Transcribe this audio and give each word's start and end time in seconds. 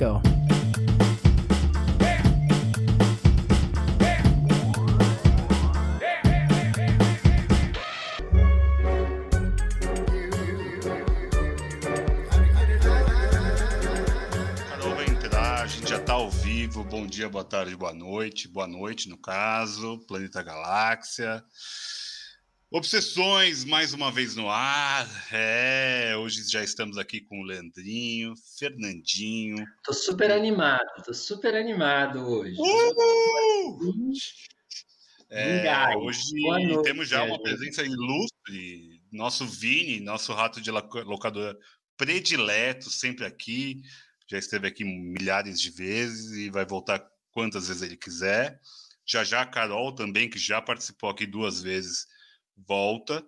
Go. 0.00 0.22
Ao 16.20 16.28
vivo. 16.28 16.84
Bom 16.84 17.06
dia, 17.06 17.30
boa 17.30 17.44
tarde, 17.44 17.74
boa 17.74 17.94
noite. 17.94 18.46
Boa 18.46 18.66
noite, 18.66 19.08
no 19.08 19.16
caso, 19.16 19.98
Planeta 20.06 20.42
Galáxia. 20.42 21.42
Obsessões, 22.72 23.64
mais 23.64 23.92
uma 23.92 24.12
vez 24.12 24.36
no 24.36 24.48
ar. 24.48 25.08
É, 25.32 26.14
hoje 26.16 26.48
já 26.48 26.62
estamos 26.62 26.96
aqui 26.96 27.20
com 27.20 27.40
o 27.40 27.42
Leandrinho, 27.42 28.32
Fernandinho. 28.56 29.66
Tô 29.82 29.92
super 29.92 30.30
animado, 30.30 30.86
tô 31.04 31.12
super 31.12 31.56
animado 31.56 32.20
hoje. 32.20 32.54
Uhul! 32.56 34.12
É, 35.28 35.96
hoje 35.96 36.22
noite, 36.34 36.82
temos 36.84 37.08
já 37.08 37.24
uma 37.24 37.42
presença 37.42 37.82
ilustre, 37.82 39.02
nosso 39.10 39.44
Vini, 39.48 39.98
nosso 39.98 40.32
rato 40.32 40.60
de 40.60 40.70
loca- 40.70 41.02
locadora 41.02 41.58
predileto, 41.96 42.88
sempre 42.88 43.26
aqui. 43.26 43.82
Já 44.28 44.38
esteve 44.38 44.68
aqui 44.68 44.84
milhares 44.84 45.60
de 45.60 45.70
vezes 45.70 46.36
e 46.36 46.50
vai 46.50 46.64
voltar 46.64 47.04
quantas 47.32 47.66
vezes 47.66 47.82
ele 47.82 47.96
quiser. 47.96 48.60
Já 49.04 49.24
já 49.24 49.42
a 49.42 49.46
Carol 49.46 49.92
também, 49.92 50.30
que 50.30 50.38
já 50.38 50.62
participou 50.62 51.10
aqui 51.10 51.26
duas 51.26 51.60
vezes, 51.60 52.06
volta. 52.66 53.24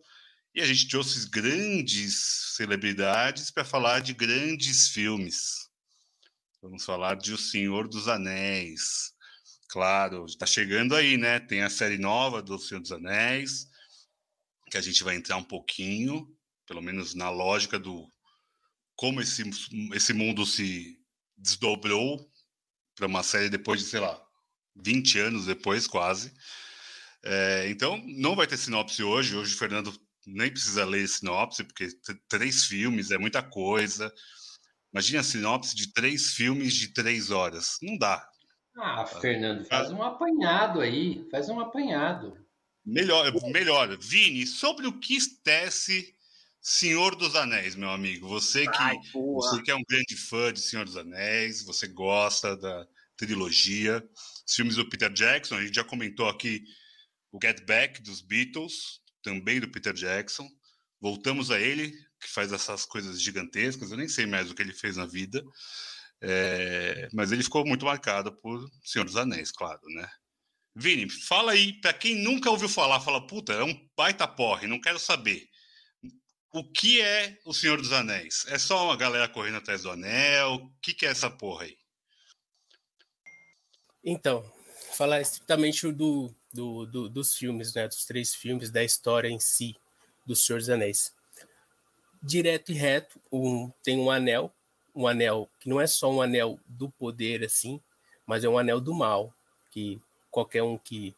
E 0.55 0.61
a 0.61 0.67
gente 0.67 0.89
trouxe 0.89 1.29
grandes 1.31 2.55
celebridades 2.57 3.51
para 3.51 3.65
falar 3.65 4.01
de 4.01 4.13
grandes 4.13 4.89
filmes. 4.89 5.69
Vamos 6.61 6.85
falar 6.85 7.17
de 7.17 7.33
O 7.33 7.39
Senhor 7.39 7.89
dos 7.89 8.07
Anéis. 8.07 9.13
Claro, 9.69 10.27
está 10.27 10.47
chegando 10.47 10.95
aí, 10.95 11.17
né? 11.17 11.41
Tem 11.41 11.63
a 11.63 11.71
série 11.71 11.99
nova 11.99 12.43
do 12.43 12.59
Senhor 12.59 12.81
dos 12.81 12.93
Anéis, 12.93 13.67
que 14.71 14.77
a 14.77 14.81
gente 14.81 15.03
vai 15.03 15.17
entrar 15.17 15.39
um 15.39 15.45
pouquinho, 15.45 16.29
pelo 16.67 16.83
menos 16.83 17.15
na 17.15 17.31
lógica 17.31 17.79
do 17.79 18.07
como 18.95 19.21
esse, 19.21 19.43
esse 19.95 20.13
mundo 20.13 20.47
se 20.47 20.99
desdobrou 21.37 22.31
para 22.95 23.07
uma 23.07 23.23
série 23.23 23.49
depois 23.49 23.81
de, 23.81 23.87
sei 23.87 24.01
lá, 24.01 24.23
20 24.77 25.19
anos 25.19 25.47
depois, 25.47 25.87
quase. 25.87 26.33
É, 27.25 27.69
então, 27.69 28.03
não 28.07 28.35
vai 28.35 28.47
ter 28.47 28.57
sinopse 28.57 29.03
hoje. 29.03 29.37
Hoje 29.37 29.55
o 29.55 29.59
Fernando 29.59 29.93
nem 30.27 30.51
precisa 30.51 30.85
ler 30.85 31.07
sinopse, 31.09 31.65
porque 31.65 31.89
três 32.29 32.65
filmes 32.65 33.11
é 33.11 33.19
muita 33.19 33.43
coisa. 33.43 34.13
Imagina 34.93 35.21
a 35.21 35.25
sinopse 35.25 35.75
de 35.75 35.93
três 35.93 36.35
filmes 36.35 36.75
de 36.75 36.89
três 36.93 37.31
horas. 37.31 37.79
Não 37.81 37.97
dá. 37.97 38.29
Ah, 38.77 39.05
Fernando, 39.05 39.65
faz 39.67 39.91
um 39.91 40.03
apanhado 40.03 40.81
aí, 40.81 41.27
faz 41.31 41.49
um 41.49 41.61
apanhado. 41.61 42.37
Melhor, 42.85 43.33
melhor. 43.51 43.97
Vini, 43.99 44.47
sobre 44.47 44.87
o 44.87 44.99
que 44.99 45.19
tece 45.45 46.15
Senhor 46.61 47.15
dos 47.15 47.37
Anéis, 47.37 47.75
meu 47.75 47.91
amigo. 47.91 48.29
Você 48.29 48.67
que, 48.67 48.79
Ai, 48.79 48.97
você 49.13 49.63
que 49.63 49.71
é 49.71 49.75
um 49.75 49.85
grande 49.89 50.17
fã 50.17 50.53
de 50.53 50.61
Senhor 50.61 50.85
dos 50.85 50.97
Anéis, 50.97 51.65
você 51.65 51.87
gosta 51.87 52.57
da 52.57 52.87
trilogia, 53.17 54.03
os 54.47 54.55
filmes 54.55 54.77
do 54.77 54.89
Peter 54.89 55.13
Jackson, 55.13 55.57
a 55.57 55.63
gente 55.63 55.75
já 55.75 55.85
comentou 55.85 56.29
aqui 56.29 56.65
o 57.33 57.39
Get 57.43 57.65
Back 57.65 58.03
dos 58.03 58.21
Beatles, 58.21 59.01
também 59.23 59.59
do 59.59 59.69
Peter 59.69 59.95
Jackson. 59.95 60.49
Voltamos 61.01 61.51
a 61.51 61.59
ele, 61.59 61.91
que 62.21 62.29
faz 62.29 62.53
essas 62.53 62.85
coisas 62.85 63.21
gigantescas, 63.21 63.91
eu 63.91 63.97
nem 63.97 64.09
sei 64.09 64.27
mais 64.27 64.51
o 64.51 64.55
que 64.55 64.63
ele 64.63 64.75
fez 64.75 64.97
na 64.97 65.07
vida. 65.07 65.43
É, 66.21 67.09
mas 67.13 67.33
ele 67.33 67.43
ficou 67.43 67.67
muito 67.67 67.85
marcado 67.85 68.33
por 68.37 68.71
Senhor 68.85 69.05
dos 69.05 69.17
Anéis, 69.17 69.51
claro, 69.51 69.81
né? 69.87 70.09
Vini, 70.75 71.11
fala 71.11 71.53
aí, 71.53 71.73
para 71.81 71.93
quem 71.93 72.15
nunca 72.15 72.51
ouviu 72.51 72.69
falar, 72.69 73.01
fala, 73.01 73.27
puta, 73.27 73.53
é 73.53 73.65
um 73.65 73.91
baita 73.97 74.29
porre, 74.29 74.67
não 74.67 74.81
quero 74.81 74.99
saber. 74.99 75.49
O 76.55 76.71
que 76.71 77.01
é 77.01 77.39
o 77.45 77.53
Senhor 77.53 77.81
dos 77.81 77.93
Anéis? 77.93 78.45
É 78.49 78.59
só 78.59 78.85
uma 78.85 78.97
galera 78.97 79.29
correndo 79.29 79.57
atrás 79.57 79.83
do 79.83 79.91
anel? 79.91 80.55
O 80.55 80.71
que, 80.81 80.95
que 80.95 81.07
é 81.07 81.09
essa 81.09 81.31
porra 81.31 81.65
aí? 81.65 81.77
Então, 84.05 84.45
falar 84.95 85.21
estritamente 85.21 85.91
do, 85.93 86.35
do, 86.53 86.87
do- 86.87 87.09
dos 87.09 87.35
filmes, 87.35 87.75
né? 87.75 87.89
Dos 87.89 88.05
três 88.05 88.35
filmes, 88.35 88.71
da 88.71 88.83
história 88.85 89.29
em 89.29 89.39
si, 89.39 89.77
do 90.27 90.37
Senhor 90.37 90.59
dos 90.59 90.71
Anéis. 90.71 91.15
Direto 92.23 92.71
e 92.71 92.75
reto, 92.75 93.21
um, 93.33 93.71
tem 93.83 93.99
um 93.99 94.11
anel, 94.11 94.53
um 94.95 95.09
anel 95.09 95.49
que 95.59 95.69
não 95.69 95.81
é 95.81 95.87
só 95.87 96.11
um 96.13 96.23
anel 96.23 96.59
do 96.67 96.89
poder, 96.91 97.45
assim, 97.45 97.81
mas 98.25 98.45
é 98.45 98.49
um 98.49 98.59
anel 98.59 98.81
do 98.81 98.95
mal, 98.95 99.35
que 99.71 100.01
qualquer 100.31 100.63
um 100.63 100.79
que, 100.79 101.17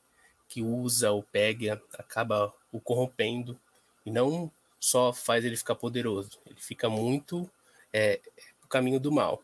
que 0.48 0.62
usa 0.62 1.10
ou 1.10 1.22
pega 1.22 1.82
acaba 1.98 2.52
o 2.72 2.80
corrompendo, 2.80 3.60
e 4.06 4.10
não 4.10 4.50
só 4.80 5.12
faz 5.12 5.44
ele 5.44 5.56
ficar 5.56 5.74
poderoso, 5.74 6.38
ele 6.46 6.60
fica 6.60 6.88
muito 6.88 7.50
é, 7.92 8.20
no 8.62 8.68
caminho 8.68 8.98
do 8.98 9.12
mal. 9.12 9.42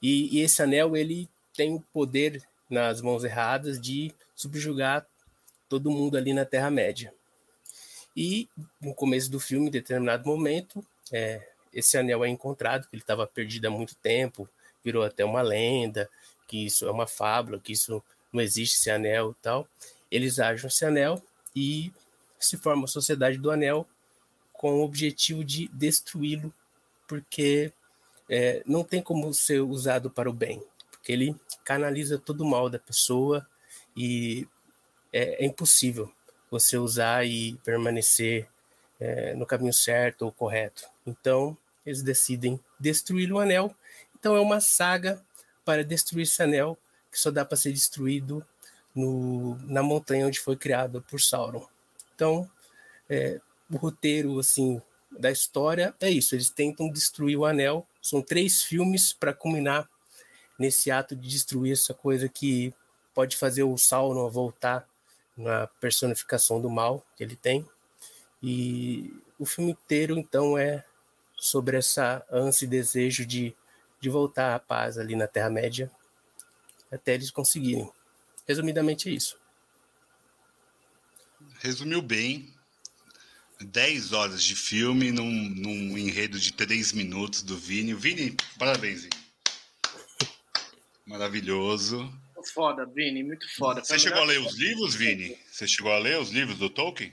E, 0.00 0.38
e 0.38 0.40
esse 0.40 0.62
anel, 0.62 0.96
ele 0.96 1.28
tem 1.54 1.74
o 1.74 1.80
poder 1.92 2.42
nas 2.70 3.02
mãos 3.02 3.22
erradas 3.22 3.78
de 3.78 4.14
subjugar 4.34 5.06
todo 5.72 5.90
mundo 5.90 6.18
ali 6.18 6.34
na 6.34 6.44
Terra-média. 6.44 7.14
E 8.14 8.46
no 8.78 8.94
começo 8.94 9.30
do 9.30 9.40
filme, 9.40 9.68
em 9.68 9.70
determinado 9.70 10.28
momento, 10.28 10.84
é, 11.10 11.48
esse 11.72 11.96
anel 11.96 12.22
é 12.22 12.28
encontrado, 12.28 12.86
que 12.86 12.94
ele 12.94 13.02
estava 13.02 13.26
perdido 13.26 13.64
há 13.64 13.70
muito 13.70 13.94
tempo, 13.94 14.46
virou 14.84 15.02
até 15.02 15.24
uma 15.24 15.40
lenda, 15.40 16.10
que 16.46 16.66
isso 16.66 16.86
é 16.86 16.90
uma 16.90 17.06
fábula, 17.06 17.58
que 17.58 17.72
isso 17.72 18.04
não 18.30 18.42
existe 18.42 18.76
esse 18.76 18.90
anel 18.90 19.30
e 19.30 19.42
tal. 19.42 19.66
Eles 20.10 20.38
acham 20.38 20.68
esse 20.68 20.84
anel 20.84 21.22
e 21.56 21.90
se 22.38 22.58
forma 22.58 22.84
a 22.84 22.88
Sociedade 22.88 23.38
do 23.38 23.50
Anel 23.50 23.88
com 24.52 24.74
o 24.74 24.84
objetivo 24.84 25.42
de 25.42 25.68
destruí-lo, 25.68 26.52
porque 27.08 27.72
é, 28.28 28.62
não 28.66 28.84
tem 28.84 29.00
como 29.00 29.32
ser 29.32 29.62
usado 29.62 30.10
para 30.10 30.28
o 30.28 30.34
bem, 30.34 30.62
porque 30.90 31.12
ele 31.12 31.34
canaliza 31.64 32.18
todo 32.18 32.42
o 32.42 32.46
mal 32.46 32.68
da 32.68 32.78
pessoa 32.78 33.48
e 33.96 34.46
é, 35.12 35.44
é 35.44 35.46
impossível 35.46 36.10
você 36.50 36.76
usar 36.76 37.26
e 37.26 37.54
permanecer 37.64 38.48
é, 39.00 39.34
no 39.34 39.46
caminho 39.46 39.72
certo 39.72 40.22
ou 40.22 40.32
correto. 40.32 40.84
Então, 41.06 41.56
eles 41.84 42.02
decidem 42.02 42.60
destruir 42.78 43.32
o 43.32 43.38
anel. 43.38 43.74
Então, 44.18 44.36
é 44.36 44.40
uma 44.40 44.60
saga 44.60 45.22
para 45.64 45.84
destruir 45.84 46.22
esse 46.22 46.42
anel 46.42 46.78
que 47.10 47.18
só 47.18 47.30
dá 47.30 47.44
para 47.44 47.56
ser 47.56 47.72
destruído 47.72 48.44
no, 48.94 49.56
na 49.64 49.82
montanha 49.82 50.26
onde 50.26 50.40
foi 50.40 50.56
criado 50.56 51.02
por 51.02 51.20
Sauron. 51.20 51.66
Então, 52.14 52.48
é, 53.08 53.40
o 53.70 53.76
roteiro 53.76 54.38
assim 54.38 54.80
da 55.10 55.30
história 55.30 55.94
é 56.00 56.10
isso. 56.10 56.34
Eles 56.34 56.50
tentam 56.50 56.90
destruir 56.90 57.36
o 57.36 57.44
anel. 57.44 57.86
São 58.00 58.22
três 58.22 58.62
filmes 58.62 59.12
para 59.12 59.34
culminar 59.34 59.88
nesse 60.58 60.90
ato 60.90 61.16
de 61.16 61.28
destruir 61.28 61.72
essa 61.72 61.92
coisa 61.92 62.28
que 62.28 62.72
pode 63.14 63.36
fazer 63.36 63.62
o 63.62 63.76
Sauron 63.76 64.28
voltar 64.30 64.88
na 65.36 65.66
personificação 65.66 66.60
do 66.60 66.70
mal 66.70 67.04
que 67.16 67.22
ele 67.24 67.36
tem. 67.36 67.66
E 68.42 69.14
o 69.38 69.46
filme 69.46 69.72
inteiro, 69.72 70.18
então, 70.18 70.58
é 70.58 70.84
sobre 71.36 71.76
essa 71.76 72.24
ânsia 72.30 72.66
e 72.66 72.68
desejo 72.68 73.26
de, 73.26 73.54
de 74.00 74.08
voltar 74.08 74.54
à 74.54 74.58
paz 74.58 74.98
ali 74.98 75.16
na 75.16 75.26
Terra-média, 75.26 75.90
até 76.90 77.14
eles 77.14 77.30
conseguirem. 77.30 77.90
Resumidamente 78.46 79.08
é 79.08 79.12
isso. 79.12 79.38
Resumiu 81.60 82.02
bem. 82.02 82.52
10 83.60 84.12
horas 84.12 84.42
de 84.42 84.56
filme 84.56 85.12
num, 85.12 85.30
num 85.30 85.96
enredo 85.96 86.38
de 86.38 86.52
3 86.52 86.92
minutos 86.92 87.42
do 87.42 87.56
Vini. 87.56 87.94
Vini, 87.94 88.36
parabéns. 88.58 89.08
Maravilhoso. 91.06 92.12
Muito 92.42 92.52
Foda, 92.54 92.84
Vini, 92.86 93.22
muito 93.22 93.46
foda. 93.56 93.84
Você 93.84 93.96
chegou 93.98 94.20
a 94.20 94.24
ler 94.24 94.40
os 94.40 94.56
livros, 94.58 94.94
Vini? 94.96 95.38
Você 95.50 95.66
chegou 95.68 95.92
a 95.92 95.98
ler 95.98 96.18
os 96.18 96.30
livros 96.30 96.58
do 96.58 96.68
Tolkien? 96.68 97.12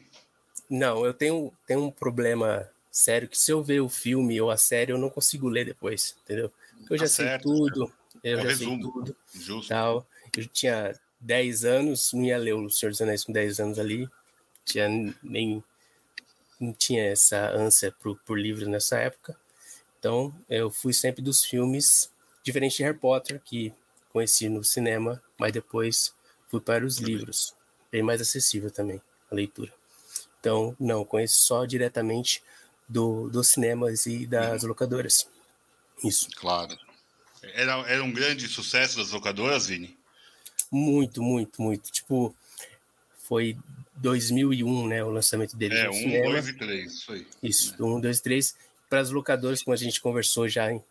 Não, 0.68 1.06
eu 1.06 1.14
tenho, 1.14 1.54
tenho 1.68 1.84
um 1.84 1.92
problema 1.92 2.68
sério 2.92 3.28
que 3.30 3.38
se 3.38 3.52
eu 3.52 3.62
ver 3.64 3.80
o 3.80 3.88
filme 3.90 4.42
ou 4.42 4.50
a 4.50 4.58
série, 4.58 4.92
eu 4.92 4.98
não 4.98 5.10
consigo 5.10 5.48
ler 5.48 5.66
depois, 5.66 6.16
entendeu? 6.24 6.52
Porque 6.80 6.94
eu 6.94 6.98
já 6.98 7.04
Tá 7.06 7.10
sei 7.10 7.26
certo, 7.26 7.44
tudo, 7.44 7.94
eu 8.24 8.40
É 8.40 8.42
já 8.42 8.42
sei 8.42 8.50
resumo. 8.68 8.92
tudo. 8.92 9.16
Justo. 9.36 9.70
tal. 9.70 10.08
Eu 10.36 10.48
tinha 10.48 11.00
10 11.20 11.64
anos, 11.64 12.12
não 12.12 12.24
ia 12.26 12.38
ler 12.38 12.54
o 12.54 12.68
Senhor 12.70 12.90
dos 12.90 13.02
Anéis 13.02 13.24
com 13.24 13.32
10 13.32 13.60
anos 13.60 13.78
ali, 13.78 14.10
tinha 14.66 14.88
nem 15.22 15.64
não 16.60 16.74
tinha 16.74 17.04
essa 17.06 17.52
ânsia 17.52 17.92
por, 18.02 18.18
por 18.26 18.38
livros 18.38 18.68
nessa 18.68 18.98
época. 18.98 19.38
Então, 20.00 20.34
eu 20.50 20.72
fui 20.72 20.92
sempre 20.92 21.22
dos 21.22 21.44
filmes, 21.46 22.12
diferente 22.44 22.78
de 22.78 22.84
Harry 22.84 22.98
Potter, 22.98 23.40
que 23.46 23.72
conheci 24.12 24.50
no 24.50 24.64
cinema, 24.64 25.22
mas 25.38 25.52
depois 25.52 26.14
fui 26.50 26.60
para 26.60 26.86
os 26.86 26.98
livros, 26.98 27.54
bem 27.92 28.02
mais 28.04 28.22
acessível 28.22 28.72
também 28.72 29.02
a 29.32 29.36
leitura. 29.36 29.72
Então, 30.40 30.76
não, 30.80 31.06
conheço 31.06 31.42
só 31.42 31.66
diretamente 31.66 32.42
do, 32.88 33.30
dos 33.30 33.50
cinemas 33.50 34.06
e 34.06 34.26
das 34.26 34.64
locadoras. 34.64 35.28
Isso. 36.04 36.28
Claro. 36.36 36.78
Era, 37.42 37.74
era 37.88 38.04
um 38.04 38.12
grande 38.12 38.48
sucesso 38.48 38.98
das 38.98 39.12
locadoras, 39.12 39.68
Vini? 39.68 39.98
Muito, 40.72 41.22
muito, 41.22 41.62
muito. 41.62 41.92
Tipo, 41.92 42.36
foi 43.28 43.58
2001, 43.96 44.88
né, 44.88 45.04
o 45.04 45.10
lançamento 45.10 45.56
dele 45.56 45.76
É, 45.76 45.84
no 45.86 45.90
um, 45.92 45.94
cinema. 45.94 46.32
dois 46.32 46.48
e 46.48 46.54
três, 46.54 46.94
isso 46.94 47.12
aí. 47.12 47.28
Isso, 47.44 47.78
do 47.78 47.86
1, 47.86 48.02
2, 48.02 48.22
3. 48.22 48.56
Para 48.90 49.02
as 49.02 49.12
locadoras, 49.12 49.62
como 49.62 49.74
a 49.74 49.78
gente 49.78 50.02
conversou 50.02 50.48
já 50.48 50.72
em, 50.72 50.84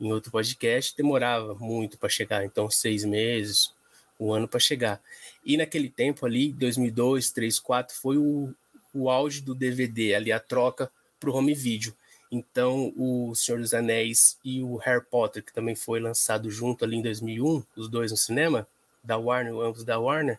em 0.00 0.12
outro 0.12 0.30
podcast, 0.30 0.96
demorava 0.96 1.54
muito 1.54 1.98
para 1.98 2.08
chegar. 2.08 2.44
Então, 2.44 2.70
seis 2.70 3.04
meses, 3.04 3.74
um 4.18 4.32
ano 4.32 4.48
para 4.48 4.60
chegar. 4.60 5.00
E 5.44 5.56
naquele 5.56 5.88
tempo 5.88 6.26
ali, 6.26 6.52
2002, 6.52 7.30
3, 7.30 7.58
4, 7.58 7.96
foi 7.96 8.16
o, 8.16 8.52
o 8.92 9.10
auge 9.10 9.40
do 9.40 9.54
DVD, 9.54 10.14
ali 10.14 10.32
a 10.32 10.40
troca 10.40 10.90
para 11.18 11.30
o 11.30 11.34
home 11.34 11.54
video. 11.54 11.94
Então, 12.30 12.92
o 12.96 13.34
Senhor 13.34 13.60
dos 13.60 13.72
Anéis 13.72 14.38
e 14.44 14.62
o 14.62 14.76
Harry 14.76 15.04
Potter, 15.04 15.44
que 15.44 15.52
também 15.52 15.74
foi 15.74 16.00
lançado 16.00 16.50
junto 16.50 16.84
ali 16.84 16.96
em 16.96 17.02
2001, 17.02 17.64
os 17.76 17.88
dois 17.88 18.10
no 18.10 18.16
cinema, 18.16 18.66
da 19.02 19.16
Warner, 19.16 19.54
ambos 19.54 19.84
da 19.84 19.98
Warner, 19.98 20.38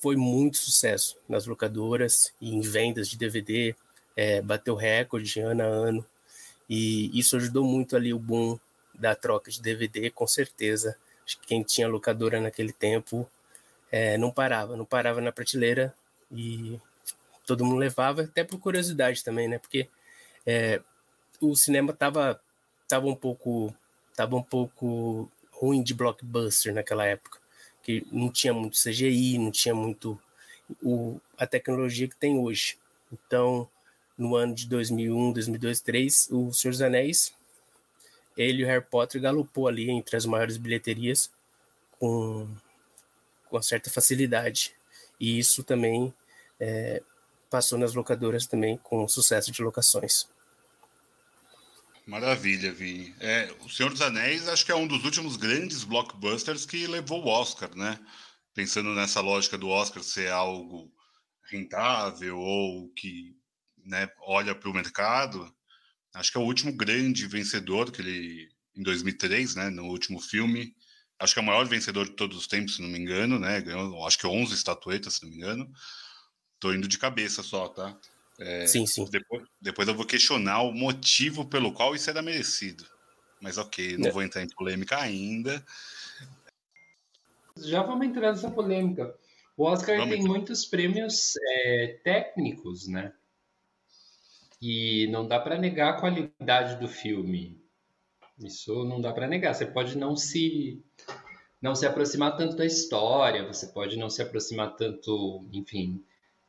foi 0.00 0.16
muito 0.16 0.56
sucesso 0.56 1.16
nas 1.28 1.46
locadoras 1.46 2.32
e 2.40 2.52
em 2.52 2.60
vendas 2.60 3.08
de 3.08 3.16
DVD, 3.16 3.74
é, 4.16 4.42
bateu 4.42 4.74
recorde 4.74 5.40
ano 5.40 5.62
a 5.62 5.66
ano, 5.66 6.06
e 6.68 7.16
isso 7.16 7.36
ajudou 7.36 7.64
muito 7.64 7.94
ali 7.94 8.12
o 8.12 8.18
boom 8.18 8.58
da 8.98 9.14
troca 9.14 9.50
de 9.50 9.60
DVD, 9.60 10.10
com 10.10 10.26
certeza. 10.26 10.96
Acho 11.24 11.38
que 11.40 11.46
quem 11.48 11.62
tinha 11.62 11.88
locadora 11.88 12.40
naquele 12.40 12.72
tempo 12.72 13.28
é, 13.90 14.16
não 14.18 14.30
parava, 14.30 14.76
não 14.76 14.84
parava 14.84 15.20
na 15.20 15.32
prateleira 15.32 15.94
e 16.30 16.80
todo 17.46 17.64
mundo 17.64 17.78
levava, 17.78 18.22
até 18.22 18.42
por 18.44 18.58
curiosidade 18.58 19.22
também, 19.22 19.48
né? 19.48 19.58
Porque 19.58 19.88
é, 20.46 20.80
o 21.40 21.54
cinema 21.54 21.92
tava, 21.92 22.40
tava 22.88 23.06
um 23.06 23.14
pouco 23.14 23.74
tava 24.14 24.34
um 24.34 24.42
pouco 24.42 25.30
ruim 25.52 25.82
de 25.82 25.94
blockbuster 25.94 26.72
naquela 26.74 27.04
época, 27.04 27.38
que 27.82 28.06
não 28.10 28.30
tinha 28.30 28.52
muito 28.52 28.78
CGI, 28.78 29.38
não 29.38 29.50
tinha 29.50 29.74
muito 29.74 30.18
o, 30.82 31.20
a 31.38 31.46
tecnologia 31.46 32.08
que 32.08 32.16
tem 32.16 32.38
hoje. 32.38 32.78
Então, 33.12 33.68
no 34.16 34.34
ano 34.34 34.54
de 34.54 34.66
2001, 34.68 35.32
2002, 35.32 35.60
2003, 35.82 36.28
o 36.30 36.52
Senhor 36.52 36.72
dos 36.72 36.82
Anéis, 36.82 37.34
ele 38.36 38.62
e 38.62 38.64
o 38.64 38.66
Harry 38.66 38.84
Potter 38.84 39.20
galopou 39.20 39.68
ali 39.68 39.90
entre 39.90 40.16
as 40.16 40.26
maiores 40.26 40.56
bilheterias 40.56 41.30
com, 41.98 42.48
com 43.48 43.62
certa 43.62 43.90
facilidade. 43.90 44.74
E 45.18 45.38
isso 45.38 45.64
também 45.64 46.12
é, 46.60 47.02
passou 47.50 47.78
nas 47.78 47.94
locadoras 47.94 48.46
também 48.46 48.76
com 48.78 49.06
sucesso 49.08 49.50
de 49.50 49.62
locações. 49.62 50.28
Maravilha, 52.06 52.72
Vini. 52.72 53.14
É, 53.18 53.52
o 53.64 53.68
Senhor 53.68 53.90
dos 53.90 54.00
Anéis 54.00 54.46
acho 54.48 54.64
que 54.64 54.70
é 54.70 54.76
um 54.76 54.86
dos 54.86 55.04
últimos 55.04 55.36
grandes 55.36 55.82
blockbusters 55.82 56.64
que 56.64 56.86
levou 56.86 57.24
o 57.24 57.28
Oscar, 57.28 57.74
né? 57.74 57.98
Pensando 58.54 58.94
nessa 58.94 59.20
lógica 59.20 59.58
do 59.58 59.68
Oscar 59.68 60.02
ser 60.04 60.30
algo 60.30 60.92
rentável 61.50 62.38
ou 62.38 62.88
que 62.90 63.36
né, 63.84 64.08
olha 64.20 64.54
para 64.54 64.70
o 64.70 64.74
mercado. 64.74 65.52
Acho 66.16 66.32
que 66.32 66.38
é 66.38 66.40
o 66.40 66.44
último 66.44 66.72
grande 66.72 67.26
vencedor 67.26 67.92
que 67.92 68.00
ele 68.00 68.48
em 68.74 68.82
2003, 68.82 69.54
né, 69.54 69.70
no 69.70 69.84
último 69.84 70.20
filme. 70.20 70.74
Acho 71.18 71.32
que 71.32 71.40
é 71.40 71.42
o 71.42 71.46
maior 71.46 71.66
vencedor 71.66 72.06
de 72.06 72.12
todos 72.14 72.36
os 72.36 72.46
tempos, 72.46 72.76
se 72.76 72.82
não 72.82 72.88
me 72.88 72.98
engano, 72.98 73.38
né? 73.38 73.60
Ganhou, 73.60 74.06
acho 74.06 74.18
que 74.18 74.26
11 74.26 74.54
estatuetas, 74.54 75.14
se 75.14 75.22
não 75.22 75.30
me 75.30 75.36
engano. 75.36 75.70
Tô 76.60 76.72
indo 76.74 76.86
de 76.86 76.98
cabeça 76.98 77.42
só, 77.42 77.68
tá? 77.68 77.98
É, 78.38 78.66
sim, 78.66 78.86
sim. 78.86 79.06
Depois, 79.10 79.44
depois 79.60 79.88
eu 79.88 79.94
vou 79.94 80.04
questionar 80.04 80.60
o 80.62 80.72
motivo 80.72 81.46
pelo 81.46 81.72
qual 81.72 81.94
isso 81.94 82.10
era 82.10 82.20
merecido. 82.20 82.86
Mas 83.40 83.56
ok, 83.56 83.96
não 83.96 84.08
É. 84.08 84.10
vou 84.10 84.22
entrar 84.22 84.42
em 84.42 84.48
polêmica 84.48 84.98
ainda. 84.98 85.64
Já 87.58 87.82
vamos 87.82 88.06
entrar 88.06 88.32
nessa 88.32 88.50
polêmica. 88.50 89.14
O 89.56 89.64
Oscar 89.64 89.96
Vamos 89.96 90.10
tem 90.10 90.20
então. 90.20 90.34
muitos 90.34 90.66
prêmios 90.66 91.32
é, 91.40 92.00
técnicos, 92.04 92.86
né? 92.86 93.14
E 94.60 95.06
não 95.08 95.26
dá 95.26 95.38
para 95.38 95.58
negar 95.58 95.90
a 95.90 96.00
qualidade 96.00 96.80
do 96.80 96.88
filme. 96.88 97.60
Isso 98.38 98.84
não 98.84 99.00
dá 99.00 99.12
para 99.12 99.26
negar. 99.26 99.54
Você 99.54 99.66
pode 99.66 99.96
não 99.96 100.16
se 100.16 100.82
não 101.60 101.74
se 101.74 101.86
aproximar 101.86 102.36
tanto 102.36 102.56
da 102.56 102.64
história, 102.64 103.46
você 103.46 103.66
pode 103.68 103.96
não 103.98 104.10
se 104.10 104.22
aproximar 104.22 104.76
tanto, 104.76 105.44
enfim, 105.52 106.04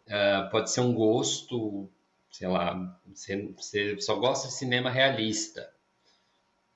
ah, 0.09 0.47
pode 0.51 0.69
ser 0.69 0.81
um 0.81 0.93
gosto, 0.93 1.89
sei 2.31 2.47
lá, 2.47 2.99
você, 3.05 3.51
você 3.55 3.99
só 3.99 4.15
gosta 4.15 4.47
de 4.47 4.53
cinema 4.53 4.89
realista. 4.89 5.73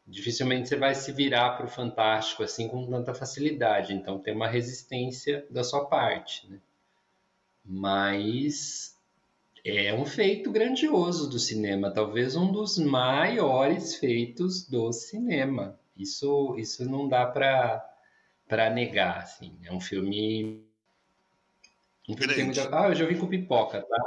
Dificilmente 0.07 0.69
você 0.69 0.75
vai 0.75 0.95
se 0.95 1.11
virar 1.11 1.51
para 1.51 1.65
o 1.65 1.69
fantástico 1.69 2.43
assim 2.43 2.67
com 2.67 2.89
tanta 2.89 3.13
facilidade. 3.13 3.93
Então 3.93 4.19
tem 4.19 4.33
uma 4.33 4.47
resistência 4.47 5.45
da 5.49 5.63
sua 5.63 5.85
parte, 5.85 6.49
né? 6.49 6.59
Mas 7.63 8.97
é 9.63 9.93
um 9.93 10.05
feito 10.05 10.51
grandioso 10.51 11.29
do 11.29 11.39
cinema, 11.39 11.91
talvez 11.91 12.35
um 12.35 12.51
dos 12.51 12.77
maiores 12.77 13.95
feitos 13.95 14.67
do 14.67 14.91
cinema. 14.91 15.79
Isso, 15.95 16.55
isso 16.57 16.89
não 16.89 17.07
dá 17.07 17.25
para 17.25 18.69
negar, 18.73 19.17
assim. 19.17 19.57
É 19.63 19.71
um 19.71 19.79
filme 19.79 20.65
um 22.09 22.17
filme 22.17 22.33
tem 22.33 22.45
muita... 22.45 22.69
Ah, 22.77 22.89
eu 22.89 22.95
já 22.95 23.05
vi 23.05 23.17
com 23.17 23.27
pipoca, 23.27 23.81
tá? 23.81 23.97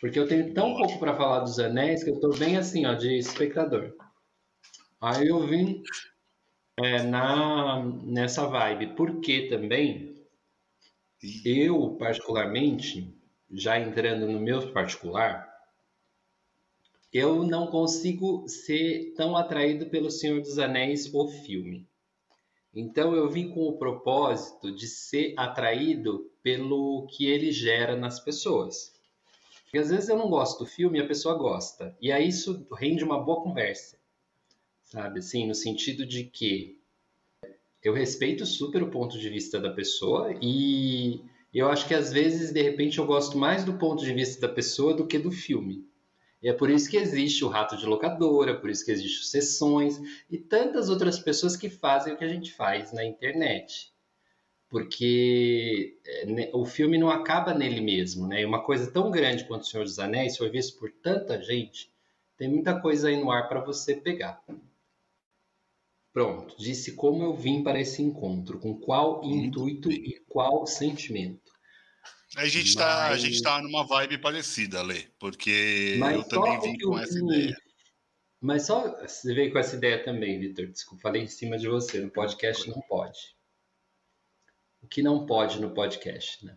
Porque 0.00 0.18
eu 0.18 0.28
tenho 0.28 0.52
tão 0.52 0.76
pouco 0.76 0.98
para 0.98 1.16
falar 1.16 1.40
dos 1.40 1.58
Anéis 1.58 2.04
que 2.04 2.10
eu 2.10 2.20
tô 2.20 2.30
bem 2.30 2.56
assim, 2.56 2.84
ó, 2.84 2.94
de 2.94 3.16
espectador. 3.16 3.94
Aí 5.00 5.28
eu 5.28 5.46
vim 5.46 5.82
é, 6.78 7.02
na, 7.02 7.82
nessa 8.04 8.46
vibe. 8.46 8.94
Porque 8.94 9.48
também, 9.48 10.22
eu, 11.44 11.96
particularmente, 11.98 13.15
já 13.50 13.78
entrando 13.78 14.26
no 14.26 14.40
meu 14.40 14.72
particular, 14.72 15.46
eu 17.12 17.44
não 17.44 17.66
consigo 17.66 18.48
ser 18.48 19.14
tão 19.16 19.36
atraído 19.36 19.86
pelo 19.86 20.10
Senhor 20.10 20.40
dos 20.40 20.58
Anéis, 20.58 21.12
o 21.14 21.28
filme. 21.28 21.86
Então 22.74 23.14
eu 23.14 23.28
vim 23.30 23.48
com 23.48 23.66
o 23.66 23.78
propósito 23.78 24.70
de 24.70 24.86
ser 24.86 25.32
atraído 25.36 26.30
pelo 26.42 27.06
que 27.06 27.26
ele 27.26 27.50
gera 27.50 27.96
nas 27.96 28.20
pessoas. 28.20 28.92
Porque 29.64 29.78
às 29.78 29.88
vezes 29.90 30.08
eu 30.08 30.18
não 30.18 30.28
gosto 30.28 30.58
do 30.58 30.70
filme 30.70 30.98
e 30.98 31.02
a 31.02 31.06
pessoa 31.06 31.34
gosta. 31.36 31.96
E 32.00 32.12
aí 32.12 32.28
isso 32.28 32.66
rende 32.72 33.02
uma 33.02 33.18
boa 33.18 33.42
conversa. 33.42 33.98
Sabe? 34.82 35.20
Assim, 35.20 35.46
no 35.46 35.54
sentido 35.54 36.04
de 36.04 36.24
que 36.24 36.78
eu 37.82 37.94
respeito 37.94 38.44
super 38.44 38.82
o 38.82 38.90
ponto 38.90 39.18
de 39.18 39.28
vista 39.28 39.58
da 39.58 39.70
pessoa 39.70 40.34
e 40.42 41.20
eu 41.52 41.68
acho 41.68 41.86
que 41.86 41.94
às 41.94 42.12
vezes, 42.12 42.52
de 42.52 42.62
repente, 42.62 42.98
eu 42.98 43.06
gosto 43.06 43.38
mais 43.38 43.64
do 43.64 43.74
ponto 43.74 44.04
de 44.04 44.12
vista 44.12 44.46
da 44.46 44.52
pessoa 44.52 44.94
do 44.94 45.06
que 45.06 45.18
do 45.18 45.30
filme. 45.30 45.84
E 46.42 46.48
é 46.48 46.52
por 46.52 46.70
isso 46.70 46.90
que 46.90 46.96
existe 46.96 47.44
o 47.44 47.48
rato 47.48 47.76
de 47.76 47.86
locadora, 47.86 48.60
por 48.60 48.70
isso 48.70 48.84
que 48.84 48.92
existe 48.92 49.26
sessões 49.26 49.98
e 50.30 50.38
tantas 50.38 50.88
outras 50.88 51.18
pessoas 51.18 51.56
que 51.56 51.70
fazem 51.70 52.12
o 52.12 52.16
que 52.16 52.24
a 52.24 52.28
gente 52.28 52.52
faz 52.52 52.92
na 52.92 53.04
internet. 53.04 53.92
Porque 54.68 55.98
é, 56.04 56.50
o 56.52 56.64
filme 56.64 56.98
não 56.98 57.08
acaba 57.08 57.54
nele 57.54 57.80
mesmo, 57.80 58.26
né? 58.26 58.42
E 58.42 58.44
uma 58.44 58.62
coisa 58.62 58.90
tão 58.90 59.10
grande 59.10 59.44
quanto 59.44 59.62
O 59.62 59.66
Senhor 59.66 59.84
dos 59.84 59.98
Anéis 59.98 60.36
foi 60.36 60.50
visto 60.50 60.78
por 60.78 60.90
tanta 60.90 61.40
gente, 61.40 61.90
tem 62.36 62.48
muita 62.48 62.78
coisa 62.80 63.08
aí 63.08 63.18
no 63.18 63.30
ar 63.30 63.48
para 63.48 63.60
você 63.60 63.94
pegar. 63.94 64.42
Pronto, 66.16 66.56
disse 66.56 66.92
como 66.92 67.22
eu 67.22 67.36
vim 67.36 67.62
para 67.62 67.78
esse 67.78 68.00
encontro, 68.00 68.58
com 68.58 68.74
qual 68.80 69.22
intuito 69.22 69.92
e 69.92 70.18
qual 70.26 70.66
sentimento. 70.66 71.52
a 72.34 72.46
gente 72.46 72.74
tá, 72.74 73.08
a 73.08 73.10
Mas- 73.10 73.20
gente 73.20 73.42
tá 73.42 73.60
numa 73.60 73.84
vibe 73.86 74.16
parecida, 74.16 74.80
Lê, 74.80 75.08
porque 75.18 75.96
Mas 75.98 76.14
eu 76.16 76.22
só 76.22 76.28
também 76.28 76.60
vim 76.72 76.78
com 76.78 76.98
essa 76.98 77.18
vim- 77.20 77.26
ideia. 77.26 77.56
Mas 78.40 78.64
só 78.64 78.98
você 79.06 79.34
veio 79.34 79.52
com 79.52 79.58
essa 79.58 79.76
ideia 79.76 80.02
também, 80.02 80.40
Vitor. 80.40 80.66
Desculpa, 80.68 81.02
falei 81.02 81.20
em 81.24 81.26
cima 81.26 81.58
de 81.58 81.68
você. 81.68 82.00
No 82.00 82.10
podcast 82.10 82.66
não 82.70 82.80
pode. 82.80 83.36
O 84.82 84.86
que 84.88 85.02
não 85.02 85.26
pode 85.26 85.60
no 85.60 85.68
podcast, 85.74 86.46
né? 86.46 86.56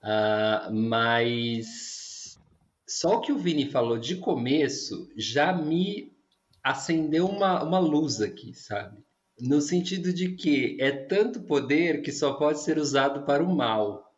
Ah, 0.00 0.68
mas 0.72 2.38
só 2.86 3.16
o 3.16 3.20
que 3.20 3.32
o 3.32 3.38
Vini 3.38 3.68
falou 3.68 3.98
de 3.98 4.14
começo 4.14 5.10
já 5.16 5.52
me 5.52 6.16
acendeu 6.62 7.26
uma, 7.26 7.62
uma 7.62 7.78
luz 7.78 8.20
aqui, 8.20 8.52
sabe? 8.54 8.96
No 9.40 9.60
sentido 9.60 10.12
de 10.12 10.34
que 10.34 10.76
é 10.80 10.90
tanto 10.90 11.40
poder 11.42 12.02
que 12.02 12.10
só 12.12 12.34
pode 12.34 12.60
ser 12.62 12.78
usado 12.78 13.24
para 13.24 13.42
o 13.42 13.54
mal. 13.54 14.12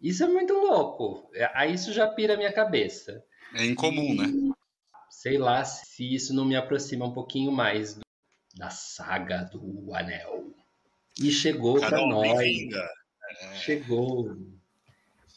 Isso 0.00 0.22
é 0.24 0.26
muito 0.28 0.52
louco. 0.52 1.30
Aí 1.54 1.72
isso 1.74 1.92
já 1.92 2.06
pira 2.08 2.34
a 2.34 2.36
minha 2.36 2.52
cabeça 2.52 3.22
É 3.54 3.64
incomum, 3.64 4.14
né? 4.14 4.52
sei 5.10 5.38
lá 5.38 5.64
se 5.64 6.14
isso 6.14 6.34
não 6.34 6.44
me 6.44 6.56
aproxima 6.56 7.06
um 7.06 7.12
pouquinho 7.12 7.52
mais 7.52 7.94
do- 7.94 8.02
da 8.56 8.68
saga 8.70 9.44
do 9.44 9.94
Anel. 9.94 10.52
E 11.20 11.30
chegou 11.30 11.78
para 11.78 12.04
nós. 12.06 12.38
bem-vinda. 12.38 12.88
Chegou. 13.54 14.36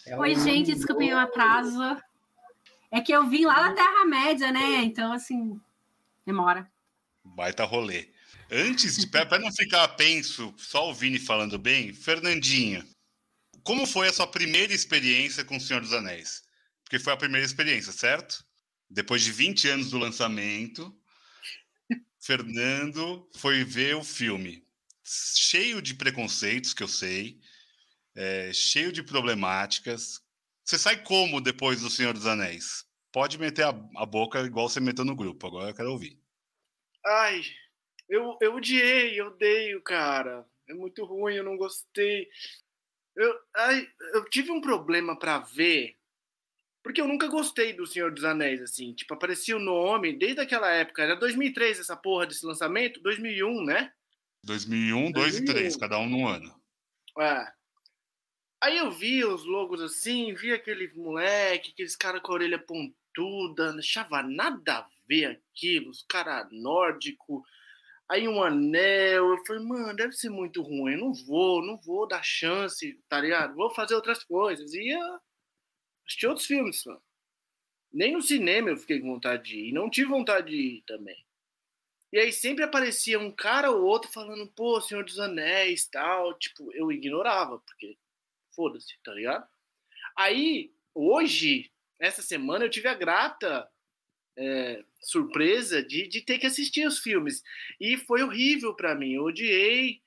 É 0.08 0.18
Oi, 0.18 0.36
um- 0.36 0.40
gente, 0.40 0.74
desculpem 0.74 1.14
o 1.14 1.18
atraso. 1.18 1.80
É 2.92 3.00
que 3.02 3.12
eu 3.12 3.28
vim 3.30 3.46
lá 3.46 3.70
da 3.70 3.74
Terra-média, 3.76 4.52
né? 4.52 4.82
Então, 4.84 5.12
assim, 5.14 5.60
demora. 6.26 6.72
Baita 7.24 7.64
rolê. 7.64 8.14
Antes, 8.52 8.98
de 8.98 9.08
para 9.08 9.40
não 9.40 9.52
ficar 9.52 9.88
penso, 9.90 10.54
só 10.58 10.90
o 10.90 10.94
Vini 10.94 11.18
falando 11.18 11.58
bem, 11.58 11.94
Fernandinha, 11.94 12.86
como 13.64 13.88
foi 13.88 14.08
a 14.08 14.14
sua 14.14 14.28
primeira 14.28 14.74
experiência 14.74 15.44
com 15.44 15.58
O 15.58 15.62
Senhor 15.62 15.82
dos 15.82 15.94
Anéis? 15.94 16.44
Porque 16.84 17.00
foi 17.00 17.14
a 17.14 17.18
primeira 17.18 17.46
experiência, 17.46 17.92
certo? 17.92 18.46
Depois 18.88 19.24
de 19.24 19.32
20 19.32 19.68
anos 19.70 19.90
do 19.90 19.98
lançamento, 19.98 20.96
Fernando 22.22 23.28
foi 23.36 23.64
ver 23.64 23.96
o 23.96 24.04
filme 24.04 24.64
cheio 25.04 25.82
de 25.82 25.94
preconceitos, 25.94 26.74
que 26.74 26.84
eu 26.84 26.88
sei, 26.88 27.40
é, 28.16 28.52
cheio 28.54 28.92
de 28.92 29.04
problemáticas. 29.04 30.22
Você 30.64 30.78
sai 30.78 31.04
como 31.04 31.42
depois 31.42 31.82
do 31.82 31.90
Senhor 31.90 32.14
dos 32.14 32.26
Anéis? 32.26 32.85
Pode 33.16 33.40
meter 33.40 33.64
a, 33.64 33.70
a 33.96 34.06
boca 34.06 34.42
igual 34.42 34.68
você 34.68 34.82
meteu 34.82 35.06
no 35.06 35.16
grupo, 35.16 35.48
agora 35.48 35.70
eu 35.70 35.74
quero 35.74 35.90
ouvir. 35.90 36.20
Ai, 37.06 37.44
eu, 38.10 38.38
eu 38.42 38.54
odiei, 38.56 39.18
eu 39.18 39.28
odeio, 39.28 39.82
cara. 39.82 40.46
É 40.68 40.74
muito 40.74 41.06
ruim, 41.06 41.36
eu 41.36 41.44
não 41.46 41.56
gostei. 41.56 42.28
Eu, 43.16 43.34
ai, 43.56 43.88
eu 44.16 44.26
tive 44.26 44.52
um 44.52 44.60
problema 44.60 45.18
para 45.18 45.40
ver, 45.40 45.96
porque 46.84 47.00
eu 47.00 47.08
nunca 47.08 47.30
gostei 47.30 47.72
do 47.72 47.88
Senhor 47.88 48.14
dos 48.14 48.26
Anéis, 48.26 48.62
assim. 48.62 48.94
Tipo, 48.94 49.14
aparecia 49.14 49.56
o 49.56 49.62
nome 49.62 50.12
desde 50.12 50.42
aquela 50.42 50.70
época. 50.74 51.02
Era 51.02 51.16
2003 51.16 51.80
essa 51.80 51.96
porra 51.96 52.28
desse 52.28 52.46
lançamento? 52.46 53.00
2001, 53.00 53.64
né? 53.64 53.94
2001, 54.44 55.14
2 55.14 55.38
e 55.38 55.46
3, 55.46 55.78
cada 55.78 55.98
um 56.00 56.10
num 56.10 56.28
ano. 56.28 56.54
É. 57.22 57.48
Aí 58.62 58.78
eu 58.78 58.92
vi 58.92 59.24
os 59.24 59.46
logos 59.46 59.82
assim, 59.82 60.34
vi 60.34 60.52
aquele 60.52 60.92
moleque, 60.96 61.72
aqueles 61.72 61.96
caras 61.96 62.22
com 62.22 62.34
a 62.34 62.36
orelha 62.36 62.60
pontuda, 62.60 63.05
não 63.18 63.80
achava 63.80 64.22
nada 64.24 64.80
a 64.80 64.90
ver 65.08 65.26
aquilo, 65.54 65.90
os 65.90 66.04
caras 66.04 66.48
nórdicos 66.52 67.44
Aí 68.08 68.28
um 68.28 68.42
anel, 68.44 69.32
eu 69.32 69.46
falei, 69.46 69.64
mano, 69.64 69.96
deve 69.96 70.14
ser 70.14 70.30
muito 70.30 70.62
ruim, 70.62 70.96
não 70.96 71.12
vou, 71.12 71.66
não 71.66 71.76
vou 71.78 72.08
dar 72.08 72.24
chance, 72.24 72.94
tá 73.10 73.20
ligado? 73.20 73.56
Vou 73.56 73.74
fazer 73.74 73.96
outras 73.96 74.24
coisas. 74.24 74.74
E 74.74 74.90
ia 74.90 75.20
assistir 76.06 76.28
outros 76.28 76.46
filmes, 76.46 76.86
mano. 76.86 77.02
Nem 77.92 78.14
no 78.14 78.22
cinema 78.22 78.70
eu 78.70 78.78
fiquei 78.78 79.00
com 79.00 79.14
vontade 79.14 79.44
de 79.50 79.70
ir, 79.70 79.74
não 79.74 79.90
tive 79.90 80.10
vontade 80.10 80.52
de 80.52 80.56
ir 80.56 80.84
também. 80.86 81.18
E 82.14 82.20
aí 82.20 82.32
sempre 82.32 82.64
aparecia 82.64 83.20
um 83.20 83.32
cara 83.32 83.72
ou 83.72 83.84
outro 83.86 84.12
falando, 84.12 84.48
pô, 84.52 84.80
Senhor 84.82 85.04
dos 85.04 85.20
Anéis, 85.20 85.88
tal, 85.88 86.38
tipo, 86.38 86.72
eu 86.74 86.92
ignorava, 86.92 87.60
porque 87.60 87.98
foda-se, 88.56 88.94
tá 89.04 89.14
ligado? 89.14 89.48
Aí, 90.18 90.72
hoje, 90.94 91.72
essa 92.00 92.22
semana, 92.22 92.66
eu 92.66 92.70
tive 92.70 92.88
a 92.88 92.94
grata 92.94 93.68
é, 94.38 94.84
surpresa 95.02 95.84
de, 95.84 96.08
de 96.08 96.22
ter 96.22 96.38
que 96.38 96.46
assistir 96.46 96.88
os 96.88 97.00
filmes. 97.00 97.42
E 97.80 97.98
foi 97.98 98.24
horrível 98.24 98.76
para 98.76 98.96
mim. 98.96 99.14
Eu 99.14 99.24
odiei, 99.24 100.02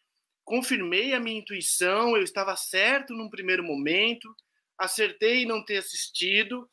confirmei 0.44 1.14
a 1.14 1.20
minha 1.20 1.38
intuição, 1.38 2.16
eu 2.16 2.22
estava 2.22 2.56
certo 2.56 3.14
num 3.14 3.30
primeiro 3.30 3.62
momento, 3.62 4.34
acertei 4.76 5.42
em 5.42 5.46
não 5.46 5.64
ter 5.64 5.78
assistido, 5.78 6.70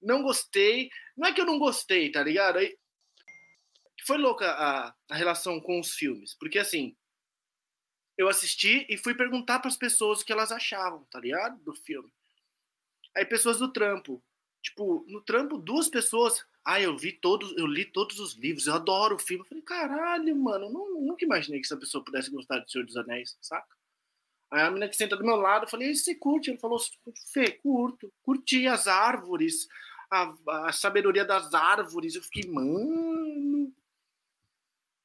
não 0.00 0.22
gostei. 0.22 0.90
Não 1.16 1.28
é 1.28 1.32
que 1.32 1.40
eu 1.40 1.46
não 1.46 1.58
gostei, 1.58 2.10
tá 2.10 2.22
ligado? 2.22 2.58
Foi 4.06 4.18
louca 4.18 4.50
a, 4.50 4.94
a 5.10 5.14
relação 5.14 5.60
com 5.60 5.80
os 5.80 5.94
filmes, 5.94 6.34
porque 6.34 6.58
assim, 6.58 6.94
eu 8.16 8.28
assisti 8.28 8.86
e 8.88 8.96
fui 8.96 9.14
perguntar 9.14 9.58
para 9.58 9.68
as 9.68 9.76
pessoas 9.76 10.20
o 10.20 10.24
que 10.24 10.32
elas 10.32 10.52
achavam, 10.52 11.04
tá 11.06 11.18
ligado? 11.18 11.58
Do 11.62 11.74
filme. 11.74 12.12
Aí 13.16 13.24
pessoas 13.24 13.58
do 13.58 13.72
trampo, 13.72 14.22
tipo, 14.64 15.04
no 15.06 15.20
trampo 15.20 15.58
duas 15.58 15.88
pessoas 15.88 16.44
ah, 16.64 16.80
eu 16.80 16.96
vi 16.96 17.12
todos, 17.12 17.54
eu 17.58 17.66
li 17.66 17.84
todos 17.84 18.18
os 18.18 18.32
livros, 18.34 18.66
eu 18.66 18.74
adoro 18.74 19.16
o 19.16 19.18
filme. 19.18 19.44
Eu 19.44 19.48
falei, 19.48 19.62
caralho, 19.62 20.34
mano, 20.34 20.70
não, 20.70 20.98
nunca 20.98 21.22
imaginei 21.22 21.60
que 21.60 21.66
essa 21.66 21.76
pessoa 21.76 22.02
pudesse 22.02 22.30
gostar 22.30 22.60
de 22.60 22.72
Senhor 22.72 22.86
dos 22.86 22.96
Anéis, 22.96 23.36
saca? 23.42 23.76
Aí 24.50 24.62
a 24.62 24.70
menina 24.70 24.88
que 24.88 24.96
senta 24.96 25.14
do 25.14 25.24
meu 25.24 25.36
lado, 25.36 25.64
eu 25.64 25.68
falei, 25.68 25.94
você 25.94 26.14
curte? 26.14 26.48
Ele 26.48 26.58
falou, 26.58 26.78
Fê, 27.32 27.50
curto, 27.50 28.10
curti 28.22 28.66
as 28.66 28.88
árvores, 28.88 29.68
a, 30.10 30.34
a 30.68 30.72
sabedoria 30.72 31.24
das 31.24 31.52
árvores. 31.52 32.14
Eu 32.14 32.22
fiquei, 32.22 32.50
mano, 32.50 33.70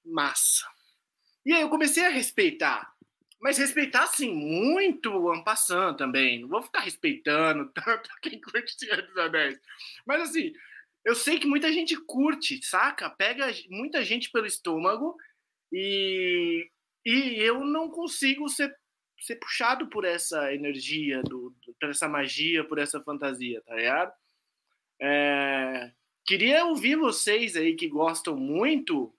massa. 0.05 0.65
E 1.45 1.51
aí 1.51 1.61
eu 1.61 1.69
comecei 1.69 2.05
a 2.05 2.09
respeitar. 2.09 2.95
Mas 3.39 3.57
respeitar, 3.57 4.03
assim, 4.03 4.33
muito 4.33 5.31
ampassando 5.31 5.97
também. 5.97 6.41
Não 6.41 6.49
vou 6.49 6.61
ficar 6.61 6.81
respeitando 6.81 7.71
tanto 7.73 8.09
quem 8.21 8.39
curte 8.39 8.77
Senhor 8.77 9.01
dos 9.01 9.17
Anéis. 9.17 9.59
Mas, 10.05 10.29
assim, 10.29 10.53
eu 11.05 11.15
sei 11.15 11.39
que 11.39 11.47
muita 11.47 11.71
gente 11.71 11.95
curte, 11.95 12.59
saca? 12.63 13.09
Pega 13.09 13.47
muita 13.69 14.03
gente 14.03 14.29
pelo 14.31 14.45
estômago 14.45 15.15
e, 15.71 16.69
e 17.05 17.35
eu 17.41 17.63
não 17.63 17.89
consigo 17.89 18.49
ser, 18.49 18.75
ser 19.21 19.37
puxado 19.37 19.87
por 19.87 20.03
essa 20.03 20.53
energia, 20.53 21.21
do, 21.23 21.55
por 21.79 21.89
essa 21.89 22.09
magia, 22.09 22.63
por 22.63 22.77
essa 22.77 23.01
fantasia, 23.01 23.61
tá 23.65 23.75
ligado? 23.75 24.13
É, 25.01 25.91
queria 26.25 26.65
ouvir 26.65 26.97
vocês 26.97 27.55
aí 27.55 27.75
que 27.75 27.87
gostam 27.87 28.35
muito. 28.35 29.13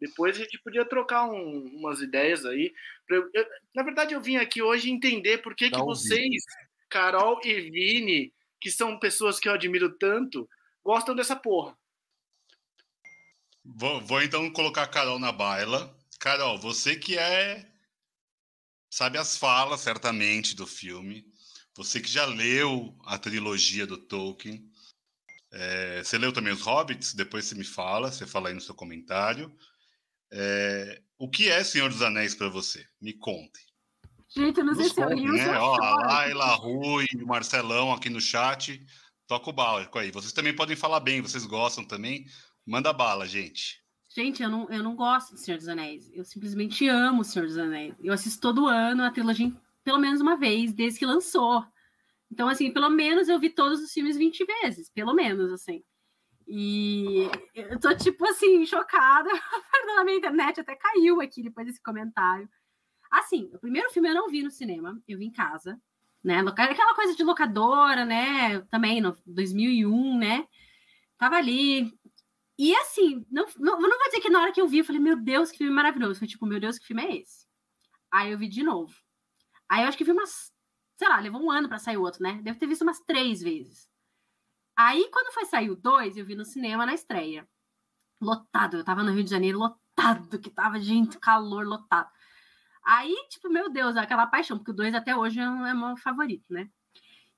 Depois 0.00 0.36
a 0.36 0.40
gente 0.40 0.58
podia 0.60 0.84
trocar 0.84 1.26
um, 1.26 1.66
umas 1.76 2.00
ideias 2.00 2.46
aí. 2.46 2.72
Eu, 3.08 3.30
eu, 3.34 3.46
na 3.74 3.82
verdade, 3.82 4.14
eu 4.14 4.20
vim 4.20 4.36
aqui 4.36 4.62
hoje 4.62 4.90
entender 4.90 5.38
por 5.38 5.54
que, 5.54 5.70
que 5.70 5.78
vocês, 5.78 6.42
Carol 6.88 7.38
e 7.44 7.60
Vini, 7.60 8.32
que 8.60 8.70
são 8.70 8.98
pessoas 8.98 9.38
que 9.38 9.48
eu 9.48 9.52
admiro 9.52 9.96
tanto, 9.98 10.48
gostam 10.82 11.14
dessa 11.14 11.36
porra. 11.36 11.76
Vou, 13.62 14.00
vou 14.00 14.22
então 14.22 14.50
colocar 14.50 14.84
a 14.84 14.88
Carol 14.88 15.18
na 15.18 15.32
baila. 15.32 15.94
Carol, 16.18 16.58
você 16.58 16.96
que 16.96 17.18
é. 17.18 17.70
Sabe 18.90 19.18
as 19.18 19.36
falas, 19.36 19.80
certamente, 19.80 20.56
do 20.56 20.66
filme. 20.66 21.24
Você 21.76 22.00
que 22.00 22.10
já 22.10 22.24
leu 22.24 22.96
a 23.04 23.18
trilogia 23.18 23.86
do 23.86 23.96
Tolkien. 23.96 24.68
É, 25.52 26.02
você 26.02 26.18
leu 26.18 26.32
também 26.32 26.52
os 26.52 26.62
Hobbits? 26.62 27.14
Depois 27.14 27.44
você 27.44 27.54
me 27.54 27.64
fala, 27.64 28.10
você 28.10 28.26
fala 28.26 28.48
aí 28.48 28.54
no 28.54 28.60
seu 28.60 28.74
comentário. 28.74 29.54
É, 30.32 31.02
o 31.18 31.28
que 31.28 31.48
é 31.48 31.62
Senhor 31.64 31.90
dos 31.90 32.02
Anéis 32.02 32.34
para 32.34 32.48
você? 32.48 32.84
Me 33.00 33.12
conte. 33.12 33.70
Gente, 34.28 34.58
eu 34.58 34.64
não 34.64 34.74
sei 34.74 34.88
se 34.88 35.00
eu 35.00 35.08
li 35.10 35.24
né? 35.24 35.58
Ó, 35.58 35.74
a 35.74 36.06
Laila, 36.06 36.54
Rui, 36.54 37.06
o 37.20 37.26
Marcelão 37.26 37.92
aqui 37.92 38.08
no 38.08 38.20
chat 38.20 38.80
toca 39.26 39.50
o 39.50 39.52
barco 39.52 39.98
aí. 39.98 40.10
Vocês 40.10 40.32
também 40.32 40.54
podem 40.54 40.76
falar 40.76 41.00
bem, 41.00 41.20
vocês 41.20 41.44
gostam 41.44 41.84
também. 41.84 42.26
Manda 42.64 42.92
bala, 42.92 43.26
gente. 43.26 43.80
Gente, 44.08 44.42
eu 44.42 44.48
não, 44.48 44.68
eu 44.70 44.82
não 44.82 44.94
gosto 44.96 45.32
do 45.32 45.38
Senhor 45.38 45.56
dos 45.56 45.68
Anéis. 45.68 46.10
Eu 46.12 46.24
simplesmente 46.24 46.88
amo 46.88 47.22
o 47.22 47.24
Senhor 47.24 47.46
dos 47.46 47.58
Anéis. 47.58 47.94
Eu 48.02 48.12
assisto 48.12 48.40
todo 48.40 48.66
ano 48.66 49.02
a 49.02 49.10
trilogia 49.10 49.52
pelo 49.84 49.98
menos 49.98 50.20
uma 50.20 50.36
vez, 50.36 50.72
desde 50.72 50.98
que 50.98 51.06
lançou. 51.06 51.64
Então, 52.30 52.48
assim, 52.48 52.72
pelo 52.72 52.90
menos 52.90 53.28
eu 53.28 53.38
vi 53.38 53.50
todos 53.50 53.80
os 53.80 53.92
filmes 53.92 54.16
20 54.16 54.44
vezes. 54.44 54.90
Pelo 54.90 55.14
menos, 55.14 55.52
assim. 55.52 55.82
E 56.52 57.30
eu 57.54 57.78
tô, 57.78 57.94
tipo 57.96 58.26
assim, 58.26 58.66
chocada. 58.66 59.30
A 59.98 60.04
minha 60.04 60.18
internet 60.18 60.60
até 60.60 60.74
caiu 60.74 61.20
aqui 61.20 61.42
depois 61.42 61.66
desse 61.66 61.82
comentário. 61.82 62.48
Assim, 63.10 63.50
o 63.54 63.58
primeiro 63.58 63.90
filme 63.90 64.08
eu 64.08 64.14
não 64.14 64.28
vi 64.28 64.42
no 64.42 64.50
cinema, 64.50 65.00
eu 65.06 65.18
vi 65.18 65.26
em 65.26 65.32
casa 65.32 65.80
né? 66.22 66.38
Aquela 66.40 66.94
coisa 66.94 67.14
de 67.14 67.24
locadora, 67.24 68.04
né? 68.04 68.60
Também 68.70 69.00
no 69.00 69.16
2001, 69.26 70.18
né? 70.18 70.46
Tava 71.18 71.36
ali. 71.36 71.92
E 72.58 72.74
assim, 72.76 73.26
não, 73.30 73.46
não, 73.58 73.80
não 73.80 73.98
vou 73.98 74.06
dizer 74.06 74.20
que 74.20 74.30
na 74.30 74.40
hora 74.42 74.52
que 74.52 74.60
eu 74.60 74.68
vi, 74.68 74.78
eu 74.78 74.84
falei, 74.84 75.00
meu 75.00 75.16
Deus, 75.16 75.50
que 75.50 75.58
filme 75.58 75.72
maravilhoso. 75.72 76.18
Foi 76.18 76.28
tipo, 76.28 76.46
meu 76.46 76.60
Deus, 76.60 76.78
que 76.78 76.86
filme 76.86 77.02
é 77.04 77.16
esse? 77.18 77.46
Aí 78.12 78.32
eu 78.32 78.38
vi 78.38 78.48
de 78.48 78.62
novo. 78.62 78.94
Aí 79.68 79.82
eu 79.82 79.88
acho 79.88 79.96
que 79.96 80.04
vi 80.04 80.12
umas, 80.12 80.52
sei 80.98 81.08
lá, 81.08 81.18
levou 81.20 81.42
um 81.42 81.50
ano 81.50 81.68
para 81.68 81.78
sair 81.78 81.96
o 81.96 82.02
outro, 82.02 82.22
né? 82.22 82.40
Deve 82.42 82.58
ter 82.58 82.66
visto 82.66 82.82
umas 82.82 83.00
três 83.00 83.40
vezes. 83.40 83.88
Aí, 84.82 85.10
quando 85.12 85.34
foi 85.34 85.44
sair 85.44 85.68
o 85.68 85.76
dois, 85.76 86.16
eu 86.16 86.24
vi 86.24 86.34
no 86.34 86.44
cinema 86.44 86.86
na 86.86 86.94
estreia. 86.94 87.46
Lotado, 88.18 88.78
eu 88.78 88.84
tava 88.84 89.02
no 89.02 89.12
Rio 89.12 89.22
de 89.22 89.28
Janeiro, 89.30 89.58
lotado, 89.58 90.38
que 90.40 90.48
tava, 90.48 90.80
gente, 90.80 91.18
calor, 91.18 91.66
lotado. 91.66 92.08
Aí, 92.82 93.14
tipo, 93.28 93.50
meu 93.50 93.68
Deus, 93.68 93.94
aquela 93.94 94.26
paixão, 94.26 94.56
porque 94.56 94.70
o 94.70 94.74
2 94.74 94.94
até 94.94 95.14
hoje 95.14 95.38
é, 95.38 95.42
é 95.42 95.74
meu 95.74 95.98
favorito, 95.98 96.46
né? 96.50 96.66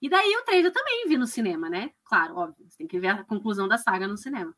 E 0.00 0.08
daí 0.08 0.36
o 0.36 0.44
3 0.44 0.66
eu 0.66 0.72
também 0.72 1.08
vi 1.08 1.16
no 1.16 1.26
cinema, 1.26 1.68
né? 1.68 1.90
Claro, 2.04 2.36
óbvio, 2.36 2.64
você 2.68 2.76
tem 2.78 2.86
que 2.86 3.00
ver 3.00 3.08
a 3.08 3.24
conclusão 3.24 3.66
da 3.66 3.76
saga 3.76 4.06
no 4.06 4.16
cinema. 4.16 4.54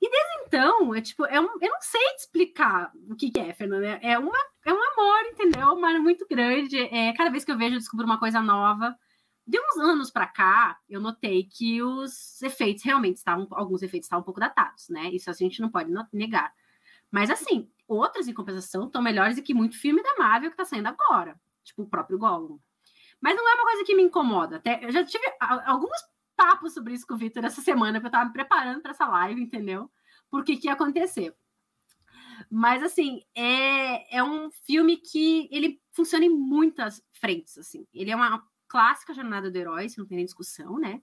E 0.00 0.08
desde 0.08 0.46
então, 0.46 0.94
é 0.94 1.00
tipo, 1.00 1.24
é 1.26 1.40
um, 1.40 1.48
eu 1.60 1.70
não 1.70 1.80
sei 1.80 2.00
explicar 2.16 2.92
o 3.10 3.16
que, 3.16 3.32
que 3.32 3.40
é, 3.40 3.52
Fernanda. 3.52 3.98
É, 4.00 4.16
uma, 4.16 4.38
é 4.64 4.72
um 4.72 4.80
amor, 4.92 5.26
entendeu? 5.26 5.76
Mas 5.76 6.00
muito 6.00 6.24
grande. 6.28 6.78
É, 6.78 7.12
cada 7.14 7.30
vez 7.30 7.44
que 7.44 7.50
eu 7.50 7.58
vejo, 7.58 7.74
eu 7.74 7.78
descubro 7.78 8.06
uma 8.06 8.18
coisa 8.18 8.40
nova. 8.40 8.96
De 9.52 9.60
uns 9.60 9.76
anos 9.76 10.10
para 10.10 10.26
cá, 10.26 10.80
eu 10.88 10.98
notei 10.98 11.44
que 11.44 11.82
os 11.82 12.40
efeitos 12.40 12.82
realmente 12.84 13.18
estavam, 13.18 13.46
alguns 13.50 13.82
efeitos 13.82 14.06
estavam 14.06 14.22
um 14.22 14.24
pouco 14.24 14.40
datados, 14.40 14.88
né? 14.88 15.10
Isso 15.10 15.28
a 15.28 15.34
gente 15.34 15.60
não 15.60 15.68
pode 15.68 15.92
negar. 16.10 16.54
Mas 17.10 17.28
assim, 17.28 17.70
outras, 17.86 18.26
em 18.26 18.32
compensação, 18.32 18.86
estão 18.86 19.02
melhores 19.02 19.36
do 19.36 19.42
que 19.42 19.52
muito 19.52 19.78
filme 19.78 20.02
da 20.02 20.16
Marvel 20.16 20.48
que 20.48 20.54
está 20.54 20.64
saindo 20.64 20.86
agora. 20.88 21.38
Tipo 21.62 21.82
o 21.82 21.86
próprio 21.86 22.18
Gollum. 22.18 22.58
Mas 23.20 23.36
não 23.36 23.46
é 23.46 23.54
uma 23.54 23.64
coisa 23.64 23.84
que 23.84 23.94
me 23.94 24.02
incomoda. 24.04 24.56
Até, 24.56 24.82
eu 24.86 24.90
já 24.90 25.04
tive 25.04 25.22
alguns 25.38 25.98
papos 26.34 26.72
sobre 26.72 26.94
isso 26.94 27.06
com 27.06 27.12
o 27.12 27.18
Victor 27.18 27.44
essa 27.44 27.60
semana, 27.60 28.00
que 28.00 28.06
eu 28.06 28.08
estava 28.08 28.24
me 28.24 28.32
preparando 28.32 28.80
para 28.80 28.92
essa 28.92 29.06
live, 29.06 29.38
entendeu? 29.38 29.90
Por 30.30 30.44
que 30.44 30.56
que 30.56 30.68
ia 30.68 30.72
acontecer. 30.72 31.36
Mas, 32.50 32.82
assim, 32.82 33.20
é, 33.34 34.16
é 34.16 34.24
um 34.24 34.50
filme 34.50 34.96
que 34.96 35.46
ele 35.52 35.78
funciona 35.90 36.24
em 36.24 36.30
muitas 36.30 37.04
frentes, 37.12 37.58
assim. 37.58 37.86
Ele 37.92 38.10
é 38.10 38.16
uma 38.16 38.42
clássica 38.72 39.12
jornada 39.12 39.50
do 39.50 39.58
herói, 39.58 39.84
isso 39.84 40.00
não 40.00 40.06
tem 40.06 40.16
nem 40.16 40.24
discussão, 40.24 40.78
né? 40.78 41.02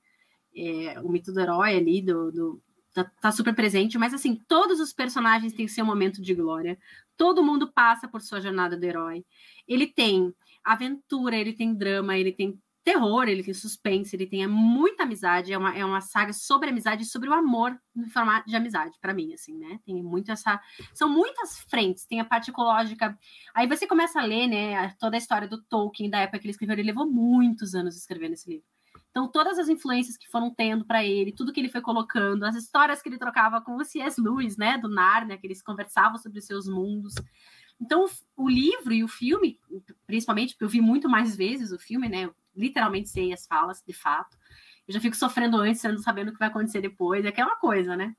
É, 0.56 1.00
o 1.02 1.08
mito 1.08 1.32
do 1.32 1.40
herói 1.40 1.78
ali, 1.78 2.02
do, 2.02 2.32
do 2.32 2.62
tá, 2.92 3.04
tá, 3.22 3.32
super 3.32 3.54
presente, 3.54 3.96
mas, 3.96 4.12
assim, 4.12 4.36
todos 4.48 4.80
os 4.80 4.92
personagens 4.92 5.54
têm 5.54 5.68
seu 5.68 5.86
momento 5.86 6.20
de 6.20 6.34
glória. 6.34 6.80
Todo 7.16 7.44
mundo 7.44 7.72
passa 7.72 8.08
por 8.08 8.22
sua 8.22 8.42
jornada 8.42 8.76
do 8.76 8.84
herói. 8.84 9.24
Ele 9.68 9.86
tem 9.86 10.34
aventura, 10.64 11.36
ele 11.36 11.54
tem 11.54 11.72
drama, 11.72 12.18
ele 12.18 12.32
tem 12.32 12.60
terror, 12.89 13.29
ele 13.29 13.43
tem 13.43 13.53
suspense, 13.53 14.15
ele 14.15 14.25
tem 14.25 14.48
muita 14.48 15.03
amizade, 15.03 15.53
é 15.53 15.58
uma, 15.58 15.77
é 15.77 15.86
uma 15.86 16.01
saga 16.01 16.34
sobre 16.34 16.69
amizade 16.69 17.03
e 17.03 17.05
sobre 17.05 17.29
o 17.29 17.34
amor 17.34 17.79
no 17.96 18.10
formato 18.10 18.50
de 18.50 18.55
amizade, 18.55 18.98
para 19.00 19.13
mim, 19.13 19.31
assim, 19.31 19.55
né? 19.60 19.79
Tem 19.86 20.01
muito 20.01 20.31
essa. 20.31 20.60
São 20.96 21.08
muitas 21.08 21.60
frentes, 21.69 22.08
tem 22.08 22.19
a 22.19 22.25
parte 22.25 22.50
ecológica. 22.50 23.15
Aí 23.53 23.67
você 23.67 23.86
começa 23.86 24.19
a 24.19 24.25
ler, 24.25 24.48
né, 24.48 24.89
toda 25.00 25.15
a 25.15 25.19
história 25.19 25.48
do 25.48 25.62
Tolkien, 25.62 26.10
da 26.10 26.19
época 26.22 26.39
que 26.39 26.48
ele 26.48 26.51
escreveu, 26.51 26.74
ele 26.74 26.88
levou 26.88 27.05
muitos 27.05 27.75
anos 27.75 27.96
escrevendo 27.96 28.34
esse 28.34 28.50
livro. 28.50 28.65
Então, 29.12 29.27
todas 29.27 29.60
as 29.60 29.69
influências 29.69 30.17
que 30.17 30.27
foram 30.27 30.50
tendo 30.50 30.84
para 30.84 31.05
ele, 31.05 31.31
tudo 31.31 31.53
que 31.53 31.60
ele 31.60 31.69
foi 31.69 31.81
colocando, 31.81 32.43
as 32.43 32.55
histórias 32.55 33.03
que 33.03 33.10
ele 33.10 33.19
trocava 33.19 33.62
com 33.62 33.75
o 33.75 33.86
C.S. 33.86 34.19
Lewis, 34.19 34.58
né, 34.58 34.79
do 34.79 34.89
Narnia, 34.89 35.38
que 35.38 35.46
eles 35.46 35.62
conversavam 35.62 36.17
sobre 36.17 36.39
os 36.39 36.46
seus 36.46 36.67
mundos. 36.67 37.13
Então, 37.79 38.05
o 38.36 38.50
livro 38.50 38.93
e 38.93 39.03
o 39.03 39.08
filme, 39.08 39.60
principalmente, 40.05 40.53
porque 40.53 40.65
eu 40.65 40.69
vi 40.69 40.81
muito 40.81 41.08
mais 41.08 41.36
vezes 41.36 41.72
o 41.72 41.79
filme, 41.79 42.10
né? 42.10 42.29
Literalmente 42.60 43.10
sei 43.10 43.34
as 43.34 43.48
falas, 43.48 43.82
de 43.86 43.94
fato. 43.94 44.38
Eu 44.88 44.94
já 44.94 45.00
fico 45.00 45.16
sofrendo 45.16 45.58
antes, 45.58 45.84
não 45.84 45.98
sabendo 46.00 46.30
o 46.30 46.34
que 46.34 46.39
vai 46.39 46.48
acontecer 46.48 46.82
depois. 46.82 47.24
É 47.25 47.30
aquela 47.30 47.56
coisa, 47.56 47.96
né? 47.96 48.16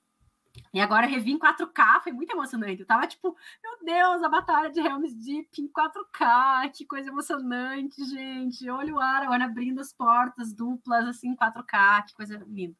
E 0.72 0.80
agora 0.80 1.06
revi 1.06 1.32
em 1.32 1.38
4K, 1.38 2.00
foi 2.00 2.12
muito 2.12 2.32
emocionante. 2.32 2.80
Eu 2.80 2.86
tava 2.86 3.06
tipo, 3.06 3.36
meu 3.62 3.84
Deus, 3.84 4.22
a 4.22 4.28
batalha 4.28 4.70
de 4.70 4.80
Helm's 4.80 5.14
Deep 5.14 5.48
em 5.60 5.68
4K, 5.68 6.70
que 6.72 6.84
coisa 6.84 7.08
emocionante, 7.08 8.04
gente. 8.04 8.68
Olha 8.68 8.94
o 8.94 9.00
Aragorn 9.00 9.42
abrindo 9.42 9.80
as 9.80 9.92
portas 9.92 10.52
duplas, 10.52 11.06
assim, 11.06 11.28
em 11.28 11.36
4K, 11.36 12.06
que 12.06 12.14
coisa 12.14 12.42
linda. 12.48 12.76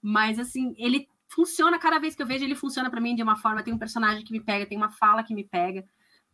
Mas, 0.00 0.38
assim, 0.38 0.74
ele 0.78 1.08
funciona, 1.28 1.78
cada 1.78 1.98
vez 1.98 2.14
que 2.14 2.22
eu 2.22 2.26
vejo, 2.26 2.44
ele 2.44 2.54
funciona 2.54 2.90
para 2.90 3.00
mim 3.00 3.14
de 3.14 3.22
uma 3.22 3.36
forma. 3.36 3.62
Tem 3.62 3.72
um 3.72 3.78
personagem 3.78 4.24
que 4.24 4.32
me 4.32 4.40
pega, 4.40 4.66
tem 4.66 4.76
uma 4.76 4.90
fala 4.90 5.22
que 5.22 5.34
me 5.34 5.44
pega. 5.44 5.84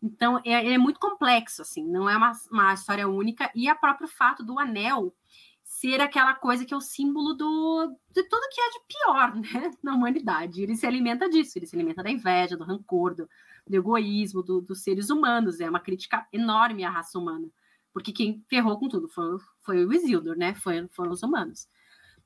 Então, 0.03 0.41
é, 0.45 0.73
é 0.73 0.79
muito 0.79 0.99
complexo, 0.99 1.61
assim, 1.61 1.85
não 1.85 2.09
é 2.09 2.17
uma, 2.17 2.33
uma 2.51 2.73
história 2.73 3.07
única. 3.07 3.51
E 3.55 3.71
o 3.71 3.77
próprio 3.77 4.09
fato 4.09 4.43
do 4.43 4.59
anel 4.59 5.15
ser 5.63 6.01
aquela 6.01 6.35
coisa 6.35 6.65
que 6.65 6.75
é 6.75 6.77
o 6.77 6.81
símbolo 6.81 7.35
do, 7.35 7.97
de 8.11 8.23
tudo 8.25 8.49
que 8.51 8.61
é 8.61 8.71
de 8.71 8.81
pior 8.89 9.35
né, 9.65 9.71
na 9.83 9.95
humanidade. 9.95 10.63
Ele 10.63 10.75
se 10.75 10.87
alimenta 10.87 11.29
disso, 11.29 11.59
ele 11.59 11.67
se 11.67 11.77
alimenta 11.77 12.03
da 12.03 12.11
inveja, 12.11 12.57
do 12.57 12.65
rancor, 12.65 13.15
do, 13.15 13.29
do 13.67 13.77
egoísmo, 13.77 14.43
do, 14.43 14.61
dos 14.61 14.83
seres 14.83 15.11
humanos. 15.11 15.61
É 15.61 15.69
uma 15.69 15.81
crítica 15.81 16.27
enorme 16.33 16.83
à 16.83 16.91
raça 16.91 17.19
humana, 17.19 17.47
porque 17.93 18.11
quem 18.11 18.45
ferrou 18.49 18.79
com 18.79 18.89
tudo 18.89 19.09
foi, 19.09 19.39
foi 19.61 19.85
o 19.85 19.93
Isildur, 19.93 20.37
né? 20.37 20.55
Foi, 20.55 20.89
foram 20.89 21.13
os 21.13 21.23
humanos. 21.23 21.69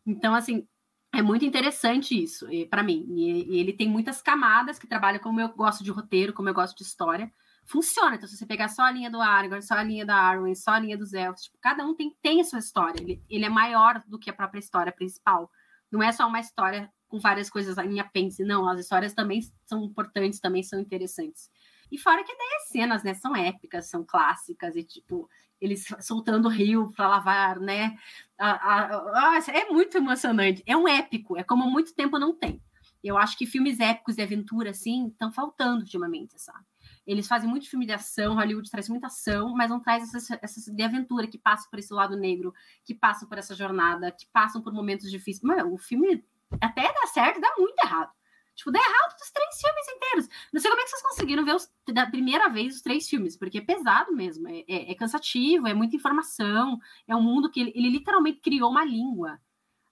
Então, 0.06 0.34
assim, 0.34 0.66
é 1.12 1.20
muito 1.22 1.44
interessante 1.44 2.20
isso 2.22 2.46
para 2.70 2.82
mim. 2.82 3.04
E, 3.10 3.56
e, 3.56 3.58
ele 3.58 3.72
tem 3.72 3.88
muitas 3.88 4.22
camadas 4.22 4.78
que 4.78 4.86
trabalham 4.86 5.20
como 5.20 5.40
eu 5.40 5.48
gosto 5.50 5.82
de 5.84 5.90
roteiro, 5.90 6.32
como 6.32 6.48
eu 6.48 6.54
gosto 6.54 6.76
de 6.76 6.84
história 6.84 7.32
funciona. 7.64 8.16
Então, 8.16 8.28
se 8.28 8.36
você 8.36 8.46
pegar 8.46 8.68
só 8.68 8.82
a 8.82 8.90
linha 8.90 9.10
do 9.10 9.20
Aragorn, 9.20 9.62
só 9.62 9.74
a 9.74 9.82
linha 9.82 10.04
da 10.04 10.16
Arwen, 10.16 10.54
só 10.54 10.72
a 10.72 10.78
linha 10.78 10.96
dos 10.96 11.12
elfos, 11.12 11.44
tipo, 11.44 11.58
cada 11.60 11.84
um 11.84 11.94
tem, 11.94 12.16
tem 12.22 12.40
a 12.40 12.44
sua 12.44 12.58
história. 12.58 13.00
Ele, 13.00 13.22
ele 13.28 13.44
é 13.44 13.48
maior 13.48 14.02
do 14.06 14.18
que 14.18 14.30
a 14.30 14.34
própria 14.34 14.58
história 14.58 14.92
principal. 14.92 15.50
Não 15.90 16.02
é 16.02 16.12
só 16.12 16.26
uma 16.26 16.40
história 16.40 16.90
com 17.08 17.18
várias 17.18 17.48
coisas 17.48 17.78
em 17.78 18.00
apêndice, 18.00 18.44
não. 18.44 18.68
As 18.68 18.80
histórias 18.80 19.14
também 19.14 19.40
são 19.66 19.84
importantes, 19.84 20.40
também 20.40 20.62
são 20.62 20.80
interessantes. 20.80 21.50
E 21.90 21.98
fora 21.98 22.24
que 22.24 22.36
daí 22.36 22.54
as 22.56 22.68
cenas, 22.68 23.02
né, 23.04 23.14
são 23.14 23.36
épicas, 23.36 23.88
são 23.88 24.04
clássicas, 24.04 24.74
e 24.74 24.82
tipo, 24.82 25.28
eles 25.60 25.86
soltando 26.00 26.46
o 26.46 26.50
rio 26.50 26.92
para 26.92 27.08
lavar, 27.08 27.60
né? 27.60 27.96
é 28.38 29.70
muito 29.70 29.96
emocionante. 29.96 30.62
É 30.66 30.76
um 30.76 30.88
épico, 30.88 31.36
é 31.38 31.44
como 31.44 31.70
muito 31.70 31.94
tempo 31.94 32.18
não 32.18 32.34
tem. 32.34 32.60
Eu 33.02 33.16
acho 33.16 33.36
que 33.36 33.46
filmes 33.46 33.80
épicos 33.80 34.16
de 34.16 34.22
aventura, 34.22 34.70
assim, 34.70 35.08
estão 35.08 35.30
faltando 35.30 35.82
ultimamente, 35.82 36.40
sabe? 36.40 36.64
Eles 37.06 37.28
fazem 37.28 37.48
muito 37.48 37.68
filme 37.68 37.86
de 37.86 37.92
ação, 37.92 38.34
Hollywood 38.34 38.70
traz 38.70 38.88
muita 38.88 39.08
ação, 39.08 39.52
mas 39.54 39.70
não 39.70 39.80
traz 39.80 40.02
essas, 40.14 40.38
essas 40.42 40.64
de 40.64 40.82
aventura 40.82 41.26
que 41.26 41.38
passam 41.38 41.68
por 41.70 41.78
esse 41.78 41.92
lado 41.92 42.16
negro, 42.16 42.54
que 42.84 42.94
passam 42.94 43.28
por 43.28 43.36
essa 43.36 43.54
jornada, 43.54 44.10
que 44.10 44.26
passam 44.32 44.62
por 44.62 44.72
momentos 44.72 45.10
difíceis. 45.10 45.42
Mano, 45.42 45.74
o 45.74 45.78
filme 45.78 46.24
até 46.60 46.82
dá 46.82 47.06
certo, 47.08 47.40
dá 47.40 47.52
muito 47.58 47.78
errado. 47.84 48.10
Tipo, 48.54 48.70
dá 48.70 48.78
errado 48.78 49.18
dos 49.18 49.30
três 49.32 49.60
filmes 49.60 49.88
inteiros. 49.88 50.28
Não 50.52 50.60
sei 50.60 50.70
como 50.70 50.80
é 50.80 50.84
que 50.84 50.90
vocês 50.90 51.02
conseguiram 51.02 51.44
ver 51.44 51.54
os, 51.56 51.68
da 51.92 52.06
primeira 52.06 52.48
vez 52.48 52.76
os 52.76 52.82
três 52.82 53.08
filmes, 53.08 53.36
porque 53.36 53.58
é 53.58 53.60
pesado 53.60 54.12
mesmo, 54.12 54.48
é, 54.48 54.64
é, 54.68 54.92
é 54.92 54.94
cansativo, 54.94 55.66
é 55.66 55.74
muita 55.74 55.96
informação, 55.96 56.78
é 57.06 57.16
um 57.16 57.22
mundo 57.22 57.50
que 57.50 57.60
ele, 57.60 57.72
ele 57.74 57.90
literalmente 57.90 58.40
criou 58.40 58.70
uma 58.70 58.84
língua. 58.84 59.40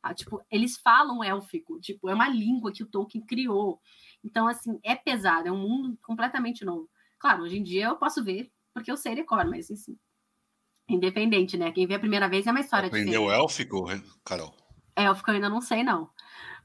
Ah, 0.00 0.14
tipo, 0.14 0.44
eles 0.50 0.76
falam 0.78 1.22
élfico, 1.22 1.80
tipo, 1.80 2.08
é 2.08 2.14
uma 2.14 2.28
língua 2.28 2.72
que 2.72 2.82
o 2.82 2.86
Tolkien 2.86 3.24
criou. 3.24 3.80
Então, 4.24 4.48
assim, 4.48 4.78
é 4.82 4.94
pesado, 4.94 5.48
é 5.48 5.52
um 5.52 5.58
mundo 5.58 5.98
completamente 6.02 6.64
novo. 6.64 6.88
Claro, 7.22 7.44
hoje 7.44 7.56
em 7.56 7.62
dia 7.62 7.84
eu 7.84 7.94
posso 7.94 8.22
ver, 8.24 8.50
porque 8.74 8.90
eu 8.90 8.96
sei 8.96 9.14
decor, 9.14 9.46
mas 9.48 9.70
assim, 9.70 9.96
independente, 10.88 11.56
né? 11.56 11.70
Quem 11.70 11.86
vê 11.86 11.94
a 11.94 12.00
primeira 12.00 12.28
vez 12.28 12.48
é 12.48 12.50
uma 12.50 12.58
história 12.58 12.88
Aprendeu 12.88 13.22
diferente. 13.22 13.40
élfico, 13.40 13.84
Carol? 14.24 14.52
Élfico 14.96 15.30
eu 15.30 15.36
ainda 15.36 15.48
não 15.48 15.60
sei, 15.60 15.84
não. 15.84 16.10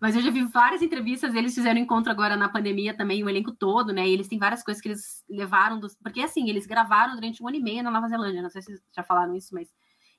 Mas 0.02 0.16
eu 0.16 0.22
já 0.24 0.32
vi 0.32 0.44
várias 0.46 0.82
entrevistas, 0.82 1.36
eles 1.36 1.54
fizeram 1.54 1.80
encontro 1.80 2.12
agora 2.12 2.36
na 2.36 2.50
pandemia 2.50 2.98
também, 2.98 3.24
o 3.24 3.30
elenco 3.30 3.52
todo, 3.52 3.94
né? 3.94 4.08
E 4.08 4.12
eles 4.12 4.28
têm 4.28 4.40
várias 4.40 4.64
coisas 4.64 4.82
que 4.82 4.88
eles 4.88 5.24
levaram 5.30 5.80
dos. 5.80 5.96
Porque 5.96 6.22
assim, 6.22 6.50
eles 6.50 6.66
gravaram 6.66 7.14
durante 7.14 7.44
um 7.44 7.48
ano 7.48 7.58
e 7.58 7.62
meio 7.62 7.84
na 7.84 7.92
Nova 7.92 8.08
Zelândia, 8.08 8.42
não 8.42 8.50
sei 8.50 8.64
se 8.64 8.82
já 8.96 9.04
falaram 9.04 9.36
isso, 9.36 9.54
mas 9.54 9.72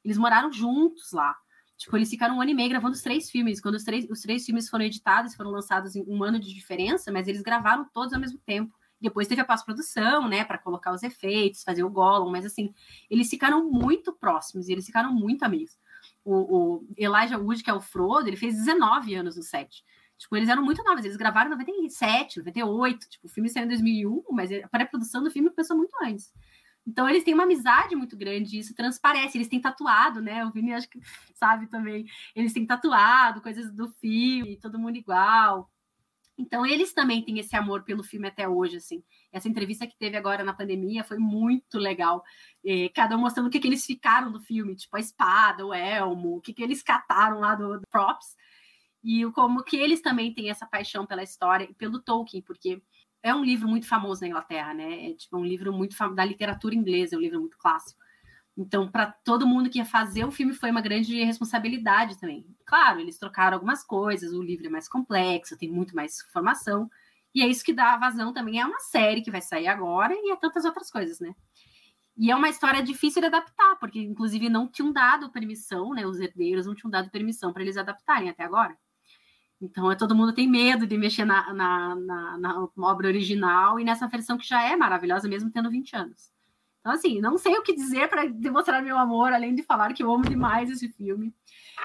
eles 0.05 0.17
moraram 0.17 0.53
juntos 0.53 1.11
lá. 1.11 1.35
Tipo, 1.77 1.97
eles 1.97 2.11
ficaram 2.11 2.37
um 2.37 2.41
ano 2.41 2.53
e 2.53 2.55
meio 2.55 2.69
gravando 2.69 2.95
os 2.95 3.03
três 3.03 3.29
filmes. 3.29 3.61
Quando 3.61 3.75
os 3.75 3.83
três, 3.83 4.07
os 4.09 4.21
três 4.21 4.47
filmes 4.47 4.69
foram 4.69 4.85
editados, 4.85 5.35
foram 5.35 5.51
lançados 5.51 5.97
em 5.97 6.05
um 6.07 6.23
ano 6.23 6.39
de 6.39 6.55
diferença, 6.55 7.11
mas 7.11 7.27
eles 7.27 7.43
gravaram 7.43 7.85
todos 7.93 8.13
ao 8.13 8.21
mesmo 8.21 8.39
tempo. 8.47 8.73
Depois 9.01 9.29
teve 9.29 9.41
a 9.41 9.45
pós-produção, 9.45 10.29
né, 10.29 10.45
para 10.45 10.59
colocar 10.59 10.93
os 10.93 11.03
efeitos, 11.03 11.63
fazer 11.63 11.85
o 11.85 11.91
Gollum, 11.91 12.31
mas 12.31 12.45
assim, 12.45 12.75
eles 13.09 13.29
ficaram 13.29 13.71
muito 13.71 14.13
próximos 14.13 14.69
e 14.69 14.73
eles 14.73 14.87
ficaram 14.87 15.13
muito 15.13 15.45
amigos. 15.45 15.79
O, 16.25 16.35
o 16.35 16.87
Elijah 16.97 17.39
Wood, 17.39 17.63
que 17.63 17.71
é 17.71 17.75
o 17.75 17.81
Frodo, 17.81 18.29
ele 18.29 18.37
fez 18.37 18.55
19 18.55 19.15
anos 19.15 19.37
no 19.37 19.43
set. 19.43 19.85
Tipo, 20.19 20.37
eles 20.37 20.49
eram 20.49 20.65
muito 20.65 20.83
novos, 20.83 21.05
eles 21.05 21.17
gravaram 21.17 21.49
em 21.49 21.53
97, 21.53 22.39
98, 22.39 23.09
tipo, 23.09 23.27
o 23.27 23.31
filme 23.31 23.49
saiu 23.49 23.67
em 23.67 23.69
2001, 23.69 24.25
mas 24.33 24.51
a 24.53 24.69
pré-produção 24.69 25.23
do 25.23 25.31
filme 25.31 25.49
começou 25.49 25.77
muito 25.77 25.95
antes. 26.03 26.33
Então, 26.89 27.09
eles 27.09 27.23
têm 27.23 27.35
uma 27.35 27.43
amizade 27.43 27.95
muito 27.95 28.17
grande, 28.17 28.59
isso 28.59 28.75
transparece. 28.75 29.37
Eles 29.37 29.49
têm 29.49 29.61
tatuado, 29.61 30.23
né? 30.23 30.45
O 30.47 30.51
Vini 30.51 30.73
acho 30.73 30.89
que 30.89 30.99
sabe 31.35 31.67
também. 31.69 32.07
Eles 32.35 32.53
têm 32.53 32.67
tatuado 32.67 33.43
coisas 33.43 33.71
do 33.71 33.89
filme, 34.01 34.59
todo 34.59 34.79
mundo 34.79 34.97
igual. 34.97 35.71
Então, 36.39 36.65
eles 36.65 36.93
também 36.93 37.21
têm 37.23 37.41
esse 37.41 37.57
amor 37.57 37.83
pelo 37.83 38.05
filme 38.05 38.29
até 38.29 38.49
hoje, 38.49 38.77
assim. 38.77 39.03
Essa 39.33 39.49
entrevista 39.49 39.87
que 39.89 39.99
teve 39.99 40.17
agora 40.17 40.45
na 40.45 40.55
pandemia 40.55 41.03
foi 41.03 41.19
muito 41.19 41.79
legal. 41.79 42.23
É, 42.65 42.89
cada 42.91 43.17
um 43.17 43.21
mostrando 43.21 43.49
o 43.49 43.51
que, 43.51 43.59
que 43.59 43.67
eles 43.67 43.85
ficaram 43.85 44.31
do 44.31 44.41
filme, 44.41 44.77
tipo 44.77 44.97
a 44.97 45.01
espada, 45.01 45.67
o 45.67 45.75
elmo, 45.75 46.37
o 46.37 46.41
que, 46.41 46.55
que 46.55 46.63
eles 46.63 46.81
cataram 46.83 47.41
lá 47.41 47.57
do, 47.57 47.81
do 47.81 47.87
props. 47.91 48.37
E 49.03 49.25
como 49.33 49.65
que 49.65 49.77
eles 49.77 50.01
também 50.01 50.33
têm 50.33 50.49
essa 50.49 50.67
paixão 50.67 51.05
pela 51.07 51.23
história 51.25 51.65
e 51.65 51.75
pelo 51.75 52.01
Tolkien, 52.01 52.43
porque 52.43 52.81
é 53.23 53.35
um 53.35 53.45
livro 53.45 53.69
muito 53.69 53.89
famoso 53.89 54.21
na 54.21 54.29
Inglaterra, 54.29 54.75
né? 54.75 55.11
É 55.11 55.15
tipo 55.15 55.37
um 55.37 55.45
livro 55.45 55.73
muito 55.73 55.97
da 56.15 56.25
literatura 56.25 56.75
inglesa, 56.75 57.17
é 57.17 57.19
um 57.19 57.21
livro 57.21 57.41
muito 57.41 57.59
clássico. 57.59 58.01
Então, 58.59 58.91
para 58.91 59.07
todo 59.07 59.47
mundo 59.47 59.71
que 59.71 59.79
ia 59.79 59.85
fazer 59.85 60.25
o 60.25 60.33
filme 60.33 60.53
foi 60.53 60.73
uma 60.73 60.81
grande 60.81 61.23
responsabilidade 61.23 62.19
também. 62.19 62.45
Claro, 62.67 62.99
eles 62.99 63.17
trocaram 63.17 63.55
algumas 63.55 63.85
coisas, 63.85 64.33
o 64.33 64.43
livro 64.43 64.67
é 64.67 64.69
mais 64.69 64.89
complexo, 64.89 65.57
tem 65.57 65.71
muito 65.71 65.95
mais 65.95 66.21
informação, 66.29 66.91
e 67.33 67.41
é 67.41 67.47
isso 67.47 67.65
que 67.65 67.73
dá 67.73 67.95
a 67.95 67.99
vazão 67.99 68.33
também. 68.33 68.59
É 68.59 68.67
uma 68.67 68.81
série 68.81 69.23
que 69.23 69.31
vai 69.31 69.41
sair 69.41 69.69
agora 69.69 70.13
e 70.13 70.33
é 70.33 70.37
tantas 70.37 70.65
outras 70.65 70.91
coisas, 70.91 71.21
né? 71.21 71.33
E 72.17 72.33
é 72.33 72.35
uma 72.35 72.49
história 72.49 72.83
difícil 72.83 73.21
de 73.23 73.29
adaptar, 73.29 73.77
porque 73.79 74.01
inclusive 74.01 74.49
não 74.49 74.67
tinham 74.67 74.93
dado 74.93 75.31
permissão, 75.31 75.95
né? 75.95 76.05
Os 76.05 76.19
herdeiros 76.19 76.67
não 76.67 76.75
tinham 76.75 76.91
dado 76.91 77.11
permissão 77.11 77.53
para 77.53 77.63
eles 77.63 77.77
adaptarem 77.77 78.29
até 78.29 78.43
agora. 78.43 78.77
Então, 79.61 79.91
é, 79.91 79.95
todo 79.95 80.17
mundo 80.17 80.33
tem 80.35 80.49
medo 80.49 80.85
de 80.85 80.99
mexer 80.99 81.25
na, 81.25 81.53
na, 81.55 81.95
na, 81.95 82.39
na 82.39 82.69
obra 82.79 83.07
original 83.07 83.79
e 83.79 83.85
nessa 83.85 84.09
versão 84.09 84.37
que 84.37 84.47
já 84.47 84.63
é 84.65 84.75
maravilhosa, 84.75 85.29
mesmo 85.29 85.51
tendo 85.51 85.71
20 85.71 85.95
anos. 85.95 86.38
Então, 86.81 86.93
assim, 86.93 87.21
não 87.21 87.37
sei 87.37 87.57
o 87.57 87.63
que 87.63 87.75
dizer 87.75 88.09
para 88.09 88.27
demonstrar 88.27 88.83
meu 88.83 88.97
amor, 88.97 89.33
além 89.33 89.55
de 89.55 89.63
falar 89.63 89.93
que 89.93 90.03
eu 90.03 90.13
amo 90.13 90.25
demais 90.25 90.71
esse 90.71 90.89
filme. 90.89 91.35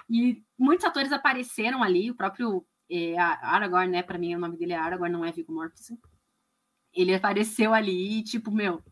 E 0.10 0.44
muitos 0.58 0.86
atores 0.86 1.12
apareceram 1.12 1.84
ali, 1.84 2.12
o 2.12 2.16
próprio 2.16 2.66
é, 2.90 3.18
Aragorn, 3.18 3.92
né? 3.92 4.04
Para 4.04 4.18
mim, 4.18 4.36
o 4.36 4.40
nome 4.40 4.58
dele 4.58 4.74
é 4.74 4.78
Aragorn, 4.78 5.12
não 5.12 5.26
é 5.26 5.32
Viggo 5.32 5.54
Mortensen. 5.54 5.98
Ele 6.94 7.14
apareceu 7.14 7.74
ali 7.74 8.20
e, 8.20 8.24
tipo, 8.24 8.52
meu, 8.52 8.84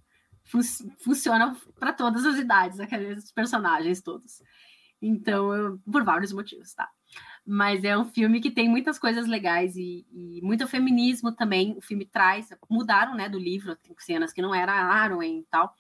fun 0.44 0.62
funciona 1.04 1.56
para 1.80 1.94
todas 1.94 2.26
as 2.26 2.38
idades, 2.38 2.80
aqueles 2.80 3.32
personagens 3.32 4.02
todos. 4.02 4.42
Então, 5.02 5.54
eu, 5.54 5.80
por 5.92 6.04
vários 6.04 6.32
motivos, 6.32 6.74
tá? 6.74 6.90
Mas 7.46 7.84
é 7.84 7.98
um 7.98 8.06
filme 8.06 8.40
que 8.40 8.52
tem 8.52 8.70
muitas 8.70 9.00
coisas 9.00 9.28
legais 9.28 9.76
e, 9.76 10.06
e, 10.12 10.42
muito 10.44 10.68
feminismo 10.68 11.32
também. 11.32 11.76
O 11.78 11.82
filme 11.82 12.06
traz, 12.06 12.50
mudaram, 12.70 13.16
né, 13.16 13.28
do 13.28 13.40
livro, 13.40 13.76
tem 13.76 13.96
cenas 13.98 14.32
que 14.32 14.42
não 14.42 14.54
era 14.54 14.72
Arwen 14.72 15.40
e 15.40 15.44
tal, 15.50 15.74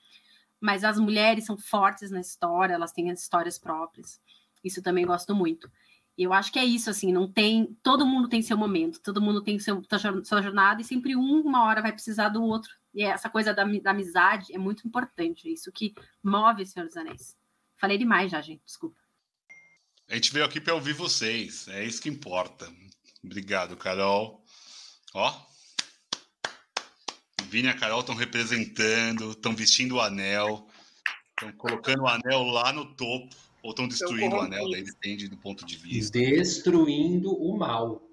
mas 0.61 0.83
as 0.83 0.99
mulheres 0.99 1.45
são 1.45 1.57
fortes 1.57 2.11
na 2.11 2.21
história, 2.21 2.75
elas 2.75 2.91
têm 2.91 3.09
as 3.09 3.21
histórias 3.21 3.57
próprias. 3.57 4.21
Isso 4.63 4.81
também 4.81 5.05
gosto 5.05 5.33
muito. 5.33 5.69
E 6.15 6.23
eu 6.23 6.31
acho 6.31 6.51
que 6.51 6.59
é 6.59 6.63
isso, 6.63 6.87
assim, 6.87 7.11
não 7.11 7.27
tem. 7.27 7.75
Todo 7.81 8.05
mundo 8.05 8.29
tem 8.29 8.43
seu 8.43 8.55
momento, 8.55 9.01
todo 9.01 9.19
mundo 9.19 9.41
tem 9.41 9.57
seu, 9.57 9.81
sua 10.23 10.41
jornada, 10.41 10.79
e 10.79 10.85
sempre 10.85 11.15
um, 11.15 11.41
uma 11.41 11.63
hora 11.63 11.81
vai 11.81 11.91
precisar 11.91 12.29
do 12.29 12.43
outro. 12.43 12.71
E 12.93 13.01
essa 13.03 13.27
coisa 13.27 13.53
da, 13.53 13.63
da 13.63 13.91
amizade 13.91 14.53
é 14.53 14.57
muito 14.59 14.87
importante, 14.87 15.47
é 15.47 15.51
isso 15.51 15.71
que 15.71 15.95
move 16.21 16.65
Senhor 16.65 16.85
dos 16.85 16.95
Anéis. 16.95 17.35
Falei 17.75 17.97
demais 17.97 18.29
já, 18.29 18.39
gente, 18.39 18.61
desculpa. 18.63 18.99
A 20.07 20.13
gente 20.13 20.31
veio 20.31 20.45
aqui 20.45 20.61
para 20.61 20.75
ouvir 20.75 20.93
vocês, 20.93 21.67
é 21.69 21.83
isso 21.83 22.01
que 22.01 22.09
importa. 22.09 22.71
Obrigado, 23.23 23.75
Carol. 23.75 24.43
Ó. 25.13 25.50
Vini 27.51 27.67
e 27.67 27.71
a 27.71 27.73
Carol 27.73 27.99
estão 27.99 28.15
representando, 28.15 29.31
estão 29.31 29.53
vestindo 29.53 29.95
o 29.95 30.01
anel, 30.01 30.65
estão 31.31 31.51
colocando 31.57 32.03
o 32.03 32.07
anel 32.07 32.43
lá 32.43 32.71
no 32.71 32.95
topo, 32.95 33.35
ou 33.61 33.71
estão 33.71 33.89
destruindo 33.89 34.37
o 34.37 34.39
anel, 34.39 34.71
daí 34.71 34.81
depende 34.81 35.27
do 35.27 35.35
ponto 35.35 35.65
de 35.65 35.75
vista. 35.75 36.17
Destruindo 36.17 37.29
o 37.33 37.57
mal. 37.57 38.09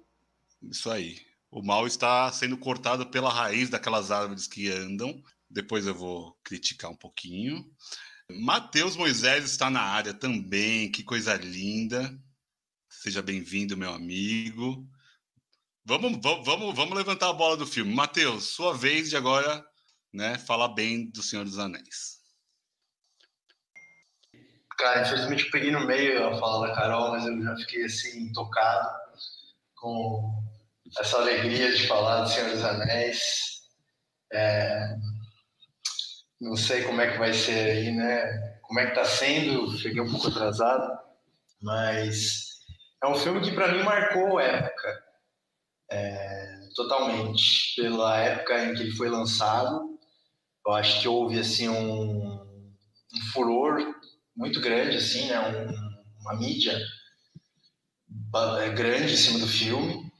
Isso 0.61 0.91
aí. 0.91 1.21
O 1.49 1.63
mal 1.63 1.87
está 1.87 2.29
sendo 2.33 2.57
cortado 2.57 3.05
pela 3.05 3.31
raiz 3.31 3.69
daquelas 3.69 4.11
árvores 4.11 4.45
que 4.45 4.69
andam. 4.69 5.23
Depois 5.49 5.87
eu 5.87 5.95
vou 5.95 6.37
criticar 6.43 6.91
um 6.91 6.97
pouquinho. 6.97 7.65
Matheus 8.29 8.97
Moisés 8.97 9.45
está 9.45 9.69
na 9.69 9.81
área 9.81 10.13
também, 10.13 10.91
que 10.91 11.01
coisa 11.01 11.33
linda. 11.35 12.13
Seja 12.89 13.21
bem-vindo, 13.21 13.77
meu 13.77 13.93
amigo. 13.93 14.85
Vamos, 15.89 16.19
vamos, 16.21 16.75
vamos 16.75 16.95
levantar 16.95 17.29
a 17.29 17.33
bola 17.33 17.57
do 17.57 17.65
filme. 17.65 17.91
Matheus, 17.91 18.49
sua 18.49 18.77
vez 18.77 19.09
de 19.09 19.17
agora, 19.17 19.65
né, 20.13 20.37
falar 20.37 20.67
bem 20.67 21.09
do 21.09 21.23
Senhor 21.23 21.43
dos 21.43 21.57
Anéis. 21.57 22.19
Cara, 24.77 25.01
infelizmente 25.01 25.45
eu 25.45 25.51
peguei 25.51 25.71
no 25.71 25.87
meio 25.87 26.27
a 26.27 26.37
fala 26.37 26.67
da 26.67 26.75
Carol, 26.75 27.09
mas 27.09 27.25
eu 27.25 27.41
já 27.41 27.55
fiquei 27.55 27.85
assim, 27.85 28.31
tocado 28.33 28.87
com 29.77 30.43
essa 30.99 31.17
alegria 31.17 31.75
de 31.75 31.87
falar 31.87 32.21
do 32.21 32.29
Senhor 32.29 32.51
dos 32.51 32.63
Anéis. 32.63 33.63
É, 34.31 34.95
não 36.39 36.55
sei 36.55 36.83
como 36.83 37.01
é 37.01 37.11
que 37.11 37.17
vai 37.17 37.33
ser 37.33 37.71
aí, 37.71 37.91
né? 37.91 38.59
Como 38.61 38.79
é 38.79 38.85
que 38.85 38.93
tá 38.93 39.05
sendo? 39.05 39.75
Cheguei 39.75 40.01
um 40.03 40.11
pouco 40.11 40.27
atrasado, 40.27 40.99
mas 41.59 42.59
é 43.03 43.07
um 43.07 43.15
filme 43.15 43.41
que 43.41 43.53
para 43.53 43.71
mim 43.71 43.81
marcou 43.81 44.39
época, 44.39 45.08
é, 45.91 46.59
totalmente 46.75 47.75
pela 47.75 48.17
época 48.17 48.65
em 48.65 48.73
que 48.73 48.83
ele 48.83 48.91
foi 48.91 49.09
lançado. 49.09 49.97
Eu 50.65 50.73
acho 50.73 51.01
que 51.01 51.07
houve 51.07 51.39
assim 51.39 51.67
um, 51.67 52.33
um 53.13 53.21
furor 53.33 53.95
muito 54.35 54.59
grande, 54.61 54.97
assim, 54.97 55.27
né? 55.27 55.39
Um, 55.39 56.21
uma 56.21 56.35
mídia 56.35 56.79
é, 58.61 58.69
grande 58.69 59.13
em 59.13 59.17
cima 59.17 59.39
do 59.39 59.47
filme. 59.47 60.11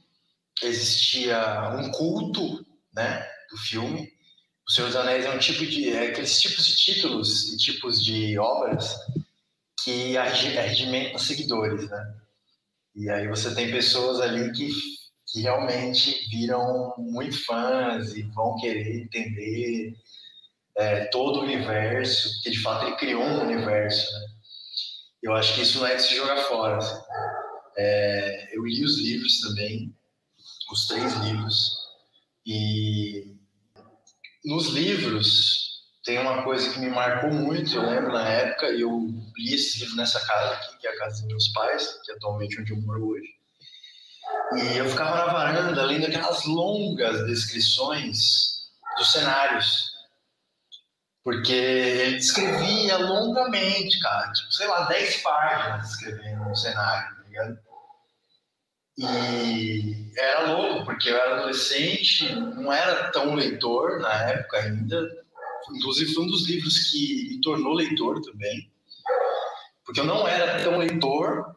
Existia 0.62 1.70
um 1.78 1.90
culto, 1.90 2.64
né? 2.92 3.26
Do 3.50 3.56
filme 3.56 4.10
o 4.70 4.72
Senhor 4.72 4.86
dos 4.86 4.96
Anéis 4.96 5.24
é 5.24 5.30
um 5.32 5.38
tipo 5.38 5.66
de. 5.66 5.90
É 5.90 6.06
aqueles 6.06 6.40
tipos 6.40 6.64
de 6.64 6.76
títulos 6.76 7.52
e 7.52 7.56
tipos 7.56 8.04
de 8.04 8.38
obras 8.38 8.94
que 9.82 10.16
arregimentam 10.16 11.18
seguidores, 11.18 11.90
né? 11.90 12.14
E 12.94 13.10
aí 13.10 13.26
você 13.26 13.52
tem 13.52 13.72
pessoas 13.72 14.20
ali 14.20 14.52
que, 14.52 14.70
que 15.32 15.42
realmente 15.42 16.28
viram 16.28 16.94
muito 16.98 17.44
fãs 17.44 18.14
e 18.14 18.22
vão 18.22 18.56
querer 18.56 19.02
entender 19.02 19.94
é, 20.76 21.04
todo 21.06 21.40
o 21.40 21.42
universo, 21.42 22.32
porque 22.34 22.50
de 22.50 22.62
fato 22.62 22.86
ele 22.86 22.96
criou 22.96 23.22
um 23.22 23.42
universo, 23.42 24.12
né? 24.12 24.26
Eu 25.22 25.34
acho 25.34 25.54
que 25.54 25.62
isso 25.62 25.78
não 25.78 25.86
é 25.86 25.96
de 25.96 26.02
se 26.02 26.14
jogar 26.14 26.38
fora. 26.44 26.78
Assim. 26.78 27.00
É, 27.76 28.56
eu 28.56 28.64
li 28.64 28.82
os 28.84 28.98
livros 28.98 29.40
também, 29.40 29.94
os 30.72 30.86
três 30.86 31.14
livros, 31.16 31.76
e 32.46 33.36
nos 34.44 34.68
livros, 34.68 35.70
tem 36.04 36.18
uma 36.18 36.42
coisa 36.42 36.72
que 36.72 36.80
me 36.80 36.88
marcou 36.88 37.30
muito, 37.30 37.74
eu 37.74 37.82
lembro 37.82 38.12
na 38.12 38.26
época, 38.26 38.66
eu 38.66 39.06
li 39.36 39.54
esse 39.54 39.80
livro 39.80 39.96
nessa 39.96 40.18
casa 40.26 40.54
aqui, 40.54 40.78
que 40.78 40.86
é 40.86 40.90
a 40.90 40.98
casa 40.98 41.20
dos 41.20 41.26
meus 41.26 41.48
pais, 41.52 42.00
que 42.02 42.12
é 42.12 42.14
atualmente 42.14 42.60
onde 42.60 42.72
eu 42.72 42.80
moro 42.80 43.08
hoje. 43.08 43.39
E 44.56 44.76
eu 44.78 44.88
ficava 44.88 45.16
na 45.16 45.32
varanda 45.32 45.84
lendo 45.84 46.06
aquelas 46.06 46.44
longas 46.44 47.24
descrições 47.26 48.18
dos 48.96 49.12
cenários. 49.12 49.90
Porque 51.22 51.52
ele 51.52 52.16
descrevia 52.16 52.96
longamente, 52.98 54.00
cara, 54.00 54.32
tipo, 54.32 54.50
sei 54.52 54.66
lá, 54.66 54.86
10 54.86 55.22
páginas 55.22 55.88
descrevendo 55.88 56.42
um 56.48 56.54
cenário, 56.54 57.16
tá 57.16 57.22
ligado? 57.28 57.58
E 58.98 60.12
era 60.16 60.52
louco, 60.52 60.84
porque 60.84 61.10
eu 61.10 61.16
era 61.16 61.36
adolescente, 61.36 62.34
não 62.34 62.72
era 62.72 63.10
tão 63.10 63.34
leitor 63.34 64.00
na 64.00 64.12
época 64.30 64.58
ainda. 64.58 65.08
Inclusive, 65.76 66.12
foi 66.12 66.24
um 66.24 66.26
dos 66.26 66.48
livros 66.48 66.90
que 66.90 67.28
me 67.30 67.40
tornou 67.40 67.74
leitor 67.74 68.20
também. 68.22 68.70
Porque 69.84 70.00
eu 70.00 70.04
não 70.04 70.26
era 70.26 70.62
tão 70.62 70.78
leitor, 70.78 71.56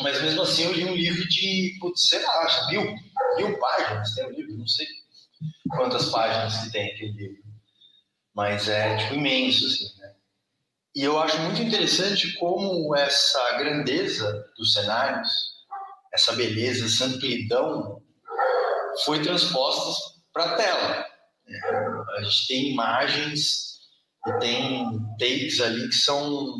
mas 0.00 0.22
mesmo 0.22 0.42
assim 0.42 0.64
eu 0.64 0.72
li 0.72 0.84
um 0.84 0.94
livro 0.94 1.28
de, 1.28 1.76
putz, 1.80 2.08
sei 2.08 2.22
lá, 2.22 2.66
mil, 2.68 2.94
mil 3.36 3.58
páginas 3.58 4.14
tem 4.14 4.26
um 4.26 4.30
livro, 4.30 4.56
não 4.56 4.66
sei 4.66 4.86
quantas 5.70 6.10
páginas 6.10 6.64
que 6.64 6.72
tem 6.72 6.92
aquele 6.92 7.12
livro. 7.12 7.42
Mas 8.34 8.68
é, 8.68 8.96
tipo, 8.96 9.14
imenso, 9.14 9.66
assim, 9.66 10.00
né? 10.00 10.14
E 10.94 11.04
eu 11.04 11.18
acho 11.20 11.38
muito 11.42 11.62
interessante 11.62 12.34
como 12.34 12.94
essa 12.96 13.58
grandeza 13.58 14.44
dos 14.56 14.72
cenários 14.72 15.58
essa 16.12 16.32
beleza, 16.32 16.86
essa 16.86 17.04
amplidão 17.04 18.02
foi 19.04 19.22
transposta 19.22 20.14
para 20.32 20.44
a 20.44 20.56
tela. 20.56 21.06
É, 21.46 22.18
a 22.18 22.22
gente 22.22 22.46
tem 22.46 22.72
imagens 22.72 23.78
e 24.26 24.32
tem 24.38 24.84
takes 25.18 25.60
ali 25.60 25.88
que 25.88 25.94
são. 25.94 26.54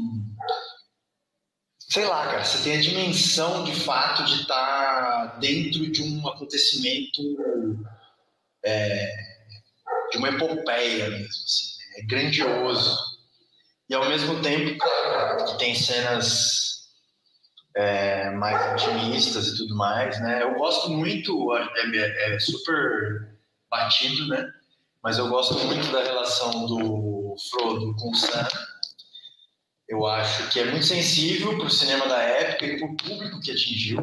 Sei 1.90 2.04
lá, 2.04 2.26
cara, 2.26 2.44
você 2.44 2.62
tem 2.62 2.78
a 2.78 2.82
dimensão 2.82 3.64
de 3.64 3.72
fato 3.72 4.24
de 4.24 4.42
estar 4.42 5.30
tá 5.30 5.36
dentro 5.40 5.90
de 5.90 6.02
um 6.02 6.28
acontecimento, 6.28 7.22
é, 8.62 9.08
de 10.10 10.18
uma 10.18 10.28
epopeia 10.28 11.08
mesmo. 11.08 11.26
Assim, 11.26 11.78
né? 11.78 12.02
é 12.02 12.06
grandioso. 12.06 12.98
E 13.88 13.94
ao 13.94 14.06
mesmo 14.06 14.42
tempo, 14.42 14.78
claro, 14.78 15.46
que 15.46 15.58
tem 15.58 15.74
cenas 15.74 16.68
é, 17.74 18.30
mais 18.32 18.82
intimistas 18.82 19.48
e 19.48 19.56
tudo 19.56 19.74
mais, 19.74 20.20
né? 20.20 20.42
Eu 20.42 20.56
gosto 20.56 20.90
muito, 20.90 21.56
é, 21.56 21.96
é, 21.96 22.34
é, 22.34 22.38
super 22.38 23.38
batido, 23.70 24.28
né? 24.28 24.46
Mas 25.02 25.16
eu 25.16 25.28
gosto 25.28 25.54
muito 25.64 25.90
da 25.90 26.02
relação 26.02 26.66
do 26.66 27.34
Frodo 27.50 27.94
com 27.96 28.10
o 28.10 28.14
Sam. 28.14 28.46
Eu 29.88 30.06
acho 30.06 30.50
que 30.50 30.60
é 30.60 30.70
muito 30.70 30.84
sensível 30.84 31.56
para 31.56 31.66
o 31.66 31.70
cinema 31.70 32.06
da 32.06 32.20
época 32.20 32.66
e 32.66 32.78
para 32.78 32.86
o 32.86 32.96
público 32.96 33.40
que 33.40 33.50
atingiu, 33.50 33.98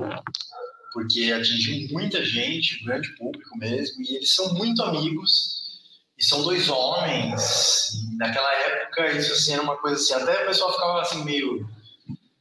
porque 0.92 1.32
atingiu 1.32 1.88
muita 1.92 2.26
gente, 2.26 2.82
um 2.82 2.86
grande 2.86 3.16
público 3.16 3.56
mesmo, 3.58 4.02
e 4.02 4.16
eles 4.16 4.34
são 4.34 4.54
muito 4.56 4.82
amigos 4.82 5.82
e 6.18 6.24
são 6.24 6.42
dois 6.42 6.70
homens. 6.70 7.92
naquela 8.18 8.52
época 8.52 9.12
isso 9.12 9.34
assim 9.34 9.54
era 9.54 9.62
uma 9.62 9.78
coisa 9.78 9.96
assim, 9.96 10.14
até 10.24 10.44
o 10.44 10.48
pessoal 10.48 10.74
ficava 10.74 11.02
assim 11.02 11.24
meio 11.24 11.70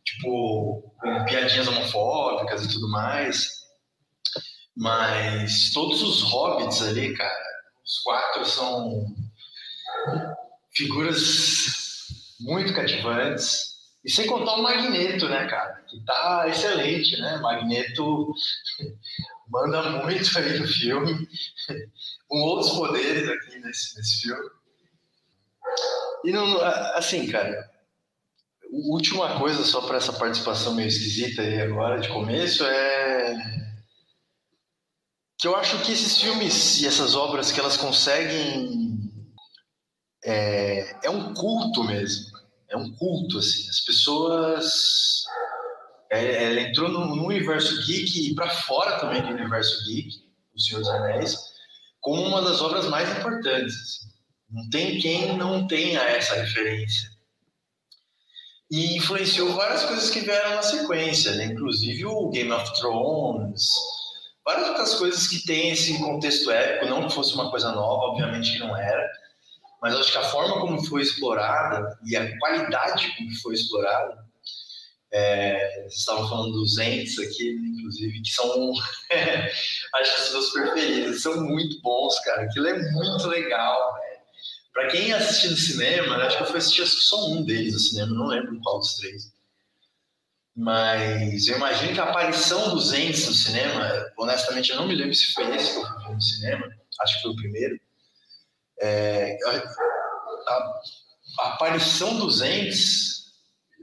tipo, 0.05 0.93
com 0.99 1.25
piadinhas 1.25 1.69
homofóbicas 1.69 2.65
e 2.65 2.69
tudo 2.69 2.89
mais. 2.89 3.65
Mas 4.77 5.71
todos 5.73 6.03
os 6.03 6.23
hobbits 6.23 6.83
ali, 6.83 7.15
cara, 7.15 7.45
os 7.85 7.99
quatro 7.99 8.47
são 8.47 9.05
figuras 10.73 11.84
muito 12.45 12.75
cativantes. 12.75 13.75
E 14.05 14.11
sem 14.11 14.27
contar 14.27 14.55
o 14.55 14.63
Magneto, 14.63 15.29
né, 15.29 15.47
cara? 15.47 15.83
Que 15.89 16.05
tá 16.05 16.45
excelente, 16.49 17.19
né? 17.19 17.39
Magneto 17.39 18.33
manda 19.49 19.83
muito 20.05 20.39
aí 20.39 20.59
no 20.59 20.69
filme, 20.69 21.29
com 22.29 22.41
outros 22.43 22.73
poderes 22.77 23.29
aqui 23.29 23.59
nesse, 23.59 23.97
nesse 23.97 24.23
filme. 24.23 24.51
E 26.25 26.33
não, 26.33 26.61
assim, 26.95 27.31
cara, 27.31 27.71
última 28.71 29.39
coisa, 29.39 29.63
só 29.65 29.81
para 29.83 29.97
essa 29.97 30.13
participação 30.13 30.75
meio 30.75 30.89
esquisita 30.89 31.43
aí 31.43 31.61
agora, 31.61 32.01
de 32.01 32.09
começo, 32.09 32.65
é 32.65 33.65
que 35.39 35.49
eu 35.49 35.57
acho 35.57 35.79
que 35.83 35.93
esses 35.93 36.19
filmes 36.19 36.81
e 36.81 36.87
essas 36.87 37.15
obras 37.15 37.53
que 37.53 37.61
elas 37.61 37.77
conseguem 37.77 38.99
é, 40.25 41.07
é 41.07 41.11
um 41.11 41.35
culto 41.35 41.85
mesmo, 41.85 42.34
é 42.75 42.77
um 42.77 42.93
culto 42.97 43.39
assim. 43.39 43.69
As 43.69 43.81
pessoas 43.81 45.25
É, 46.11 46.45
ela 46.45 46.61
entrou 46.61 46.89
no, 46.89 47.27
universo 47.27 47.83
geek 47.87 48.31
e 48.31 48.35
para 48.35 48.49
fora 48.49 48.99
também 49.01 49.23
do 49.23 49.29
universo 49.31 49.85
geek, 49.87 50.11
O 50.55 50.61
Senhor 50.61 50.81
dos 50.81 50.91
Anéis, 50.91 51.37
como 52.01 52.23
uma 52.23 52.43
das 52.43 52.61
obras 52.61 52.87
mais 52.89 53.11
importantes. 53.19 53.75
Assim. 53.75 54.15
Não 54.51 54.71
tem 54.71 55.01
quem 55.01 55.37
não 55.37 55.67
tenha 55.67 56.01
essa 56.03 56.35
referência. 56.35 57.11
E 58.71 58.97
influenciou 58.97 59.55
várias 59.55 59.85
coisas 59.85 60.11
que 60.11 60.21
vieram 60.21 60.57
na 60.57 60.63
sequência, 60.63 61.35
né? 61.35 61.47
inclusive 61.47 62.07
o 62.07 62.29
Game 62.31 62.51
of 62.53 62.75
Thrones, 62.79 63.71
várias 64.45 64.69
outras 64.69 64.95
coisas 64.95 65.27
que 65.29 65.45
têm 65.45 65.71
esse 65.71 65.99
contexto 65.99 66.51
épico, 66.51 66.87
não 66.87 67.07
que 67.07 67.15
fosse 67.15 67.35
uma 67.35 67.51
coisa 67.51 67.73
nova, 67.73 68.13
obviamente 68.13 68.53
que 68.53 68.59
não 68.59 68.77
era, 68.77 69.11
mas 69.85 69.95
acho 69.97 70.13
que 70.13 70.17
a 70.17 70.23
forma 70.23 70.63
como 70.63 70.83
foi 70.83 71.03
explorada 71.03 71.99
e 72.07 72.17
a 72.17 72.39
qualidade 72.39 73.07
com 73.19 73.29
que 73.29 73.35
foi 73.43 73.53
explorada 73.53 74.25
é, 75.13 75.83
vocês 75.83 75.99
estavam 75.99 76.27
falando 76.27 76.53
dos 76.53 76.79
entes 76.79 77.19
aqui, 77.19 77.51
inclusive, 77.51 78.23
que 78.23 78.31
são, 78.31 78.73
acho 79.13 80.15
que 80.15 80.21
as 80.23 80.29
suas 80.29 80.51
preferidas, 80.53 81.21
são 81.21 81.45
muito 81.45 81.83
bons, 81.83 82.19
cara. 82.21 82.45
Aquilo 82.45 82.67
é 82.67 82.93
muito 82.93 83.29
legal, 83.29 83.95
velho. 83.95 84.21
Pra 84.73 84.87
quem 84.89 85.13
assistiu 85.13 85.51
no 85.51 85.57
cinema, 85.59 86.17
acho 86.17 86.39
que 86.39 86.43
eu 86.45 86.47
fui 86.47 86.57
assistir 86.57 86.87
só 86.87 87.29
um 87.29 87.45
deles 87.45 87.75
no 87.75 87.79
cinema, 87.79 88.15
não 88.15 88.27
lembro 88.27 88.59
qual 88.63 88.79
dos 88.79 88.95
três. 88.95 89.35
Mas 90.57 91.47
eu 91.47 91.57
imagino 91.59 91.93
que 91.93 92.01
a 92.01 92.05
aparição 92.05 92.75
dos 92.75 92.91
entes 92.95 93.27
no 93.27 93.35
cinema, 93.35 94.11
honestamente, 94.17 94.71
eu 94.71 94.77
não 94.77 94.89
me 94.89 94.95
lembro 94.95 95.15
se 95.15 95.31
foi 95.35 95.55
esse 95.55 95.75
que 95.75 95.79
eu 95.79 96.09
vi 96.09 96.15
no 96.15 96.23
cinema, 96.23 96.67
acho 97.03 97.17
que 97.17 97.23
foi 97.23 97.33
o 97.33 97.37
primeiro. 97.37 97.84
É, 98.81 99.37
a, 99.47 99.51
a, 101.41 101.49
aparição 101.55 102.19
dos 102.19 102.43
entes 102.43 103.25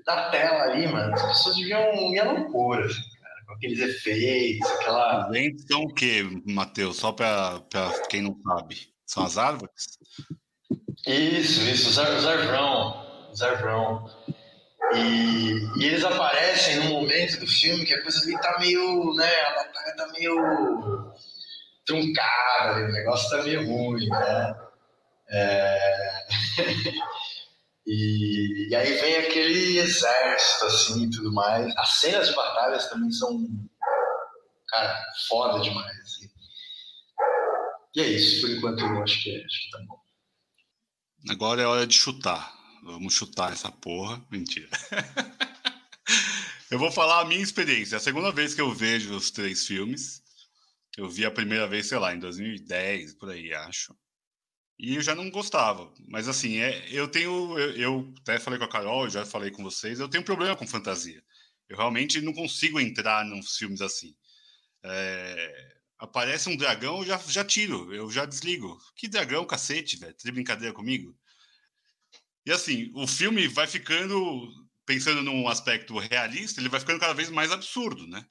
da 0.06 0.30
tela 0.30 0.64
ali, 0.64 0.88
mano, 0.88 1.14
as 1.14 1.22
pessoas 1.22 1.56
deviam 1.56 1.94
ir 2.14 2.20
à 2.20 2.32
loucura, 2.32 2.86
assim, 2.86 3.02
cara, 3.22 3.46
com 3.48 3.54
aqueles 3.54 3.80
efeitos, 3.80 4.70
aquela. 4.72 5.28
Lentes 5.30 5.66
são 5.68 5.84
o 5.84 5.94
quê, 5.94 6.24
Matheus? 6.46 6.98
Só 6.98 7.12
para 7.12 7.62
quem 8.10 8.22
não 8.22 8.36
sabe. 8.46 8.92
São 9.06 9.24
as 9.24 9.38
árvores? 9.38 9.98
Isso, 11.06 11.62
isso, 11.62 11.90
os, 11.90 12.00
ar, 12.00 12.16
os 12.16 12.28
arvrão. 12.28 13.30
Os 13.32 13.42
arvrão. 13.42 14.10
E, 14.94 15.80
e, 15.80 15.86
eles 15.86 16.04
aparecem 16.04 16.78
num 16.78 16.90
momento 16.90 17.40
do 17.40 17.48
filme 17.48 17.86
que 17.86 17.94
a 17.94 18.02
coisa 18.02 18.22
ali 18.24 18.40
tá 18.42 18.58
meio, 18.60 19.14
né, 19.16 19.30
a 19.42 19.56
batalha 19.56 19.96
tá 19.96 20.08
meio 20.18 21.14
truncada, 21.86 22.86
o 22.86 22.92
negócio 22.92 23.30
tá 23.30 23.44
meio 23.44 23.66
ruim, 23.66 24.08
né? 24.08 24.56
É... 25.32 26.26
E, 27.86 28.70
e, 28.70 28.76
aí 28.76 28.94
vem 28.94 29.16
aquele 29.18 29.80
exército, 29.80 30.66
assim, 30.66 31.04
e 31.06 31.10
tudo 31.10 31.34
mais. 31.34 31.76
As 31.78 32.00
cenas 32.00 32.30
de 32.30 32.36
batalhas 32.36 32.88
também 32.88 33.12
são, 33.12 33.44
cara, 34.68 35.04
foda 35.28 35.60
demais, 35.62 36.00
assim. 36.00 36.30
E 37.96 38.02
é 38.02 38.08
isso, 38.08 38.42
por 38.42 38.50
enquanto 38.52 38.80
eu 38.82 39.02
acho 39.02 39.24
que, 39.24 39.32
é, 39.32 39.44
acho 39.44 39.62
que 39.64 39.72
tá 39.72 39.80
bom. 39.88 40.00
Agora 41.30 41.62
é 41.62 41.66
hora 41.66 41.88
de 41.88 41.96
chutar. 41.96 42.54
Vamos 42.84 43.14
chutar 43.14 43.52
essa 43.52 43.72
porra. 43.72 44.24
Mentira. 44.32 44.70
eu 46.72 46.80
vou 46.80 46.92
falar 46.92 47.22
a 47.22 47.26
minha 47.26 47.44
experiência. 47.44 47.96
É 47.96 47.98
a 47.98 48.02
segunda 48.02 48.32
vez 48.32 48.56
que 48.56 48.62
eu 48.62 48.72
vejo 48.74 49.16
os 49.16 49.32
três 49.32 49.68
filmes. 49.68 50.24
Eu 50.98 51.10
vi 51.10 51.26
a 51.26 51.32
primeira 51.32 51.68
vez, 51.68 51.88
sei 51.88 52.00
lá, 52.00 52.14
em 52.14 52.20
2010, 52.20 53.16
por 53.16 53.30
aí, 53.30 53.54
acho. 53.54 53.96
E 54.82 54.96
eu 54.96 55.02
já 55.02 55.14
não 55.14 55.30
gostava. 55.30 55.94
Mas 56.08 56.28
assim, 56.28 56.58
é, 56.58 56.88
eu 56.90 57.08
tenho. 57.08 57.58
Eu, 57.60 57.76
eu, 57.78 58.14
até 58.22 58.40
falei 58.40 58.58
com 58.58 58.66
a 58.66 58.70
Carol, 58.70 59.08
já 59.08 59.24
falei 59.24 59.52
com 59.52 59.64
vocês, 59.64 60.00
eu 60.00 60.10
tenho 60.10 60.24
problema 60.24 60.56
com 60.56 60.66
fantasia. 60.66 61.24
Eu 61.70 61.78
realmente 61.78 62.20
não 62.20 62.34
consigo 62.34 62.80
entrar 62.80 63.24
nos 63.24 63.56
filmes 63.58 63.80
assim. 63.80 64.16
É, 64.84 65.78
aparece 66.00 66.50
um 66.50 66.58
dragão, 66.58 66.98
eu 66.98 67.06
já, 67.06 67.18
já 67.20 67.46
tiro, 67.46 67.94
eu 67.94 68.10
já 68.10 68.26
desligo. 68.26 68.76
Que 68.96 69.08
dragão, 69.08 69.46
cacete, 69.46 69.98
velho? 69.98 70.16
Tem 70.16 70.34
brincadeira 70.34 70.74
comigo? 70.74 71.16
E 72.44 72.52
assim, 72.52 72.92
o 72.96 73.06
filme 73.06 73.48
vai 73.48 73.68
ficando, 73.68 74.50
pensando 74.84 75.22
num 75.22 75.48
aspecto 75.48 75.96
realista, 76.00 76.60
ele 76.60 76.70
vai 76.70 76.80
ficando 76.80 77.00
cada 77.00 77.14
vez 77.14 77.30
mais 77.30 77.52
absurdo, 77.52 78.08
né? 78.08 78.26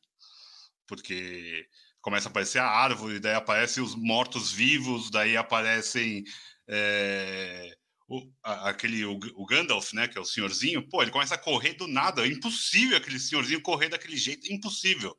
Porque 0.88 1.68
começa 2.00 2.28
a 2.28 2.30
aparecer 2.30 2.58
a 2.58 2.68
árvore, 2.68 3.20
daí 3.20 3.34
aparecem 3.34 3.82
os 3.82 3.94
mortos-vivos, 3.94 5.10
daí 5.10 5.36
aparecem 5.36 6.24
é, 6.68 7.76
o, 8.08 8.28
a, 8.42 8.70
aquele 8.70 9.04
o, 9.04 9.18
o, 9.36 9.46
Gandalf, 9.46 9.92
né, 9.92 10.08
que 10.08 10.18
é 10.18 10.20
o 10.20 10.24
senhorzinho, 10.24 10.88
pô, 10.88 11.02
ele 11.02 11.10
começa 11.10 11.34
a 11.34 11.38
correr 11.38 11.74
do 11.74 11.86
nada, 11.86 12.24
é 12.24 12.28
impossível 12.28 12.96
aquele 12.96 13.20
senhorzinho 13.20 13.62
correr 13.62 13.88
daquele 13.88 14.16
jeito, 14.16 14.52
impossível. 14.52 15.16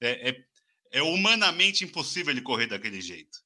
É, 0.00 0.30
é, 0.30 0.36
é 0.92 1.02
humanamente 1.02 1.84
impossível 1.84 2.32
ele 2.32 2.42
correr 2.42 2.66
daquele 2.66 3.00
jeito. 3.00 3.38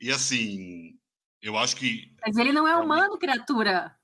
E 0.00 0.10
assim, 0.10 0.94
eu 1.40 1.56
acho 1.56 1.76
que. 1.76 2.12
Mas 2.24 2.36
ele 2.36 2.52
não 2.52 2.66
é 2.66 2.76
humano, 2.76 3.18
criatura. 3.18 3.94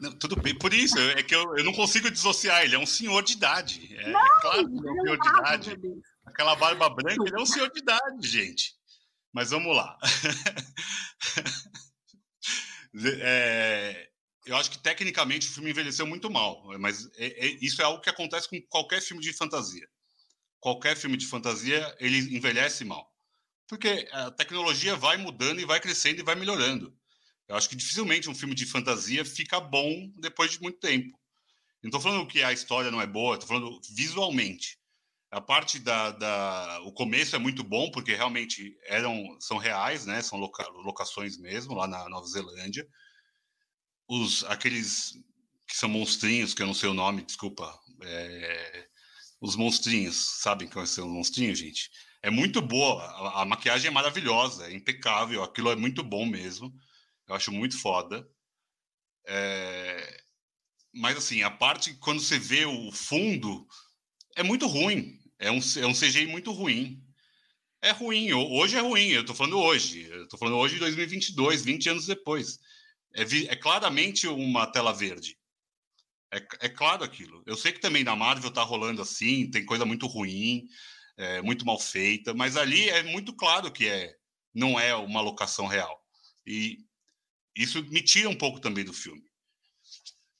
Não, 0.00 0.12
tudo 0.18 0.36
bem, 0.36 0.56
por 0.56 0.74
isso, 0.74 0.98
é 0.98 1.22
que 1.22 1.34
eu, 1.34 1.56
eu 1.56 1.64
não 1.64 1.72
consigo 1.72 2.10
dissociar, 2.10 2.64
ele 2.64 2.74
é 2.74 2.78
um 2.78 2.86
senhor 2.86 3.22
de 3.22 3.34
idade. 3.34 3.96
É, 3.96 4.10
não, 4.10 4.20
é 4.20 4.40
claro 4.40 4.68
que 4.68 4.74
é 4.74 4.90
um 4.90 5.02
senhor 5.02 5.18
de 5.18 5.28
idade. 5.28 5.80
Aquela 6.24 6.56
barba 6.56 6.88
branca, 6.88 7.22
ele 7.26 7.36
é 7.36 7.40
um 7.40 7.46
senhor 7.46 7.70
de 7.70 7.80
idade, 7.80 8.26
gente. 8.26 8.74
Mas 9.32 9.50
vamos 9.50 9.76
lá. 9.76 9.98
é, 13.22 14.10
eu 14.46 14.56
acho 14.56 14.70
que 14.70 14.78
tecnicamente 14.78 15.48
o 15.48 15.52
filme 15.52 15.70
envelheceu 15.70 16.06
muito 16.06 16.30
mal, 16.30 16.62
mas 16.78 17.06
é, 17.16 17.46
é, 17.46 17.58
isso 17.60 17.80
é 17.82 17.84
algo 17.84 18.00
que 18.00 18.10
acontece 18.10 18.48
com 18.48 18.60
qualquer 18.68 19.00
filme 19.00 19.22
de 19.22 19.32
fantasia. 19.32 19.88
Qualquer 20.60 20.96
filme 20.96 21.16
de 21.16 21.26
fantasia, 21.26 21.94
ele 21.98 22.18
envelhece 22.36 22.84
mal. 22.84 23.12
Porque 23.66 24.08
a 24.12 24.30
tecnologia 24.30 24.96
vai 24.96 25.16
mudando 25.16 25.60
e 25.60 25.64
vai 25.64 25.80
crescendo 25.80 26.20
e 26.20 26.24
vai 26.24 26.34
melhorando. 26.34 26.96
Eu 27.48 27.56
acho 27.56 27.68
que 27.68 27.76
dificilmente 27.76 28.30
um 28.30 28.34
filme 28.34 28.54
de 28.54 28.64
fantasia 28.64 29.24
fica 29.24 29.60
bom 29.60 30.10
depois 30.16 30.52
de 30.52 30.60
muito 30.60 30.78
tempo. 30.78 31.18
Não 31.82 31.88
estou 31.88 32.00
falando 32.00 32.26
que 32.26 32.42
a 32.42 32.52
história 32.52 32.90
não 32.90 33.00
é 33.00 33.06
boa, 33.06 33.34
estou 33.34 33.48
falando 33.48 33.80
visualmente. 33.90 34.78
A 35.34 35.40
parte 35.40 35.80
da, 35.80 36.12
da, 36.12 36.80
o 36.84 36.92
começo 36.92 37.34
é 37.34 37.40
muito 37.40 37.64
bom 37.64 37.90
porque 37.90 38.14
realmente 38.14 38.78
eram 38.86 39.36
são 39.40 39.56
reais, 39.56 40.06
né? 40.06 40.22
São 40.22 40.38
loca, 40.38 40.64
locações 40.68 41.36
mesmo 41.36 41.74
lá 41.74 41.88
na 41.88 42.08
Nova 42.08 42.24
Zelândia. 42.24 42.86
Os 44.08 44.44
aqueles 44.44 45.12
que 45.66 45.76
são 45.76 45.88
monstrinhos 45.88 46.54
que 46.54 46.62
eu 46.62 46.68
não 46.68 46.74
sei 46.74 46.88
o 46.88 46.94
nome, 46.94 47.24
desculpa. 47.24 47.76
É, 48.02 48.86
os 49.40 49.56
monstrinhos, 49.56 50.40
sabem 50.40 50.68
que 50.68 50.86
são 50.86 51.08
os 51.08 51.12
monstrinhos, 51.12 51.58
gente? 51.58 51.90
É 52.22 52.30
muito 52.30 52.62
boa. 52.62 53.02
A, 53.02 53.42
a, 53.42 53.44
maquiagem 53.44 53.88
é 53.88 53.90
maravilhosa, 53.90 54.68
é 54.68 54.72
impecável. 54.72 55.42
Aquilo 55.42 55.72
é 55.72 55.74
muito 55.74 56.04
bom 56.04 56.24
mesmo. 56.24 56.72
Eu 57.26 57.34
acho 57.34 57.50
muito 57.50 57.76
foda. 57.76 58.24
É, 59.26 60.16
mas 60.94 61.16
assim, 61.16 61.42
a 61.42 61.50
parte 61.50 61.92
quando 61.94 62.20
você 62.20 62.38
vê 62.38 62.64
o 62.64 62.92
fundo 62.92 63.66
é 64.36 64.44
muito 64.44 64.68
ruim. 64.68 65.23
É 65.38 65.50
um, 65.50 65.58
é 65.58 65.86
um 65.86 65.92
CGI 65.92 66.26
muito 66.26 66.52
ruim. 66.52 67.02
É 67.82 67.90
ruim, 67.90 68.32
hoje 68.32 68.76
é 68.76 68.80
ruim, 68.80 69.08
eu 69.08 69.24
tô 69.24 69.34
falando 69.34 69.58
hoje. 69.58 70.08
Eu 70.08 70.26
tô 70.28 70.38
falando 70.38 70.56
hoje 70.56 70.74
de 70.74 70.80
2022, 70.80 71.62
20 71.62 71.90
anos 71.90 72.06
depois. 72.06 72.58
É, 73.14 73.22
é 73.22 73.56
claramente 73.56 74.26
uma 74.26 74.66
tela 74.66 74.92
verde. 74.92 75.38
É, 76.32 76.38
é, 76.66 76.68
claro 76.68 77.04
aquilo. 77.04 77.42
Eu 77.46 77.56
sei 77.56 77.72
que 77.72 77.80
também 77.80 78.02
na 78.02 78.16
Marvel 78.16 78.50
tá 78.50 78.62
rolando 78.62 79.00
assim, 79.02 79.50
tem 79.50 79.64
coisa 79.64 79.84
muito 79.84 80.06
ruim, 80.06 80.66
é, 81.16 81.40
muito 81.42 81.64
mal 81.64 81.78
feita, 81.78 82.34
mas 82.34 82.56
ali 82.56 82.88
é 82.88 83.02
muito 83.04 83.32
claro 83.34 83.70
que 83.70 83.86
é, 83.86 84.16
não 84.52 84.78
é 84.78 84.94
uma 84.96 85.20
locação 85.20 85.66
real. 85.66 86.02
E 86.46 86.78
isso 87.56 87.84
me 87.84 88.02
tira 88.02 88.28
um 88.28 88.34
pouco 88.34 88.58
também 88.58 88.84
do 88.84 88.92
filme. 88.92 89.22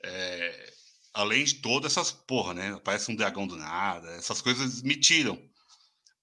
É, 0.02 0.73
além 1.14 1.44
de 1.44 1.55
todas 1.55 1.92
essas 1.92 2.11
porra, 2.11 2.53
né? 2.53 2.79
Parece 2.85 3.11
um 3.11 3.16
dragão 3.16 3.46
do 3.46 3.57
nada, 3.57 4.11
essas 4.16 4.42
coisas 4.42 4.83
me 4.83 4.96
tiram. 4.96 5.40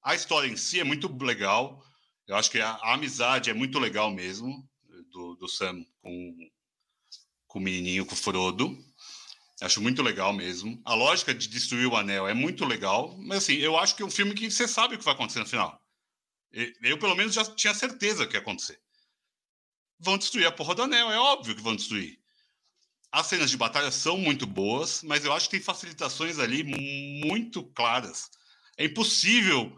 A 0.03 0.13
história 0.13 0.47
em 0.47 0.57
si 0.57 0.79
é 0.79 0.83
muito 0.83 1.07
legal. 1.23 1.83
Eu 2.27 2.35
acho 2.35 2.51
que 2.51 2.59
a, 2.59 2.71
a 2.71 2.93
amizade 2.93 3.49
é 3.49 3.53
muito 3.53 3.79
legal 3.79 4.11
mesmo 4.11 4.69
do, 5.11 5.35
do 5.35 5.47
Sam 5.47 5.85
com, 6.01 6.37
com 7.47 7.59
o 7.59 7.61
menininho, 7.61 8.05
com 8.05 8.13
o 8.13 8.17
Frodo. 8.17 8.77
Acho 9.61 9.79
muito 9.79 10.01
legal 10.01 10.33
mesmo. 10.33 10.81
A 10.83 10.93
lógica 10.93 11.33
de 11.33 11.47
destruir 11.47 11.85
o 11.87 11.95
anel 11.95 12.27
é 12.27 12.33
muito 12.33 12.65
legal, 12.65 13.15
mas 13.19 13.43
assim, 13.43 13.55
eu 13.55 13.77
acho 13.77 13.95
que 13.95 14.01
é 14.01 14.05
um 14.05 14.11
filme 14.11 14.33
que 14.33 14.49
você 14.49 14.67
sabe 14.67 14.95
o 14.95 14.97
que 14.97 15.05
vai 15.05 15.13
acontecer 15.13 15.39
no 15.39 15.45
final. 15.45 15.79
Eu, 16.81 16.97
pelo 16.97 17.15
menos, 17.15 17.33
já 17.33 17.45
tinha 17.45 17.73
certeza 17.73 18.27
que 18.27 18.35
ia 18.35 18.41
acontecer. 18.41 18.81
Vão 19.99 20.17
destruir 20.17 20.47
a 20.47 20.51
porra 20.51 20.75
do 20.75 20.81
anel, 20.81 21.11
é 21.11 21.19
óbvio 21.19 21.55
que 21.55 21.61
vão 21.61 21.75
destruir. 21.75 22.20
As 23.11 23.27
cenas 23.27 23.51
de 23.51 23.57
batalha 23.57 23.91
são 23.91 24.17
muito 24.17 24.47
boas, 24.47 25.03
mas 25.03 25.25
eu 25.25 25.33
acho 25.33 25.49
que 25.49 25.57
tem 25.57 25.61
facilitações 25.61 26.39
ali 26.39 26.63
muito 26.63 27.63
claras. 27.73 28.29
É 28.77 28.85
impossível 28.85 29.75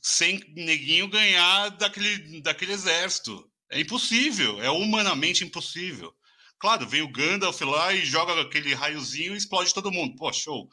sem 0.00 0.38
neguinho 0.54 1.08
ganhar 1.08 1.70
daquele, 1.70 2.40
daquele 2.40 2.72
exército. 2.72 3.50
É 3.70 3.80
impossível, 3.80 4.62
é 4.62 4.70
humanamente 4.70 5.42
impossível. 5.44 6.14
Claro, 6.58 6.86
vem 6.86 7.02
o 7.02 7.10
Gandalf 7.10 7.60
lá 7.62 7.92
e 7.92 8.04
joga 8.04 8.40
aquele 8.40 8.74
raiozinho 8.74 9.34
e 9.34 9.36
explode 9.36 9.74
todo 9.74 9.90
mundo. 9.90 10.14
Pô, 10.16 10.32
show. 10.32 10.68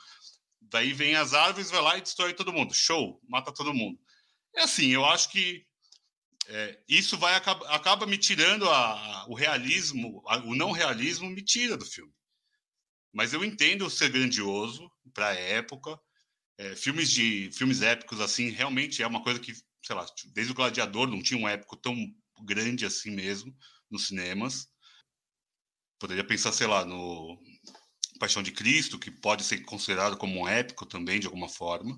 daí 0.62 0.94
vem 0.94 1.16
as 1.16 1.34
árvores, 1.34 1.72
vai 1.72 1.82
lá 1.82 1.98
e 1.98 2.02
destrói 2.02 2.34
todo 2.34 2.54
mundo. 2.54 2.74
Show, 2.74 3.20
mata 3.28 3.52
todo 3.52 3.74
mundo. 3.74 3.98
É 4.56 4.64
assim, 4.64 4.90
eu 4.90 5.04
acho 5.06 5.32
que 5.32 5.66
é, 6.52 6.80
isso 6.90 7.16
vai 7.16 7.36
acaba, 7.36 7.68
acaba 7.70 8.08
me 8.08 8.18
tirando 8.18 8.68
a, 8.68 9.26
o 9.30 9.36
realismo, 9.36 10.24
a, 10.28 10.38
o 10.40 10.56
não 10.56 10.72
realismo 10.72 11.30
me 11.30 11.44
tira 11.44 11.78
do 11.78 11.86
filme. 11.86 12.12
Mas 13.14 13.34
eu 13.34 13.46
entendo 13.46 13.90
ser 13.90 14.10
grandioso 14.10 14.92
para 15.14 15.30
a 15.30 15.36
época. 15.36 16.00
É, 16.58 16.76
filmes 16.76 17.12
de 17.12 17.52
filmes 17.54 17.82
épicos 17.84 18.20
assim 18.20 18.50
realmente 18.50 19.02
é 19.02 19.08
uma 19.08 19.24
coisa 19.24 19.40
que, 19.40 19.54
sei 19.86 19.96
lá, 19.96 20.06
desde 20.34 20.52
o 20.52 20.56
Gladiador 20.56 21.08
não 21.08 21.22
tinha 21.22 21.40
um 21.40 21.48
épico 21.48 21.78
tão 21.78 21.96
grande 22.44 22.84
assim 22.84 23.12
mesmo 23.12 23.56
nos 23.90 24.08
cinemas. 24.08 24.68
Poderia 26.00 26.24
pensar, 26.24 26.52
sei 26.52 26.66
lá, 26.66 26.84
no 26.84 27.40
Paixão 28.20 28.42
de 28.42 28.52
Cristo, 28.52 28.98
que 28.98 29.12
pode 29.12 29.44
ser 29.44 29.60
considerado 29.66 30.18
como 30.18 30.42
um 30.42 30.48
épico 30.48 30.86
também 30.86 31.20
de 31.20 31.28
alguma 31.28 31.48
forma. 31.48 31.96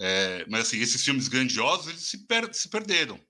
É, 0.00 0.46
mas 0.48 0.66
assim, 0.66 0.78
esses 0.78 1.04
filmes 1.04 1.28
grandiosos 1.28 1.88
eles 1.88 2.02
se, 2.02 2.26
per 2.26 2.52
se 2.52 2.68
perderam. 2.68 3.20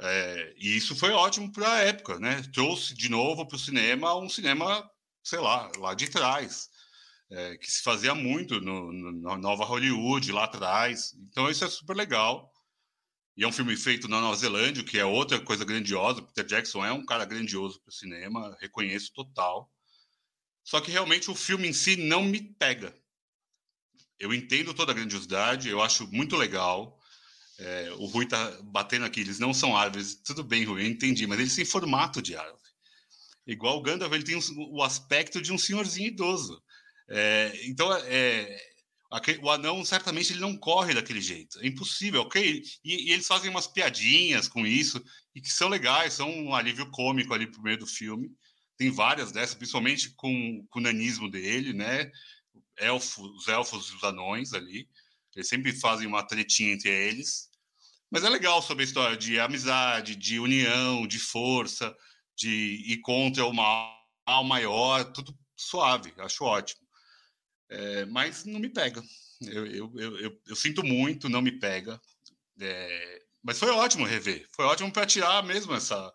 É, 0.00 0.54
e 0.58 0.76
isso 0.76 0.96
foi 0.96 1.10
ótimo 1.10 1.52
para 1.52 1.72
a 1.72 1.78
época, 1.78 2.18
né? 2.18 2.42
Trouxe 2.52 2.94
de 2.94 3.08
novo 3.08 3.46
para 3.46 3.56
o 3.56 3.58
cinema 3.58 4.16
um 4.16 4.28
cinema, 4.28 4.88
sei 5.22 5.38
lá, 5.38 5.70
lá 5.78 5.94
de 5.94 6.08
trás, 6.08 6.68
é, 7.30 7.56
que 7.56 7.70
se 7.70 7.82
fazia 7.82 8.14
muito 8.14 8.60
no, 8.60 8.92
no, 8.92 9.12
na 9.20 9.36
Nova 9.36 9.64
Hollywood, 9.64 10.32
lá 10.32 10.44
atrás. 10.44 11.14
Então 11.28 11.48
isso 11.50 11.64
é 11.64 11.68
super 11.68 11.96
legal. 11.96 12.52
E 13.36 13.42
é 13.42 13.48
um 13.48 13.52
filme 13.52 13.76
feito 13.76 14.08
na 14.08 14.20
Nova 14.20 14.36
Zelândia, 14.36 14.84
que 14.84 14.98
é 14.98 15.04
outra 15.04 15.40
coisa 15.40 15.64
grandiosa. 15.64 16.22
Peter 16.22 16.44
Jackson 16.44 16.84
é 16.84 16.92
um 16.92 17.04
cara 17.04 17.24
grandioso 17.24 17.80
para 17.80 17.90
o 17.90 17.94
cinema, 17.94 18.56
reconheço 18.60 19.12
total. 19.12 19.70
Só 20.62 20.80
que 20.80 20.90
realmente 20.90 21.30
o 21.30 21.34
filme 21.34 21.68
em 21.68 21.72
si 21.72 21.96
não 21.96 22.22
me 22.22 22.40
pega. 22.40 22.94
Eu 24.18 24.32
entendo 24.32 24.72
toda 24.72 24.92
a 24.92 24.94
grandiosidade, 24.94 25.68
eu 25.68 25.82
acho 25.82 26.06
muito 26.12 26.36
legal. 26.36 26.98
É, 27.58 27.92
o 27.98 28.06
Rui 28.06 28.26
tá 28.26 28.58
batendo 28.62 29.04
aqui, 29.04 29.20
eles 29.20 29.38
não 29.38 29.54
são 29.54 29.76
árvores. 29.76 30.16
Tudo 30.24 30.42
bem, 30.42 30.64
Rui, 30.64 30.82
eu 30.82 30.86
entendi, 30.88 31.26
mas 31.26 31.38
eles 31.38 31.54
têm 31.54 31.64
formato 31.64 32.20
de 32.20 32.36
árvore. 32.36 32.62
Igual 33.46 33.78
o 33.78 33.82
Gandalf, 33.82 34.12
ele 34.12 34.24
tem 34.24 34.38
o 34.56 34.82
aspecto 34.82 35.40
de 35.40 35.52
um 35.52 35.58
senhorzinho 35.58 36.08
idoso. 36.08 36.62
É, 37.08 37.52
então, 37.64 37.92
é, 37.92 38.58
o 39.42 39.50
anão 39.50 39.84
certamente 39.84 40.32
ele 40.32 40.40
não 40.40 40.56
corre 40.56 40.94
daquele 40.94 41.20
jeito. 41.20 41.60
É 41.60 41.66
impossível, 41.66 42.22
ok? 42.22 42.62
E, 42.82 43.10
e, 43.10 43.12
eles 43.12 43.26
fazem 43.26 43.50
umas 43.50 43.66
piadinhas 43.66 44.48
com 44.48 44.66
isso 44.66 45.02
e 45.34 45.40
que 45.40 45.50
são 45.50 45.68
legais, 45.68 46.14
são 46.14 46.28
um 46.30 46.54
alívio 46.54 46.90
cômico 46.90 47.34
ali 47.34 47.46
pro 47.46 47.62
meio 47.62 47.78
do 47.78 47.86
filme. 47.86 48.30
Tem 48.76 48.90
várias 48.90 49.30
dessas, 49.30 49.54
principalmente 49.54 50.10
com, 50.16 50.66
com 50.68 50.78
o 50.80 50.82
nanismo 50.82 51.30
dele, 51.30 51.72
né? 51.72 52.10
Elfo, 52.78 53.22
os 53.36 53.46
elfos 53.46 53.90
e 53.90 53.96
os 53.96 54.02
anões 54.02 54.52
ali. 54.52 54.88
Eles 55.34 55.48
sempre 55.48 55.72
fazem 55.72 56.06
uma 56.06 56.26
tretinha 56.26 56.72
entre 56.72 56.88
eles. 56.88 57.48
Mas 58.10 58.22
é 58.24 58.28
legal 58.28 58.62
sobre 58.62 58.84
a 58.84 58.86
história 58.86 59.16
de 59.16 59.40
amizade, 59.40 60.14
de 60.14 60.38
união, 60.38 61.06
de 61.06 61.18
força, 61.18 61.94
de 62.36 62.84
ir 62.86 63.00
contra 63.00 63.44
o 63.44 63.52
mal 63.52 63.94
maior, 64.44 65.04
tudo 65.12 65.36
suave, 65.56 66.12
acho 66.18 66.44
ótimo. 66.44 66.80
É, 67.68 68.04
mas 68.06 68.44
não 68.44 68.60
me 68.60 68.68
pega. 68.68 69.02
Eu, 69.40 69.66
eu, 69.66 69.92
eu, 69.96 70.40
eu, 70.46 70.56
sinto 70.56 70.84
muito, 70.84 71.28
não 71.28 71.42
me 71.42 71.52
pega. 71.52 72.00
É, 72.60 73.22
mas 73.42 73.58
foi 73.58 73.70
ótimo 73.70 74.04
rever. 74.06 74.48
Foi 74.54 74.64
ótimo 74.64 74.92
para 74.92 75.06
tirar 75.06 75.42
mesmo 75.42 75.74
essa 75.74 76.12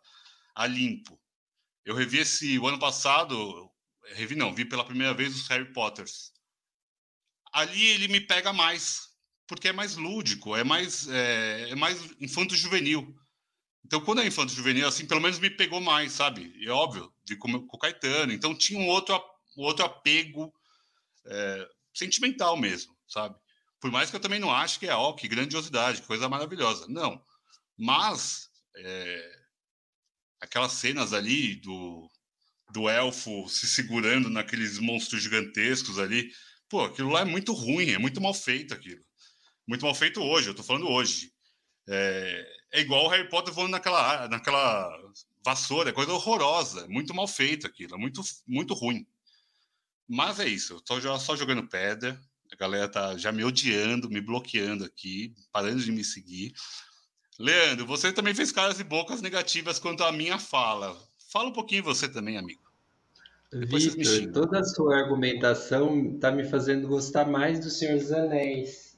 a 0.55 0.65
limpo. 0.65 1.19
Eu 1.85 1.95
revi 1.95 2.19
esse 2.19 2.57
o 2.59 2.67
ano 2.67 2.79
passado, 2.79 3.71
revi 4.13 4.35
não, 4.35 4.53
vi 4.53 4.65
pela 4.65 4.85
primeira 4.85 5.13
vez 5.13 5.35
os 5.35 5.47
Harry 5.47 5.71
Potters. 5.73 6.31
Ali 7.51 7.87
ele 7.87 8.07
me 8.07 8.21
pega 8.21 8.53
mais, 8.53 9.08
porque 9.49 9.67
é 9.67 9.73
mais 9.73 9.95
lúdico, 9.95 10.55
é 10.55 10.63
mais, 10.63 11.09
é, 11.09 11.71
é 11.71 11.75
mais 11.75 11.99
infanto-juvenil. 12.21 13.17
Então, 13.83 13.99
quando 13.99 14.21
é 14.21 14.27
infanto-juvenil, 14.27 14.87
assim, 14.87 15.07
pelo 15.07 15.19
menos 15.19 15.39
me 15.39 15.49
pegou 15.49 15.81
mais, 15.81 16.11
sabe? 16.11 16.53
E 16.55 16.67
é 16.67 16.71
óbvio, 16.71 17.11
vi 17.27 17.35
com, 17.35 17.65
com 17.65 17.75
o 17.75 17.79
Caetano. 17.79 18.31
Então, 18.31 18.55
tinha 18.55 18.79
um 18.79 18.87
outro, 18.87 19.15
um 19.57 19.63
outro 19.63 19.83
apego 19.83 20.53
é, 21.25 21.67
sentimental 21.91 22.55
mesmo, 22.55 22.95
sabe? 23.07 23.35
Por 23.81 23.89
mais 23.89 24.11
que 24.11 24.15
eu 24.15 24.19
também 24.19 24.39
não 24.39 24.51
ache 24.51 24.77
que 24.77 24.87
é, 24.87 24.93
ó, 24.93 25.13
que 25.13 25.27
grandiosidade, 25.27 26.01
que 26.01 26.07
coisa 26.07 26.29
maravilhosa. 26.29 26.85
Não. 26.87 27.19
Mas, 27.75 28.51
é, 28.77 29.31
aquelas 30.39 30.73
cenas 30.73 31.11
ali 31.11 31.55
do, 31.55 32.07
do 32.71 32.87
elfo 32.87 33.49
se 33.49 33.65
segurando 33.65 34.29
naqueles 34.29 34.77
monstros 34.77 35.23
gigantescos 35.23 35.97
ali, 35.97 36.31
pô, 36.69 36.83
aquilo 36.83 37.09
lá 37.09 37.21
é 37.21 37.25
muito 37.25 37.51
ruim, 37.51 37.89
é 37.89 37.97
muito 37.97 38.21
mal 38.21 38.35
feito 38.35 38.75
aquilo 38.75 39.08
muito 39.69 39.85
mal 39.85 39.93
feito 39.93 40.19
hoje, 40.19 40.49
eu 40.49 40.55
tô 40.55 40.63
falando 40.63 40.89
hoje. 40.89 41.31
É, 41.87 42.45
é 42.71 42.81
igual 42.81 43.05
o 43.05 43.07
Harry 43.07 43.29
Potter 43.29 43.53
voando 43.53 43.69
naquela, 43.69 44.27
naquela 44.27 44.91
vassoura, 45.45 45.91
é 45.91 45.93
coisa 45.93 46.11
horrorosa, 46.11 46.87
muito 46.87 47.13
mal 47.13 47.27
feito 47.27 47.67
aquilo, 47.67 47.93
é 47.93 47.97
muito, 47.97 48.19
muito 48.47 48.73
ruim. 48.73 49.05
Mas 50.07 50.39
é 50.39 50.47
isso, 50.47 50.73
eu 50.73 50.81
tô 50.81 51.19
só 51.19 51.35
jogando 51.35 51.67
pedra, 51.67 52.19
a 52.51 52.55
galera 52.55 52.89
tá 52.89 53.15
já 53.15 53.31
me 53.31 53.43
odiando, 53.43 54.09
me 54.09 54.19
bloqueando 54.19 54.83
aqui, 54.83 55.35
parando 55.51 55.83
de 55.83 55.91
me 55.91 56.03
seguir. 56.03 56.51
Leandro, 57.37 57.85
você 57.85 58.11
também 58.11 58.33
fez 58.33 58.51
caras 58.51 58.79
e 58.79 58.83
bocas 58.83 59.21
negativas 59.21 59.77
quanto 59.77 60.03
à 60.03 60.11
minha 60.11 60.39
fala. 60.39 60.97
Fala 61.31 61.49
um 61.49 61.53
pouquinho 61.53 61.83
você 61.83 62.09
também, 62.09 62.39
amigo. 62.39 62.61
Vitor, 63.53 64.31
toda 64.31 64.59
a 64.59 64.63
sua 64.63 64.97
argumentação 64.97 66.17
tá 66.19 66.31
me 66.31 66.43
fazendo 66.43 66.87
gostar 66.87 67.25
mais 67.25 67.59
do 67.59 67.69
Senhor 67.69 67.97
dos 67.99 68.11
Anéis 68.11 68.88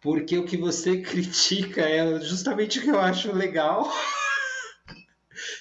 porque 0.00 0.38
o 0.38 0.44
que 0.44 0.56
você 0.56 1.00
critica 1.02 1.82
é 1.82 2.20
justamente 2.20 2.78
o 2.78 2.82
que 2.82 2.90
eu 2.90 2.98
acho 2.98 3.32
legal. 3.32 3.88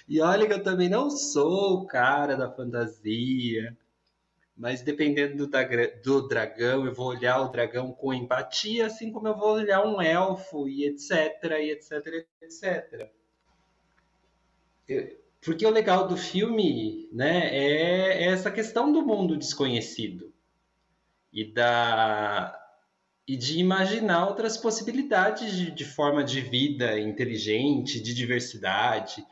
e 0.08 0.22
olha 0.22 0.48
que 0.48 0.54
eu 0.54 0.64
também 0.64 0.90
não 0.90 1.10
sou 1.10 1.82
o 1.82 1.88
cara 1.88 2.36
da 2.36 2.52
fantasia, 2.52 3.78
mas 4.56 4.82
dependendo 4.82 5.48
do, 5.48 5.52
do 6.04 6.28
dragão, 6.28 6.86
eu 6.86 6.94
vou 6.94 7.08
olhar 7.08 7.42
o 7.42 7.50
dragão 7.50 7.92
com 7.94 8.14
empatia, 8.14 8.88
assim 8.88 9.12
como 9.12 9.28
eu 9.28 9.38
vou 9.38 9.54
olhar 9.54 9.86
um 9.86 10.02
elfo 10.02 10.68
e 10.68 10.86
etc, 10.86 11.12
e 11.60 11.72
etc, 11.72 12.26
etc. 12.42 13.12
Porque 15.42 15.66
o 15.66 15.70
legal 15.70 16.08
do 16.08 16.18
filme, 16.18 17.08
né, 17.14 17.56
é 17.56 18.26
essa 18.26 18.52
questão 18.52 18.92
do 18.92 19.02
mundo 19.06 19.38
desconhecido 19.38 20.34
e 21.32 21.46
da 21.46 22.59
e 23.30 23.38
de 23.38 23.60
imaginar 23.60 24.28
outras 24.28 24.58
possibilidades 24.58 25.56
de, 25.56 25.70
de 25.70 25.86
forma 25.86 26.24
de 26.24 26.42
vida 26.42 27.00
inteligente, 27.00 28.02
de 28.02 28.12
diversidade. 28.12 29.24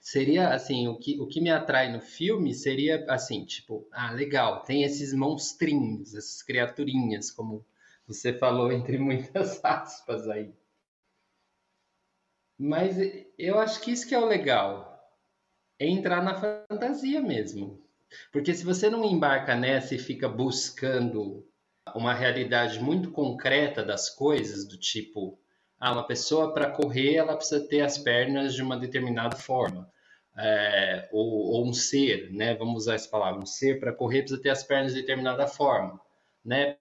Seria 0.00 0.48
assim, 0.48 0.88
o 0.88 0.98
que, 0.98 1.20
o 1.20 1.28
que 1.28 1.40
me 1.40 1.50
atrai 1.50 1.92
no 1.92 2.00
filme 2.00 2.52
seria 2.52 3.04
assim, 3.08 3.44
tipo, 3.44 3.86
ah, 3.92 4.10
legal, 4.10 4.64
tem 4.64 4.82
esses 4.82 5.14
monstrinhos, 5.14 6.16
essas 6.16 6.42
criaturinhas, 6.42 7.30
como 7.30 7.64
você 8.08 8.32
falou 8.32 8.72
entre 8.72 8.98
muitas 8.98 9.60
aspas 9.64 10.28
aí. 10.28 10.52
Mas 12.58 12.96
eu 13.38 13.60
acho 13.60 13.80
que 13.80 13.92
isso 13.92 14.08
que 14.08 14.16
é 14.16 14.18
o 14.18 14.26
legal, 14.26 15.00
é 15.78 15.86
entrar 15.86 16.20
na 16.20 16.34
fantasia 16.34 17.20
mesmo. 17.20 17.80
Porque 18.32 18.52
se 18.52 18.64
você 18.64 18.90
não 18.90 19.04
embarca 19.04 19.54
nessa 19.54 19.94
e 19.94 19.98
fica 20.00 20.28
buscando 20.28 21.46
uma 21.94 22.14
realidade 22.14 22.80
muito 22.80 23.10
concreta 23.10 23.82
das 23.82 24.08
coisas, 24.08 24.66
do 24.66 24.78
tipo, 24.78 25.38
ah, 25.78 25.92
uma 25.92 26.06
pessoa 26.06 26.54
para 26.54 26.70
correr 26.70 27.16
ela 27.16 27.36
precisa 27.36 27.66
ter 27.66 27.80
as 27.80 27.98
pernas 27.98 28.54
de 28.54 28.62
uma 28.62 28.76
determinada 28.76 29.36
forma. 29.36 29.90
É, 30.38 31.08
ou, 31.12 31.26
ou, 31.26 31.66
um 31.66 31.74
ser, 31.74 32.32
né? 32.32 32.54
Vamos 32.54 32.84
usar 32.84 32.94
essa 32.94 33.08
palavra. 33.08 33.40
Um 33.40 33.46
ser 33.46 33.78
para 33.78 33.92
correr 33.92 34.20
precisa 34.22 34.40
ter 34.40 34.48
as 34.48 34.62
pernas 34.62 34.94
de 34.94 35.00
determinada 35.00 35.46
forma, 35.46 36.00
né? 36.44 36.78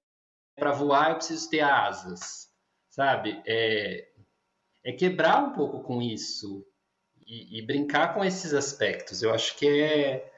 Para 0.56 0.72
voar 0.72 1.10
eu 1.10 1.16
preciso 1.16 1.50
ter 1.50 1.62
asas, 1.62 2.50
sabe? 2.90 3.42
É, 3.46 4.08
é 4.86 4.92
quebrar 4.94 5.44
um 5.44 5.54
pouco 5.54 5.82
com 5.82 6.02
isso 6.02 6.66
e, 7.28 7.60
e, 7.60 7.62
brincar 7.62 8.14
com 8.14 8.24
esses 8.24 8.54
aspectos. 8.54 9.22
Eu 9.22 9.34
acho 9.34 9.58
que 9.58 9.68
é 9.68 10.31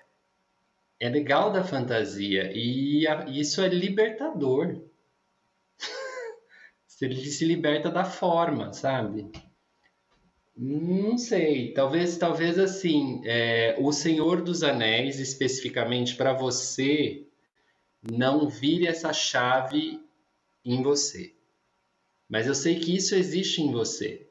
é 1.04 1.10
legal 1.10 1.52
da 1.52 1.66
fantasia 1.66 2.50
e 2.56 3.06
a, 3.06 3.26
isso 3.28 3.62
é 3.62 3.68
libertador. 3.68 4.82
Ele 7.02 7.26
se 7.26 7.44
liberta 7.44 7.92
da 7.92 8.06
forma, 8.06 8.72
sabe? 8.72 9.30
Não 10.56 11.18
sei, 11.18 11.74
talvez, 11.74 12.16
talvez 12.16 12.58
assim, 12.58 13.22
é, 13.26 13.76
o 13.80 13.92
Senhor 13.92 14.42
dos 14.42 14.64
Anéis 14.64 15.20
especificamente 15.20 16.16
para 16.16 16.32
você 16.32 17.28
não 18.02 18.48
vire 18.48 18.88
essa 18.88 19.12
chave 19.12 20.02
em 20.64 20.82
você. 20.82 21.36
Mas 22.30 22.48
eu 22.48 22.56
sei 22.56 22.80
que 22.80 22.96
isso 22.96 23.14
existe 23.14 23.62
em 23.62 23.74
você. 23.74 24.26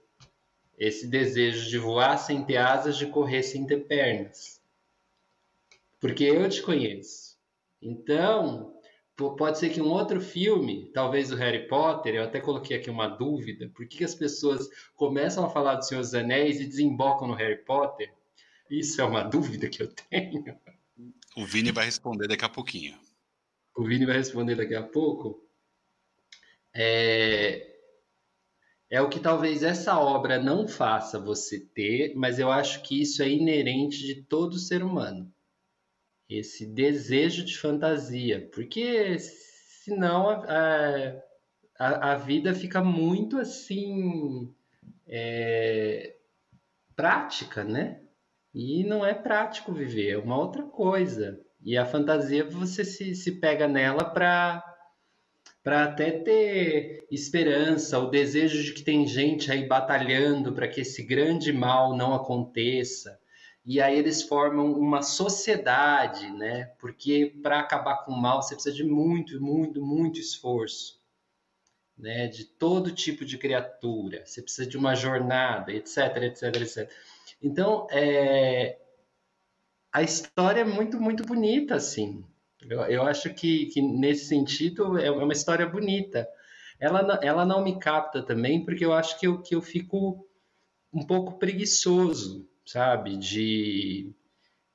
Esse 0.78 1.06
desejo 1.06 1.68
de 1.68 1.76
voar 1.76 2.16
sem 2.16 2.42
ter 2.42 2.56
asas, 2.56 2.96
de 2.96 3.08
correr 3.08 3.42
sem 3.42 3.66
ter 3.66 3.86
pernas 3.86 4.61
porque 6.02 6.24
eu 6.24 6.48
te 6.48 6.60
conheço. 6.60 7.38
Então, 7.80 8.74
pode 9.16 9.56
ser 9.56 9.70
que 9.70 9.80
um 9.80 9.88
outro 9.88 10.20
filme, 10.20 10.90
talvez 10.92 11.30
o 11.30 11.36
Harry 11.36 11.68
Potter, 11.68 12.16
eu 12.16 12.24
até 12.24 12.40
coloquei 12.40 12.76
aqui 12.76 12.90
uma 12.90 13.06
dúvida, 13.06 13.70
por 13.72 13.86
que, 13.86 14.02
as 14.02 14.12
pessoas 14.12 14.68
começam 14.96 15.44
a 15.44 15.48
falar 15.48 15.76
do 15.76 15.86
Senhor 15.86 16.00
dos 16.00 16.12
Anéis 16.12 16.60
e 16.60 16.66
desembocam 16.66 17.28
no 17.28 17.34
Harry 17.34 17.64
Potter? 17.64 18.12
Isso 18.68 19.00
é 19.00 19.04
uma 19.04 19.22
dúvida 19.30 19.68
que 19.68 19.80
eu 19.80 19.86
tenho. 20.10 20.44
O 21.36 21.46
Vini 21.46 21.70
vai 21.70 21.84
responder 21.84 22.26
daqui 22.26 22.44
a 22.44 22.48
pouquinho. 22.48 22.98
O 23.76 23.84
Vini 23.84 24.04
vai 24.04 24.16
responder 24.16 24.56
daqui 24.56 24.74
a 24.74 24.82
pouco. 24.82 25.40
É, 26.74 27.76
é 28.90 29.00
o 29.00 29.08
que 29.08 29.20
talvez 29.20 29.62
essa 29.62 29.96
obra 30.00 30.42
não 30.42 30.66
faça 30.66 31.20
você 31.20 31.60
ter, 31.60 32.12
mas 32.16 32.40
eu 32.40 32.50
acho 32.50 32.82
que 32.82 33.00
isso 33.00 33.22
é 33.22 33.28
inerente 33.28 33.98
de 34.04 34.16
todo 34.24 34.58
ser 34.58 34.82
humano. 34.82 35.31
Esse 36.28 36.66
desejo 36.66 37.44
de 37.44 37.56
fantasia, 37.58 38.48
porque 38.54 39.18
senão 39.18 40.30
a, 40.30 41.22
a, 41.78 42.12
a 42.12 42.16
vida 42.16 42.54
fica 42.54 42.82
muito 42.82 43.38
assim 43.38 44.54
é, 45.06 46.16
prática, 46.96 47.64
né? 47.64 48.00
E 48.54 48.84
não 48.84 49.04
é 49.04 49.14
prático 49.14 49.72
viver, 49.72 50.10
é 50.10 50.18
uma 50.18 50.38
outra 50.38 50.62
coisa. 50.62 51.40
E 51.60 51.76
a 51.76 51.86
fantasia 51.86 52.44
você 52.44 52.84
se, 52.84 53.14
se 53.14 53.32
pega 53.32 53.68
nela 53.68 54.04
para 54.04 54.68
para 55.62 55.84
até 55.84 56.10
ter 56.10 57.06
esperança, 57.08 57.98
o 58.00 58.10
desejo 58.10 58.64
de 58.64 58.72
que 58.72 58.82
tem 58.82 59.06
gente 59.06 59.50
aí 59.52 59.64
batalhando 59.66 60.52
para 60.52 60.66
que 60.66 60.80
esse 60.80 61.04
grande 61.04 61.52
mal 61.52 61.96
não 61.96 62.14
aconteça. 62.14 63.16
E 63.64 63.80
aí 63.80 63.96
eles 63.96 64.22
formam 64.22 64.72
uma 64.72 65.02
sociedade, 65.02 66.28
né? 66.30 66.66
Porque 66.80 67.32
para 67.42 67.60
acabar 67.60 68.04
com 68.04 68.12
o 68.12 68.20
mal 68.20 68.42
você 68.42 68.54
precisa 68.54 68.74
de 68.74 68.84
muito, 68.84 69.40
muito, 69.40 69.80
muito 69.80 70.18
esforço, 70.18 71.00
né? 71.96 72.26
De 72.26 72.44
todo 72.44 72.92
tipo 72.92 73.24
de 73.24 73.38
criatura. 73.38 74.26
Você 74.26 74.42
precisa 74.42 74.68
de 74.68 74.76
uma 74.76 74.96
jornada, 74.96 75.72
etc, 75.72 76.16
etc, 76.22 76.56
etc. 76.56 76.92
Então, 77.40 77.86
é... 77.90 78.78
a 79.92 80.02
história 80.02 80.62
é 80.62 80.64
muito, 80.64 81.00
muito 81.00 81.24
bonita, 81.24 81.76
assim. 81.76 82.24
Eu, 82.68 82.80
eu 82.82 83.02
acho 83.04 83.32
que, 83.34 83.66
que, 83.66 83.80
nesse 83.80 84.26
sentido, 84.26 84.98
é, 84.98 85.06
é 85.06 85.10
uma 85.10 85.32
história 85.32 85.66
bonita. 85.66 86.28
Ela, 86.80 87.20
ela 87.22 87.44
não 87.44 87.62
me 87.62 87.78
capta 87.78 88.22
também, 88.22 88.64
porque 88.64 88.84
eu 88.84 88.92
acho 88.92 89.18
que 89.20 89.26
eu, 89.26 89.40
que 89.40 89.54
eu 89.54 89.62
fico 89.62 90.26
um 90.92 91.06
pouco 91.06 91.38
preguiçoso, 91.38 92.48
sabe? 92.64 93.16
De 93.16 94.12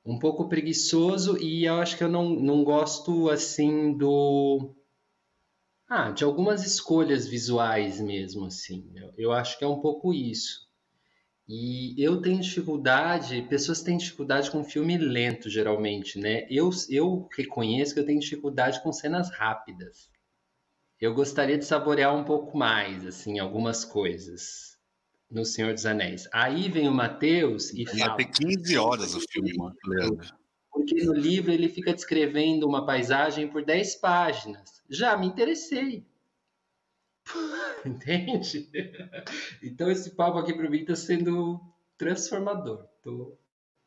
um 0.05 0.17
pouco 0.17 0.47
preguiçoso 0.47 1.37
e 1.37 1.65
eu 1.65 1.75
acho 1.75 1.97
que 1.97 2.03
eu 2.03 2.09
não, 2.09 2.29
não 2.29 2.63
gosto 2.63 3.29
assim 3.29 3.95
do 3.97 4.73
ah, 5.89 6.11
de 6.11 6.23
algumas 6.23 6.65
escolhas 6.65 7.27
visuais 7.27 7.99
mesmo 7.99 8.45
assim. 8.45 8.91
Eu, 8.95 9.13
eu 9.17 9.31
acho 9.31 9.57
que 9.57 9.63
é 9.63 9.67
um 9.67 9.79
pouco 9.79 10.13
isso. 10.13 10.67
E 11.47 11.95
eu 11.97 12.21
tenho 12.21 12.41
dificuldade, 12.41 13.41
pessoas 13.43 13.81
têm 13.81 13.97
dificuldade 13.97 14.51
com 14.51 14.65
filme 14.65 14.97
lento, 14.97 15.49
geralmente, 15.49 16.19
né? 16.19 16.45
Eu, 16.49 16.69
eu 16.89 17.29
reconheço 17.37 17.93
que 17.93 18.01
eu 18.01 18.05
tenho 18.05 18.19
dificuldade 18.19 18.83
com 18.83 18.91
cenas 18.91 19.31
rápidas. 19.31 20.09
Eu 20.99 21.13
gostaria 21.13 21.57
de 21.57 21.63
saborear 21.63 22.13
um 22.13 22.25
pouco 22.25 22.57
mais, 22.57 23.05
assim, 23.05 23.39
algumas 23.39 23.85
coisas 23.85 24.66
no 25.29 25.45
Senhor 25.45 25.73
dos 25.73 25.85
Anéis. 25.85 26.27
Aí 26.31 26.69
vem 26.69 26.87
o 26.87 26.93
Mateus 26.93 27.73
e 27.73 27.85
fala... 27.85 28.15
ter 28.15 28.25
15 28.25 28.77
horas 28.77 29.15
o 29.15 29.19
filme, 29.19 29.53
Leandro. 29.85 30.27
Porque 30.71 31.03
no 31.03 31.13
livro 31.13 31.51
ele 31.51 31.69
fica 31.69 31.93
descrevendo 31.93 32.67
uma 32.67 32.85
paisagem 32.85 33.47
por 33.47 33.63
10 33.63 33.95
páginas. 33.95 34.81
Já 34.89 35.17
me 35.17 35.27
interessei. 35.27 36.05
Entende? 37.85 38.69
Então 39.61 39.89
esse 39.91 40.11
papo 40.11 40.37
aqui 40.37 40.53
para 40.53 40.69
mim 40.69 40.79
está 40.79 40.95
sendo 40.95 41.59
transformador. 41.97 42.87
Estou 42.97 43.37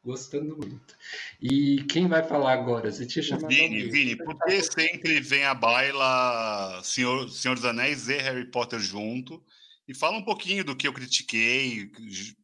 gostando 0.03 0.57
muito. 0.57 0.97
E 1.41 1.85
quem 1.85 2.09
vai 2.09 2.23
falar 2.23 2.53
agora? 2.53 2.91
Você 2.91 3.07
tinha 3.07 3.23
chamado 3.23 3.49
Vini, 3.49 3.63
alguém. 3.63 3.91
Vini, 3.91 4.17
por 4.17 4.37
que 4.39 4.63
sempre 4.63 5.21
vem 5.21 5.45
a 5.45 5.55
baila 5.55 6.81
Senhor, 6.83 7.29
Senhor 7.29 7.55
dos 7.55 7.65
Anéis 7.65 8.09
e 8.09 8.17
Harry 8.17 8.47
Potter 8.47 8.81
junto? 8.81 9.43
E 9.91 9.95
fala 9.95 10.17
um 10.17 10.23
pouquinho 10.23 10.65
do 10.65 10.77
que 10.77 10.87
eu 10.87 10.93
critiquei. 10.93 11.91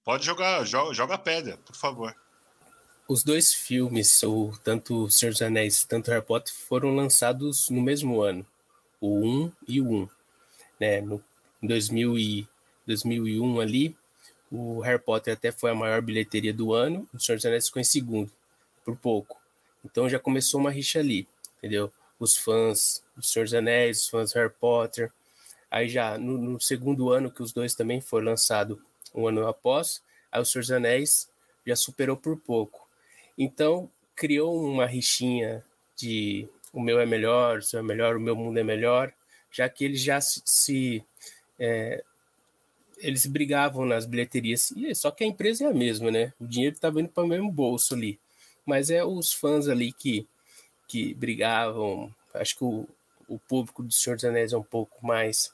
Pode 0.03 0.27
jogar, 0.27 0.65
joga, 0.65 1.15
a 1.15 1.19
pedra, 1.19 1.57
por 1.59 1.77
favor. 1.77 2.13
Os 3.07 3.23
dois 3.23 3.55
filmes, 3.55 4.21
o 4.25 4.51
tanto 4.65 5.09
Senhor 5.09 5.31
dos 5.31 5.41
Anéis 5.41 5.85
tanto 5.85 6.11
Harry 6.11 6.27
Potter, 6.27 6.53
foram 6.53 6.93
lançados 6.93 7.71
no 7.71 7.81
mesmo 7.81 8.21
ano, 8.21 8.45
o 9.01 9.25
1 9.25 9.53
e 9.69 9.81
o 9.81 9.89
1 9.89 10.09
né, 10.81 11.01
no, 11.01 11.23
em 11.63 11.69
2000 11.69 12.19
e, 12.19 12.49
2001 12.85 13.61
ali, 13.61 13.97
o 14.51 14.81
Harry 14.81 15.01
Potter 15.01 15.33
até 15.35 15.53
foi 15.53 15.71
a 15.71 15.75
maior 15.75 16.03
bilheteria 16.03 16.53
do 16.53 16.75
ano, 16.75 17.09
o 17.15 17.21
Senhor 17.21 17.37
dos 17.37 17.47
Anéis 17.47 17.67
ficou 17.69 17.81
em 17.81 17.85
segundo, 17.85 18.33
por 18.85 18.97
pouco. 18.97 19.41
Então 19.85 20.09
já 20.09 20.19
começou 20.19 20.59
uma 20.59 20.73
rixa 20.73 20.99
ali, 20.99 21.29
entendeu? 21.59 21.93
Os 22.19 22.37
fãs 22.37 23.05
do 23.17 23.25
Senhor 23.25 23.45
dos 23.45 23.55
Anéis, 23.55 24.03
os 24.03 24.09
fãs 24.09 24.33
do 24.33 24.35
Harry 24.35 24.53
Potter. 24.59 25.13
Aí 25.71 25.89
já 25.89 26.17
no, 26.19 26.39
no 26.39 26.61
segundo 26.61 27.11
ano, 27.11 27.31
que 27.31 27.43
os 27.43 27.53
dois 27.53 27.75
também 27.75 28.01
foram 28.01 28.27
lançados 28.27 28.79
um 29.15 29.27
ano 29.27 29.47
após, 29.47 30.03
aí 30.31 30.41
o 30.41 30.45
Senhor 30.45 30.63
dos 30.63 30.71
Anéis 30.71 31.31
já 31.67 31.75
superou 31.75 32.17
por 32.17 32.37
pouco. 32.39 32.89
Então 33.37 33.91
criou 34.15 34.65
uma 34.65 34.87
rixinha 34.87 35.65
de 35.97 36.49
o 36.73 36.81
meu 36.81 37.01
é 37.01 37.07
melhor, 37.07 37.59
o 37.59 37.63
seu 37.63 37.81
é 37.81 37.83
melhor, 37.83 38.17
o 38.17 38.21
meu 38.21 38.37
mundo 38.37 38.59
é 38.59 38.65
melhor 38.65 39.13
já 39.57 39.69
que 39.71 39.85
eles 39.87 40.03
já 40.03 40.21
se, 40.21 40.43
se 40.45 41.05
é, 41.59 42.05
eles 42.99 43.25
brigavam 43.25 43.87
nas 43.87 44.05
bilheterias, 44.05 44.73
só 44.95 45.11
que 45.11 45.25
a 45.25 45.27
empresa 45.27 45.65
é 45.65 45.69
a 45.69 45.75
mesma, 45.75 46.11
né? 46.11 46.35
O 46.39 46.47
dinheiro 46.47 46.75
estava 46.75 47.01
indo 47.01 47.09
para 47.09 47.25
o 47.25 47.27
mesmo 47.27 47.51
bolso 47.51 47.95
ali, 47.95 48.21
mas 48.67 48.91
é 48.91 49.03
os 49.03 49.33
fãs 49.33 49.67
ali 49.67 49.93
que, 49.93 50.29
que 50.87 51.15
brigavam. 51.15 52.15
Acho 52.35 52.57
que 52.57 52.65
o, 52.65 52.87
o 53.27 53.39
público 53.39 53.83
do 53.83 53.93
Senhor 53.93 54.17
dos 54.17 54.27
Anéis 54.27 54.53
é 54.53 54.59
um 54.59 54.63
pouco 54.63 55.07
mais, 55.07 55.51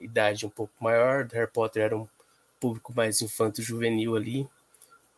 idade 0.00 0.46
um 0.46 0.50
pouco 0.50 0.72
maior, 0.80 1.26
Harry 1.32 1.50
Potter 1.50 1.82
era 1.82 1.96
um 1.96 2.08
público 2.60 2.92
mais 2.94 3.22
infanto-juvenil 3.22 4.16
ali, 4.16 4.48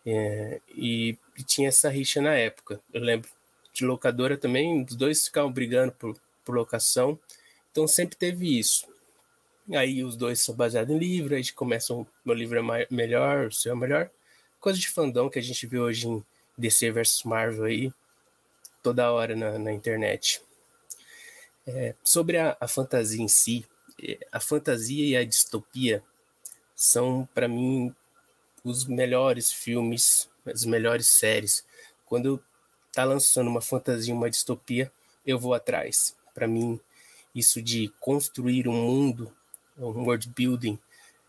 é, 0.04 0.60
e, 0.68 1.16
e, 1.36 1.42
tinha 1.42 1.68
essa 1.68 1.88
rixa 1.88 2.20
na 2.20 2.34
época. 2.34 2.80
Eu 2.92 3.02
lembro 3.02 3.28
de 3.72 3.84
locadora 3.84 4.36
também, 4.36 4.84
os 4.84 4.96
dois 4.96 5.24
ficavam 5.26 5.52
brigando 5.52 5.92
por, 5.92 6.16
por 6.44 6.54
locação, 6.54 7.18
então 7.70 7.86
sempre 7.86 8.16
teve 8.16 8.58
isso. 8.58 8.88
Aí 9.72 10.02
os 10.02 10.16
dois 10.16 10.40
são 10.40 10.54
baseados 10.54 10.94
em 10.94 10.98
livro, 10.98 11.34
aí 11.34 11.52
começam, 11.52 12.06
meu 12.24 12.34
livro 12.34 12.58
é 12.58 12.86
melhor, 12.90 13.46
o 13.46 13.52
seu 13.52 13.72
é 13.72 13.76
melhor. 13.76 14.10
Coisa 14.58 14.78
de 14.78 14.88
fandom 14.88 15.30
que 15.30 15.38
a 15.38 15.42
gente 15.42 15.66
vê 15.66 15.78
hoje 15.78 16.08
em 16.08 16.24
DC 16.58 16.90
versus 16.90 17.22
Marvel 17.22 17.64
aí, 17.64 17.92
toda 18.82 19.12
hora 19.12 19.36
na, 19.36 19.58
na 19.58 19.72
internet. 19.72 20.42
É, 21.66 21.94
sobre 22.02 22.36
a, 22.36 22.56
a 22.60 22.66
fantasia 22.66 23.22
em 23.22 23.28
si, 23.28 23.64
a 24.32 24.40
fantasia 24.40 25.06
e 25.06 25.16
a 25.16 25.24
distopia 25.24 26.02
são, 26.74 27.28
para 27.34 27.46
mim, 27.48 27.94
os 28.64 28.84
melhores 28.86 29.52
filmes, 29.52 30.28
as 30.46 30.64
melhores 30.64 31.08
séries. 31.08 31.64
Quando 32.06 32.42
tá 32.92 33.04
lançando 33.04 33.48
uma 33.48 33.60
fantasia, 33.60 34.14
uma 34.14 34.30
distopia, 34.30 34.90
eu 35.26 35.38
vou 35.38 35.54
atrás. 35.54 36.16
Para 36.34 36.46
mim, 36.46 36.80
isso 37.34 37.62
de 37.62 37.88
construir 38.00 38.66
um 38.66 38.72
mundo, 38.72 39.32
um 39.78 40.04
world 40.04 40.28
building, 40.28 40.78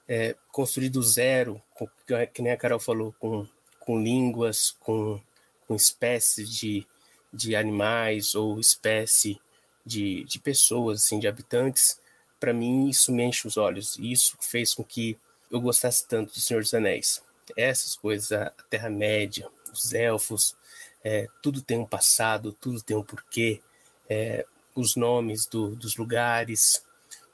é, 0.08 0.36
construir 0.52 0.90
do 0.90 1.02
zero, 1.02 1.62
com, 1.74 1.88
que 2.34 2.42
nem 2.42 2.52
a 2.52 2.58
Carol 2.58 2.80
falou, 2.80 3.14
com, 3.20 3.48
com 3.80 4.02
línguas, 4.02 4.76
com, 4.80 5.22
com 5.68 5.76
espécies 5.76 6.50
de, 6.50 6.88
de 7.32 7.56
animais 7.56 8.36
ou 8.36 8.60
espécie 8.60 9.40
de, 9.86 10.24
de 10.26 10.40
pessoas, 10.40 11.04
assim, 11.04 11.20
de 11.20 11.28
habitantes, 11.28 12.00
para 12.42 12.54
mim 12.54 12.90
isso 12.90 13.14
me 13.14 13.24
enche 13.24 13.48
os 13.48 13.56
olhos. 13.56 13.96
E 13.98 14.12
isso 14.12 14.36
fez 14.42 14.74
com 14.74 14.84
que 14.84 15.18
eu 15.50 15.62
gostasse 15.62 16.08
tanto 16.08 16.34
do 16.34 16.40
Senhor 16.40 16.62
dos 16.62 16.74
Anéis. 16.74 17.22
Essas 17.56 17.96
coisas, 17.96 18.32
a 18.32 18.50
Terra-média, 18.70 19.48
os 19.72 19.94
elfos, 19.94 20.56
é, 21.04 21.28
tudo 21.42 21.62
tem 21.62 21.78
um 21.78 21.86
passado, 21.86 22.52
tudo 22.52 22.82
tem 22.82 22.98
um 22.98 23.04
porquê. 23.04 23.62
É, 24.10 24.46
os 24.74 24.96
nomes 24.96 25.46
do, 25.46 25.76
dos 25.76 25.96
lugares, 25.98 26.84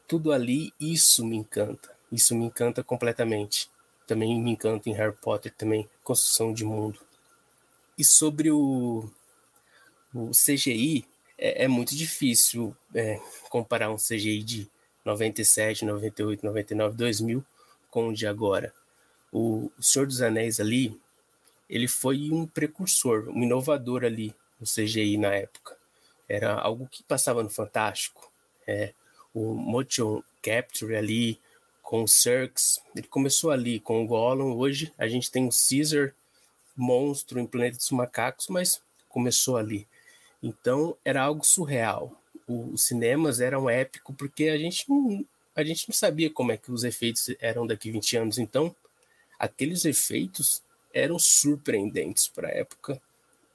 tudo 0.07 0.33
ali, 0.33 0.73
isso 0.79 1.25
me 1.25 1.37
encanta. 1.37 1.95
Isso 2.11 2.35
me 2.35 2.45
encanta 2.45 2.83
completamente. 2.83 3.69
Também 4.05 4.39
me 4.41 4.51
encanta 4.51 4.89
em 4.89 4.93
Harry 4.93 5.15
Potter 5.15 5.53
também, 5.55 5.89
construção 6.03 6.53
de 6.53 6.65
mundo. 6.65 6.99
E 7.97 8.03
sobre 8.03 8.51
o, 8.51 9.09
o 10.13 10.31
CGI, 10.31 11.05
é, 11.37 11.63
é 11.65 11.67
muito 11.67 11.95
difícil 11.95 12.75
é, 12.93 13.19
comparar 13.49 13.89
um 13.89 13.97
CGI 13.97 14.43
de 14.43 14.71
97, 15.07 15.85
98, 15.85 16.45
99, 16.45 16.97
2000 16.97 17.45
com 17.89 18.09
o 18.09 18.13
de 18.13 18.27
agora. 18.27 18.73
O, 19.31 19.71
Senhor 19.79 20.05
dos 20.05 20.21
Anéis 20.21 20.59
ali, 20.59 20.99
ele 21.69 21.87
foi 21.87 22.29
um 22.31 22.45
precursor, 22.45 23.29
um 23.29 23.43
inovador 23.43 24.03
ali 24.03 24.33
no 24.59 24.65
CGI 24.65 25.17
na 25.17 25.33
época 25.33 25.77
era 26.27 26.53
algo 26.55 26.87
que 26.87 27.03
passava 27.03 27.41
no 27.41 27.49
Fantástico. 27.49 28.31
É, 28.65 28.93
o 29.33 29.53
motion 29.53 30.21
capture 30.41 30.95
ali 30.95 31.39
com 31.81 32.03
o 32.03 32.07
Cirques, 32.07 32.81
ele 32.95 33.07
começou 33.07 33.49
ali 33.49 33.79
com 33.79 34.03
o 34.03 34.07
Gollum. 34.07 34.55
Hoje 34.57 34.93
a 34.97 35.07
gente 35.07 35.31
tem 35.31 35.47
o 35.47 35.49
Caesar, 35.49 36.13
monstro 36.75 37.39
em 37.39 37.45
Planeta 37.45 37.77
dos 37.77 37.91
Macacos, 37.91 38.47
mas 38.49 38.81
começou 39.07 39.55
ali. 39.55 39.87
Então 40.43 40.97
era 41.03 41.23
algo 41.23 41.45
surreal. 41.45 42.11
Os 42.47 42.85
cinemas 42.85 43.41
eram 43.41 43.69
épico 43.69 44.13
porque 44.13 44.45
a 44.45 44.57
gente 44.57 44.89
não, 44.89 45.25
a 45.55 45.63
gente 45.63 45.87
não 45.89 45.93
sabia 45.93 46.29
como 46.29 46.51
é 46.51 46.57
que 46.57 46.71
os 46.71 46.83
efeitos 46.83 47.29
eram 47.39 47.67
daqui 47.67 47.91
20 47.91 48.17
anos. 48.17 48.37
Então 48.37 48.75
aqueles 49.37 49.85
efeitos 49.85 50.63
eram 50.93 51.19
surpreendentes 51.19 52.27
para 52.27 52.47
a 52.47 52.51
época, 52.51 53.01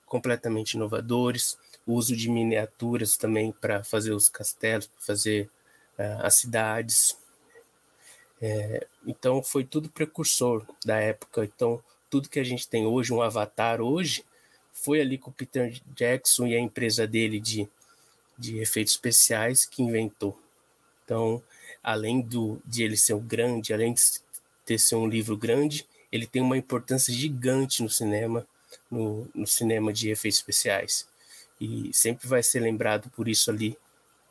completamente 0.07 0.75
inovadores. 0.75 1.59
O 1.87 1.95
uso 1.95 2.15
de 2.15 2.29
miniaturas 2.29 3.17
também 3.17 3.51
para 3.51 3.83
fazer 3.83 4.13
os 4.13 4.29
castelos, 4.29 4.87
para 4.87 5.01
fazer 5.01 5.51
uh, 5.99 6.23
as 6.23 6.37
cidades. 6.37 7.17
É, 8.41 8.87
então 9.07 9.43
foi 9.43 9.65
tudo 9.65 9.89
precursor 9.89 10.65
da 10.85 10.97
época. 10.97 11.45
Então 11.45 11.83
tudo 12.13 12.29
que 12.29 12.39
a 12.39 12.45
gente 12.45 12.69
tem 12.69 12.85
hoje, 12.85 13.13
um 13.13 13.23
avatar 13.23 13.81
hoje, 13.81 14.23
foi 14.71 15.01
ali 15.01 15.17
com 15.17 15.31
o 15.31 15.33
Peter 15.33 15.81
Jackson 15.95 16.47
e 16.47 16.55
a 16.55 16.61
empresa 16.61 17.07
dele 17.07 17.41
de, 17.41 17.67
de 18.43 18.59
efeitos 18.59 18.95
especiais 18.95 19.65
que 19.65 19.83
inventou. 19.83 20.37
Então, 21.05 21.41
além 21.81 22.21
do, 22.21 22.61
de 22.67 22.83
ele 22.83 22.97
ser 22.97 23.15
um 23.15 23.21
grande, 23.21 23.73
além 23.73 23.95
de 23.95 24.03
ter 24.67 24.79
ser 24.79 24.97
um 24.97 25.07
livro 25.07 25.37
grande, 25.37 25.87
ele 26.11 26.27
tem 26.27 26.43
uma 26.43 26.57
importância 26.57 27.15
gigante 27.15 27.83
no 27.83 27.89
cinema, 27.89 28.47
no, 28.91 29.29
no 29.33 29.47
cinema 29.47 29.93
de 29.93 30.11
efeitos 30.11 30.41
especiais. 30.41 31.07
E 31.61 31.91
sempre 31.93 32.27
vai 32.27 32.43
ser 32.43 32.59
lembrado 32.59 33.09
por 33.11 33.29
isso 33.29 33.49
ali, 33.49 33.79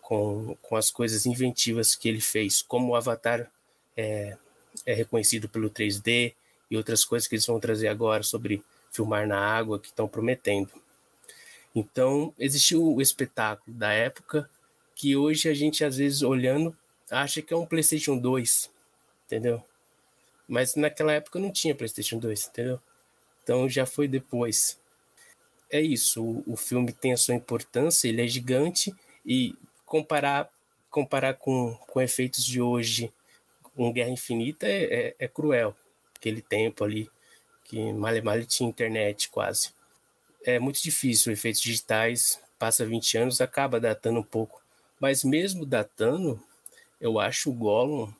com, 0.02 0.58
com 0.62 0.76
as 0.76 0.92
coisas 0.92 1.26
inventivas 1.26 1.96
que 1.96 2.10
ele 2.10 2.20
fez, 2.20 2.62
como 2.62 2.92
o 2.92 2.96
Avatar 2.96 3.50
é, 3.96 4.38
é 4.86 4.94
reconhecido 4.94 5.48
pelo 5.48 5.70
3D 5.70 6.34
e 6.70 6.76
outras 6.76 7.06
coisas 7.06 7.30
que 7.30 7.36
eles 7.36 7.46
vão 7.46 7.62
trazer 7.62 7.88
agora 7.88 8.24
sobre 8.24 8.62
filmar 8.92 9.26
na 9.26 9.40
água 9.40 9.80
que 9.80 9.88
estão 9.88 10.08
prometendo. 10.08 10.70
Então, 11.74 12.34
existiu 12.38 12.84
o 12.84 13.02
espetáculo 13.02 13.76
da 13.76 13.92
época 13.92 14.50
que 14.96 15.16
hoje 15.16 15.50
a 15.50 15.54
gente, 15.54 15.84
às 15.84 15.98
vezes, 15.98 16.22
olhando, 16.22 16.76
acha 17.10 17.42
que 17.42 17.54
é 17.54 17.58
um 17.58 17.66
PlayStation 17.66 18.18
2, 18.18 18.72
entendeu? 19.26 19.64
Mas 20.48 20.76
naquela 20.76 21.14
época 21.14 21.40
não 21.40 21.52
tinha 21.52 21.76
PlayStation 21.76 22.20
2, 22.20 22.48
entendeu? 22.48 22.80
Então 23.44 23.68
já 23.70 23.86
foi 23.86 24.08
depois. 24.08 24.80
É 25.70 25.80
isso, 25.82 26.24
o, 26.24 26.44
o 26.54 26.58
filme 26.58 26.92
tem 26.92 27.14
a 27.14 27.18
sua 27.18 27.36
importância, 27.36 28.08
ele 28.08 28.22
é 28.22 28.28
gigante 28.28 28.94
e 29.26 29.56
comparar 29.86 30.50
comparar 30.90 31.36
com, 31.36 31.74
com 31.88 32.02
efeitos 32.02 32.46
de 32.46 32.62
hoje, 32.62 33.14
com 33.64 33.94
Guerra 33.94 34.10
Infinita, 34.10 34.68
é, 34.68 34.84
é, 34.84 35.16
é 35.20 35.28
cruel. 35.28 35.74
Aquele 36.18 36.42
tempo 36.42 36.84
ali 36.84 37.10
que 37.64 37.94
mal 37.94 38.14
mal 38.22 38.44
tinha 38.44 38.70
internet 38.70 39.30
quase. 39.30 39.74
É 40.44 40.60
muito 40.60 40.82
difícil, 40.82 41.32
efeitos 41.32 41.62
digitais, 41.62 42.40
passa 42.58 42.86
20 42.86 43.18
anos, 43.18 43.42
acaba 43.42 43.80
datando 43.80 44.20
um 44.20 44.24
pouco. 44.24 44.62
Mas 45.00 45.24
mesmo 45.24 45.66
datando, 45.66 46.42
eu 47.00 47.20
acho 47.20 47.50
o 47.50 47.54
Gollum 47.54 48.12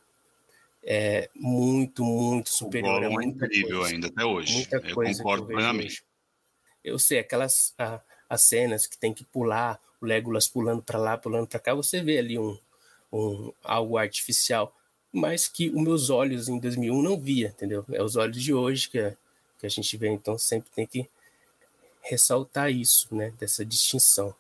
é 0.84 1.30
muito, 1.36 2.04
muito 2.04 2.50
superior. 2.50 2.98
O 2.98 3.02
Gollum 3.02 3.22
é 3.22 3.26
incrível 3.26 3.80
coisa. 3.80 3.94
ainda 3.94 4.08
até 4.08 4.26
hoje. 4.26 4.54
Muita 4.54 4.78
eu 4.78 4.96
coisa 4.96 5.18
concordo 5.18 5.44
eu 5.44 5.56
plenamente. 5.56 6.04
Eu 6.84 7.00
sei, 7.00 7.20
aquelas 7.20 7.74
a, 7.78 8.02
as 8.30 8.42
cenas 8.42 8.88
que 8.88 8.98
tem 8.98 9.14
que 9.14 9.24
pular, 9.24 9.80
o 10.00 10.06
Legolas 10.06 10.48
pulando 10.48 10.82
para 10.82 10.98
lá, 10.98 11.18
pulando 11.18 11.48
para 11.48 11.60
cá, 11.60 11.74
você 11.74 12.02
vê 12.02 12.18
ali 12.18 12.40
um, 12.40 12.58
um 13.14 13.54
algo 13.64 13.98
artificial, 13.98 14.76
mas 15.12 15.48
que 15.48 15.70
os 15.70 15.82
meus 15.82 16.10
olhos 16.10 16.50
em 16.50 16.58
2001 16.60 17.02
não 17.02 17.20
via, 17.20 17.50
entendeu? 17.50 17.86
É 17.92 18.02
os 18.02 18.16
olhos 18.16 18.42
de 18.42 18.54
hoje 18.54 18.90
que 18.90 19.16
que 19.62 19.68
a 19.68 19.70
gente 19.70 19.96
vê, 19.96 20.10
então 20.10 20.40
sempre 20.40 20.72
tem 20.76 20.88
que 20.88 21.08
ressaltar 22.02 22.72
isso, 22.72 23.14
né, 23.14 23.34
dessa 23.40 23.66
distinção. 23.66 24.34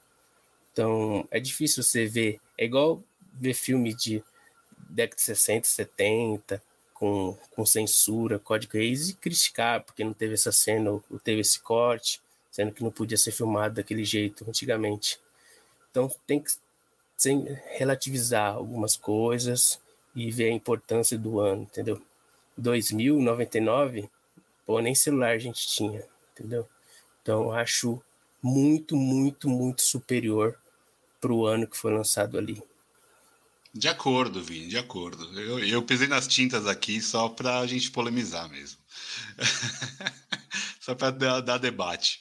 Então, 0.71 1.27
é 1.29 1.39
difícil 1.39 1.83
você 1.83 2.05
ver, 2.05 2.39
é 2.57 2.65
igual 2.65 3.03
ver 3.33 3.53
filme 3.53 3.93
de 3.93 4.23
década 4.89 5.15
de 5.15 5.21
60, 5.21 5.67
70, 5.67 6.63
com, 6.93 7.37
com 7.55 7.65
censura, 7.65 8.39
código 8.39 8.73
Reis, 8.73 9.09
e 9.09 9.13
criticar 9.15 9.83
porque 9.83 10.03
não 10.03 10.13
teve 10.13 10.33
essa 10.33 10.51
cena, 10.51 10.91
ou 10.91 11.03
teve 11.23 11.41
esse 11.41 11.59
corte, 11.59 12.21
sendo 12.51 12.71
que 12.71 12.83
não 12.83 12.91
podia 12.91 13.17
ser 13.17 13.31
filmado 13.31 13.75
daquele 13.75 14.03
jeito 14.03 14.45
antigamente. 14.47 15.19
Então, 15.89 16.09
tem 16.25 16.39
que 16.39 16.53
relativizar 17.77 18.53
algumas 18.53 18.95
coisas 18.95 19.79
e 20.15 20.31
ver 20.31 20.51
a 20.51 20.53
importância 20.53 21.17
do 21.17 21.39
ano, 21.39 21.63
entendeu? 21.63 22.01
2099 22.57 24.09
Pô, 24.65 24.79
nem 24.79 24.95
celular 24.95 25.31
a 25.31 25.37
gente 25.37 25.67
tinha, 25.67 26.01
entendeu? 26.31 26.67
Então 27.21 27.43
eu 27.43 27.51
acho 27.51 28.01
muito, 28.41 28.95
muito, 28.95 29.47
muito 29.47 29.81
superior 29.81 30.57
para 31.19 31.31
o 31.31 31.45
ano 31.45 31.67
que 31.67 31.77
foi 31.77 31.93
lançado 31.93 32.37
ali. 32.37 32.61
De 33.73 33.87
acordo, 33.87 34.43
Vini, 34.43 34.67
de 34.67 34.77
acordo. 34.77 35.39
Eu, 35.39 35.59
eu 35.59 35.83
pisei 35.83 36.07
nas 36.07 36.27
tintas 36.27 36.67
aqui 36.67 37.01
só 37.01 37.29
para 37.29 37.59
a 37.59 37.67
gente 37.67 37.91
polemizar 37.91 38.49
mesmo. 38.49 38.79
só 40.81 40.93
para 40.93 41.11
dar, 41.11 41.41
dar, 41.41 41.57
debate. 41.57 42.19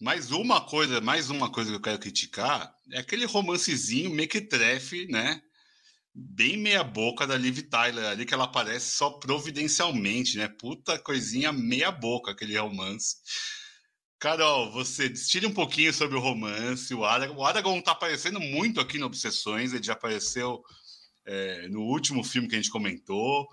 Mas 0.00 0.30
uma 0.30 0.60
coisa, 0.60 1.00
mais 1.00 1.28
uma 1.28 1.50
coisa 1.50 1.70
que 1.70 1.76
eu 1.76 1.82
quero 1.82 1.98
criticar 1.98 2.74
é 2.92 2.98
aquele 2.98 3.26
romancezinho 3.26 4.10
mequetrefe, 4.10 5.06
né? 5.08 5.42
bem 6.18 6.56
meia 6.56 6.82
boca 6.82 7.26
da 7.26 7.36
Liv 7.36 7.60
Tyler 7.64 8.06
ali, 8.06 8.24
que 8.24 8.32
ela 8.32 8.44
aparece 8.44 8.92
só 8.92 9.10
providencialmente, 9.10 10.38
né? 10.38 10.48
Puta 10.48 10.98
coisinha 10.98 11.52
meia 11.52 11.90
boca 11.90 12.30
aquele 12.30 12.56
romance. 12.56 13.16
Carol, 14.18 14.72
você 14.72 15.08
destile 15.08 15.46
um 15.46 15.52
pouquinho 15.52 15.92
sobre 15.92 16.16
o 16.16 16.20
romance. 16.20 16.94
O 16.94 17.04
Aragorn, 17.04 17.38
o 17.38 17.44
Aragorn 17.44 17.82
tá 17.82 17.92
aparecendo 17.92 18.40
muito 18.40 18.80
aqui 18.80 18.98
no 18.98 19.06
Obsessões, 19.06 19.72
ele 19.72 19.82
já 19.82 19.92
apareceu 19.92 20.62
é, 21.26 21.68
no 21.68 21.82
último 21.82 22.24
filme 22.24 22.48
que 22.48 22.54
a 22.54 22.58
gente 22.58 22.70
comentou. 22.70 23.46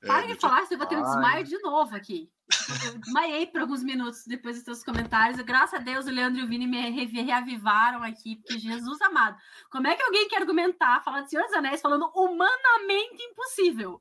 Para 0.00 0.24
é, 0.24 0.28
de 0.28 0.40
falar, 0.40 0.64
você 0.64 0.76
vai 0.76 0.86
ter 0.86 0.96
um 0.96 1.02
desmaio 1.02 1.44
de 1.44 1.58
novo 1.58 1.94
aqui. 1.94 2.30
Eu 2.84 2.98
desmaiei 2.98 3.46
por 3.46 3.60
alguns 3.60 3.82
minutos 3.82 4.24
depois 4.26 4.56
dos 4.56 4.64
seus 4.64 4.82
comentários. 4.82 5.38
Graças 5.42 5.80
a 5.80 5.82
Deus, 5.82 6.06
o 6.06 6.10
Leandro 6.10 6.40
e 6.40 6.44
o 6.44 6.48
Vini 6.48 6.66
me 6.66 6.88
reavivaram 6.88 8.02
aqui, 8.02 8.36
porque 8.36 8.58
Jesus 8.58 9.02
amado. 9.02 9.36
Como 9.70 9.86
é 9.86 9.94
que 9.94 10.02
alguém 10.02 10.28
quer 10.28 10.40
argumentar, 10.40 11.02
falar 11.04 11.22
de 11.22 11.30
Senhor 11.30 11.44
dos 11.44 11.52
Anéis, 11.52 11.82
falando 11.82 12.10
humanamente 12.14 13.22
impossível? 13.22 14.00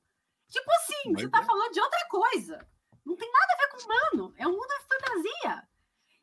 Tipo 0.50 0.72
assim, 0.72 1.12
Mas 1.12 1.22
você 1.24 1.30
tá 1.30 1.40
é. 1.40 1.46
falando 1.46 1.74
de 1.74 1.82
outra 1.82 2.08
coisa. 2.10 2.68
Não 3.06 3.16
tem 3.16 3.30
nada 3.30 3.54
a 3.54 3.58
ver 3.58 3.68
com 3.70 3.86
humano. 3.86 4.34
É 4.38 4.48
um 4.48 4.52
mundo 4.52 4.68
de 4.68 4.96
fantasia. 4.96 5.68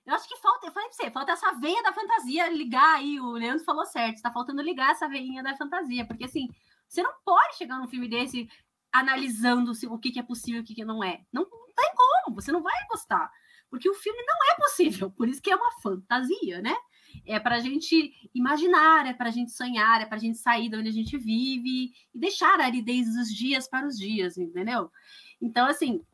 Eu 0.07 0.15
acho 0.15 0.29
que 0.29 0.37
falta, 0.37 0.67
eu 0.67 0.73
falei 0.73 0.89
pra 0.89 0.97
você, 0.97 1.11
falta 1.11 1.33
essa 1.33 1.53
veia 1.55 1.83
da 1.83 1.93
fantasia 1.93 2.49
ligar 2.51 2.97
aí. 2.97 3.19
O 3.19 3.33
Leandro 3.33 3.65
falou 3.65 3.87
certo, 3.87 4.17
está 4.17 4.31
faltando 4.31 4.61
ligar 4.63 4.93
essa 4.93 5.09
veinha 5.09 5.43
da 5.43 5.57
fantasia, 5.57 6.07
porque 6.07 6.25
assim, 6.25 6.49
você 6.87 7.03
não 7.03 7.13
pode 7.25 7.57
chegar 7.57 7.79
num 7.79 7.89
filme 7.89 8.09
desse 8.09 8.49
analisando 8.93 9.73
o 9.89 9.99
que, 9.99 10.19
é 10.19 10.23
possível 10.23 10.61
e 10.61 10.63
o 10.63 10.65
que, 10.65 10.85
não 10.85 11.03
é. 11.03 11.25
Não, 11.33 11.43
não 11.43 11.75
tem 11.75 11.91
como, 11.97 12.37
você 12.37 12.53
não 12.53 12.63
vai 12.63 12.87
gostar. 12.89 13.31
Porque 13.69 13.89
o 13.89 13.95
filme 13.95 14.23
não 14.25 14.53
é 14.53 14.57
possível, 14.57 15.11
por 15.11 15.29
isso 15.29 15.43
que 15.43 15.51
é 15.51 15.57
uma 15.57 15.73
fantasia, 15.81 16.61
né? 16.63 16.77
É 17.27 17.41
para 17.41 17.57
a 17.57 17.61
gente 17.61 18.13
imaginar, 18.35 19.07
é 19.07 19.13
para 19.13 19.29
a 19.29 19.33
gente 19.33 19.51
sonhar, 19.53 20.01
é 20.01 20.07
para 20.07 20.17
a 20.17 20.21
gente 20.21 20.39
sair 20.39 20.69
de 20.69 20.77
onde 20.77 20.89
a 20.89 20.93
gente 20.93 21.17
vive 21.17 21.93
e 22.15 22.19
deixar 22.19 22.61
a 22.61 22.65
aridez 22.65 23.15
dos 23.15 23.29
dias 23.29 23.69
para 23.69 23.87
os 23.87 23.97
dias, 23.97 24.37
entendeu? 24.37 24.91
Então, 25.41 25.67
assim, 25.67 26.05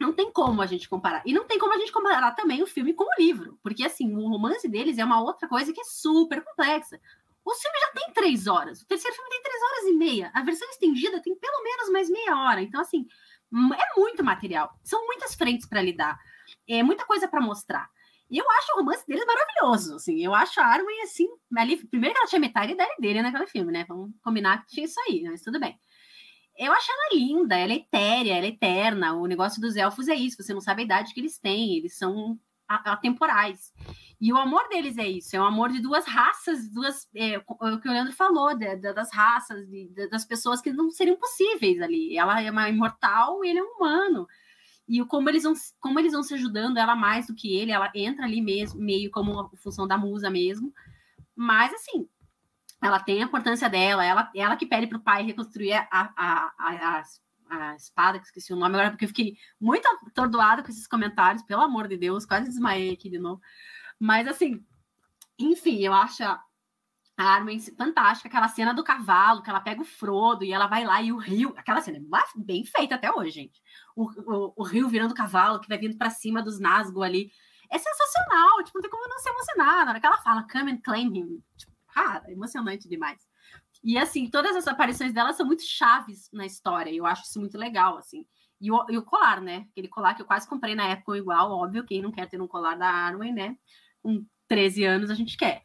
não 0.00 0.12
tem 0.12 0.30
como 0.32 0.60
a 0.60 0.66
gente 0.66 0.88
comparar. 0.88 1.22
E 1.24 1.32
não 1.32 1.44
tem 1.44 1.58
como 1.58 1.74
a 1.74 1.78
gente 1.78 1.92
comparar 1.92 2.32
também 2.32 2.62
o 2.62 2.66
filme 2.66 2.94
com 2.94 3.04
o 3.04 3.20
livro, 3.22 3.58
porque, 3.62 3.84
assim, 3.84 4.14
o 4.14 4.28
romance 4.28 4.68
deles 4.68 4.98
é 4.98 5.04
uma 5.04 5.20
outra 5.20 5.48
coisa 5.48 5.72
que 5.72 5.80
é 5.80 5.84
super 5.84 6.42
complexa. 6.42 7.00
O 7.44 7.54
filme 7.54 7.78
já 7.78 7.92
tem 7.92 8.12
três 8.14 8.46
horas. 8.46 8.80
O 8.80 8.86
terceiro 8.86 9.14
filme 9.14 9.30
tem 9.30 9.42
três 9.42 9.62
horas 9.62 9.84
e 9.84 9.92
meia. 9.92 10.30
A 10.34 10.40
versão 10.42 10.68
estendida 10.70 11.20
tem 11.20 11.36
pelo 11.36 11.62
menos 11.62 11.90
mais 11.90 12.08
meia 12.08 12.36
hora. 12.38 12.62
Então, 12.62 12.80
assim, 12.80 13.06
é 13.52 14.00
muito 14.00 14.24
material. 14.24 14.72
São 14.82 15.04
muitas 15.06 15.34
frentes 15.34 15.66
para 15.68 15.82
lidar. 15.82 16.18
É 16.66 16.82
muita 16.82 17.04
coisa 17.04 17.28
para 17.28 17.42
mostrar. 17.42 17.88
E 18.30 18.38
eu 18.38 18.50
acho 18.50 18.72
o 18.72 18.76
romance 18.78 19.06
deles 19.06 19.24
maravilhoso. 19.26 19.96
Assim, 19.96 20.24
eu 20.24 20.34
acho 20.34 20.58
a 20.58 20.64
Arwen, 20.64 21.02
assim, 21.02 21.28
ali, 21.56 21.76
primeiro 21.86 22.14
que 22.14 22.20
ela 22.20 22.28
tinha 22.28 22.40
metade 22.40 22.74
da 22.74 22.86
dele 22.98 23.20
naquele 23.20 23.46
filme, 23.46 23.70
né? 23.70 23.84
Vamos 23.86 24.10
combinar 24.22 24.64
que 24.64 24.74
tinha 24.74 24.86
isso 24.86 24.98
aí, 25.06 25.22
mas 25.24 25.42
tudo 25.42 25.60
bem. 25.60 25.78
Eu 26.56 26.72
acho 26.72 26.90
ela 26.90 27.20
linda, 27.20 27.56
ela 27.56 27.72
é 27.72 27.76
etérea, 27.76 28.36
ela 28.36 28.46
é 28.46 28.48
eterna. 28.48 29.14
O 29.14 29.26
negócio 29.26 29.60
dos 29.60 29.76
elfos 29.76 30.08
é 30.08 30.14
isso, 30.14 30.42
você 30.42 30.54
não 30.54 30.60
sabe 30.60 30.82
a 30.82 30.84
idade 30.84 31.12
que 31.12 31.20
eles 31.20 31.38
têm, 31.38 31.76
eles 31.76 31.96
são 31.96 32.38
atemporais. 32.66 33.72
E 34.20 34.32
o 34.32 34.36
amor 34.38 34.68
deles 34.68 34.96
é 34.96 35.06
isso, 35.06 35.36
é 35.36 35.40
um 35.40 35.44
amor 35.44 35.70
de 35.70 35.80
duas 35.80 36.06
raças, 36.06 36.68
duas, 36.70 37.08
é, 37.14 37.38
o 37.46 37.78
que 37.78 37.88
o 37.88 37.92
Leandro 37.92 38.12
falou, 38.12 38.56
de, 38.56 38.76
de, 38.76 38.92
das 38.92 39.12
raças, 39.12 39.68
de, 39.68 40.08
das 40.08 40.24
pessoas 40.24 40.60
que 40.60 40.72
não 40.72 40.90
seriam 40.90 41.16
possíveis 41.16 41.80
ali. 41.82 42.16
Ela 42.16 42.40
é 42.40 42.50
uma 42.50 42.68
imortal 42.68 43.44
e 43.44 43.48
ele 43.48 43.58
é 43.58 43.62
um 43.62 43.76
humano. 43.76 44.26
E 44.88 45.04
como, 45.06 45.28
eles 45.28 45.42
vão, 45.42 45.54
como 45.80 45.98
eles 45.98 46.12
vão 46.12 46.22
se 46.22 46.34
ajudando, 46.34 46.78
ela 46.78 46.94
mais 46.94 47.26
do 47.26 47.34
que 47.34 47.56
ele, 47.56 47.72
ela 47.72 47.90
entra 47.94 48.24
ali 48.24 48.40
mesmo, 48.40 48.80
meio 48.80 49.10
como 49.10 49.32
uma 49.32 49.50
função 49.56 49.86
da 49.86 49.98
musa 49.98 50.30
mesmo, 50.30 50.72
Mas, 51.36 51.72
assim, 51.74 52.08
ela 52.86 53.00
tem 53.00 53.22
a 53.22 53.26
importância 53.26 53.68
dela, 53.68 54.04
ela, 54.04 54.30
ela 54.34 54.56
que 54.56 54.66
pede 54.66 54.86
para 54.86 54.98
o 54.98 55.02
pai 55.02 55.22
reconstruir 55.22 55.72
a, 55.72 55.86
a, 55.90 56.52
a, 56.58 57.02
a, 57.50 57.74
espada, 57.76 58.18
que 58.18 58.26
esqueci 58.26 58.52
o 58.52 58.56
nome 58.56 58.74
agora, 58.74 58.90
porque 58.90 59.04
eu 59.04 59.08
fiquei 59.08 59.36
muito 59.60 59.86
atordoada 60.06 60.62
com 60.62 60.68
esses 60.68 60.86
comentários, 60.86 61.42
pelo 61.44 61.62
amor 61.62 61.88
de 61.88 61.96
Deus, 61.96 62.26
quase 62.26 62.48
desmaiei 62.48 62.92
aqui 62.92 63.08
de 63.08 63.18
novo. 63.18 63.40
Mas, 63.98 64.28
assim, 64.28 64.64
enfim, 65.38 65.78
eu 65.80 65.94
acho 65.94 66.22
a 66.22 66.42
Arwen 67.16 67.60
fantástica, 67.60 68.28
aquela 68.28 68.48
cena 68.48 68.74
do 68.74 68.84
cavalo, 68.84 69.42
que 69.42 69.48
ela 69.48 69.60
pega 69.60 69.80
o 69.80 69.84
Frodo 69.84 70.44
e 70.44 70.52
ela 70.52 70.66
vai 70.66 70.84
lá 70.84 71.00
e 71.00 71.12
o 71.12 71.16
rio, 71.16 71.54
aquela 71.56 71.80
cena 71.80 71.98
é 71.98 72.00
bem 72.36 72.64
feita 72.64 72.96
até 72.96 73.10
hoje, 73.10 73.30
gente. 73.30 73.62
O, 73.94 74.04
o, 74.04 74.52
o 74.56 74.62
rio 74.64 74.88
virando 74.88 75.14
cavalo, 75.14 75.60
que 75.60 75.68
vai 75.68 75.78
vindo 75.78 75.96
para 75.96 76.10
cima 76.10 76.42
dos 76.42 76.58
Nazgûl 76.58 77.02
ali. 77.02 77.30
É 77.70 77.78
sensacional, 77.78 78.62
tipo, 78.64 78.78
não 78.78 78.82
tem 78.82 78.90
como 78.90 79.08
não 79.08 79.18
se 79.18 79.28
emocionar. 79.28 79.84
Na 79.84 79.90
hora 79.92 80.00
que 80.00 80.06
ela 80.06 80.18
fala, 80.18 80.46
come 80.50 80.72
and 80.72 80.80
claim 80.82 81.06
him. 81.16 81.42
Tipo, 81.56 81.73
cara, 81.94 82.30
emocionante 82.30 82.88
demais. 82.88 83.20
E 83.82 83.96
assim, 83.96 84.28
todas 84.28 84.56
as 84.56 84.66
aparições 84.66 85.12
dela 85.12 85.32
são 85.32 85.46
muito 85.46 85.62
chaves 85.62 86.28
na 86.32 86.44
história, 86.44 86.90
e 86.90 86.96
eu 86.96 87.06
acho 87.06 87.22
isso 87.22 87.38
muito 87.38 87.56
legal, 87.56 87.96
assim. 87.96 88.26
E 88.60 88.70
o, 88.70 88.86
e 88.90 88.98
o, 88.98 89.02
colar, 89.02 89.40
né? 89.40 89.66
Aquele 89.70 89.88
colar 89.88 90.14
que 90.14 90.22
eu 90.22 90.26
quase 90.26 90.48
comprei 90.48 90.74
na 90.74 90.88
época 90.88 91.16
igual, 91.16 91.50
óbvio, 91.50 91.84
quem 91.84 92.02
não 92.02 92.10
quer 92.10 92.28
ter 92.28 92.40
um 92.40 92.48
colar 92.48 92.76
da 92.76 92.88
Arwen, 92.88 93.32
né? 93.32 93.56
Com 94.02 94.24
13 94.48 94.84
anos 94.84 95.10
a 95.10 95.14
gente 95.14 95.36
quer. 95.36 95.62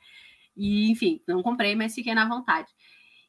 E, 0.55 0.91
enfim, 0.91 1.21
não 1.27 1.41
comprei, 1.41 1.75
mas 1.75 1.95
fiquei 1.95 2.13
na 2.13 2.27
vontade. 2.27 2.69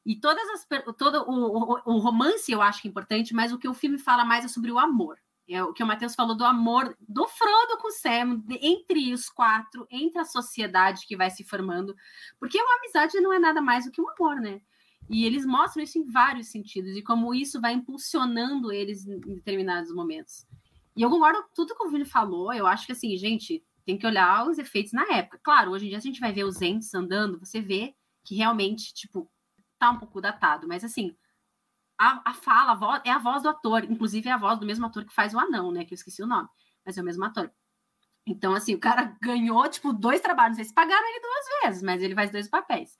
E 0.05 0.17
todas 0.17 0.43
as 0.51 0.67
todo 0.97 1.25
o, 1.29 1.75
o, 1.87 1.95
o 1.95 1.99
romance 1.99 2.51
eu 2.51 2.61
acho 2.61 2.83
que 2.83 2.89
é 2.89 2.91
importante, 2.91 3.33
mas 3.35 3.53
o 3.53 3.59
que 3.59 3.69
o 3.69 3.75
filme 3.75 3.99
fala 3.99 4.25
mais 4.25 4.45
é 4.45 4.49
sobre 4.49 4.73
o 4.73 4.79
amor. 4.79 5.19
É 5.53 5.65
o 5.65 5.73
que 5.73 5.83
o 5.83 5.87
Matheus 5.87 6.15
falou 6.15 6.37
do 6.37 6.45
amor 6.45 6.97
do 7.01 7.27
Frodo 7.27 7.79
com 7.79 7.89
o 7.89 7.91
Sam, 7.91 8.45
entre 8.61 9.13
os 9.13 9.29
quatro, 9.29 9.85
entre 9.91 10.21
a 10.21 10.25
sociedade 10.25 11.07
que 11.07 11.17
vai 11.17 11.29
se 11.29 11.43
formando. 11.43 11.95
Porque 12.39 12.57
a 12.57 12.77
amizade 12.77 13.19
não 13.21 13.33
é 13.33 13.39
nada 13.39 13.61
mais 13.61 13.85
do 13.85 13.91
que 13.91 14.01
um 14.01 14.09
amor, 14.11 14.37
né? 14.41 14.61
E 15.09 15.25
eles 15.25 15.45
mostram 15.45 15.83
isso 15.83 15.99
em 15.99 16.05
vários 16.05 16.53
sentidos, 16.53 16.97
e 16.97 17.03
como 17.03 17.35
isso 17.35 17.61
vai 17.61 17.73
impulsionando 17.73 18.71
eles 18.71 19.05
em 19.09 19.19
determinados 19.19 19.93
momentos. 19.93 20.47
E 20.97 21.03
eu 21.03 21.11
concordo 21.11 21.43
com 21.43 21.49
tudo 21.53 21.75
que 21.75 21.85
o 21.85 21.91
Vini 21.91 22.05
falou. 22.05 22.53
Eu 22.53 22.67
acho 22.67 22.87
que, 22.87 22.93
assim, 22.93 23.17
gente, 23.17 23.65
tem 23.85 23.99
que 23.99 24.07
olhar 24.07 24.47
os 24.47 24.57
efeitos 24.57 24.93
na 24.93 25.03
época. 25.13 25.41
Claro, 25.43 25.73
hoje 25.73 25.87
em 25.87 25.89
dia, 25.89 25.99
a 25.99 26.01
gente 26.01 26.21
vai 26.21 26.33
ver 26.33 26.45
os 26.45 26.63
entes 26.63 26.95
andando, 26.95 27.41
você 27.41 27.61
vê 27.61 27.95
que 28.25 28.37
realmente, 28.37 28.95
tipo, 28.95 29.29
tá 29.81 29.91
um 29.91 29.99
pouco 29.99 30.21
datado. 30.21 30.69
Mas, 30.69 30.85
assim, 30.85 31.17
a, 32.01 32.31
a 32.31 32.33
fala, 32.33 32.73
a 32.73 32.75
voz, 32.75 33.03
é 33.05 33.11
a 33.11 33.19
voz 33.19 33.43
do 33.43 33.51
ator, 33.51 33.85
inclusive 33.85 34.27
é 34.27 34.33
a 34.33 34.39
voz 34.39 34.59
do 34.59 34.65
mesmo 34.65 34.87
ator 34.87 35.05
que 35.05 35.13
faz 35.13 35.35
o 35.35 35.39
anão, 35.39 35.71
né? 35.71 35.85
Que 35.85 35.93
eu 35.93 35.97
esqueci 35.97 36.23
o 36.23 36.27
nome, 36.27 36.49
mas 36.85 36.97
é 36.97 37.03
o 37.03 37.05
mesmo 37.05 37.23
ator. 37.27 37.53
Então, 38.27 38.55
assim, 38.55 38.75
o 38.75 38.81
cara 38.81 39.15
ganhou, 39.21 39.69
tipo, 39.69 39.93
dois 39.93 40.19
trabalhos. 40.23 40.57
Se 40.57 40.73
pagaram 40.73 41.07
ele 41.07 41.21
duas 41.21 41.63
vezes, 41.63 41.83
mas 41.83 42.03
ele 42.03 42.15
faz 42.15 42.31
dois 42.31 42.49
papéis. 42.49 42.97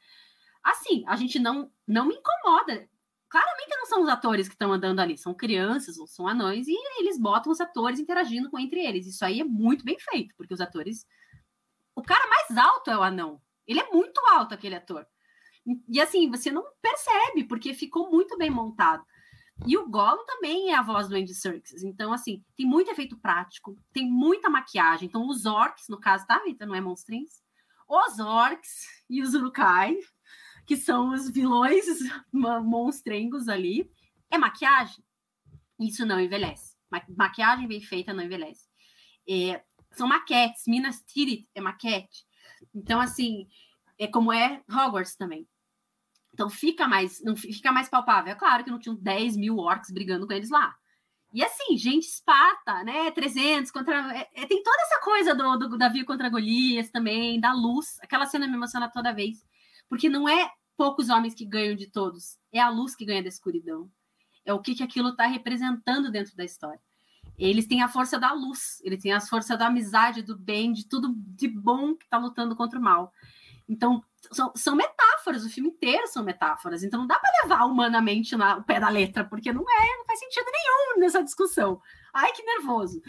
Assim, 0.63 1.03
a 1.07 1.17
gente 1.17 1.39
não, 1.39 1.73
não 1.89 2.05
me 2.05 2.15
incomoda. 2.15 2.87
Claramente 3.31 3.71
não 3.71 3.87
são 3.87 4.03
os 4.03 4.09
atores 4.11 4.49
que 4.49 4.55
estão 4.55 4.71
andando 4.71 5.01
ali, 5.01 5.17
são 5.17 5.33
crianças 5.33 5.97
ou 5.99 6.07
são 6.07 6.29
anões, 6.29 6.67
e 6.69 6.75
eles 6.99 7.19
botam 7.19 7.51
os 7.51 7.61
atores 7.61 8.01
interagindo 8.01 8.51
com 8.51 8.59
entre 8.59 8.85
eles. 8.85 9.07
Isso 9.07 9.25
aí 9.25 9.41
é 9.41 9.45
muito 9.45 9.83
bem 9.83 9.99
feito, 9.99 10.35
porque 10.37 10.53
os 10.53 10.61
atores. 10.61 11.07
O 11.95 12.03
cara 12.03 12.29
mais 12.29 12.59
alto 12.59 12.91
é 12.91 12.99
o 12.99 13.03
anão. 13.03 13.41
Ele 13.67 13.81
é 13.81 13.91
muito 13.91 14.21
alto, 14.27 14.53
aquele 14.53 14.75
ator. 14.75 15.07
E 15.89 16.01
assim, 16.01 16.31
você 16.31 16.51
não 16.51 16.65
percebe, 16.81 17.45
porque 17.45 17.75
ficou 17.75 18.11
muito 18.11 18.37
bem 18.37 18.51
montado. 18.51 19.05
E 19.67 19.77
o 19.77 19.89
Gollum 19.89 20.25
também 20.25 20.71
é 20.71 20.75
a 20.75 20.83
voz 20.83 21.09
do 21.09 21.17
Andy 21.17 21.35
Serkis. 21.35 21.83
Então, 21.83 22.13
assim, 22.13 22.43
tem 22.57 22.67
muito 22.67 22.91
efeito 22.91 23.19
prático, 23.19 23.77
tem 23.93 24.11
muita 24.11 24.49
maquiagem. 24.49 25.07
Então, 25.07 25.29
os 25.29 25.45
orcs, 25.45 25.87
no 25.89 26.01
caso, 26.01 26.27
tá, 26.27 26.43
Rita? 26.45 26.65
Não 26.65 26.75
é 26.75 26.81
monstrinhos? 26.81 27.43
Os 27.87 28.19
orcs 28.19 28.87
e 29.09 29.21
os 29.21 29.35
urukai, 29.35 29.97
que 30.67 30.77
são 30.77 31.13
os 31.13 31.31
vilões 31.31 31.85
monstrengos 32.33 33.49
ali, 33.49 33.91
é 34.31 34.39
maquiagem. 34.39 35.05
Isso 35.79 36.07
não 36.07 36.21
envelhece. 36.21 36.77
Ma 36.91 37.03
maquiagem 37.17 37.69
bem 37.69 37.81
feita 37.81 38.15
não 38.15 38.25
envelhece. 38.25 38.69
É, 39.29 39.63
são 39.93 40.09
maquetes. 40.09 40.63
Minas 40.67 41.03
Tirith 41.03 41.49
é 41.55 41.61
maquete. 41.61 42.25
Então, 42.75 43.01
assim, 43.01 43.47
é 43.99 44.07
como 44.07 44.33
é 44.33 44.63
Hogwarts 44.71 45.17
também. 45.17 45.47
Então 46.33 46.49
fica 46.49 46.87
mais, 46.87 47.23
não 47.23 47.37
fica 47.37 47.73
mais 47.73 47.89
palpável. 47.89 48.33
É 48.33 48.35
claro 48.35 48.65
que 48.65 48.71
não 48.71 48.79
tinham 48.79 48.97
10 48.97 49.37
mil 49.37 49.59
orcs 49.59 49.91
brigando 49.91 50.27
com 50.27 50.33
eles 50.33 50.51
lá. 50.51 50.75
E 51.33 51.45
assim, 51.45 51.77
gente, 51.77 52.07
Esparta, 52.07 52.83
né? 52.83 53.11
300 53.11 53.71
contra. 53.71 54.17
É, 54.17 54.29
é, 54.35 54.47
tem 54.47 54.63
toda 54.63 54.83
essa 54.83 55.01
coisa 55.01 55.35
do, 55.35 55.57
do 55.69 55.79
Davi 55.79 56.05
contra 56.05 56.29
Golias 56.29 56.91
também, 56.91 57.41
da 57.41 57.53
luz. 57.53 57.99
Aquela 58.03 58.27
cena 58.27 58.49
me 58.49 58.55
emociona 58.55 58.89
toda 58.89 59.13
vez. 59.13 59.45
Porque 59.89 60.09
não 60.09 60.29
é 60.29 60.51
poucos 60.81 61.11
homens 61.11 61.35
que 61.35 61.45
ganham 61.45 61.75
de 61.75 61.89
todos, 61.89 62.39
é 62.51 62.59
a 62.59 62.71
luz 62.71 62.97
que 62.97 63.05
ganha 63.05 63.23
da 63.23 63.29
escuridão. 63.29 63.91
É 64.47 64.55
o 64.55 64.61
que, 64.61 64.75
que 64.75 64.83
aquilo 64.83 65.11
está 65.11 65.27
representando 65.27 66.11
dentro 66.11 66.35
da 66.35 66.43
história. 66.43 66.81
Eles 67.37 67.67
têm 67.67 67.83
a 67.83 67.89
força 67.89 68.19
da 68.19 68.33
luz, 68.33 68.81
eles 68.83 69.03
têm 69.03 69.13
a 69.13 69.21
força 69.21 69.59
da 69.59 69.67
amizade, 69.67 70.23
do 70.23 70.39
bem, 70.39 70.73
de 70.73 70.89
tudo 70.89 71.13
de 71.15 71.49
bom 71.49 71.95
que 71.95 72.05
está 72.05 72.17
lutando 72.17 72.57
contra 72.57 72.79
o 72.79 72.83
mal. 72.83 73.13
Então, 73.69 74.03
são, 74.33 74.53
são, 74.57 74.75
metáforas, 74.75 75.10
o 75.27 75.51
filme 75.51 75.71
inteiro 75.71 76.07
são 76.09 76.25
metáforas. 76.25 76.83
Então, 76.83 77.01
não 77.01 77.07
dá 77.07 77.19
para 77.19 77.31
levar 77.43 77.65
humanamente 77.65 78.37
na, 78.37 78.57
o 78.57 78.65
pé 78.65 78.81
da 78.81 78.89
letra, 78.89 79.25
porque 79.25 79.53
não 79.53 79.63
é, 79.63 79.97
não 79.99 80.05
faz 80.05 80.19
sentido 80.19 80.47
nenhum 80.47 81.01
nessa 81.01 81.23
discussão. 81.23 81.81
Ai, 82.13 82.33
que 82.33 82.43
nervoso. 82.43 83.01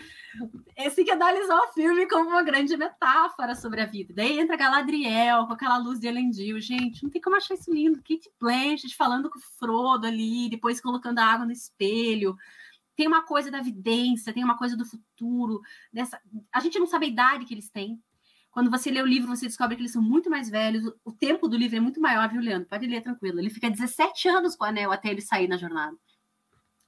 Esse 0.78 1.03
que 1.03 1.12
analisar 1.12 1.59
o 1.59 1.74
filme 1.74 2.07
como 2.07 2.30
uma 2.30 2.43
grande 2.43 2.78
metáfora 2.78 3.55
sobre 3.55 3.82
a 3.82 3.86
vida. 3.86 4.14
Daí 4.16 4.39
entra 4.39 4.55
Galadriel 4.55 5.47
com 5.47 5.53
aquela 5.53 5.78
luz 5.78 5.99
de 5.99 6.07
Elendil. 6.07 6.59
Gente, 6.59 7.03
não 7.03 7.09
tem 7.09 7.22
como 7.22 7.36
achar 7.36 7.55
isso 7.55 7.74
lindo. 7.74 7.97
Kate 7.97 8.32
Blanchett 8.39 8.95
falando 8.95 9.30
com 9.30 9.39
o 9.39 9.41
Frodo 9.57 10.05
ali, 10.05 10.49
depois 10.49 10.80
colocando 10.80 11.20
a 11.20 11.26
água 11.26 11.45
no 11.45 11.51
espelho. 11.51 12.36
Tem 12.95 13.07
uma 13.07 13.24
coisa 13.24 13.49
da 13.49 13.62
vidência, 13.62 14.34
tem 14.34 14.43
uma 14.43 14.57
coisa 14.57 14.78
do 14.78 14.86
futuro. 14.86 15.62
Dessa... 15.91 16.22
A 16.51 16.59
gente 16.59 16.78
não 16.78 16.86
sabe 16.86 17.07
a 17.07 17.09
idade 17.09 17.45
que 17.45 17.53
eles 17.53 17.70
têm. 17.70 17.99
Quando 18.51 18.69
você 18.69 18.91
lê 18.91 19.01
o 19.01 19.05
livro, 19.05 19.29
você 19.29 19.47
descobre 19.47 19.75
que 19.75 19.81
eles 19.81 19.93
são 19.93 20.01
muito 20.01 20.29
mais 20.29 20.49
velhos. 20.49 20.93
O 21.05 21.11
tempo 21.11 21.47
do 21.47 21.55
livro 21.55 21.77
é 21.77 21.79
muito 21.79 22.01
maior, 22.01 22.27
viu, 22.29 22.41
Leandro? 22.41 22.67
Pode 22.67 22.85
ler 22.85 23.01
tranquilo. 23.01 23.39
Ele 23.39 23.49
fica 23.49 23.69
17 23.69 24.27
anos 24.27 24.55
com 24.55 24.65
o 24.65 24.67
anel 24.67 24.91
até 24.91 25.09
ele 25.09 25.21
sair 25.21 25.47
na 25.47 25.55
jornada. 25.55 25.95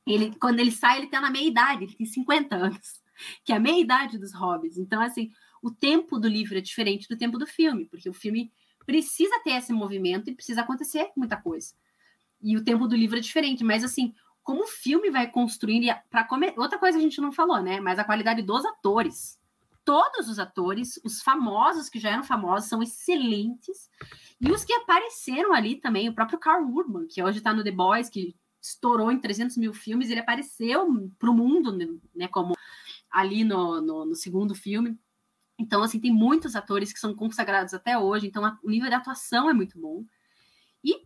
Ele, 0.05 0.35
quando 0.35 0.59
ele 0.59 0.71
sai, 0.71 0.97
ele 0.97 1.05
está 1.05 1.21
na 1.21 1.31
meia 1.31 1.47
idade, 1.47 1.85
ele 1.85 1.95
tem 1.95 2.05
50 2.05 2.53
anos, 2.53 3.01
que 3.45 3.53
é 3.53 3.55
a 3.55 3.59
meia 3.59 3.79
idade 3.79 4.17
dos 4.17 4.33
hobbits. 4.33 4.77
Então, 4.77 5.01
assim, 5.01 5.31
o 5.61 5.71
tempo 5.71 6.19
do 6.19 6.27
livro 6.27 6.57
é 6.57 6.61
diferente 6.61 7.07
do 7.07 7.17
tempo 7.17 7.37
do 7.37 7.47
filme, 7.47 7.85
porque 7.85 8.09
o 8.09 8.13
filme 8.13 8.51
precisa 8.85 9.39
ter 9.39 9.51
esse 9.51 9.71
movimento 9.71 10.29
e 10.29 10.35
precisa 10.35 10.61
acontecer 10.61 11.09
muita 11.15 11.37
coisa. 11.37 11.73
E 12.41 12.57
o 12.57 12.63
tempo 12.63 12.85
do 12.85 12.95
livro 12.97 13.17
é 13.17 13.21
diferente, 13.21 13.63
mas 13.63 13.85
assim, 13.85 14.13
como 14.43 14.63
o 14.63 14.67
filme 14.67 15.09
vai 15.09 15.31
construindo, 15.31 15.87
para 16.09 16.25
come... 16.25 16.53
outra 16.57 16.77
coisa 16.77 16.97
a 16.97 17.01
gente 17.01 17.21
não 17.21 17.31
falou, 17.31 17.61
né? 17.61 17.79
Mas 17.79 17.97
a 17.97 18.03
qualidade 18.03 18.41
dos 18.41 18.65
atores 18.65 19.39
todos 19.85 20.29
os 20.29 20.39
atores, 20.39 20.99
os 21.03 21.21
famosos 21.21 21.89
que 21.89 21.99
já 21.99 22.11
eram 22.11 22.23
famosos, 22.23 22.69
são 22.69 22.81
excelentes. 22.81 23.89
E 24.39 24.51
os 24.51 24.63
que 24.63 24.73
apareceram 24.73 25.53
ali 25.53 25.75
também, 25.75 26.09
o 26.09 26.13
próprio 26.13 26.39
Carl 26.39 26.65
Urban, 26.65 27.07
que 27.07 27.21
hoje 27.21 27.37
está 27.37 27.53
no 27.53 27.63
The 27.63 27.71
Boys, 27.71 28.09
que 28.09 28.35
estourou 28.61 29.11
em 29.11 29.19
300 29.19 29.57
mil 29.57 29.73
filmes, 29.73 30.09
ele 30.09 30.21
apareceu 30.21 30.87
para 31.19 31.29
o 31.29 31.33
mundo, 31.33 31.99
né, 32.15 32.27
como 32.29 32.53
ali 33.11 33.43
no, 33.43 33.81
no, 33.81 34.05
no, 34.05 34.15
segundo 34.15 34.55
filme. 34.55 34.97
Então, 35.59 35.83
assim, 35.83 35.99
tem 35.99 36.11
muitos 36.11 36.55
atores 36.55 36.91
que 36.93 36.99
são 36.99 37.13
consagrados 37.13 37.73
até 37.73 37.97
hoje, 37.97 38.27
então 38.27 38.45
a, 38.45 38.57
o 38.63 38.69
nível 38.69 38.89
de 38.89 38.95
atuação 38.95 39.49
é 39.49 39.53
muito 39.53 39.79
bom. 39.79 40.05
E 40.83 41.05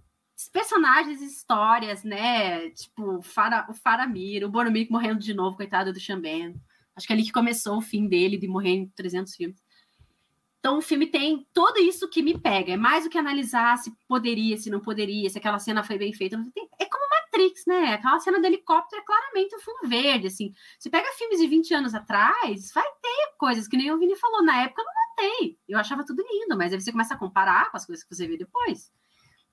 personagens, 0.53 1.21
histórias, 1.21 2.03
né, 2.03 2.69
tipo 2.69 3.21
Fara, 3.23 3.65
o 3.69 3.73
Faramir, 3.73 4.45
o 4.45 4.49
Boromir 4.49 4.87
morrendo 4.89 5.19
de 5.19 5.33
novo, 5.33 5.57
coitado 5.57 5.91
do 5.91 5.99
Xambén. 5.99 6.55
Acho 6.97 7.05
que 7.05 7.13
é 7.13 7.15
ali 7.15 7.23
que 7.23 7.31
começou 7.31 7.77
o 7.77 7.81
fim 7.81 8.07
dele, 8.07 8.37
de 8.37 8.47
morrer 8.47 8.71
em 8.71 8.89
300 8.89 9.35
filmes. 9.35 9.61
Então, 10.59 10.79
o 10.79 10.81
filme 10.81 11.05
tem 11.05 11.47
tudo 11.53 11.79
isso 11.79 12.09
que 12.09 12.23
me 12.23 12.37
pega. 12.37 12.73
É 12.73 12.75
mais 12.75 13.03
do 13.03 13.09
que 13.09 13.17
analisar 13.17 13.77
se 13.77 13.91
poderia, 14.07 14.57
se 14.57 14.69
não 14.69 14.79
poderia, 14.79 15.29
se 15.29 15.37
aquela 15.37 15.59
cena 15.59 15.83
foi 15.83 15.97
bem 15.97 16.11
feita. 16.11 16.35
É 16.79 16.85
como 16.85 17.07
Matrix, 17.09 17.63
né? 17.67 17.93
Aquela 17.93 18.19
cena 18.19 18.39
do 18.39 18.45
helicóptero 18.47 19.01
é 19.01 19.05
claramente 19.05 19.55
um 19.55 19.59
fundo 19.59 19.87
verde, 19.87 20.27
assim. 20.27 20.51
Você 20.79 20.89
pega 20.89 21.07
filmes 21.13 21.39
de 21.39 21.47
20 21.47 21.73
anos 21.75 21.93
atrás, 21.93 22.71
vai 22.73 22.83
ter 22.83 23.35
coisas 23.37 23.67
que 23.67 23.77
nem 23.77 23.91
o 23.91 23.97
Vini 23.99 24.15
falou. 24.15 24.43
Na 24.43 24.63
época, 24.63 24.81
eu 24.81 24.85
não 24.85 24.93
notei. 25.29 25.59
Eu 25.69 25.77
achava 25.79 26.03
tudo 26.03 26.25
lindo, 26.29 26.57
mas 26.57 26.73
aí 26.73 26.81
você 26.81 26.91
começa 26.91 27.13
a 27.13 27.17
comparar 27.17 27.69
com 27.69 27.77
as 27.77 27.85
coisas 27.85 28.03
que 28.03 28.13
você 28.13 28.27
vê 28.27 28.37
depois. 28.37 28.91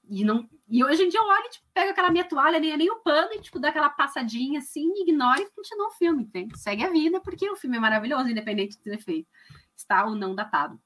E, 0.09 0.25
não, 0.25 0.49
e 0.69 0.85
hoje 0.85 1.03
em 1.03 1.09
dia 1.09 1.21
eu 1.21 1.25
olho, 1.25 1.51
tipo, 1.51 1.67
pego 1.73 1.91
aquela 1.91 2.11
minha 2.11 2.25
toalha, 2.25 2.59
nem, 2.59 2.77
nem 2.77 2.91
o 2.91 3.01
pano, 3.01 3.33
e 3.33 3.41
tipo, 3.41 3.59
dá 3.59 3.69
aquela 3.69 3.89
passadinha 3.89 4.59
assim, 4.59 4.91
ignora 4.97 5.41
e 5.41 5.51
continua 5.51 5.89
o 5.89 5.93
filme, 5.93 6.23
entende? 6.25 6.59
Segue 6.59 6.85
a 6.85 6.91
vida, 6.91 7.21
porque 7.21 7.49
o 7.51 7.57
filme 7.57 7.77
é 7.77 7.81
maravilhoso, 7.81 8.29
independente 8.29 8.77
de 8.77 8.83
ter 8.83 8.99
feito. 8.99 9.29
Está 9.77 10.05
ou 10.05 10.15
não 10.15 10.35
datado. 10.35 10.79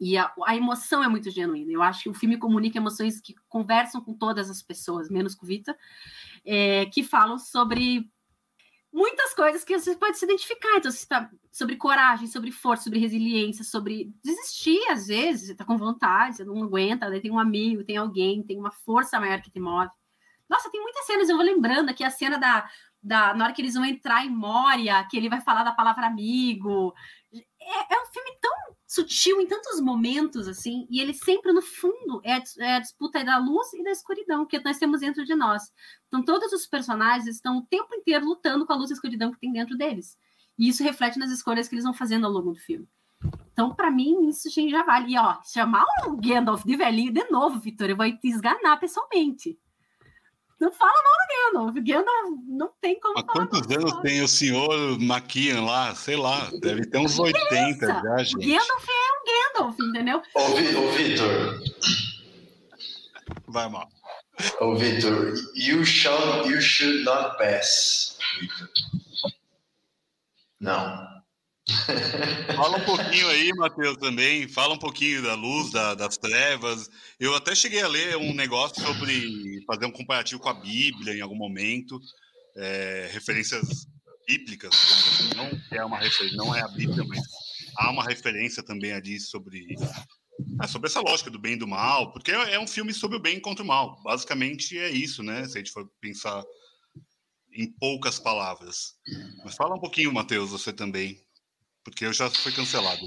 E 0.00 0.16
a, 0.16 0.32
a, 0.46 0.56
emoção 0.56 1.04
é 1.04 1.08
muito 1.08 1.30
genuína. 1.30 1.72
Eu 1.72 1.82
acho 1.82 2.04
que 2.04 2.08
o 2.08 2.14
filme 2.14 2.38
comunica 2.38 2.78
emoções 2.78 3.20
que 3.20 3.34
conversam 3.48 4.00
com 4.00 4.14
todas 4.14 4.48
as 4.48 4.62
pessoas, 4.62 5.10
menos 5.10 5.34
com 5.34 5.46
Vita, 5.46 5.76
é, 6.44 6.86
que 6.86 7.02
falam 7.04 7.38
sobre 7.38 8.10
muitas 8.90 9.34
coisas 9.34 9.62
que 9.62 9.78
você 9.78 9.94
pode 9.96 10.18
se 10.18 10.24
identificar. 10.24 10.78
Então, 10.78 10.90
você 10.90 10.98
está 10.98 11.30
sobre 11.50 11.76
coragem, 11.76 12.26
sobre 12.26 12.52
força, 12.52 12.84
sobre 12.84 12.98
resiliência, 12.98 13.64
sobre 13.64 14.12
desistir 14.22 14.80
às 14.88 15.08
vezes, 15.08 15.48
você 15.48 15.54
tá 15.54 15.64
com 15.64 15.76
vontade, 15.76 16.36
você 16.36 16.44
não 16.44 16.62
aguenta, 16.62 17.10
daí 17.10 17.20
tem 17.20 17.30
um 17.30 17.38
amigo, 17.38 17.84
tem 17.84 17.96
alguém, 17.96 18.42
tem 18.42 18.58
uma 18.58 18.70
força 18.70 19.18
maior 19.18 19.40
que 19.40 19.50
te 19.50 19.58
move. 19.58 19.90
Nossa, 20.48 20.70
tem 20.70 20.80
muitas 20.80 21.06
cenas, 21.06 21.28
eu 21.28 21.36
vou 21.36 21.44
lembrando 21.44 21.90
aqui 21.90 22.04
a 22.04 22.10
cena 22.10 22.38
da, 22.38 22.68
da 23.02 23.34
na 23.34 23.44
hora 23.44 23.52
que 23.52 23.62
eles 23.62 23.74
vão 23.74 23.84
entrar 23.84 24.24
em 24.24 24.30
Moria, 24.30 25.04
que 25.08 25.16
ele 25.16 25.28
vai 25.28 25.40
falar 25.40 25.64
da 25.64 25.72
palavra 25.72 26.06
amigo. 26.06 26.94
É, 27.32 27.94
é 27.94 28.02
um 28.02 28.06
filme 28.06 28.30
tão 28.40 28.50
sutil 28.86 29.40
em 29.40 29.46
tantos 29.46 29.80
momentos, 29.80 30.48
assim, 30.48 30.86
e 30.90 31.00
ele 31.00 31.14
sempre, 31.14 31.52
no 31.52 31.62
fundo, 31.62 32.20
é, 32.24 32.42
é 32.58 32.74
a 32.74 32.80
disputa 32.80 33.24
da 33.24 33.38
luz 33.38 33.72
e 33.72 33.84
da 33.84 33.92
escuridão 33.92 34.44
que 34.44 34.58
nós 34.64 34.78
temos 34.78 35.00
dentro 35.00 35.24
de 35.24 35.34
nós. 35.34 35.72
Então, 36.08 36.24
todos 36.24 36.52
os 36.52 36.66
personagens 36.66 37.28
estão 37.28 37.58
o 37.58 37.66
tempo 37.66 37.94
inteiro 37.94 38.24
lutando 38.24 38.66
com 38.66 38.72
a 38.72 38.76
luz 38.76 38.90
e 38.90 38.92
a 38.92 38.96
escuridão 38.96 39.32
que 39.32 39.38
tem 39.38 39.52
dentro 39.52 39.76
deles. 39.76 40.18
E 40.60 40.68
isso 40.68 40.84
reflete 40.84 41.18
nas 41.18 41.30
escolhas 41.30 41.66
que 41.66 41.74
eles 41.74 41.84
vão 41.84 41.94
fazendo 41.94 42.26
ao 42.26 42.32
longo 42.32 42.52
do 42.52 42.60
filme. 42.60 42.86
Então, 43.50 43.74
para 43.74 43.90
mim, 43.90 44.28
isso 44.28 44.50
já 44.68 44.82
vale. 44.82 45.14
E, 45.14 45.18
ó, 45.18 45.38
chamar 45.42 45.86
o 46.06 46.18
Gandalf 46.18 46.64
de 46.66 46.76
velhinho 46.76 47.10
de 47.10 47.24
novo, 47.30 47.58
Vitor, 47.58 47.88
eu 47.88 47.96
vou 47.96 48.06
te 48.12 48.28
esganar 48.28 48.78
pessoalmente. 48.78 49.58
Não 50.60 50.70
fala 50.70 50.92
mal 50.92 51.62
do 51.62 51.72
Gandalf. 51.72 51.76
Gandalf 51.82 52.44
não 52.46 52.70
tem 52.78 53.00
como 53.00 53.18
Há 53.18 53.22
quantos 53.22 53.62
anos 53.74 53.94
tem 54.02 54.20
o 54.20 54.28
senhor 54.28 55.00
Maquian 55.00 55.62
lá? 55.62 55.94
Sei 55.94 56.16
lá, 56.16 56.50
deve 56.60 56.86
ter 56.86 56.98
uns 56.98 57.18
80 57.18 57.86
já, 57.86 58.22
gente. 58.22 58.46
Gandalf 58.46 58.86
é 58.86 59.12
um 59.16 59.58
Gandalf, 59.58 59.80
entendeu? 59.80 60.22
Ô, 60.34 60.40
ô 60.42 60.92
Vitor. 60.92 61.62
Vai 63.48 63.66
mal. 63.70 63.88
Ô, 64.60 64.74
Vitor, 64.74 65.32
you, 65.54 65.86
shall, 65.86 66.46
you 66.46 66.60
should 66.60 67.02
not 67.04 67.38
pass, 67.38 68.18
Vitor. 68.38 68.68
Não. 70.60 71.08
Fala 72.56 72.78
um 72.78 72.84
pouquinho 72.84 73.28
aí, 73.28 73.50
Matheus, 73.54 73.96
também. 73.96 74.48
Fala 74.48 74.74
um 74.74 74.78
pouquinho 74.78 75.22
da 75.22 75.34
luz, 75.34 75.70
da, 75.70 75.94
das 75.94 76.16
trevas. 76.18 76.90
Eu 77.18 77.34
até 77.34 77.54
cheguei 77.54 77.80
a 77.82 77.88
ler 77.88 78.16
um 78.16 78.34
negócio 78.34 78.82
sobre 78.82 79.62
fazer 79.66 79.86
um 79.86 79.92
comparativo 79.92 80.40
com 80.40 80.48
a 80.48 80.54
Bíblia 80.54 81.14
em 81.14 81.20
algum 81.20 81.36
momento, 81.36 82.00
é, 82.56 83.08
referências 83.12 83.86
bíblicas. 84.26 84.70
Assim. 84.74 85.34
Não 85.36 85.78
é 85.78 85.84
uma 85.84 85.98
referência, 85.98 86.36
não 86.36 86.54
é 86.54 86.60
a 86.60 86.68
Bíblia, 86.68 87.04
mas 87.04 87.20
há 87.76 87.90
uma 87.90 88.04
referência 88.04 88.62
também 88.62 88.92
ali 88.92 89.18
sobre 89.20 89.66
é, 90.62 90.66
sobre 90.66 90.88
essa 90.88 91.00
lógica 91.00 91.30
do 91.30 91.38
bem 91.38 91.52
e 91.52 91.58
do 91.58 91.68
mal, 91.68 92.12
porque 92.12 92.32
é 92.32 92.58
um 92.58 92.66
filme 92.66 92.92
sobre 92.92 93.16
o 93.16 93.20
bem 93.20 93.40
contra 93.40 93.62
o 93.62 93.66
mal. 93.66 94.00
Basicamente 94.02 94.78
é 94.78 94.90
isso, 94.90 95.22
né? 95.22 95.46
Se 95.46 95.56
a 95.56 95.58
gente 95.58 95.72
for 95.72 95.88
pensar 96.00 96.42
em 97.52 97.70
poucas 97.70 98.18
palavras. 98.18 98.94
Mas 99.44 99.54
fala 99.54 99.74
um 99.74 99.80
pouquinho, 99.80 100.12
Matheus, 100.12 100.50
você 100.50 100.72
também, 100.72 101.20
porque 101.84 102.06
eu 102.06 102.12
já 102.12 102.30
fui 102.30 102.52
cancelado. 102.52 103.00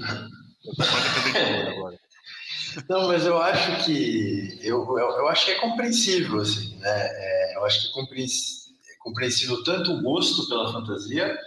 Não, 2.88 3.06
mas 3.08 3.24
eu 3.24 3.40
acho 3.40 3.84
que 3.84 4.58
eu, 4.60 4.84
eu, 4.98 4.98
eu, 4.98 5.28
acho 5.28 5.44
que 5.44 5.52
é 5.52 5.60
compreensível, 5.60 6.40
assim, 6.40 6.76
né? 6.78 7.06
É, 7.06 7.56
eu 7.56 7.64
acho 7.64 7.82
que 7.82 7.88
é 7.88 8.96
compreensível 8.98 9.62
tanto 9.62 9.92
o 9.92 10.02
gosto 10.02 10.48
pela 10.48 10.72
fantasia 10.72 11.38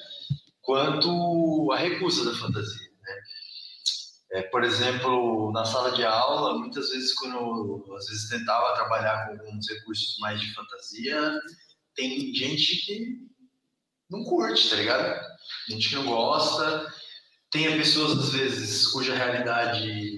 quanto 0.61 1.71
a 1.71 1.77
recusa 1.77 2.29
da 2.29 2.37
fantasia. 2.37 2.89
Né? 3.01 3.15
É, 4.31 4.41
por 4.43 4.63
exemplo, 4.63 5.51
na 5.51 5.65
sala 5.65 5.91
de 5.91 6.05
aula, 6.05 6.57
muitas 6.59 6.89
vezes 6.91 7.13
quando 7.13 7.35
eu, 7.35 7.95
às 7.95 8.07
vezes 8.07 8.29
tentava 8.29 8.75
trabalhar 8.75 9.25
com 9.25 9.31
alguns 9.33 9.67
recursos 9.69 10.17
mais 10.19 10.39
de 10.39 10.53
fantasia, 10.53 11.39
tem 11.97 12.33
gente 12.33 12.85
que 12.85 13.17
não 14.09 14.23
curte, 14.23 14.69
tá 14.69 14.75
ligado? 14.75 15.19
Gente 15.67 15.89
que 15.89 15.95
não 15.95 16.05
gosta. 16.05 16.93
Tem 17.51 17.75
pessoas, 17.77 18.11
às 18.19 18.29
vezes, 18.29 18.87
cuja 18.87 19.15
realidade 19.15 20.15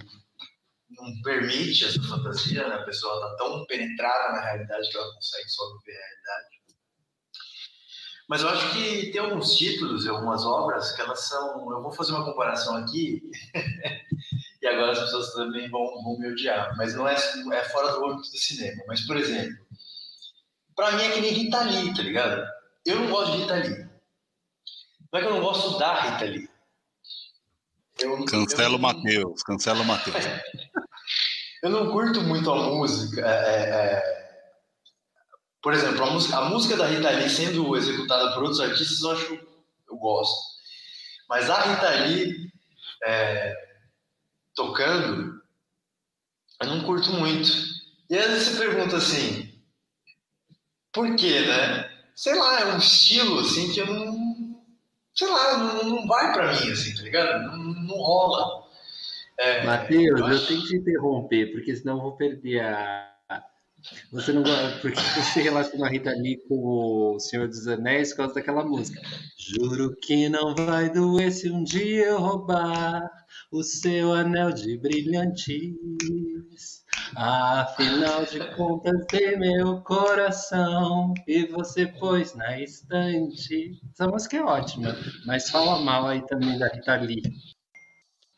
não 0.90 1.22
permite 1.24 1.86
essa 1.86 2.02
fantasia, 2.04 2.68
né? 2.68 2.76
A 2.76 2.84
pessoa 2.84 3.16
está 3.16 3.38
tão 3.38 3.66
penetrada 3.66 4.34
na 4.34 4.42
realidade 4.42 4.90
que 4.90 4.98
ela 4.98 5.14
consegue 5.14 5.50
só 5.50 5.64
viver 5.78 5.98
a 5.98 6.06
realidade. 6.06 6.60
Mas 8.28 8.42
eu 8.42 8.50
acho 8.50 8.74
que 8.74 9.12
tem 9.12 9.22
alguns 9.22 9.56
títulos 9.56 10.06
e 10.06 10.10
algumas 10.10 10.46
obras 10.46 10.92
que 10.92 11.02
elas 11.02 11.28
são. 11.28 11.72
Eu 11.72 11.82
vou 11.82 11.92
fazer 11.92 12.12
uma 12.12 12.26
comparação 12.26 12.76
aqui, 12.76 13.22
e 14.62 14.68
agora 14.68 14.92
as 14.92 15.00
pessoas 15.00 15.34
também 15.34 15.70
vão, 15.70 15.86
vão 16.04 16.20
me 16.20 16.28
odiar, 16.28 16.76
mas 16.78 16.94
não 16.94 17.08
é, 17.08 17.16
é 17.16 17.64
fora 17.70 17.94
do 17.94 18.06
âmbito 18.06 18.30
do 18.30 18.38
cinema. 18.38 18.84
Mas, 18.88 19.02
por 19.08 19.18
exemplo, 19.18 19.66
Pra 20.80 20.94
mim 20.94 21.04
é 21.04 21.12
que 21.12 21.20
nem 21.20 21.34
Rita 21.34 21.62
Lee, 21.64 21.94
tá 21.94 22.02
ligado? 22.02 22.48
Eu 22.86 23.02
não 23.02 23.10
gosto 23.10 23.34
de 23.34 23.38
Rita 23.40 23.56
Lee. 23.56 23.90
Não 25.12 25.20
é 25.20 25.22
que 25.22 25.28
eu 25.28 25.34
não 25.34 25.42
gosto 25.42 25.78
da 25.78 25.94
Rita 26.04 26.24
Lee. 26.24 26.50
Eu, 28.00 28.24
cancela 28.24 28.78
o 28.78 28.80
Matheus, 28.80 29.44
cancela 29.44 29.82
o 29.82 29.86
Matheus. 29.86 30.16
eu 31.62 31.70
não 31.70 31.92
curto 31.92 32.22
muito 32.22 32.50
a 32.50 32.70
música. 32.70 33.20
É, 33.20 33.56
é, 33.56 33.70
é... 33.76 34.30
Por 35.62 35.74
exemplo, 35.74 36.02
a 36.02 36.12
música, 36.12 36.38
a 36.38 36.46
música 36.46 36.78
da 36.78 36.86
Rita 36.88 37.10
Lee 37.10 37.30
sendo 37.30 37.76
executada 37.76 38.34
por 38.34 38.44
outros 38.44 38.62
artistas, 38.62 39.02
eu 39.02 39.12
acho 39.12 39.34
eu 39.90 39.98
gosto. 39.98 40.42
Mas 41.28 41.50
a 41.50 41.60
Rita 41.60 41.90
Lee 42.06 42.50
é, 43.04 43.54
tocando, 44.56 45.42
eu 46.62 46.68
não 46.68 46.86
curto 46.86 47.12
muito. 47.12 47.50
E 48.10 48.16
vezes 48.16 48.48
você 48.48 48.66
pergunta 48.66 48.96
assim, 48.96 49.49
por 50.94 51.16
quê, 51.16 51.42
né? 51.42 51.90
Sei 52.16 52.36
lá, 52.36 52.62
é 52.62 52.74
um 52.74 52.78
estilo, 52.78 53.40
assim, 53.40 53.72
que 53.72 53.80
eu 53.80 53.88
não... 53.88 54.60
Sei 55.14 55.28
lá, 55.28 55.58
não, 55.58 55.84
não 55.84 56.08
vai 56.08 56.34
pra 56.34 56.54
mim, 56.54 56.72
assim, 56.72 56.96
tá 56.96 57.04
ligado? 57.04 57.48
Não, 57.48 57.58
não 57.58 57.96
rola. 57.96 58.68
É, 59.38 59.66
Matheus, 59.66 60.20
eu, 60.20 60.26
acho... 60.26 60.36
eu, 60.36 60.48
tenho 60.48 60.62
que 60.62 60.68
te 60.68 60.76
interromper, 60.76 61.52
porque 61.52 61.76
senão 61.76 61.98
eu 61.98 62.02
vou 62.02 62.18
perder 62.18 62.62
a... 62.62 63.06
Você 64.12 64.34
não 64.34 64.44
gosta, 64.44 64.78
porque 64.82 65.00
você 65.16 65.42
relaciona 65.42 65.86
a 65.86 65.90
Rita 65.90 66.12
Lee 66.12 66.38
com 66.48 67.16
o 67.16 67.20
Senhor 67.20 67.48
dos 67.48 67.66
Anéis 67.68 68.10
por 68.10 68.18
causa 68.18 68.34
daquela 68.36 68.66
música. 68.66 69.02
Juro 69.38 69.96
que 69.96 70.28
não 70.28 70.54
vai 70.54 70.90
doer 70.90 71.32
se 71.32 71.50
um 71.50 71.64
dia 71.64 72.08
eu 72.08 72.20
roubar 72.20 73.10
o 73.52 73.64
seu 73.64 74.12
anel 74.12 74.52
de 74.52 74.78
brilhantes. 74.78 76.79
Afinal 77.16 78.26
de 78.26 78.40
contas, 78.56 79.06
dei 79.12 79.36
meu 79.36 79.82
coração 79.82 81.14
e 81.28 81.46
você 81.48 81.88
pôs 81.88 82.36
na 82.36 82.60
estante. 82.60 83.80
Essa 83.92 84.08
música 84.08 84.38
é 84.38 84.44
ótima, 84.44 84.96
mas 85.26 85.50
fala 85.50 85.80
mal 85.80 86.08
aí 86.08 86.26
também 86.28 86.58
da 86.58 86.68
Rita 86.68 86.96
Lee. 86.96 87.22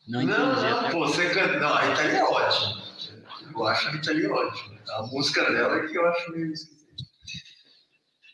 Não 0.07 0.22
entendi. 0.22 0.39
Não, 0.39 0.82
não, 0.82 0.89
pô, 0.89 1.07
você 1.07 1.30
canta. 1.30 1.59
Não, 1.59 1.74
a 1.74 1.82
Rita 1.82 2.01
Lee 2.03 2.16
é 2.16 2.24
ótima. 2.24 2.82
Eu 3.53 3.68
acho 3.68 3.88
a 3.88 3.91
Rita 3.91 4.12
Lee 4.12 4.28
ótima. 4.28 4.80
A 4.89 5.03
música 5.03 5.51
dela 5.51 5.78
é 5.78 5.88
que 5.88 5.97
eu 5.97 6.07
acho 6.07 6.32
meio 6.32 6.51
esquisita. 6.51 7.03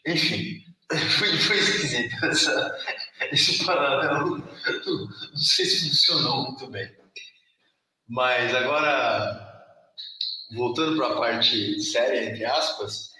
Enfim, 0.05 0.61
foi, 1.17 1.37
foi 1.37 1.57
esquisito 1.57 2.25
essa, 2.25 2.77
esse 3.31 3.65
paralelo. 3.65 4.37
Não 4.37 5.37
sei 5.37 5.65
se 5.65 5.89
funcionou 5.89 6.43
muito 6.43 6.67
bem. 6.67 6.89
Mas 8.07 8.55
agora 8.55 9.46
voltando 10.51 10.97
para 10.97 11.13
a 11.13 11.17
parte 11.17 11.81
séria, 11.81 12.29
entre 12.29 12.45
aspas, 12.45 13.11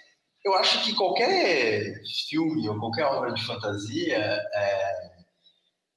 eu 0.44 0.54
acho 0.54 0.82
que 0.84 0.94
qualquer 0.94 2.00
filme 2.28 2.68
ou 2.68 2.78
qualquer 2.78 3.04
obra 3.04 3.32
de 3.32 3.44
fantasia 3.44 4.16
é, 4.16 5.10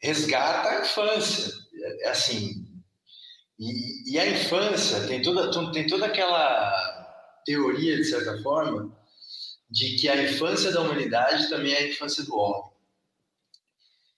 resgata 0.01 0.69
a 0.69 0.81
infância. 0.81 1.53
É, 1.73 2.09
assim, 2.09 2.67
e, 3.57 4.13
e, 4.13 4.19
a 4.19 4.27
infância 4.27 5.07
tem 5.07 5.21
toda, 5.21 5.71
tem 5.71 5.87
toda 5.87 6.07
aquela 6.07 7.41
teoria, 7.45 7.95
de 7.95 8.03
certa 8.03 8.41
forma, 8.41 8.91
de 9.69 9.95
que 9.95 10.09
a 10.09 10.23
infância 10.23 10.71
da 10.71 10.81
humanidade 10.81 11.49
também 11.49 11.73
é 11.73 11.77
a 11.77 11.87
infância 11.87 12.23
do 12.23 12.35
homem. 12.35 12.71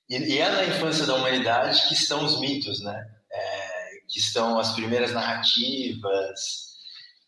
E, 0.09 0.17
e 0.17 0.39
é 0.39 0.49
na 0.49 0.65
infância 0.65 1.05
da 1.05 1.15
humanidade 1.15 1.87
que 1.87 1.93
estão 1.93 2.23
os 2.23 2.39
mitos, 2.39 2.81
né? 2.81 3.07
É, 3.31 3.99
que 4.07 4.19
estão 4.19 4.57
as 4.57 4.73
primeiras 4.73 5.11
narrativas, 5.11 6.72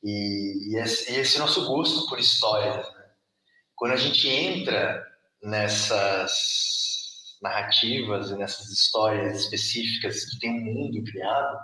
e, 0.06 0.70
e 0.70 0.78
esse, 0.78 1.12
esse, 1.12 1.39
nosso 1.39 1.66
gosto 1.66 2.08
por 2.08 2.20
histórias. 2.20 2.88
Né? 2.93 3.06
Quando 3.76 3.93
a 3.93 3.97
gente 3.97 4.30
entra 4.30 5.03
nessas 5.41 6.32
narrativas 7.41 8.30
e 8.30 8.36
nessas 8.36 8.70
histórias 8.70 9.41
específicas 9.41 10.26
que 10.26 10.39
tem 10.39 10.51
um 10.51 10.64
mundo 10.64 11.03
criado, 11.03 11.58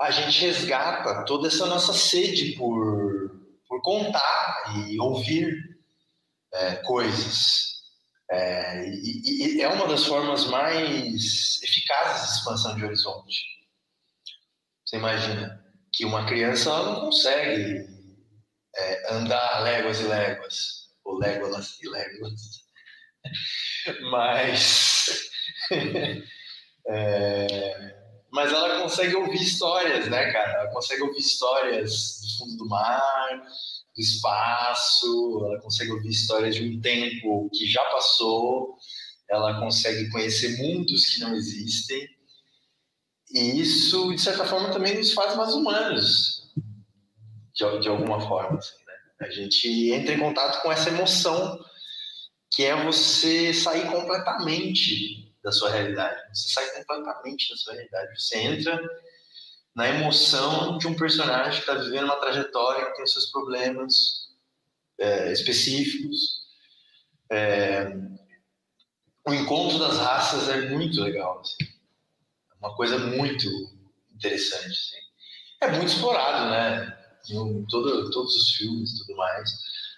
a 0.00 0.10
gente 0.10 0.40
resgata 0.40 1.24
toda 1.26 1.48
essa 1.48 1.66
nossa 1.66 1.92
sede 1.92 2.52
por, 2.56 3.46
por 3.68 3.82
contar 3.82 4.74
e 4.88 4.98
ouvir 4.98 5.54
é, 6.54 6.76
coisas. 6.76 7.76
É, 8.30 8.88
e, 8.88 9.58
e, 9.58 9.62
é 9.62 9.68
uma 9.68 9.86
das 9.86 10.04
formas 10.06 10.46
mais 10.46 11.62
eficazes 11.62 12.26
de 12.26 12.38
expansão 12.38 12.74
de 12.74 12.84
horizonte. 12.84 13.38
Você 14.84 14.96
imagina? 14.96 15.65
Que 15.96 16.04
uma 16.04 16.26
criança 16.26 16.70
não 16.82 17.00
consegue 17.00 17.86
é, 18.76 19.14
andar 19.14 19.62
léguas 19.62 20.00
e 20.00 20.04
léguas, 20.04 20.56
ou 21.04 21.18
léguas 21.18 21.78
e 21.82 21.88
léguas. 21.88 22.66
Mas 24.10 24.86
é, 26.88 27.94
mas 28.30 28.52
ela 28.52 28.82
consegue 28.82 29.16
ouvir 29.16 29.42
histórias, 29.42 30.08
né, 30.08 30.32
cara? 30.32 30.60
Ela 30.60 30.72
consegue 30.72 31.02
ouvir 31.02 31.18
histórias 31.18 32.20
do 32.20 32.38
fundo 32.38 32.56
do 32.58 32.68
mar, 32.68 33.42
do 33.94 34.00
espaço, 34.00 35.40
ela 35.46 35.60
consegue 35.60 35.92
ouvir 35.92 36.10
histórias 36.10 36.54
de 36.54 36.68
um 36.68 36.80
tempo 36.80 37.48
que 37.52 37.66
já 37.66 37.84
passou, 37.86 38.76
ela 39.30 39.58
consegue 39.58 40.10
conhecer 40.10 40.58
mundos 40.58 41.06
que 41.06 41.20
não 41.20 41.34
existem. 41.34 42.06
E 43.36 43.60
isso, 43.60 44.14
de 44.14 44.18
certa 44.22 44.46
forma, 44.46 44.70
também 44.70 44.96
nos 44.96 45.12
faz 45.12 45.36
mais 45.36 45.52
humanos, 45.52 46.54
de, 47.52 47.80
de 47.80 47.86
alguma 47.86 48.18
forma. 48.18 48.56
Assim, 48.56 48.78
né? 48.86 48.94
A 49.20 49.30
gente 49.30 49.90
entra 49.90 50.14
em 50.14 50.18
contato 50.18 50.62
com 50.62 50.72
essa 50.72 50.88
emoção 50.88 51.62
que 52.50 52.64
é 52.64 52.82
você 52.82 53.52
sair 53.52 53.90
completamente 53.90 55.34
da 55.44 55.52
sua 55.52 55.68
realidade. 55.68 56.18
Você 56.32 56.48
sai 56.48 56.66
completamente 56.70 57.50
da 57.50 57.56
sua 57.56 57.74
realidade. 57.74 58.18
Você 58.18 58.38
entra 58.38 58.80
na 59.74 59.86
emoção 59.86 60.78
de 60.78 60.86
um 60.86 60.96
personagem 60.96 61.62
que 61.62 61.70
está 61.70 61.74
vivendo 61.74 62.04
uma 62.04 62.16
trajetória, 62.18 62.86
que 62.86 62.96
tem 62.96 63.06
seus 63.06 63.26
problemas 63.26 64.30
é, 64.98 65.30
específicos. 65.30 66.46
É, 67.30 67.92
o 69.28 69.34
encontro 69.34 69.78
das 69.78 69.98
raças 69.98 70.48
é 70.48 70.70
muito 70.70 71.02
legal. 71.02 71.40
Assim. 71.40 71.75
Uma 72.60 72.74
coisa 72.74 72.98
muito 72.98 73.46
interessante. 74.14 74.66
Assim. 74.66 75.06
É 75.62 75.70
muito 75.70 75.88
explorado, 75.88 76.50
né? 76.50 76.98
Em 77.30 77.66
todo, 77.66 78.10
todos 78.10 78.34
os 78.36 78.50
filmes 78.50 78.92
e 78.92 78.98
tudo 78.98 79.16
mais. 79.16 79.50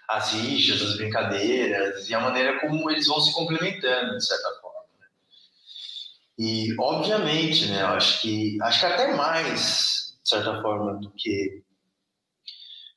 As 0.09 0.33
rixas, 0.33 0.81
as 0.81 0.97
brincadeiras 0.97 2.09
e 2.09 2.15
a 2.15 2.21
maneira 2.21 2.61
como 2.61 2.91
eles 2.91 3.07
vão 3.07 3.21
se 3.21 3.33
complementando, 3.33 4.17
de 4.17 4.25
certa 4.25 4.49
forma. 4.61 4.79
E, 6.39 6.75
obviamente, 6.79 7.67
né, 7.67 7.83
eu 7.83 7.89
acho 7.89 8.21
que, 8.21 8.57
acho 8.63 8.81
que 8.81 8.87
até 8.87 9.13
mais, 9.15 10.17
de 10.23 10.29
certa 10.29 10.63
forma, 10.63 10.95
do 11.01 11.11
que 11.11 11.65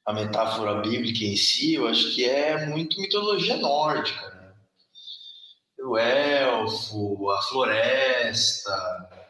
a 0.06 0.14
metáfora 0.14 0.82
bíblica 0.82 1.26
em 1.26 1.36
si, 1.36 1.74
eu 1.74 1.88
acho 1.88 2.14
que 2.14 2.24
é 2.24 2.68
muito 2.68 3.02
mitologia 3.02 3.58
nórdica. 3.58 4.30
Né? 4.30 4.54
O 5.84 5.98
elfo, 5.98 7.32
a 7.32 7.42
floresta, 7.42 9.21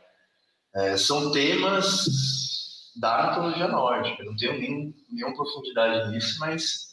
é, 0.75 0.97
são 0.97 1.31
temas 1.31 2.05
da 2.95 3.29
mitologia 3.29 3.67
nórdica. 3.67 4.23
não 4.23 4.35
tenho 4.35 4.59
nenhum, 4.59 4.93
nenhuma 5.09 5.35
profundidade 5.35 6.11
nisso, 6.11 6.39
mas 6.39 6.91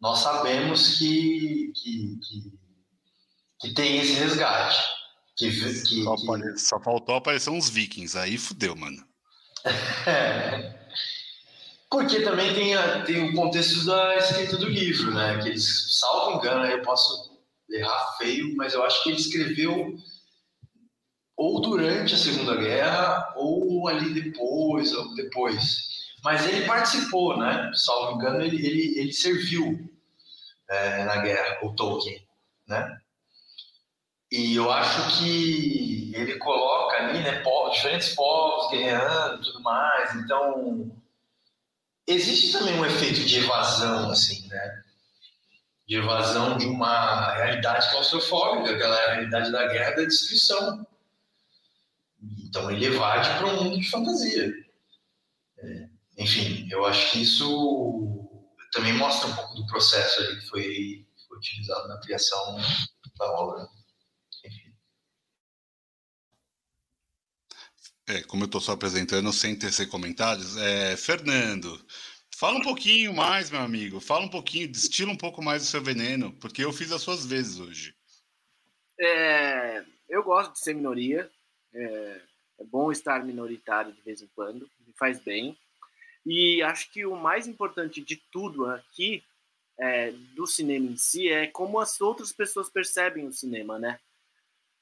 nós 0.00 0.20
sabemos 0.20 0.96
que, 0.98 1.72
que, 1.74 2.18
que, 2.22 2.52
que 3.60 3.74
tem 3.74 3.98
esse 3.98 4.14
resgate. 4.14 4.78
Que, 5.36 5.50
que, 5.50 6.02
só, 6.04 6.16
só, 6.56 6.80
faltou 6.80 7.14
aparecer 7.14 7.48
uns 7.50 7.70
vikings, 7.70 8.16
aí 8.16 8.36
fudeu, 8.36 8.76
mano. 8.76 9.02
Porque 11.90 12.20
também 12.20 12.54
tem, 12.54 12.74
a, 12.74 13.02
tem 13.02 13.30
o 13.30 13.34
contexto 13.34 13.84
da 13.86 14.16
escrita 14.16 14.56
do 14.58 14.68
livro, 14.68 15.12
né? 15.14 15.40
Que 15.42 15.48
eles, 15.48 15.98
salvo 15.98 16.36
engano, 16.36 16.66
eu 16.66 16.82
posso 16.82 17.40
errar 17.70 18.16
feio, 18.18 18.54
mas 18.56 18.74
eu 18.74 18.84
acho 18.84 19.02
que 19.02 19.10
ele 19.10 19.18
escreveu 19.18 19.96
ou 21.40 21.58
durante 21.58 22.14
a 22.14 22.18
Segunda 22.18 22.54
Guerra 22.54 23.32
ou 23.34 23.88
ali 23.88 24.12
depois, 24.12 24.92
ou 24.92 25.14
depois. 25.14 25.88
Mas 26.22 26.46
ele 26.46 26.66
participou, 26.66 27.38
né? 27.38 27.70
Salvo 27.72 28.16
engano, 28.16 28.42
ele, 28.42 28.56
ele, 28.56 28.98
ele 29.00 29.10
serviu 29.10 29.90
é, 30.68 31.02
na 31.04 31.16
guerra, 31.22 31.60
o 31.62 31.74
Tolkien, 31.74 32.22
né? 32.68 33.00
E 34.30 34.54
eu 34.54 34.70
acho 34.70 35.18
que 35.18 36.12
ele 36.14 36.36
coloca 36.36 36.98
ali, 36.98 37.20
né, 37.20 37.40
povos, 37.40 37.74
diferentes 37.76 38.14
povos 38.14 38.70
guerreando 38.70 39.40
e 39.40 39.44
tudo 39.46 39.62
mais. 39.62 40.14
Então, 40.16 40.94
existe 42.06 42.52
também 42.52 42.78
um 42.78 42.84
efeito 42.84 43.24
de 43.24 43.38
evasão, 43.38 44.10
assim, 44.10 44.46
né? 44.46 44.82
De 45.88 45.96
evasão 45.96 46.58
de 46.58 46.66
uma 46.66 47.32
realidade 47.32 47.90
claustrofóbica, 47.90 48.72
aquela 48.74 49.06
realidade 49.06 49.50
da 49.50 49.66
guerra 49.68 49.92
da 49.92 50.02
destruição. 50.04 50.86
Então, 52.50 52.68
ele 52.68 52.86
evade 52.86 53.28
para 53.38 53.46
um 53.46 53.62
mundo 53.62 53.78
de 53.78 53.88
fantasia. 53.88 54.52
É, 55.58 55.88
enfim, 56.18 56.68
eu 56.68 56.84
acho 56.84 57.12
que 57.12 57.22
isso 57.22 58.28
também 58.72 58.92
mostra 58.92 59.28
um 59.28 59.36
pouco 59.36 59.54
do 59.54 59.66
processo 59.68 60.20
ali 60.20 60.40
que 60.40 60.48
foi, 60.48 61.06
foi 61.28 61.38
utilizado 61.38 61.86
na 61.86 62.00
criação 62.00 62.56
da 63.16 63.32
obra. 63.34 63.68
É, 68.08 68.24
como 68.24 68.42
eu 68.42 68.46
estou 68.46 68.60
só 68.60 68.72
apresentando, 68.72 69.32
sem 69.32 69.56
tecer 69.56 69.88
comentários, 69.88 70.56
é, 70.56 70.96
Fernando, 70.96 71.80
fala 72.34 72.58
um 72.58 72.62
pouquinho 72.62 73.14
mais, 73.14 73.48
meu 73.48 73.60
amigo. 73.60 74.00
Fala 74.00 74.24
um 74.24 74.28
pouquinho, 74.28 74.66
destila 74.66 75.12
um 75.12 75.16
pouco 75.16 75.40
mais 75.40 75.62
do 75.62 75.68
seu 75.68 75.80
veneno, 75.80 76.32
porque 76.40 76.64
eu 76.64 76.72
fiz 76.72 76.90
as 76.90 77.00
suas 77.00 77.24
vezes 77.24 77.60
hoje. 77.60 77.94
É, 78.98 79.84
eu 80.08 80.24
gosto 80.24 80.54
de 80.54 80.58
ser 80.58 80.74
minoria. 80.74 81.30
É, 81.72 82.29
é 82.60 82.64
bom 82.64 82.92
estar 82.92 83.24
minoritário 83.24 83.92
de 83.92 84.02
vez 84.02 84.20
em 84.20 84.28
quando, 84.34 84.70
me 84.86 84.92
faz 84.92 85.18
bem. 85.18 85.58
E 86.26 86.62
acho 86.62 86.92
que 86.92 87.06
o 87.06 87.16
mais 87.16 87.46
importante 87.46 88.02
de 88.02 88.16
tudo 88.30 88.66
aqui, 88.66 89.24
é, 89.78 90.12
do 90.34 90.46
cinema 90.46 90.86
em 90.86 90.96
si, 90.96 91.28
é 91.28 91.46
como 91.46 91.80
as 91.80 92.00
outras 92.00 92.32
pessoas 92.32 92.68
percebem 92.68 93.26
o 93.26 93.32
cinema, 93.32 93.78
né? 93.78 93.98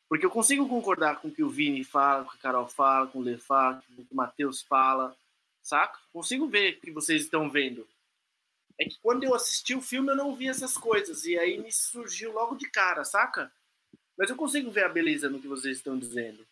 Porque 0.09 0.27
eu 0.27 0.31
consigo 0.31 0.69
concordar 0.69 1.21
com 1.21 1.29
o 1.29 1.31
que 1.31 1.45
o 1.45 1.51
Vini 1.51 1.85
fala, 1.85 2.25
com 2.25 2.31
o 2.31 2.33
que 2.33 2.39
a 2.39 2.41
Carol 2.41 2.67
fala, 2.67 3.07
com 3.07 3.21
o 3.21 3.23
Lê 3.23 3.39
fala, 3.39 3.83
com 3.87 4.03
o 4.03 4.05
que 4.05 4.13
o 4.13 4.17
Matheus 4.17 4.61
fala, 4.63 5.17
saca? 5.63 6.01
Consigo 6.13 6.49
ver 6.49 6.75
o 6.75 6.81
que 6.81 6.91
vocês 6.91 7.23
estão 7.23 7.49
vendo. 7.49 7.87
É 8.81 8.85
que 8.85 8.99
quando 9.01 9.23
eu 9.23 9.35
assisti 9.35 9.75
o 9.75 9.83
filme 9.83 10.11
eu 10.11 10.17
não 10.17 10.35
vi 10.35 10.49
essas 10.49 10.77
coisas, 10.77 11.25
e 11.27 11.39
aí 11.39 11.59
me 11.59 11.71
surgiu 11.71 12.33
logo 12.33 12.57
de 12.57 12.69
cara, 12.71 13.05
saca? 13.05 13.53
Mas 14.17 14.31
eu 14.31 14.37
consigo 14.37 14.71
ver 14.71 14.85
a 14.85 14.89
beleza 14.89 15.29
no 15.29 15.41
que 15.41 15.47
vocês 15.47 15.77
estão 15.77 15.97
dizendo. 15.97 16.45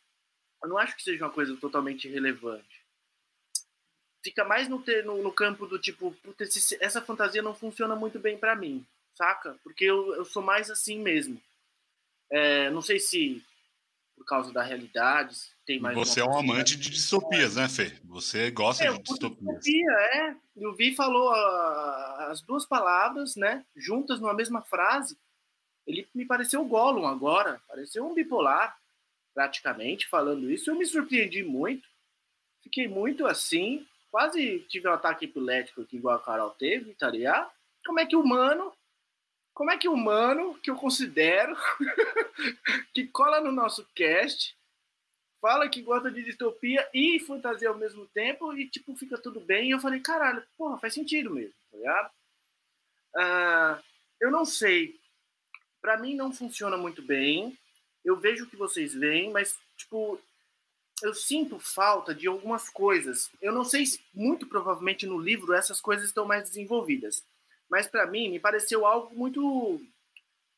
Eu 0.66 0.70
não 0.70 0.78
acho 0.78 0.96
que 0.96 1.02
seja 1.02 1.24
uma 1.24 1.30
coisa 1.30 1.56
totalmente 1.58 2.08
irrelevante. 2.08 2.84
Fica 4.20 4.44
mais 4.44 4.68
no, 4.68 4.82
ter, 4.82 5.04
no, 5.04 5.22
no 5.22 5.30
campo 5.30 5.64
do 5.64 5.78
tipo, 5.78 6.12
essa 6.80 7.00
fantasia 7.00 7.40
não 7.40 7.54
funciona 7.54 7.94
muito 7.94 8.18
bem 8.18 8.36
para 8.36 8.56
mim, 8.56 8.84
saca? 9.14 9.56
Porque 9.62 9.84
eu, 9.84 10.12
eu 10.16 10.24
sou 10.24 10.42
mais 10.42 10.68
assim 10.68 10.98
mesmo. 10.98 11.40
É, 12.28 12.68
não 12.70 12.82
sei 12.82 12.98
se 12.98 13.40
por 14.16 14.26
causa 14.26 14.52
da 14.52 14.60
realidade 14.60 15.36
tem 15.64 15.78
mais. 15.78 15.96
Você 15.96 16.18
é 16.18 16.24
um 16.24 16.36
amante 16.36 16.76
de 16.76 16.90
distopias, 16.90 17.54
né, 17.54 17.68
Fê? 17.68 17.92
Você 18.02 18.50
gosta 18.50 18.82
é, 18.82 18.92
de 18.92 19.02
distopias. 19.04 19.60
Distopia, 19.60 19.92
é. 19.92 20.36
O 20.56 20.74
Vi 20.74 20.96
falou 20.96 21.30
uh, 21.30 22.22
as 22.32 22.42
duas 22.42 22.66
palavras, 22.66 23.36
né, 23.36 23.64
juntas 23.76 24.18
numa 24.18 24.34
mesma 24.34 24.62
frase. 24.62 25.16
Ele 25.86 26.08
me 26.12 26.26
pareceu 26.26 26.60
o 26.60 26.66
Gollum 26.66 27.06
agora, 27.06 27.60
pareceu 27.68 28.04
um 28.04 28.14
bipolar, 28.14 28.76
praticamente, 29.36 30.08
falando 30.08 30.50
isso. 30.50 30.70
Eu 30.70 30.74
me 30.74 30.86
surpreendi 30.86 31.42
muito, 31.42 31.86
fiquei 32.62 32.88
muito 32.88 33.26
assim, 33.26 33.86
quase 34.10 34.60
tive 34.60 34.88
um 34.88 34.94
ataque 34.94 35.26
epilético 35.26 35.82
aqui, 35.82 35.98
igual 35.98 36.16
a 36.16 36.22
Carol 36.22 36.50
teve, 36.52 36.94
tá 36.94 37.10
ligado? 37.10 37.50
Como 37.84 38.00
é 38.00 38.06
que 38.06 38.16
humano 38.16 38.72
como 39.56 39.70
é 39.70 39.78
que 39.78 39.88
humano, 39.88 40.54
que 40.62 40.70
eu 40.70 40.76
considero, 40.76 41.56
que 42.92 43.06
cola 43.06 43.40
no 43.40 43.50
nosso 43.50 43.86
cast, 43.94 44.54
fala 45.40 45.66
que 45.66 45.80
gosta 45.80 46.10
de 46.10 46.22
distopia 46.22 46.86
e 46.92 47.18
fantasia 47.20 47.70
ao 47.70 47.78
mesmo 47.78 48.06
tempo 48.08 48.52
e, 48.52 48.68
tipo, 48.68 48.94
fica 48.94 49.16
tudo 49.16 49.40
bem. 49.40 49.68
E 49.68 49.70
eu 49.70 49.80
falei, 49.80 50.00
caralho, 50.00 50.44
porra, 50.58 50.76
faz 50.76 50.92
sentido 50.92 51.30
mesmo, 51.30 51.54
tá 51.72 51.78
ligado? 51.78 52.10
Uh, 53.16 53.82
eu 54.20 54.30
não 54.30 54.44
sei. 54.44 55.00
Para 55.80 55.96
mim 55.96 56.14
não 56.14 56.34
funciona 56.34 56.76
muito 56.76 57.00
bem. 57.00 57.58
Eu 58.06 58.14
vejo 58.14 58.46
que 58.46 58.54
vocês 58.54 58.94
veem, 58.94 59.32
mas, 59.32 59.58
tipo, 59.76 60.16
eu 61.02 61.12
sinto 61.12 61.58
falta 61.58 62.14
de 62.14 62.28
algumas 62.28 62.70
coisas. 62.70 63.28
Eu 63.42 63.52
não 63.52 63.64
sei 63.64 63.84
se, 63.84 64.00
muito 64.14 64.46
provavelmente 64.46 65.04
no 65.08 65.18
livro, 65.18 65.52
essas 65.52 65.80
coisas 65.80 66.06
estão 66.06 66.24
mais 66.24 66.44
desenvolvidas. 66.44 67.24
Mas 67.68 67.88
para 67.88 68.06
mim, 68.06 68.30
me 68.30 68.38
pareceu 68.38 68.86
algo 68.86 69.12
muito. 69.12 69.84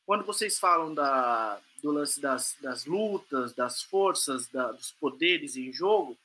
Quando 0.05 0.23
vocês 0.23 0.59
falam 0.59 0.93
da, 0.93 1.59
do 1.81 1.89
lance 1.89 2.21
das, 2.21 2.55
das 2.61 2.85
lutas, 2.85 3.51
das 3.53 3.81
forças, 3.81 4.47
da, 4.47 4.71
dos 4.71 4.91
poderes 4.91 5.57
em 5.57 5.73
jogo, 5.73 6.15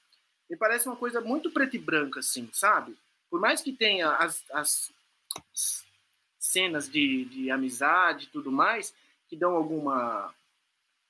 me 0.51 0.59
parece 0.59 0.87
uma 0.87 0.97
coisa 0.97 1.23
muito 1.23 1.51
preta 1.51 1.75
e 1.75 1.79
branca, 1.79 2.21
assim, 2.21 2.51
sabe? 2.53 2.95
Por 3.31 3.41
mais 3.41 3.63
que 3.63 3.73
tenha 3.73 4.11
as, 4.11 4.45
as 4.51 4.93
cenas 6.39 6.87
de, 6.87 7.25
de 7.25 7.51
amizade 7.51 8.27
e 8.27 8.29
tudo 8.29 8.53
mais, 8.53 8.95
que 9.27 9.37
dão 9.37 9.57
alguma 9.57 10.35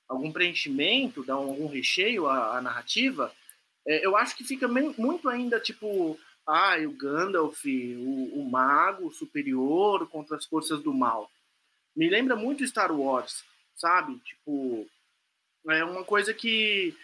algum 0.07 0.31
preenchimento, 0.31 1.23
dão 1.23 1.39
algum 1.39 1.67
recheio 1.67 2.27
à, 2.27 2.57
à 2.57 2.61
narrativa, 2.61 3.33
é, 3.87 4.05
eu 4.05 4.15
acho 4.15 4.35
que 4.35 4.43
fica 4.43 4.67
muito 4.67 5.29
ainda, 5.29 5.59
tipo, 5.59 6.19
ah, 6.47 6.75
o 6.87 6.91
Gandalf, 6.91 7.63
o, 7.65 8.39
o 8.39 8.49
mago 8.49 9.11
superior 9.11 10.07
contra 10.09 10.37
as 10.37 10.45
forças 10.45 10.81
do 10.81 10.93
mal. 10.93 11.29
Me 11.95 12.09
lembra 12.09 12.35
muito 12.35 12.65
Star 12.67 12.91
Wars, 12.91 13.43
sabe? 13.75 14.17
Tipo, 14.19 14.87
É 15.69 15.83
uma 15.83 16.03
coisa 16.03 16.33
que 16.33 16.95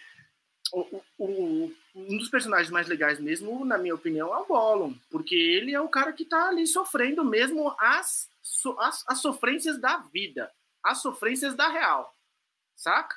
o, 0.72 1.02
o, 1.18 1.72
um 1.94 2.16
dos 2.16 2.28
personagens 2.28 2.70
mais 2.70 2.88
legais 2.88 3.20
mesmo, 3.20 3.64
na 3.64 3.78
minha 3.78 3.94
opinião, 3.94 4.32
é 4.34 4.38
o 4.38 4.46
Gollum, 4.46 4.94
porque 5.10 5.34
ele 5.34 5.74
é 5.74 5.80
o 5.80 5.88
cara 5.88 6.12
que 6.12 6.24
tá 6.24 6.48
ali 6.48 6.66
sofrendo 6.66 7.24
mesmo 7.24 7.74
as, 7.78 8.28
as, 8.78 9.04
as 9.06 9.20
sofrências 9.20 9.78
da 9.80 9.98
vida, 9.98 10.50
as 10.82 11.02
sofrências 11.02 11.54
da 11.54 11.68
real, 11.68 12.14
saca? 12.76 13.16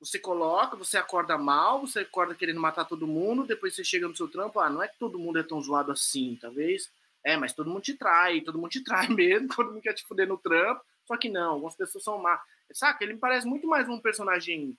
Você 0.00 0.18
coloca, 0.18 0.76
você 0.76 0.96
acorda 0.96 1.36
mal, 1.36 1.80
você 1.80 2.00
acorda 2.00 2.34
querendo 2.34 2.60
matar 2.60 2.86
todo 2.86 3.06
mundo, 3.06 3.46
depois 3.46 3.74
você 3.74 3.84
chega 3.84 4.08
no 4.08 4.16
seu 4.16 4.28
trampo, 4.28 4.58
ah, 4.60 4.70
não 4.70 4.82
é 4.82 4.88
que 4.88 4.98
todo 4.98 5.18
mundo 5.18 5.38
é 5.38 5.42
tão 5.42 5.60
zoado 5.60 5.92
assim, 5.92 6.38
talvez. 6.40 6.90
É, 7.22 7.36
mas 7.36 7.52
todo 7.52 7.68
mundo 7.68 7.82
te 7.82 7.94
trai, 7.94 8.40
todo 8.40 8.58
mundo 8.58 8.70
te 8.70 8.82
trai 8.84 9.08
mesmo, 9.08 9.48
todo 9.48 9.72
mundo 9.72 9.82
quer 9.82 9.92
te 9.92 10.06
fuder 10.06 10.26
no 10.26 10.38
trampo, 10.38 10.82
só 11.06 11.16
que 11.16 11.28
não, 11.28 11.52
algumas 11.52 11.76
pessoas 11.76 12.04
são 12.04 12.18
má. 12.18 12.42
Saca? 12.72 13.02
Ele 13.04 13.14
me 13.14 13.18
parece 13.18 13.46
muito 13.46 13.66
mais 13.66 13.88
um 13.88 14.00
personagem 14.00 14.78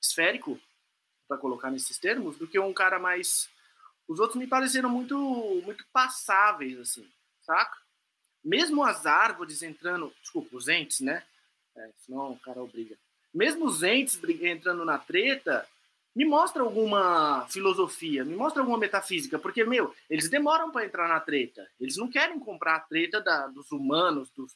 esférico, 0.00 0.60
para 1.32 1.38
colocar 1.38 1.70
nesses 1.70 1.98
termos, 1.98 2.36
do 2.36 2.46
que 2.46 2.58
um 2.58 2.74
cara 2.74 2.98
mais. 2.98 3.48
Os 4.06 4.20
outros 4.20 4.38
me 4.38 4.46
pareceram 4.46 4.90
muito, 4.90 5.16
muito 5.64 5.86
passáveis, 5.92 6.78
assim, 6.78 7.10
saca? 7.40 7.76
Mesmo 8.44 8.84
as 8.84 9.06
árvores 9.06 9.62
entrando. 9.62 10.12
Desculpa, 10.20 10.56
os 10.56 10.68
entes, 10.68 11.00
né? 11.00 11.24
É, 11.74 11.90
senão 12.04 12.32
o 12.32 12.38
cara 12.40 12.62
obriga. 12.62 12.98
Mesmo 13.32 13.64
os 13.66 13.82
entes 13.82 14.20
entrando 14.42 14.84
na 14.84 14.98
treta, 14.98 15.66
me 16.14 16.24
mostra 16.24 16.62
alguma 16.62 17.46
filosofia, 17.48 18.24
me 18.24 18.36
mostra 18.36 18.60
alguma 18.60 18.78
metafísica, 18.78 19.38
porque, 19.38 19.64
meu, 19.64 19.94
eles 20.10 20.28
demoram 20.28 20.70
para 20.70 20.84
entrar 20.84 21.08
na 21.08 21.18
treta. 21.18 21.66
Eles 21.80 21.96
não 21.96 22.08
querem 22.08 22.38
comprar 22.38 22.76
a 22.76 22.80
treta 22.80 23.20
da, 23.20 23.46
dos 23.46 23.72
humanos, 23.72 24.30
dos 24.30 24.54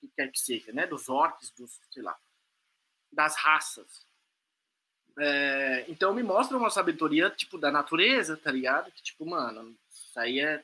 que 0.00 0.08
quer 0.14 0.30
que 0.30 0.38
seja, 0.38 0.72
né? 0.72 0.86
Dos 0.86 1.08
orcs, 1.08 1.50
dos, 1.50 1.80
sei 1.90 2.02
lá, 2.02 2.16
das 3.10 3.36
raças. 3.36 4.06
É, 5.18 5.84
então 5.88 6.14
me 6.14 6.22
mostra 6.22 6.56
uma 6.56 6.70
sabedoria, 6.70 7.30
tipo, 7.30 7.58
da 7.58 7.70
natureza, 7.70 8.36
tá 8.36 8.52
ligado? 8.52 8.92
Que, 8.92 9.02
tipo, 9.02 9.26
mano, 9.26 9.76
isso 9.90 10.18
aí 10.20 10.40
é 10.40 10.62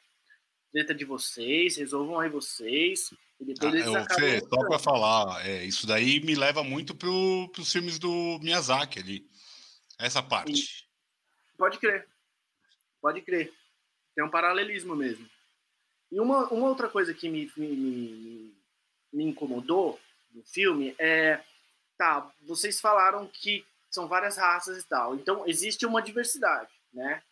treta 0.72 0.94
de 0.94 1.04
vocês, 1.04 1.76
resolvam 1.76 2.20
aí 2.20 2.28
vocês. 2.28 3.12
Ah, 3.60 3.76
eu, 3.76 4.04
Fê, 4.14 4.40
só 4.40 4.68
pra 4.68 4.78
falar, 4.78 5.46
é, 5.46 5.64
isso 5.64 5.86
daí 5.86 6.20
me 6.20 6.34
leva 6.34 6.62
muito 6.62 6.94
pro, 6.94 7.48
pros 7.52 7.72
filmes 7.72 7.98
do 7.98 8.38
Miyazaki 8.42 8.98
ali. 8.98 9.26
Essa 9.98 10.22
parte. 10.22 10.56
Sim. 10.56 10.84
Pode 11.56 11.78
crer. 11.78 12.08
Pode 13.00 13.20
crer. 13.22 13.52
Tem 14.14 14.24
um 14.24 14.30
paralelismo 14.30 14.94
mesmo. 14.94 15.28
E 16.10 16.20
uma, 16.20 16.48
uma 16.48 16.68
outra 16.68 16.88
coisa 16.88 17.14
que 17.14 17.28
me, 17.28 17.50
me, 17.56 17.68
me, 17.68 18.54
me 19.12 19.24
incomodou 19.24 19.98
no 20.32 20.42
filme 20.42 20.94
é. 20.98 21.42
Tá, 21.96 22.32
vocês 22.40 22.80
falaram 22.80 23.28
que 23.28 23.64
são 23.90 24.08
várias 24.08 24.36
raças 24.36 24.82
e 24.82 24.88
tal. 24.88 25.14
Então, 25.14 25.46
existe 25.46 25.86
uma 25.86 26.02
diversidade, 26.02 26.72
né? 26.92 27.22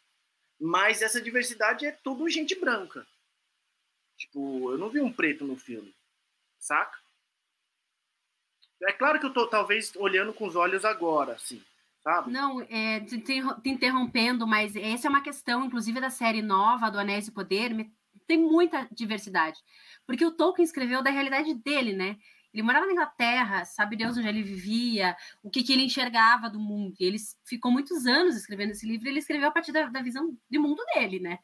Mas 0.61 1.03
essa 1.03 1.21
diversidade 1.21 1.87
é 1.87 1.91
tudo 1.91 2.29
gente 2.29 2.55
branca. 2.55 3.07
Tipo, 4.17 4.71
eu 4.71 4.79
não 4.79 4.91
vi 4.91 5.01
um 5.01 5.11
preto 5.11 5.45
no 5.45 5.57
filme, 5.57 5.95
saca? 6.61 6.97
É 8.83 8.93
claro 8.93 9.19
que 9.19 9.27
eu 9.27 9.33
tô, 9.33 9.47
talvez, 9.47 9.95
olhando 9.97 10.33
com 10.33 10.47
os 10.47 10.57
olhos 10.57 10.85
agora, 10.85 11.33
assim, 11.35 11.63
sabe? 12.03 12.31
Não, 12.31 12.63
é, 12.63 13.01
te, 13.01 13.19
te 13.19 13.43
interrompendo, 13.67 14.47
mas 14.47 14.75
essa 14.77 15.07
é 15.07 15.11
uma 15.11 15.23
questão, 15.23 15.65
inclusive, 15.65 16.01
da 16.01 16.09
série 16.09 16.41
nova 16.41 16.91
do 16.91 16.99
Anéis 16.99 17.29
e 17.29 17.33
Poder, 17.33 17.75
tem 18.27 18.39
muita 18.39 18.89
diversidade. 18.93 19.59
Porque 20.07 20.25
o 20.25 20.31
Tolkien 20.31 20.65
escreveu 20.65 21.03
da 21.03 21.11
realidade 21.11 21.53
dele, 21.55 21.95
né? 21.95 22.17
Ele 22.53 22.63
morava 22.63 22.87
na 22.87 22.93
Inglaterra, 22.93 23.65
sabe 23.65 23.97
Deus 23.97 24.17
onde 24.17 24.29
ele 24.29 24.43
vivia, 24.43 25.17
o 25.43 25.51
que, 25.51 25.63
que 25.63 25.73
ele 25.73 25.85
enxergava 25.85 26.51
do 26.51 26.59
mundo. 26.59 26.95
E 26.99 27.05
ele 27.05 27.19
ficou 27.45 27.71
muitos 27.71 28.07
anos 28.07 28.35
escrevendo 28.37 28.71
esse 28.71 28.87
livro, 28.87 29.09
ele 29.09 29.21
escreveu 29.21 29.49
a 29.49 29.53
partir 29.53 29.73
da, 29.73 29.87
da 29.87 30.03
visão 30.03 30.37
de 30.49 30.59
mundo 30.59 30.83
dele, 30.95 31.21
né? 31.21 31.39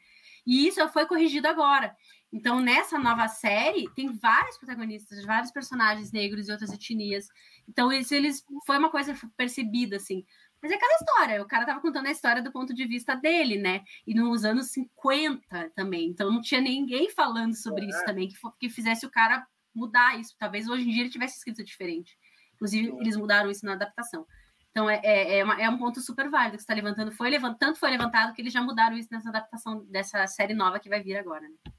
E 0.45 0.67
isso 0.67 0.87
foi 0.89 1.07
corrigido 1.07 1.47
agora. 1.47 1.95
Então, 2.37 2.61
nessa 2.61 2.99
nova 2.99 3.27
série, 3.29 3.89
tem 3.95 4.13
vários 4.13 4.59
protagonistas, 4.59 5.25
vários 5.25 5.51
personagens 5.51 6.13
negros 6.13 6.47
e 6.47 6.53
outras 6.53 6.71
etnias. 6.71 7.29
Então, 7.67 7.91
isso 7.91 8.15
eles 8.15 8.45
foi 8.67 8.77
uma 8.77 8.91
coisa 8.91 9.15
percebida, 9.39 9.97
assim. 9.97 10.23
Mas 10.61 10.71
é 10.71 10.75
aquela 10.75 10.97
história, 10.97 11.43
o 11.43 11.47
cara 11.47 11.65
tava 11.65 11.81
contando 11.81 12.09
a 12.09 12.11
história 12.11 12.43
do 12.43 12.53
ponto 12.53 12.75
de 12.75 12.85
vista 12.85 13.15
dele, 13.15 13.57
né? 13.57 13.83
E 14.07 14.13
nos 14.15 14.45
anos 14.45 14.71
50 14.71 15.71
também. 15.75 16.11
Então, 16.11 16.31
não 16.31 16.43
tinha 16.43 16.61
ninguém 16.61 17.09
falando 17.11 17.55
sobre 17.55 17.87
isso 17.87 18.01
é. 18.01 18.05
também, 18.05 18.29
que, 18.29 18.37
que 18.61 18.69
fizesse 18.69 19.07
o 19.07 19.11
cara 19.11 19.47
mudar 19.75 20.21
isso. 20.21 20.37
Talvez 20.39 20.69
hoje 20.69 20.87
em 20.87 20.93
dia 20.93 21.05
ele 21.05 21.11
tivesse 21.11 21.39
escrito 21.39 21.65
diferente. 21.65 22.19
Inclusive, 22.57 22.95
eles 23.01 23.17
mudaram 23.17 23.51
isso 23.51 23.65
na 23.65 23.73
adaptação. 23.73 24.27
Então, 24.71 24.91
é, 24.91 25.01
é, 25.03 25.39
é, 25.39 25.45
uma, 25.45 25.55
é 25.59 25.71
um 25.71 25.79
ponto 25.79 26.03
super 26.03 26.29
válido 26.29 26.59
que 26.59 26.63
você 26.63 26.65
está 26.65 26.75
levantando. 26.75 27.13
Foi 27.13 27.31
levant, 27.31 27.57
tanto 27.59 27.79
foi 27.79 27.91
levantado 27.91 28.35
que 28.35 28.43
eles 28.43 28.53
já 28.53 28.61
mudaram 28.61 28.95
isso 28.95 29.09
nessa 29.11 29.31
adaptação 29.31 29.87
dessa 29.87 30.27
série 30.27 30.53
nova 30.53 30.79
que 30.79 30.91
vai 30.91 31.03
vir 31.03 31.17
agora. 31.17 31.49
Né? 31.49 31.73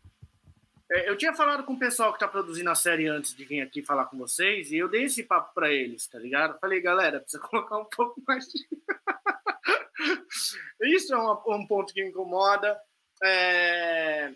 É, 0.89 1.09
eu 1.09 1.17
tinha 1.17 1.33
falado 1.33 1.63
com 1.63 1.73
o 1.73 1.79
pessoal 1.79 2.11
que 2.11 2.17
está 2.17 2.27
produzindo 2.27 2.69
a 2.69 2.75
série 2.75 3.07
antes 3.07 3.35
de 3.35 3.43
vir 3.43 3.61
aqui 3.61 3.83
falar 3.83 4.05
com 4.05 4.17
vocês, 4.17 4.71
e 4.71 4.77
eu 4.77 4.88
dei 4.88 5.03
esse 5.03 5.23
papo 5.23 5.53
para 5.53 5.71
eles, 5.71 6.07
tá 6.07 6.17
ligado? 6.17 6.57
Falei, 6.59 6.81
galera, 6.81 7.19
precisa 7.19 7.43
colocar 7.45 7.77
um 7.77 7.85
pouco 7.85 8.21
mais 8.25 8.47
de. 8.47 8.67
isso 10.95 11.13
é 11.13 11.17
uma, 11.17 11.55
um 11.55 11.67
ponto 11.67 11.93
que 11.93 12.01
me 12.01 12.09
incomoda. 12.09 12.79
É 13.23 14.33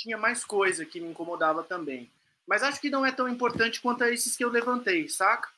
tinha 0.00 0.16
mais 0.16 0.44
coisa 0.44 0.84
que 0.84 1.00
me 1.00 1.10
incomodava 1.10 1.62
também. 1.62 2.10
Mas 2.46 2.62
acho 2.62 2.80
que 2.80 2.90
não 2.90 3.04
é 3.04 3.12
tão 3.12 3.28
importante 3.28 3.80
quanto 3.80 4.02
a 4.02 4.10
esses 4.10 4.36
que 4.36 4.44
eu 4.44 4.48
levantei, 4.48 5.08
saca? 5.08 5.48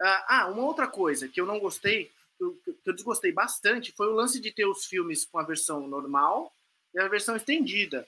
Ah, 0.00 0.26
ah 0.28 0.46
uma 0.48 0.62
outra 0.62 0.86
coisa 0.86 1.28
que 1.28 1.40
eu 1.40 1.46
não 1.46 1.58
gostei, 1.58 2.10
que 2.38 2.90
eu 2.90 2.94
desgostei 2.94 3.32
bastante, 3.32 3.92
foi 3.92 4.08
o 4.08 4.14
lance 4.14 4.40
de 4.40 4.50
ter 4.50 4.66
os 4.66 4.86
filmes 4.86 5.24
com 5.24 5.38
a 5.38 5.44
versão 5.44 5.86
normal 5.86 6.52
e 6.94 7.00
a 7.00 7.08
versão 7.08 7.36
estendida. 7.36 8.06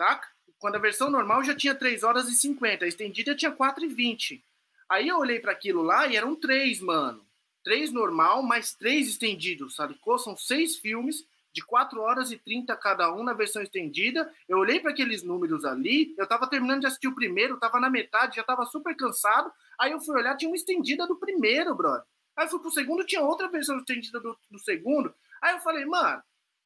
Saca? 0.00 0.26
Quando 0.58 0.76
a 0.76 0.78
versão 0.78 1.10
normal 1.10 1.44
já 1.44 1.54
tinha 1.54 1.74
3 1.74 2.02
horas 2.04 2.26
e 2.26 2.34
50, 2.34 2.86
a 2.86 2.88
estendida 2.88 3.34
tinha 3.34 3.52
4 3.52 3.84
e 3.84 3.88
20. 3.88 4.42
Aí 4.88 5.06
eu 5.06 5.18
olhei 5.18 5.38
para 5.38 5.52
aquilo 5.52 5.82
lá 5.82 6.06
e 6.06 6.16
eram 6.16 6.34
três, 6.34 6.80
mano. 6.80 7.22
Três 7.62 7.92
normal, 7.92 8.42
mais 8.42 8.72
três 8.72 9.10
estendidos, 9.10 9.74
sabe? 9.74 10.00
São 10.18 10.34
seis 10.38 10.76
filmes 10.76 11.26
de 11.52 11.62
4 11.62 12.00
horas 12.00 12.32
e 12.32 12.38
30 12.38 12.74
cada 12.76 13.14
um 13.14 13.22
na 13.22 13.34
versão 13.34 13.60
estendida. 13.60 14.32
Eu 14.48 14.56
olhei 14.56 14.80
para 14.80 14.90
aqueles 14.90 15.22
números 15.22 15.66
ali, 15.66 16.14
eu 16.16 16.24
estava 16.24 16.48
terminando 16.48 16.80
de 16.80 16.86
assistir 16.86 17.08
o 17.08 17.14
primeiro, 17.14 17.56
estava 17.56 17.78
na 17.78 17.90
metade, 17.90 18.36
já 18.36 18.40
estava 18.40 18.64
super 18.64 18.96
cansado. 18.96 19.52
Aí 19.78 19.92
eu 19.92 20.00
fui 20.00 20.16
olhar, 20.16 20.34
tinha 20.34 20.50
uma 20.50 20.56
estendida 20.56 21.06
do 21.06 21.16
primeiro, 21.16 21.74
brother. 21.74 22.06
Aí 22.34 22.48
fui 22.48 22.58
pro 22.58 22.70
segundo, 22.70 23.04
tinha 23.04 23.20
outra 23.20 23.48
versão 23.48 23.76
estendida 23.76 24.18
do, 24.18 24.34
do 24.50 24.58
segundo. 24.60 25.14
Aí 25.42 25.56
eu 25.56 25.60
falei, 25.60 25.84
mano, 25.84 26.22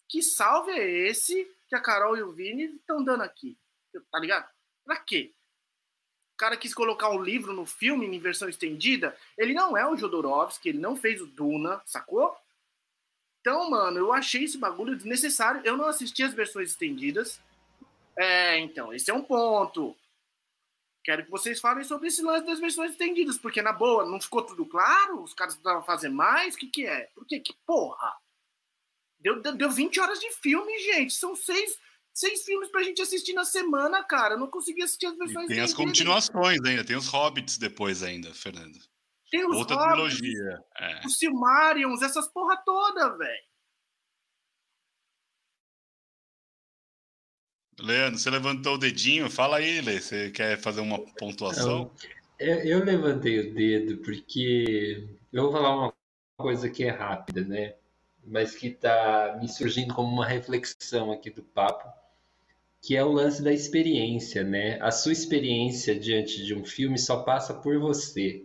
que 0.08 0.22
salve 0.22 0.70
é 0.70 1.08
esse 1.08 1.52
que 1.68 1.74
a 1.74 1.80
Carol 1.80 2.16
e 2.16 2.22
o 2.22 2.32
Vini 2.32 2.64
estão 2.64 3.02
dando 3.02 3.22
aqui? 3.22 3.58
Tá 4.10 4.18
ligado? 4.18 4.48
Pra 4.84 4.96
quê? 4.96 5.32
O 6.34 6.36
cara 6.36 6.56
quis 6.56 6.74
colocar 6.74 7.10
um 7.10 7.22
livro 7.22 7.52
no 7.52 7.64
filme 7.64 8.06
em 8.06 8.18
versão 8.18 8.48
estendida. 8.48 9.16
Ele 9.38 9.54
não 9.54 9.76
é 9.76 9.88
o 9.88 9.96
Jodorowsky, 9.96 10.70
ele 10.70 10.78
não 10.78 10.96
fez 10.96 11.20
o 11.20 11.26
Duna, 11.26 11.80
sacou? 11.86 12.36
Então, 13.40 13.70
mano, 13.70 13.98
eu 13.98 14.12
achei 14.12 14.44
esse 14.44 14.58
bagulho 14.58 14.96
desnecessário. 14.96 15.60
Eu 15.64 15.76
não 15.76 15.86
assisti 15.86 16.22
as 16.22 16.34
versões 16.34 16.70
estendidas. 16.70 17.40
É, 18.18 18.58
então, 18.58 18.92
esse 18.92 19.10
é 19.10 19.14
um 19.14 19.22
ponto. 19.22 19.96
Quero 21.04 21.24
que 21.24 21.30
vocês 21.30 21.60
falem 21.60 21.84
sobre 21.84 22.08
esse 22.08 22.22
lance 22.22 22.46
das 22.46 22.58
versões 22.58 22.92
estendidas, 22.92 23.36
porque 23.36 23.60
na 23.60 23.72
boa, 23.72 24.06
não 24.06 24.18
ficou 24.20 24.42
tudo 24.42 24.64
claro? 24.64 25.22
Os 25.22 25.34
caras 25.34 25.54
precisavam 25.54 25.84
fazer 25.84 26.08
mais? 26.08 26.54
O 26.54 26.58
que, 26.58 26.66
que 26.68 26.86
é? 26.86 27.10
Por 27.14 27.26
quê? 27.26 27.38
Que 27.38 27.54
porra? 27.66 28.12
Deu, 29.24 29.40
deu 29.40 29.70
20 29.70 29.98
horas 30.00 30.20
de 30.20 30.30
filme, 30.32 30.78
gente. 30.80 31.14
São 31.14 31.34
seis, 31.34 31.78
seis 32.12 32.44
filmes 32.44 32.70
pra 32.70 32.82
gente 32.82 33.00
assistir 33.00 33.32
na 33.32 33.46
semana, 33.46 34.04
cara. 34.04 34.34
Eu 34.34 34.38
não 34.38 34.48
consegui 34.50 34.82
assistir 34.82 35.06
as 35.06 35.16
versões 35.16 35.46
e 35.46 35.54
Tem 35.54 35.60
as 35.60 35.72
continuações 35.72 36.60
ainda, 36.62 36.84
tem 36.84 36.94
os 36.94 37.08
Hobbits 37.08 37.56
depois 37.56 38.02
ainda, 38.02 38.34
Fernando. 38.34 38.78
Tem 39.30 39.48
os 39.48 39.56
Outra 39.56 39.76
Hobbits, 39.76 40.18
trilogia. 40.18 40.64
É. 40.78 41.06
Os 41.06 41.16
Silmarions, 41.16 42.02
essas 42.02 42.28
porra 42.28 42.58
toda, 42.66 43.16
velho. 43.16 43.44
Leandro, 47.80 48.18
você 48.18 48.28
levantou 48.30 48.74
o 48.74 48.78
dedinho. 48.78 49.30
Fala 49.30 49.56
aí, 49.56 49.80
Lê. 49.80 50.00
Você 50.00 50.30
quer 50.30 50.60
fazer 50.60 50.82
uma 50.82 50.98
pontuação? 51.14 51.90
Eu, 52.38 52.58
eu 52.58 52.84
levantei 52.84 53.40
o 53.40 53.54
dedo 53.54 53.96
porque 54.04 55.08
eu 55.32 55.44
vou 55.44 55.52
falar 55.52 55.74
uma 55.74 55.94
coisa 56.36 56.68
que 56.68 56.84
é 56.84 56.90
rápida, 56.90 57.42
né? 57.42 57.74
Mas 58.26 58.54
que 58.54 58.68
está 58.68 59.38
me 59.40 59.48
surgindo 59.48 59.94
como 59.94 60.08
uma 60.08 60.26
reflexão 60.26 61.12
aqui 61.12 61.30
do 61.30 61.42
papo, 61.42 61.88
que 62.80 62.96
é 62.96 63.04
o 63.04 63.12
lance 63.12 63.42
da 63.42 63.52
experiência, 63.52 64.42
né? 64.42 64.78
A 64.80 64.90
sua 64.90 65.12
experiência 65.12 65.98
diante 65.98 66.44
de 66.44 66.54
um 66.54 66.64
filme 66.64 66.98
só 66.98 67.22
passa 67.22 67.54
por 67.54 67.78
você. 67.78 68.44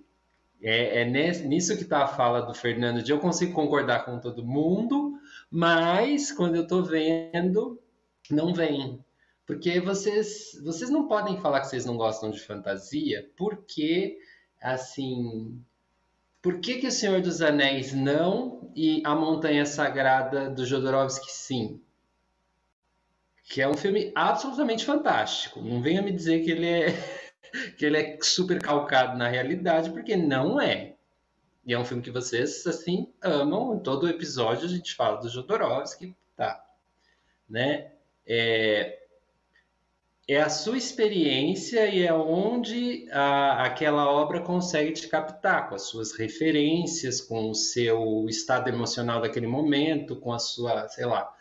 É, 0.62 1.02
é 1.02 1.06
nisso 1.06 1.76
que 1.78 1.84
está 1.84 2.04
a 2.04 2.08
fala 2.08 2.42
do 2.42 2.54
Fernando, 2.54 3.02
de 3.02 3.12
eu 3.12 3.20
consigo 3.20 3.54
concordar 3.54 4.06
com 4.06 4.20
todo 4.20 4.46
mundo, 4.46 5.18
mas 5.50 6.32
quando 6.32 6.56
eu 6.56 6.64
estou 6.64 6.84
vendo, 6.84 7.82
não 8.30 8.54
vem. 8.54 9.04
Porque 9.46 9.80
vocês, 9.80 10.60
vocês 10.64 10.90
não 10.90 11.08
podem 11.08 11.40
falar 11.42 11.62
que 11.62 11.68
vocês 11.68 11.86
não 11.86 11.98
gostam 11.98 12.30
de 12.30 12.40
fantasia, 12.40 13.30
porque, 13.36 14.20
assim, 14.62 15.60
Por 16.42 16.60
que, 16.60 16.78
que 16.78 16.88
O 16.88 16.92
Senhor 16.92 17.22
dos 17.22 17.42
Anéis 17.42 17.94
não 17.94 18.72
e 18.76 19.02
A 19.06 19.14
Montanha 19.14 19.66
Sagrada 19.66 20.50
do 20.50 20.66
Jodorowsky 20.66 21.32
sim? 21.32 21.82
Que 23.46 23.62
é 23.62 23.68
um 23.68 23.76
filme 23.76 24.12
absolutamente 24.16 24.86
fantástico. 24.86 25.62
Não 25.62 25.82
venha 25.82 26.02
me 26.02 26.12
dizer 26.12 26.44
que 26.44 26.52
ele 26.52 26.68
é 26.68 27.20
que 27.78 27.86
ele 27.86 27.98
é 27.98 28.18
super 28.22 28.62
calcado 28.62 29.18
na 29.18 29.28
realidade, 29.28 29.90
porque 29.90 30.16
não 30.16 30.62
é. 30.62 30.96
E 31.66 31.74
é 31.74 31.80
um 31.80 31.86
filme 31.86 32.02
que 32.02 32.12
vocês 32.12 32.66
assim 32.66 33.12
amam. 33.22 33.76
Em 33.76 33.80
todo 33.80 34.08
episódio 34.08 34.66
a 34.66 34.70
gente 34.70 34.96
fala 34.96 35.18
do 35.18 35.30
Jodorowsky, 35.30 36.16
tá? 36.36 36.64
Né? 37.50 37.92
É, 38.26 38.99
é 40.34 40.42
a 40.42 40.50
sua 40.50 40.78
experiência 40.78 41.88
e 41.88 42.06
é 42.06 42.14
onde 42.14 43.08
a, 43.12 43.64
aquela 43.64 44.10
obra 44.12 44.42
consegue 44.42 44.92
te 44.94 45.08
captar, 45.08 45.70
com 45.70 45.76
as 45.76 45.84
suas 45.84 46.12
referências, 46.14 47.20
com 47.20 47.50
o 47.50 47.56
seu 47.56 48.26
estado 48.30 48.70
emocional 48.70 49.22
daquele 49.22 49.48
momento, 49.48 50.16
com 50.20 50.32
a 50.32 50.40
sua, 50.40 50.88
sei 50.88 51.06
lá, 51.06 51.34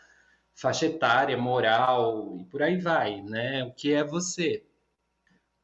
faixa 0.55 0.87
etária, 0.87 1.37
moral 1.37 2.35
e 2.39 2.45
por 2.45 2.63
aí 2.63 2.77
vai, 2.77 3.21
né? 3.21 3.63
O 3.63 3.73
que 3.73 3.93
é 3.93 4.03
você? 4.03 4.63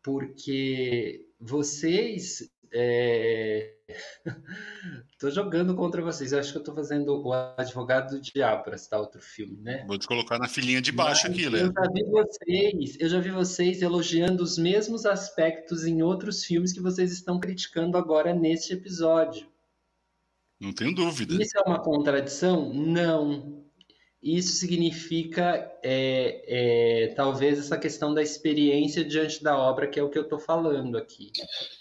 Porque 0.04 1.26
vocês 1.40 2.50
Estou 2.76 3.75
é... 5.24 5.32
jogando 5.32 5.76
contra 5.76 6.02
vocês. 6.02 6.32
Eu 6.32 6.40
acho 6.40 6.52
que 6.52 6.58
eu 6.58 6.62
estou 6.62 6.76
fazendo 6.76 7.22
o 7.22 7.34
advogado 7.58 8.16
do 8.16 8.22
diabo 8.22 8.64
para 8.64 8.78
citar 8.78 9.00
outro 9.00 9.22
filme, 9.22 9.58
né? 9.62 9.86
Vou 9.88 9.98
te 9.98 10.08
colocar 10.08 10.40
na 10.40 10.48
filinha 10.48 10.82
de 10.82 10.92
baixo 10.92 11.28
Mas 11.28 11.32
aqui, 11.32 11.50
Léo. 11.50 11.68
Eu 11.68 11.74
já 11.74 11.92
vi 11.92 12.04
vocês, 12.04 12.98
eu 13.00 13.10
já 13.10 13.20
vi 13.20 13.32
vocês 13.32 13.82
elogiando 13.82 14.44
os 14.44 14.58
mesmos 14.58 15.06
aspectos 15.06 15.86
em 15.86 16.02
outros 16.02 16.44
filmes 16.44 16.74
que 16.74 16.82
vocês 16.82 17.12
estão 17.12 17.40
criticando 17.40 17.98
agora 17.98 18.34
neste 18.34 18.74
episódio. 18.74 19.48
Não 20.60 20.74
tenho 20.74 20.96
dúvida. 20.96 21.42
Isso 21.42 21.58
é 21.58 21.62
uma 21.68 21.82
contradição? 21.82 22.74
Não. 22.74 23.66
Isso 24.26 24.54
significa 24.54 25.72
é, 25.84 26.42
é, 26.48 27.14
talvez 27.14 27.60
essa 27.60 27.78
questão 27.78 28.12
da 28.12 28.24
experiência 28.24 29.06
diante 29.06 29.44
da 29.44 29.56
obra, 29.56 29.86
que 29.86 30.00
é 30.00 30.04
o 30.04 30.10
que 30.10 30.18
eu 30.18 30.24
estou 30.24 30.40
falando 30.40 30.98
aqui. 30.98 31.32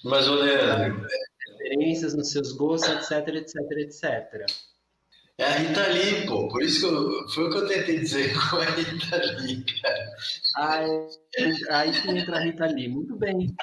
Mas, 0.05 0.29
o 0.29 0.35
Leandro. 0.35 1.07
Experiências 1.49 2.15
nos 2.15 2.31
seus 2.31 2.53
gostos, 2.53 3.11
etc, 3.11 3.35
etc, 3.35 3.55
etc. 3.79 4.47
É 5.37 5.45
a 5.45 5.51
Rita 5.51 5.87
Lee, 5.89 6.27
pô. 6.27 6.49
Por 6.49 6.63
isso 6.63 6.81
que 6.81 6.87
eu, 6.87 7.29
foi 7.29 7.45
o 7.45 7.51
que 7.51 7.57
eu 7.57 7.67
tentei 7.67 7.99
dizer 8.01 8.33
com 8.51 8.57
a 8.57 8.65
Rita 8.65 9.17
Lee, 9.41 9.65
cara. 9.83 10.11
Aí, 10.57 11.09
aí 11.71 11.93
que 11.93 12.11
entra 12.11 12.37
a 12.37 12.41
Rita 12.41 12.67
Lee. 12.67 12.89
Muito 12.89 13.17
bem. 13.17 13.55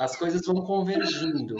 As 0.00 0.16
coisas 0.16 0.42
vão 0.46 0.62
convergindo. 0.62 1.56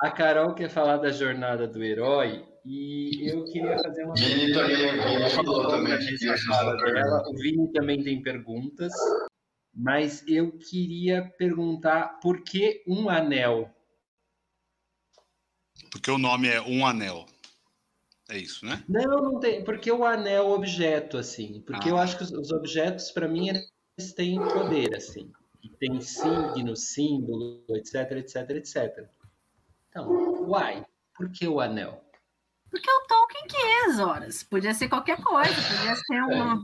A 0.00 0.10
Carol 0.10 0.54
quer 0.54 0.68
falar 0.68 0.96
da 0.96 1.10
jornada 1.10 1.68
do 1.68 1.82
herói 1.82 2.44
e 2.66 3.30
eu 3.30 3.44
queria 3.44 3.78
fazer 3.78 4.04
uma 4.04 4.14
Vini 4.14 4.52
também, 4.52 4.76
Vini 4.76 5.30
falou 5.30 5.68
também 5.68 5.98
queria 5.98 6.34
dela. 6.34 7.22
O 7.28 7.36
Vini 7.36 7.72
também 7.72 8.02
tem 8.02 8.22
perguntas, 8.22 8.92
mas 9.74 10.22
eu 10.28 10.52
queria 10.58 11.32
perguntar 11.36 12.20
por 12.20 12.42
que 12.42 12.82
um 12.86 13.08
anel? 13.08 13.74
Porque 15.90 16.10
o 16.10 16.18
nome 16.18 16.48
é 16.48 16.60
Um 16.60 16.84
Anel. 16.84 17.24
É 18.28 18.36
isso, 18.36 18.66
né? 18.66 18.82
Não, 18.88 19.22
não 19.22 19.40
tem. 19.40 19.62
Porque 19.62 19.92
o 19.92 20.04
anel 20.04 20.50
objeto, 20.50 21.18
assim. 21.18 21.60
Porque 21.60 21.88
ah. 21.88 21.92
eu 21.92 21.98
acho 21.98 22.18
que 22.18 22.24
os 22.24 22.50
objetos, 22.50 23.10
para 23.10 23.28
mim, 23.28 23.48
eles 23.48 24.12
têm 24.12 24.38
poder, 24.40 24.96
assim. 24.96 25.30
Tem 25.78 26.00
signo, 26.00 26.74
símbolo, 26.74 27.64
etc, 27.70 28.12
etc, 28.12 28.50
etc. 28.50 29.08
Então, 29.88 30.08
why? 30.48 30.84
Por 31.14 31.30
que 31.30 31.46
o 31.46 31.60
anel? 31.60 32.03
Porque 32.74 32.90
o 32.90 33.06
Tolkien 33.06 33.46
quis, 33.46 34.00
horas. 34.00 34.42
Podia 34.42 34.74
ser 34.74 34.88
qualquer 34.88 35.22
coisa, 35.22 35.54
podia 35.54 35.94
ser 35.94 36.22
uma, 36.24 36.54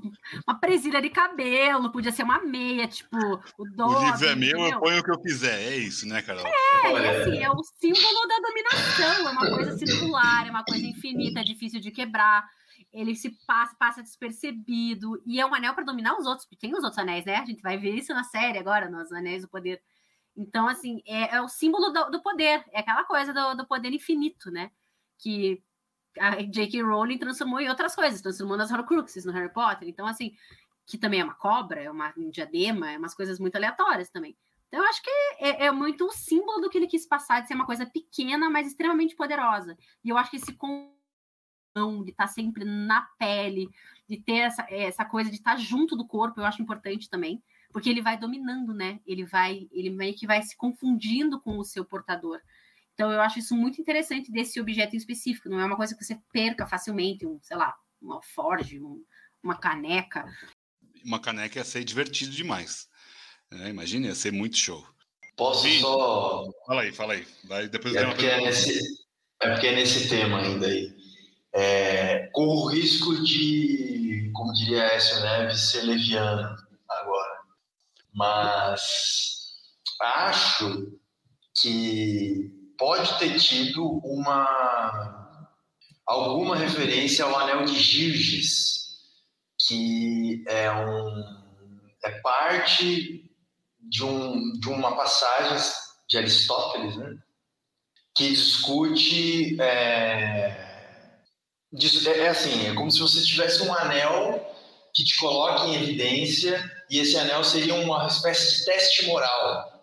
uma 0.44 0.58
presilha 0.58 1.00
de 1.00 1.08
cabelo, 1.08 1.92
podia 1.92 2.10
ser 2.10 2.24
uma 2.24 2.40
meia, 2.40 2.88
tipo, 2.88 3.16
o 3.56 3.64
Dobby. 3.76 3.94
O 3.94 4.06
livro 4.06 4.26
é 4.26 4.34
meu, 4.34 4.58
eu 4.58 4.80
ponho 4.80 4.98
o 4.98 5.04
que 5.04 5.10
eu 5.12 5.20
quiser, 5.20 5.56
é 5.60 5.76
isso, 5.76 6.08
né, 6.08 6.20
Carol? 6.20 6.44
É, 6.44 6.92
e 6.92 7.08
assim, 7.08 7.38
é 7.44 7.48
o 7.48 7.62
símbolo 7.62 8.26
da 8.26 8.38
dominação, 8.40 9.28
é 9.28 9.30
uma 9.30 9.50
coisa 9.54 9.78
circular, 9.78 10.48
é 10.48 10.50
uma 10.50 10.64
coisa 10.64 10.84
infinita, 10.84 11.38
é 11.38 11.44
difícil 11.44 11.78
de 11.78 11.92
quebrar. 11.92 12.44
Ele 12.92 13.14
se 13.14 13.30
passa, 13.46 13.76
passa 13.78 14.02
despercebido, 14.02 15.22
e 15.24 15.40
é 15.40 15.46
um 15.46 15.54
anel 15.54 15.74
para 15.74 15.84
dominar 15.84 16.18
os 16.18 16.26
outros, 16.26 16.44
porque 16.44 16.66
tem 16.66 16.74
os 16.76 16.82
outros 16.82 16.98
anéis, 16.98 17.24
né? 17.24 17.36
A 17.36 17.44
gente 17.44 17.62
vai 17.62 17.78
ver 17.78 17.94
isso 17.94 18.12
na 18.12 18.24
série 18.24 18.58
agora, 18.58 18.90
nos 18.90 19.12
Anéis 19.12 19.42
do 19.42 19.48
Poder. 19.48 19.80
Então, 20.36 20.66
assim, 20.66 21.02
é, 21.06 21.36
é 21.36 21.40
o 21.40 21.46
símbolo 21.46 21.90
do, 21.90 22.10
do, 22.10 22.20
poder, 22.20 22.64
é 22.72 22.80
aquela 22.80 23.04
coisa 23.04 23.32
do, 23.32 23.58
do 23.58 23.66
poder 23.68 23.92
infinito, 23.92 24.50
né? 24.50 24.72
Que 25.16 25.62
a 26.18 26.42
J.K. 26.42 26.82
Rowling 26.82 27.18
transformou 27.18 27.60
em 27.60 27.68
outras 27.68 27.94
coisas, 27.94 28.20
transformou 28.20 28.56
nas 28.56 28.70
Horcruxes 28.70 29.24
no 29.24 29.32
Harry 29.32 29.52
Potter. 29.52 29.88
Então, 29.88 30.06
assim, 30.06 30.34
que 30.86 30.98
também 30.98 31.20
é 31.20 31.24
uma 31.24 31.34
cobra, 31.34 31.80
é 31.80 31.90
uma 31.90 32.12
um 32.16 32.30
diadema, 32.30 32.90
é 32.90 32.98
umas 32.98 33.14
coisas 33.14 33.38
muito 33.38 33.56
aleatórias 33.56 34.10
também. 34.10 34.36
Então, 34.68 34.80
eu 34.80 34.88
acho 34.88 35.02
que 35.02 35.10
é, 35.40 35.66
é, 35.66 35.70
muito 35.72 36.06
o 36.06 36.12
símbolo 36.12 36.60
do 36.60 36.70
que 36.70 36.78
ele 36.78 36.86
quis 36.86 37.06
passar, 37.06 37.40
de 37.40 37.48
ser 37.48 37.54
uma 37.54 37.66
coisa 37.66 37.84
pequena, 37.86 38.48
mas 38.48 38.68
extremamente 38.68 39.16
poderosa. 39.16 39.76
E 40.04 40.08
eu 40.08 40.16
acho 40.16 40.30
que 40.30 40.36
esse 40.36 40.52
de 42.04 42.10
estar 42.10 42.26
tá 42.26 42.26
sempre 42.26 42.64
na 42.64 43.02
pele, 43.18 43.68
de 44.08 44.16
ter 44.18 44.38
essa, 44.38 44.66
essa 44.68 45.04
coisa 45.04 45.30
de 45.30 45.36
estar 45.36 45.52
tá 45.52 45.56
junto 45.56 45.96
do 45.96 46.06
corpo, 46.06 46.40
eu 46.40 46.44
acho 46.44 46.62
importante 46.62 47.08
também, 47.08 47.42
porque 47.72 47.88
ele 47.88 48.02
vai 48.02 48.18
dominando, 48.18 48.74
né? 48.74 49.00
Ele 49.06 49.24
vai, 49.24 49.68
ele 49.72 49.90
meio 49.90 50.14
que 50.14 50.26
vai 50.26 50.42
se 50.42 50.56
confundindo 50.56 51.40
com 51.40 51.58
o 51.58 51.64
seu 51.64 51.84
portador. 51.84 52.40
Então, 53.00 53.10
eu 53.10 53.22
acho 53.22 53.38
isso 53.38 53.56
muito 53.56 53.80
interessante 53.80 54.30
desse 54.30 54.60
objeto 54.60 54.94
em 54.94 54.98
específico. 54.98 55.48
Não 55.48 55.58
é 55.58 55.64
uma 55.64 55.74
coisa 55.74 55.96
que 55.96 56.04
você 56.04 56.20
perca 56.30 56.66
facilmente, 56.66 57.26
um, 57.26 57.40
sei 57.40 57.56
lá, 57.56 57.74
uma 57.98 58.20
forge, 58.20 58.78
um, 58.78 59.02
uma 59.42 59.56
caneca. 59.56 60.26
Uma 61.02 61.18
caneca 61.18 61.58
ia 61.58 61.64
ser 61.64 61.82
divertido 61.82 62.30
demais. 62.30 62.88
É, 63.50 63.70
imagina, 63.70 64.08
ia 64.08 64.14
ser 64.14 64.34
muito 64.34 64.58
show. 64.58 64.86
Posso 65.34 65.66
só. 65.80 66.44
Fala 66.66 66.82
aí, 66.82 66.92
fala 66.92 67.14
aí. 67.14 67.26
Vai, 67.44 67.68
depois 67.70 67.96
é, 67.96 68.04
porque 68.04 68.26
é, 68.26 68.38
nesse, 68.42 68.78
é 69.40 69.50
porque 69.50 69.68
é 69.68 69.74
nesse 69.76 70.06
tema 70.10 70.42
ainda 70.42 70.66
aí. 70.66 70.94
É, 71.54 72.26
com 72.34 72.48
o 72.48 72.66
risco 72.66 73.24
de, 73.24 74.30
como 74.34 74.52
diria 74.52 74.92
Écio 74.92 75.22
Neves, 75.22 75.70
ser 75.70 75.84
leviano 75.84 76.54
agora. 76.86 77.40
Mas 78.12 79.54
acho 80.02 80.98
que 81.62 82.59
pode 82.80 83.18
ter 83.18 83.38
tido 83.38 83.86
uma 84.02 85.28
alguma 86.06 86.56
referência 86.56 87.26
ao 87.26 87.38
Anel 87.38 87.66
de 87.66 87.78
Girges, 87.78 88.96
que 89.68 90.42
é 90.48 90.72
um 90.72 91.40
é 92.02 92.10
parte 92.22 93.30
de, 93.78 94.02
um, 94.02 94.58
de 94.58 94.68
uma 94.70 94.96
passagem 94.96 95.58
de 96.08 96.16
Aristóteles, 96.16 96.96
né? 96.96 97.18
que 98.16 98.30
discute 98.30 99.60
é, 99.60 101.20
é 102.06 102.28
assim, 102.28 102.66
é 102.66 102.74
como 102.74 102.90
se 102.90 102.98
você 102.98 103.22
tivesse 103.22 103.62
um 103.62 103.74
anel 103.74 104.56
que 104.94 105.04
te 105.04 105.18
coloque 105.18 105.68
em 105.68 105.74
evidência 105.74 106.58
e 106.90 106.98
esse 106.98 107.16
anel 107.18 107.44
seria 107.44 107.74
uma 107.74 108.06
espécie 108.06 108.58
de 108.58 108.64
teste 108.64 109.06
moral 109.06 109.79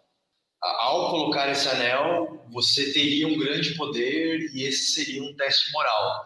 ao 0.61 1.09
colocar 1.09 1.49
esse 1.51 1.67
anel, 1.69 2.45
você 2.51 2.91
teria 2.91 3.27
um 3.27 3.37
grande 3.37 3.75
poder 3.75 4.51
e 4.53 4.63
esse 4.63 4.91
seria 4.93 5.23
um 5.23 5.35
teste 5.35 5.71
moral. 5.71 6.25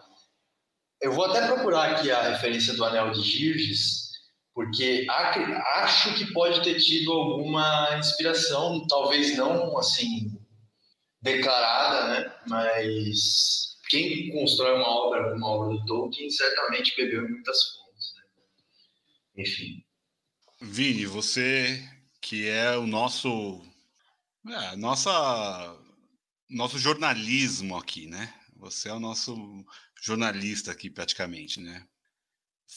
Eu 1.00 1.12
vou 1.12 1.24
até 1.24 1.46
procurar 1.46 1.92
aqui 1.92 2.10
a 2.10 2.30
referência 2.30 2.74
do 2.74 2.84
anel 2.84 3.10
de 3.10 3.20
Girges, 3.22 4.10
porque 4.54 5.06
acho 5.08 6.14
que 6.14 6.32
pode 6.32 6.62
ter 6.62 6.78
tido 6.78 7.12
alguma 7.12 7.96
inspiração, 7.98 8.86
talvez 8.86 9.36
não 9.36 9.76
assim 9.76 10.38
declarada, 11.20 12.08
né? 12.08 12.34
Mas 12.46 13.76
quem 13.88 14.30
constrói 14.30 14.76
uma 14.76 14.88
obra, 14.88 15.34
uma 15.34 15.48
obra 15.48 15.76
do 15.76 15.84
Tolkien, 15.84 16.30
certamente 16.30 16.96
bebeu 16.96 17.26
em 17.26 17.30
muitas 17.30 17.62
fontes. 17.62 18.14
Né? 18.16 19.42
Enfim. 19.42 19.84
Vini, 20.60 21.06
você 21.06 21.82
que 22.20 22.48
é 22.48 22.76
o 22.76 22.86
nosso 22.86 23.60
é, 24.46 24.76
nossa, 24.76 25.10
nosso 26.50 26.78
jornalismo 26.78 27.76
aqui, 27.76 28.06
né? 28.06 28.32
Você 28.56 28.88
é 28.88 28.92
o 28.92 29.00
nosso 29.00 29.36
jornalista 30.02 30.72
aqui, 30.72 30.90
praticamente, 30.90 31.60
né? 31.60 31.86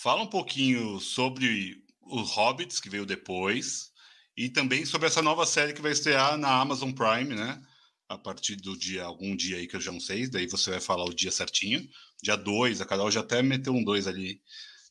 Fala 0.02 0.24
um 0.24 0.28
pouquinho 0.28 1.00
sobre 1.00 1.84
os 2.02 2.32
Hobbits, 2.32 2.80
que 2.80 2.90
veio 2.90 3.06
depois, 3.06 3.92
e 4.38 4.50
também 4.50 4.86
sobre 4.86 5.08
essa 5.08 5.22
nova 5.22 5.46
série 5.46 5.74
que 5.74 5.82
vai 5.82 5.92
estrear 5.92 6.38
na 6.38 6.60
Amazon 6.60 6.92
Prime, 6.92 7.34
né? 7.34 7.62
A 8.08 8.18
partir 8.18 8.56
do 8.58 8.78
dia, 8.78 9.04
algum 9.04 9.36
dia 9.36 9.58
aí 9.58 9.68
que 9.68 9.76
eu 9.76 9.82
já 9.82 9.92
não 9.92 10.00
sei, 10.00 10.28
daí 10.28 10.48
você 10.48 10.70
vai 10.70 10.80
falar 10.80 11.06
o 11.06 11.14
dia 11.14 11.32
certinho. 11.32 11.88
Dia 12.22 12.36
2, 12.36 12.82
a 12.82 12.86
Carol 12.86 13.10
já 13.10 13.22
até 13.22 13.42
meteu 13.42 13.74
um 13.74 13.84
2 13.84 14.08
ali, 14.08 14.42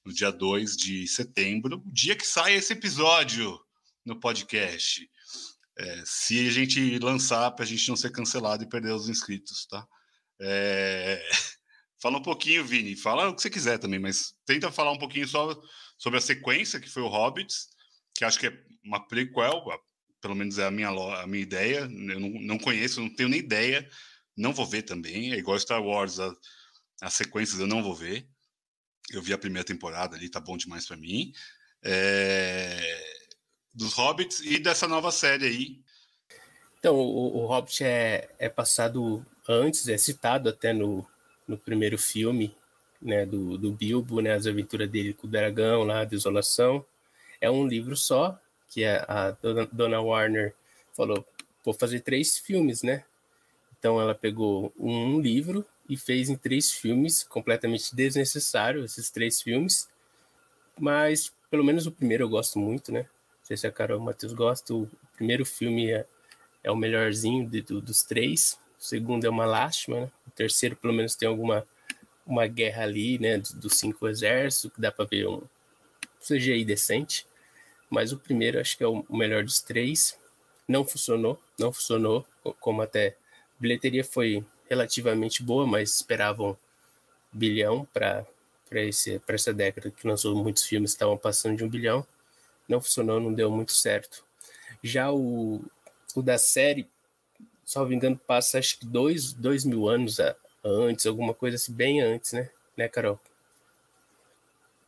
no 0.04 0.12
dia 0.12 0.30
2 0.30 0.76
de 0.76 1.06
setembro, 1.06 1.82
dia 1.86 2.16
que 2.16 2.26
sai 2.26 2.54
esse 2.54 2.72
episódio 2.72 3.60
no 4.04 4.18
podcast. 4.18 5.08
É, 5.76 6.02
se 6.04 6.46
a 6.46 6.50
gente 6.52 6.98
lançar 6.98 7.50
para 7.50 7.64
a 7.64 7.68
gente 7.68 7.88
não 7.88 7.96
ser 7.96 8.10
cancelado 8.10 8.62
e 8.62 8.68
perder 8.68 8.92
os 8.92 9.08
inscritos, 9.08 9.66
tá? 9.66 9.86
É... 10.40 11.20
Fala 12.00 12.18
um 12.18 12.22
pouquinho, 12.22 12.64
Vini. 12.64 12.96
Fala 12.96 13.28
o 13.28 13.34
que 13.34 13.42
você 13.42 13.48
quiser 13.48 13.78
também, 13.78 13.98
mas 13.98 14.34
tenta 14.44 14.70
falar 14.70 14.92
um 14.92 14.98
pouquinho 14.98 15.26
só 15.26 15.58
sobre 15.96 16.18
a 16.18 16.22
sequência 16.22 16.78
que 16.78 16.90
foi 16.90 17.02
o 17.02 17.08
Hobbits, 17.08 17.68
que 18.14 18.24
acho 18.24 18.38
que 18.38 18.48
é 18.48 18.64
uma 18.84 19.06
prequel, 19.08 19.64
pelo 20.20 20.34
menos 20.34 20.58
é 20.58 20.66
a 20.66 20.70
minha, 20.70 20.88
a 20.88 21.26
minha 21.26 21.42
ideia. 21.42 21.80
Eu 21.80 22.20
não, 22.20 22.28
não 22.28 22.58
conheço, 22.58 23.00
não 23.00 23.14
tenho 23.14 23.28
nem 23.28 23.40
ideia. 23.40 23.88
Não 24.36 24.52
vou 24.52 24.66
ver 24.66 24.82
também. 24.82 25.32
É 25.32 25.38
igual 25.38 25.58
Star 25.58 25.82
Wars, 25.82 26.20
a, 26.20 26.34
as 27.02 27.14
sequências 27.14 27.60
eu 27.60 27.66
não 27.66 27.82
vou 27.82 27.94
ver. 27.94 28.28
Eu 29.10 29.22
vi 29.22 29.32
a 29.32 29.38
primeira 29.38 29.66
temporada 29.66 30.16
ali, 30.16 30.28
tá 30.28 30.40
bom 30.40 30.56
demais 30.56 30.86
para 30.86 30.96
mim. 30.96 31.32
É... 31.82 33.03
Dos 33.74 33.92
Hobbits 33.94 34.40
e 34.40 34.58
dessa 34.58 34.86
nova 34.86 35.10
série 35.10 35.46
aí. 35.46 35.78
Então, 36.78 36.94
o, 36.96 37.42
o 37.42 37.46
Hobbit 37.46 37.82
é, 37.82 38.28
é 38.38 38.48
passado 38.48 39.24
antes, 39.48 39.88
é 39.88 39.96
citado 39.96 40.48
até 40.48 40.72
no, 40.72 41.06
no 41.46 41.58
primeiro 41.58 41.98
filme 41.98 42.54
né, 43.00 43.26
do, 43.26 43.58
do 43.58 43.72
Bilbo, 43.72 44.20
né, 44.20 44.32
as 44.32 44.46
aventuras 44.46 44.88
dele 44.88 45.12
com 45.12 45.26
o 45.26 45.30
dragão 45.30 45.82
lá, 45.82 46.00
a 46.00 46.04
desolação. 46.04 46.84
É 47.40 47.50
um 47.50 47.66
livro 47.66 47.96
só, 47.96 48.38
que 48.68 48.84
a, 48.84 49.04
a 49.06 49.30
dona, 49.32 49.68
dona 49.70 50.00
Warner 50.00 50.54
falou, 50.94 51.26
vou 51.64 51.74
fazer 51.74 52.00
três 52.00 52.38
filmes, 52.38 52.82
né? 52.82 53.04
Então 53.78 54.00
ela 54.00 54.14
pegou 54.14 54.72
um 54.78 55.20
livro 55.20 55.66
e 55.88 55.96
fez 55.96 56.30
em 56.30 56.36
três 56.36 56.72
filmes, 56.72 57.22
completamente 57.22 57.94
desnecessário 57.94 58.84
esses 58.84 59.10
três 59.10 59.42
filmes, 59.42 59.88
mas 60.78 61.32
pelo 61.50 61.64
menos 61.64 61.86
o 61.86 61.92
primeiro 61.92 62.24
eu 62.24 62.28
gosto 62.28 62.58
muito, 62.58 62.90
né? 62.90 63.06
Não 63.44 63.48
sei 63.48 63.58
se 63.58 63.66
a 63.66 63.70
Carol 63.70 64.00
Matheus 64.00 64.32
gostam. 64.32 64.84
O 64.84 64.90
primeiro 65.14 65.44
filme 65.44 65.90
é, 65.90 66.06
é 66.62 66.70
o 66.70 66.76
melhorzinho 66.76 67.46
de, 67.46 67.60
do, 67.60 67.78
dos 67.78 68.02
três, 68.02 68.58
o 68.80 68.82
segundo 68.82 69.26
é 69.26 69.28
uma 69.28 69.44
lástima, 69.44 70.00
né? 70.00 70.10
O 70.26 70.30
terceiro, 70.30 70.74
pelo 70.76 70.94
menos, 70.94 71.14
tem 71.14 71.28
alguma 71.28 71.66
uma 72.26 72.46
guerra 72.46 72.84
ali, 72.84 73.18
né? 73.18 73.36
Dos, 73.36 73.52
dos 73.52 73.74
cinco 73.74 74.08
exércitos, 74.08 74.72
que 74.74 74.80
dá 74.80 74.90
para 74.90 75.04
ver 75.04 75.28
um 75.28 75.42
CGI 76.26 76.64
decente. 76.64 77.26
Mas 77.90 78.12
o 78.12 78.18
primeiro, 78.18 78.58
acho 78.58 78.78
que 78.78 78.82
é 78.82 78.88
o 78.88 79.04
melhor 79.10 79.44
dos 79.44 79.60
três. 79.60 80.18
Não 80.66 80.82
funcionou, 80.86 81.38
não 81.58 81.70
funcionou, 81.70 82.26
como 82.60 82.80
até 82.80 83.08
a 83.08 83.14
bilheteria 83.60 84.02
foi 84.02 84.42
relativamente 84.70 85.42
boa, 85.42 85.66
mas 85.66 85.96
esperavam 85.96 86.56
bilhão 87.30 87.86
para 87.92 88.26
para 88.70 89.34
essa 89.34 89.52
década 89.52 89.90
que 89.90 90.06
lançou 90.08 90.34
muitos 90.34 90.64
filmes 90.64 90.90
estavam 90.92 91.16
passando 91.16 91.58
de 91.58 91.62
um 91.62 91.68
bilhão. 91.68 92.04
Não 92.68 92.80
funcionou, 92.80 93.20
não 93.20 93.32
deu 93.32 93.50
muito 93.50 93.72
certo. 93.72 94.24
Já 94.82 95.10
o, 95.12 95.64
o 96.14 96.22
da 96.22 96.38
série, 96.38 96.88
salvo 97.64 97.92
engano, 97.92 98.16
passa 98.16 98.58
acho 98.58 98.78
que 98.78 98.86
dois, 98.86 99.32
dois 99.32 99.64
mil 99.64 99.88
anos 99.88 100.18
antes, 100.64 101.06
alguma 101.06 101.34
coisa 101.34 101.56
assim, 101.56 101.72
bem 101.72 102.00
antes, 102.00 102.32
né? 102.32 102.50
Né, 102.76 102.88
Carol? 102.88 103.20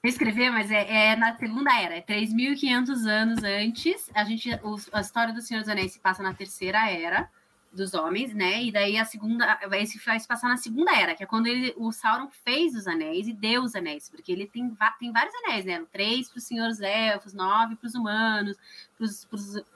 escrever, 0.08 0.50
mas 0.50 0.70
é, 0.70 1.10
é, 1.10 1.16
na 1.16 1.36
segunda 1.36 1.80
era, 1.80 1.96
é 1.96 2.00
3.500 2.00 3.06
anos 3.06 3.42
antes. 3.42 4.10
A 4.14 4.24
gente, 4.24 4.48
os, 4.62 4.88
a 4.92 5.00
história 5.00 5.34
do 5.34 5.42
Senhor 5.42 5.60
dos 5.60 5.68
Anéis 5.68 5.92
se 5.92 5.98
passa 5.98 6.22
na 6.22 6.32
terceira 6.32 6.90
era 6.90 7.28
dos 7.76 7.94
homens, 7.94 8.34
né? 8.34 8.64
E 8.64 8.72
daí 8.72 8.96
a 8.96 9.04
segunda 9.04 9.58
vai 9.68 9.86
se 9.86 9.98
faz 9.98 10.26
passar 10.26 10.48
na 10.48 10.56
segunda 10.56 10.92
era, 10.96 11.14
que 11.14 11.22
é 11.22 11.26
quando 11.26 11.46
ele, 11.46 11.72
o 11.76 11.92
Sauron 11.92 12.28
fez 12.28 12.74
os 12.74 12.86
anéis 12.86 13.28
e 13.28 13.32
deu 13.32 13.62
os 13.62 13.74
anéis, 13.74 14.08
porque 14.08 14.32
ele 14.32 14.46
tem, 14.46 14.76
tem 14.98 15.12
vários 15.12 15.34
anéis, 15.44 15.64
né? 15.64 15.84
Três 15.92 16.28
para 16.28 16.38
os 16.38 16.44
senhores 16.44 16.80
elfos, 16.80 17.32
nove 17.32 17.76
para 17.76 17.86
os 17.86 17.94
humanos, 17.94 18.56
para 18.98 19.06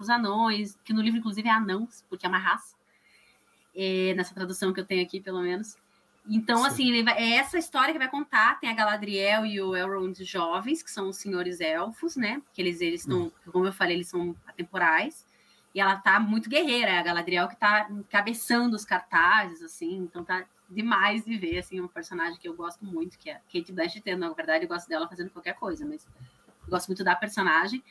os 0.01 0.09
anões, 0.11 0.79
que 0.85 0.93
no 0.93 1.03
livro 1.03 1.21
inclusive 1.21 1.49
é 1.49 1.53
anãos, 1.53 2.05
porque 2.09 2.27
é 2.27 2.29
uma 2.29 2.39
raça 2.39 2.75
é, 3.75 4.15
nessa 4.15 4.35
tradução 4.35 4.73
que 4.73 4.81
eu 4.81 4.87
tenho 4.87 5.03
aqui, 5.03 5.21
pelo 5.21 5.41
menos. 5.43 5.77
Então, 6.29 6.59
Sim. 6.59 6.67
assim, 6.67 7.05
vai, 7.05 7.19
é 7.19 7.37
essa 7.37 7.59
história 7.59 7.93
que 7.93 7.99
vai 7.99 8.09
contar. 8.09 8.61
Tem 8.61 8.71
a 8.71 8.75
Galadriel 8.75 9.47
e 9.47 9.61
o 9.61 9.75
Elrond 9.75 10.23
jovens, 10.23 10.83
que 10.83 10.91
são 10.91 11.09
os 11.09 11.17
senhores 11.17 11.61
elfos, 11.61 12.17
né? 12.17 12.43
Que 12.53 12.61
eles 12.63 12.81
eles 12.81 13.03
estão, 13.03 13.25
hum. 13.25 13.33
como 13.51 13.67
eu 13.67 13.73
falei, 13.73 13.97
eles 13.97 14.09
são 14.09 14.37
atemporais. 14.47 15.27
E 15.75 15.81
ela 15.81 15.97
tá 15.97 16.19
muito 16.19 16.51
guerreira, 16.51 16.91
é 16.91 16.99
a 16.99 17.03
Galadriel 17.03 17.49
que 17.49 17.57
tá 17.57 17.87
encabeçando 17.91 18.75
os 18.75 18.85
cartazes, 18.85 19.63
assim. 19.63 19.99
Então 19.99 20.25
tá 20.25 20.45
demais 20.69 21.25
de 21.25 21.37
ver, 21.37 21.59
assim, 21.59 21.81
um 21.81 21.89
personagem 21.89 22.39
que 22.39 22.49
eu 22.49 22.55
gosto 22.55 22.85
muito, 22.85 23.19
que 23.19 23.31
é 23.31 23.35
a 23.35 23.41
Kate 23.53 23.73
Blanchett. 23.73 24.15
Na 24.17 24.31
verdade, 24.31 24.65
eu 24.65 24.69
gosto 24.69 24.89
dela 24.89 25.09
fazendo 25.09 25.31
qualquer 25.31 25.55
coisa, 25.55 25.87
mas 25.87 26.07
eu 26.65 26.71
gosto 26.71 26.89
muito 26.89 27.05
da 27.05 27.15
personagem. 27.15 27.83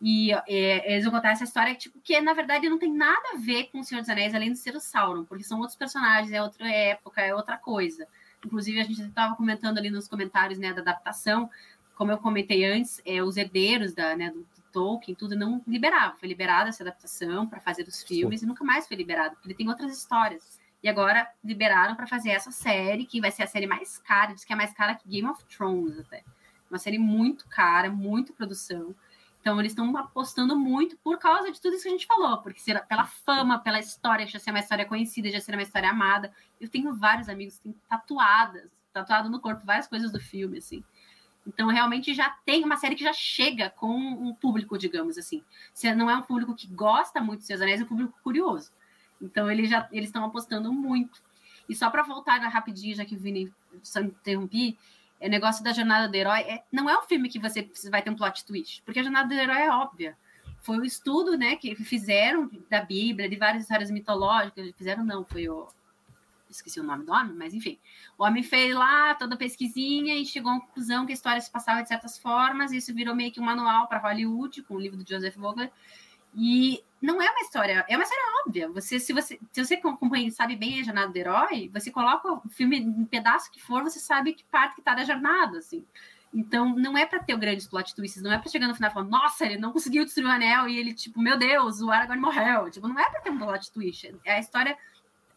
E 0.00 0.32
é, 0.32 0.92
eles 0.92 1.04
vão 1.04 1.12
contar 1.12 1.30
essa 1.30 1.44
história 1.44 1.74
tipo, 1.74 1.98
que, 2.00 2.20
na 2.20 2.34
verdade, 2.34 2.68
não 2.68 2.78
tem 2.78 2.92
nada 2.92 3.34
a 3.34 3.38
ver 3.38 3.64
com 3.70 3.80
o 3.80 3.84
Senhor 3.84 4.00
dos 4.00 4.10
Anéis, 4.10 4.34
além 4.34 4.52
de 4.52 4.58
ser 4.58 4.76
o 4.76 4.80
Sauron, 4.80 5.24
porque 5.24 5.42
são 5.44 5.58
outros 5.58 5.76
personagens, 5.76 6.32
é 6.32 6.42
outra 6.42 6.68
época, 6.70 7.22
é 7.22 7.34
outra 7.34 7.56
coisa. 7.56 8.06
Inclusive, 8.44 8.80
a 8.80 8.84
gente 8.84 9.00
estava 9.02 9.34
comentando 9.34 9.78
ali 9.78 9.90
nos 9.90 10.06
comentários 10.06 10.58
né, 10.58 10.72
da 10.72 10.82
adaptação, 10.82 11.50
como 11.94 12.12
eu 12.12 12.18
comentei 12.18 12.64
antes, 12.64 13.00
é, 13.06 13.22
os 13.22 13.38
herdeiros 13.38 13.94
da, 13.94 14.14
né, 14.14 14.30
do 14.30 14.46
Tolkien, 14.76 15.14
tudo 15.14 15.34
não 15.34 15.62
liberavam. 15.66 16.18
Foi 16.18 16.28
liberada 16.28 16.68
essa 16.68 16.82
adaptação 16.82 17.46
para 17.46 17.58
fazer 17.60 17.88
os 17.88 18.02
filmes 18.02 18.40
Sim. 18.40 18.46
e 18.46 18.48
nunca 18.50 18.62
mais 18.62 18.86
foi 18.86 18.94
liberado, 18.94 19.34
porque 19.34 19.48
ele 19.48 19.54
tem 19.54 19.66
outras 19.70 19.96
histórias. 19.96 20.60
E 20.82 20.88
agora 20.88 21.26
liberaram 21.42 21.96
para 21.96 22.06
fazer 22.06 22.28
essa 22.28 22.50
série, 22.50 23.06
que 23.06 23.18
vai 23.18 23.30
ser 23.30 23.44
a 23.44 23.46
série 23.46 23.66
mais 23.66 23.96
cara, 23.96 24.34
diz 24.34 24.44
que 24.44 24.52
é 24.52 24.56
mais 24.56 24.74
cara 24.74 24.94
que 24.94 25.08
Game 25.08 25.26
of 25.26 25.42
Thrones 25.46 25.98
até. 25.98 26.22
Uma 26.70 26.78
série 26.78 26.98
muito 26.98 27.48
cara, 27.48 27.88
muito 27.88 28.34
produção. 28.34 28.94
Então, 29.40 29.58
eles 29.58 29.72
estão 29.72 29.96
apostando 29.96 30.54
muito 30.58 30.98
por 30.98 31.18
causa 31.18 31.50
de 31.50 31.58
tudo 31.58 31.74
isso 31.74 31.84
que 31.84 31.88
a 31.88 31.92
gente 31.92 32.06
falou, 32.06 32.36
porque 32.42 32.60
será 32.60 32.80
pela 32.80 33.06
fama, 33.06 33.58
pela 33.58 33.78
história, 33.78 34.26
já 34.26 34.38
ser 34.38 34.50
uma 34.50 34.60
história 34.60 34.84
conhecida, 34.84 35.30
já 35.30 35.40
ser 35.40 35.54
uma 35.54 35.62
história 35.62 35.88
amada. 35.88 36.30
Eu 36.60 36.68
tenho 36.68 36.94
vários 36.94 37.30
amigos 37.30 37.56
que 37.56 37.62
têm 37.62 37.76
tatuadas, 37.88 38.70
tatuado 38.92 39.30
no 39.30 39.40
corpo, 39.40 39.64
várias 39.64 39.86
coisas 39.86 40.12
do 40.12 40.20
filme, 40.20 40.58
assim. 40.58 40.84
Então, 41.46 41.68
realmente 41.68 42.12
já 42.12 42.30
tem 42.44 42.64
uma 42.64 42.76
série 42.76 42.96
que 42.96 43.04
já 43.04 43.12
chega 43.12 43.70
com 43.70 43.94
um 43.94 44.34
público, 44.34 44.76
digamos 44.76 45.16
assim. 45.16 45.42
Se 45.72 45.94
não 45.94 46.10
é 46.10 46.16
um 46.16 46.22
público 46.22 46.54
que 46.54 46.66
gosta 46.66 47.20
muito 47.20 47.40
de 47.40 47.46
Seus 47.46 47.60
Anéis, 47.60 47.80
é 47.80 47.84
um 47.84 47.86
público 47.86 48.18
curioso. 48.22 48.72
Então, 49.20 49.50
eles 49.50 49.70
já 49.70 49.88
eles 49.92 50.08
estão 50.08 50.24
apostando 50.24 50.72
muito. 50.72 51.22
E 51.68 51.74
só 51.74 51.88
para 51.90 52.02
voltar 52.02 52.38
rapidinho, 52.38 52.96
já 52.96 53.04
que 53.04 53.14
o 53.14 53.18
Vini 53.18 53.52
só 53.82 54.00
interrompi, 54.00 54.76
é 55.20 55.28
negócio 55.28 55.64
da 55.64 55.72
jornada 55.72 56.08
do 56.08 56.14
herói. 56.14 56.40
É, 56.40 56.64
não 56.70 56.88
é 56.88 56.98
um 56.98 57.02
filme 57.02 57.28
que 57.28 57.38
você 57.38 57.68
vai 57.90 58.02
ter 58.02 58.10
um 58.10 58.16
plot 58.16 58.44
twist, 58.44 58.82
porque 58.84 59.00
a 59.00 59.02
jornada 59.02 59.28
do 59.28 59.34
herói 59.34 59.62
é 59.62 59.70
óbvia. 59.70 60.16
Foi 60.60 60.78
o 60.78 60.84
estudo, 60.84 61.36
né, 61.36 61.56
que 61.56 61.76
fizeram 61.76 62.50
da 62.68 62.82
Bíblia, 62.82 63.28
de 63.28 63.36
várias 63.36 63.62
histórias 63.62 63.90
mitológicas. 63.90 64.72
Fizeram, 64.76 65.04
não, 65.04 65.24
foi 65.24 65.48
o. 65.48 65.68
Esqueci 66.48 66.80
o 66.80 66.84
nome 66.84 67.04
do 67.04 67.12
homem, 67.12 67.34
mas 67.34 67.54
enfim. 67.54 67.78
O 68.16 68.24
homem 68.24 68.42
fez 68.42 68.74
lá 68.74 69.14
toda 69.14 69.34
a 69.34 69.38
pesquisinha 69.38 70.14
e 70.14 70.24
chegou 70.24 70.52
à 70.52 70.60
conclusão 70.60 71.04
que 71.04 71.12
a 71.12 71.14
história 71.14 71.40
se 71.40 71.50
passava 71.50 71.82
de 71.82 71.88
certas 71.88 72.18
formas, 72.18 72.72
e 72.72 72.76
isso 72.78 72.94
virou 72.94 73.14
meio 73.14 73.32
que 73.32 73.40
um 73.40 73.44
manual 73.44 73.86
para 73.88 73.98
Hollywood, 73.98 74.62
com 74.62 74.74
o 74.74 74.80
livro 74.80 74.96
do 74.96 75.08
Joseph 75.08 75.36
Vogler. 75.36 75.70
E 76.34 76.84
não 77.00 77.20
é 77.22 77.30
uma 77.30 77.40
história, 77.40 77.84
é 77.88 77.96
uma 77.96 78.02
história 78.02 78.24
óbvia. 78.44 78.68
Você, 78.68 79.00
se 79.00 79.12
você, 79.12 79.40
se 79.50 79.64
você 79.64 79.74
acompanha 79.74 80.30
sabe 80.30 80.54
bem 80.54 80.80
a 80.80 80.84
jornada 80.84 81.10
do 81.10 81.16
herói, 81.16 81.70
você 81.72 81.90
coloca 81.90 82.30
o 82.30 82.48
filme 82.48 82.78
em 82.78 83.04
pedaço 83.06 83.50
que 83.50 83.60
for, 83.60 83.82
você 83.82 83.98
sabe 83.98 84.34
que 84.34 84.44
parte 84.44 84.76
que 84.76 84.82
tá 84.82 84.94
da 84.94 85.04
jornada, 85.04 85.58
assim. 85.58 85.84
Então, 86.34 86.76
não 86.76 86.98
é 86.98 87.06
para 87.06 87.18
ter 87.18 87.32
o 87.32 87.38
grande 87.38 87.66
plot 87.66 87.94
twists, 87.94 88.22
não 88.22 88.30
é 88.30 88.38
para 88.38 88.50
chegar 88.50 88.68
no 88.68 88.74
final 88.74 88.90
e 88.90 88.92
falar, 88.92 89.06
nossa, 89.06 89.46
ele 89.46 89.56
não 89.56 89.72
conseguiu 89.72 90.04
destruir 90.04 90.26
o 90.26 90.30
anel 90.30 90.68
e 90.68 90.76
ele, 90.76 90.92
tipo, 90.92 91.18
meu 91.18 91.38
Deus, 91.38 91.80
o 91.80 91.90
Aragorn 91.90 92.20
morreu. 92.20 92.70
Tipo, 92.70 92.86
não 92.88 92.98
é 92.98 93.08
para 93.08 93.22
ter 93.22 93.30
um 93.30 93.38
plot 93.38 93.72
twist. 93.72 94.14
É 94.22 94.34
a 94.34 94.38
história, 94.38 94.76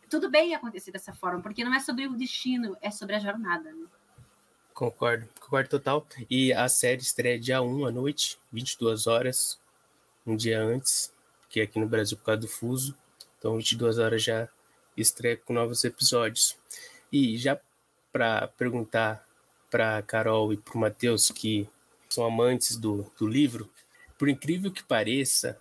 tudo 0.09 0.29
bem 0.29 0.55
acontecer 0.55 0.91
dessa 0.91 1.13
forma, 1.13 1.41
porque 1.41 1.63
não 1.63 1.73
é 1.73 1.79
sobre 1.79 2.07
o 2.07 2.13
destino, 2.15 2.75
é 2.81 2.89
sobre 2.89 3.15
a 3.15 3.19
jornada. 3.19 3.71
Né? 3.71 3.85
Concordo, 4.73 5.27
concordo 5.39 5.69
total. 5.69 6.07
E 6.29 6.51
a 6.51 6.67
série 6.67 7.01
estreia 7.01 7.39
dia 7.39 7.61
1 7.61 7.85
à 7.85 7.91
noite, 7.91 8.39
22 8.51 9.07
horas, 9.07 9.59
um 10.25 10.35
dia 10.35 10.61
antes, 10.61 11.13
que 11.49 11.59
é 11.59 11.63
aqui 11.63 11.79
no 11.79 11.87
Brasil 11.87 12.17
por 12.17 12.25
causa 12.25 12.41
do 12.41 12.47
fuso. 12.47 12.97
Então, 13.37 13.55
22 13.57 13.99
horas 13.99 14.23
já 14.23 14.49
estreia 14.97 15.37
com 15.37 15.53
novos 15.53 15.83
episódios. 15.83 16.57
E 17.11 17.37
já 17.37 17.59
para 18.11 18.47
perguntar 18.47 19.25
para 19.69 20.01
Carol 20.01 20.51
e 20.51 20.57
para 20.57 20.75
o 20.75 20.79
Matheus, 20.79 21.29
que 21.29 21.69
são 22.09 22.25
amantes 22.25 22.75
do, 22.75 23.11
do 23.17 23.27
livro, 23.27 23.69
por 24.17 24.27
incrível 24.27 24.71
que 24.71 24.83
pareça, 24.83 25.59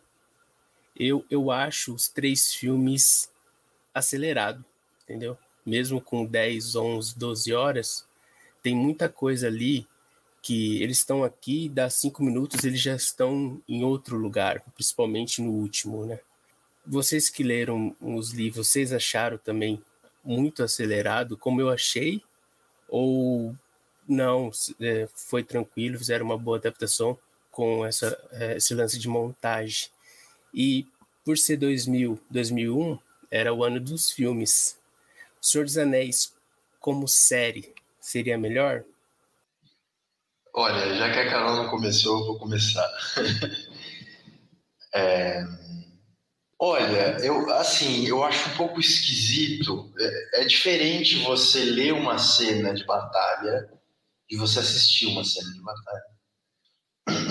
eu, 0.97 1.25
eu 1.31 1.51
acho 1.51 1.95
os 1.95 2.09
três 2.09 2.53
filmes 2.53 3.31
acelerado, 3.95 4.65
entendeu? 5.05 5.37
Mesmo 5.65 6.01
com 6.01 6.25
10, 6.25 6.75
11, 6.77 7.19
12 7.19 7.53
horas, 7.53 8.07
tem 8.63 8.75
muita 8.75 9.09
coisa 9.09 9.47
ali 9.47 9.87
que 10.43 10.83
eles 10.83 10.99
estão 10.99 11.25
aqui, 11.25 11.69
dá 11.69 11.91
cinco 11.91 12.23
minutos 12.23 12.65
eles 12.65 12.81
já 12.81 12.95
estão 12.95 13.61
em 13.69 13.85
outro 13.85 14.17
lugar, 14.17 14.63
principalmente 14.75 15.43
no 15.43 15.51
último, 15.51 16.07
né? 16.07 16.21
Vocês 16.87 17.29
que 17.29 17.43
leram 17.43 17.95
os 18.01 18.31
livros, 18.33 18.69
vocês 18.69 18.93
acharam 18.93 19.37
também 19.37 19.83
muito 20.25 20.63
acelerado, 20.63 21.37
como 21.37 21.61
eu 21.61 21.69
achei? 21.69 22.23
Ou 22.89 23.55
não, 24.09 24.51
é, 24.81 25.07
foi 25.15 25.43
tranquilo, 25.43 25.99
fizeram 25.99 26.25
uma 26.25 26.39
boa 26.39 26.57
adaptação 26.57 27.19
com 27.51 27.85
essa, 27.85 28.19
é, 28.33 28.57
esse 28.57 28.75
lance 28.75 28.99
de 28.99 29.09
montagem? 29.09 29.91
E 30.55 30.87
por 31.25 31.37
ser 31.37 31.59
2000, 31.59 32.19
2001, 32.31 32.99
era 33.31 33.53
o 33.53 33.65
ano 33.65 33.81
dos 33.81 34.11
filmes. 34.11 34.79
O 35.41 35.47
Senhor 35.47 35.65
dos 35.65 35.79
Anéis, 35.79 36.33
como 36.81 37.07
série, 37.07 37.75
seria 38.01 38.39
melhor? 38.39 38.85
Olha, 40.55 40.95
já 40.95 41.13
que 41.13 41.19
a 41.21 41.31
Carol 41.31 41.57
não 41.57 41.71
começou, 41.71 42.19
eu 42.19 42.27
vou 42.27 42.39
começar. 42.39 42.89
é... 44.95 45.45
Olha, 46.61 47.17
eu 47.25 47.49
assim, 47.53 48.05
eu 48.09 48.25
acho 48.25 48.51
um 48.51 48.57
pouco 48.57 48.81
esquisito. 48.81 49.93
É, 49.97 50.43
é, 50.43 50.45
diferente 50.45 51.23
você 51.23 51.65
ler 51.65 51.93
uma 51.93 52.19
cena 52.19 52.75
de 52.75 52.85
batalha 52.85 53.71
de 54.29 54.37
você 54.37 54.59
assistir 54.59 55.07
uma 55.07 55.23
cena 55.23 55.53
de 55.53 55.63
batalha. 55.63 56.03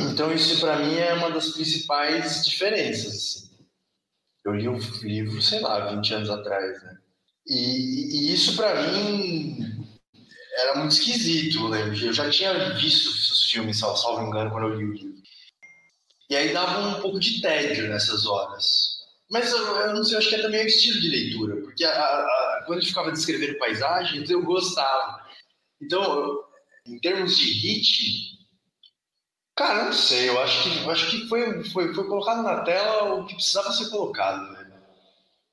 Então 0.10 0.34
isso 0.34 0.61
para 0.61 0.80
mim 0.80 0.95
é 0.95 1.14
uma 1.14 1.30
das 1.30 1.49
principais 1.49 2.45
diferenças. 2.45 3.14
Assim. 3.14 3.47
Eu 4.48 4.56
li 4.56 4.69
um 4.69 4.80
livro, 5.03 5.41
sei 5.41 5.60
lá, 5.60 5.91
20 5.91 6.14
anos 6.14 6.30
atrás, 6.30 6.82
né? 6.82 6.98
E, 7.45 8.30
e 8.30 8.34
isso 8.34 8.56
para 8.56 8.82
mim 8.82 9.60
era 10.57 10.76
muito 10.76 10.91
esquisito, 10.91 11.68
lembro. 11.68 11.98
Eu 11.98 12.14
já 12.14 12.30
tinha 12.30 12.74
visto 12.76 13.07
os 13.10 13.52
filmes, 13.52 13.78
salvo, 13.78 13.98
salvo 13.98 14.26
engano, 14.26 14.49
quando 14.49 14.69
eu 14.69 14.78
li 14.78 14.86
o 14.86 14.94
livro. 14.94 15.22
E 16.30 16.36
aí 16.38 16.53
dava 16.53 16.80
um 16.80 17.02
pouco 17.02 17.19
de 17.19 17.41
tédio 17.41 17.90
nessas 17.90 18.26
horas. 18.26 18.64
Mas 19.30 19.52
eu, 19.52 19.65
eu 19.65 19.94
não 19.94 20.03
sei, 20.06 20.15
eu 20.15 20.19
acho 20.19 20.30
que 20.30 20.36
é 20.36 20.41
também 20.41 20.64
o 20.64 20.68
estilo 20.68 21.02
de 21.02 21.10
leitura, 21.10 21.61
porque 21.64 21.84
a, 21.84 21.91
a, 21.91 22.64
quando 22.65 22.86
ficava 22.86 23.11
descrevendo 23.11 23.57
paisagens, 23.57 24.30
eu 24.30 24.41
gostava. 24.44 25.28
Então, 25.82 26.41
em 26.86 26.98
termos 26.99 27.38
de 27.38 27.52
hit, 27.52 28.36
cara, 29.57 29.85
não 29.85 29.93
sei, 29.93 30.29
eu 30.29 30.41
acho 30.41 30.63
que, 30.63 30.84
eu 30.84 30.91
acho 30.91 31.09
que 31.09 31.27
foi, 31.27 31.63
foi, 31.65 31.93
foi 31.93 32.07
colocado 32.07 32.43
na 32.43 32.61
tela 32.61 33.15
o 33.15 33.25
que 33.25 33.35
precisava 33.35 33.71
ser 33.71 33.89
colocado. 33.89 34.51
Né? 34.53 34.71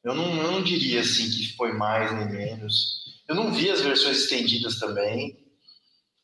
Eu, 0.05 0.15
não, 0.15 0.37
eu 0.37 0.53
não 0.53 0.63
diria 0.63 1.01
assim 1.01 1.29
que 1.31 1.57
foi 1.57 1.73
mais 1.73 2.13
nem 2.13 2.29
menos. 2.29 3.03
Eu 3.27 3.35
não 3.35 3.51
vi 3.51 3.71
as 3.71 3.81
versões 3.81 4.19
estendidas 4.19 4.79
também. 4.79 5.43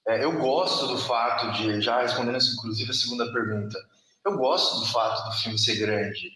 É, 0.07 0.23
eu 0.23 0.39
gosto 0.39 0.86
do 0.89 0.98
fato 0.98 1.52
de, 1.52 1.81
já 1.81 2.02
respondendo 2.02 2.39
inclusive 2.39 2.90
a 2.90 2.94
segunda 2.94 3.32
pergunta, 3.32 3.78
eu 4.24 4.36
gosto 4.36 4.81
do 4.81 4.86
fato 4.86 5.28
do 5.28 5.36
filme 5.36 5.59
ser 5.59 5.77
grande. 5.77 6.31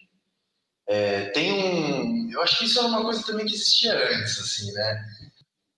É, 0.87 1.25
tem 1.29 1.51
um. 1.51 2.31
Eu 2.31 2.41
acho 2.41 2.59
que 2.59 2.65
isso 2.65 2.79
era 2.79 2.87
uma 2.87 3.03
coisa 3.03 3.23
também 3.23 3.45
que 3.45 3.53
existia 3.53 3.93
antes, 3.93 4.39
assim, 4.39 4.71
né? 4.71 5.05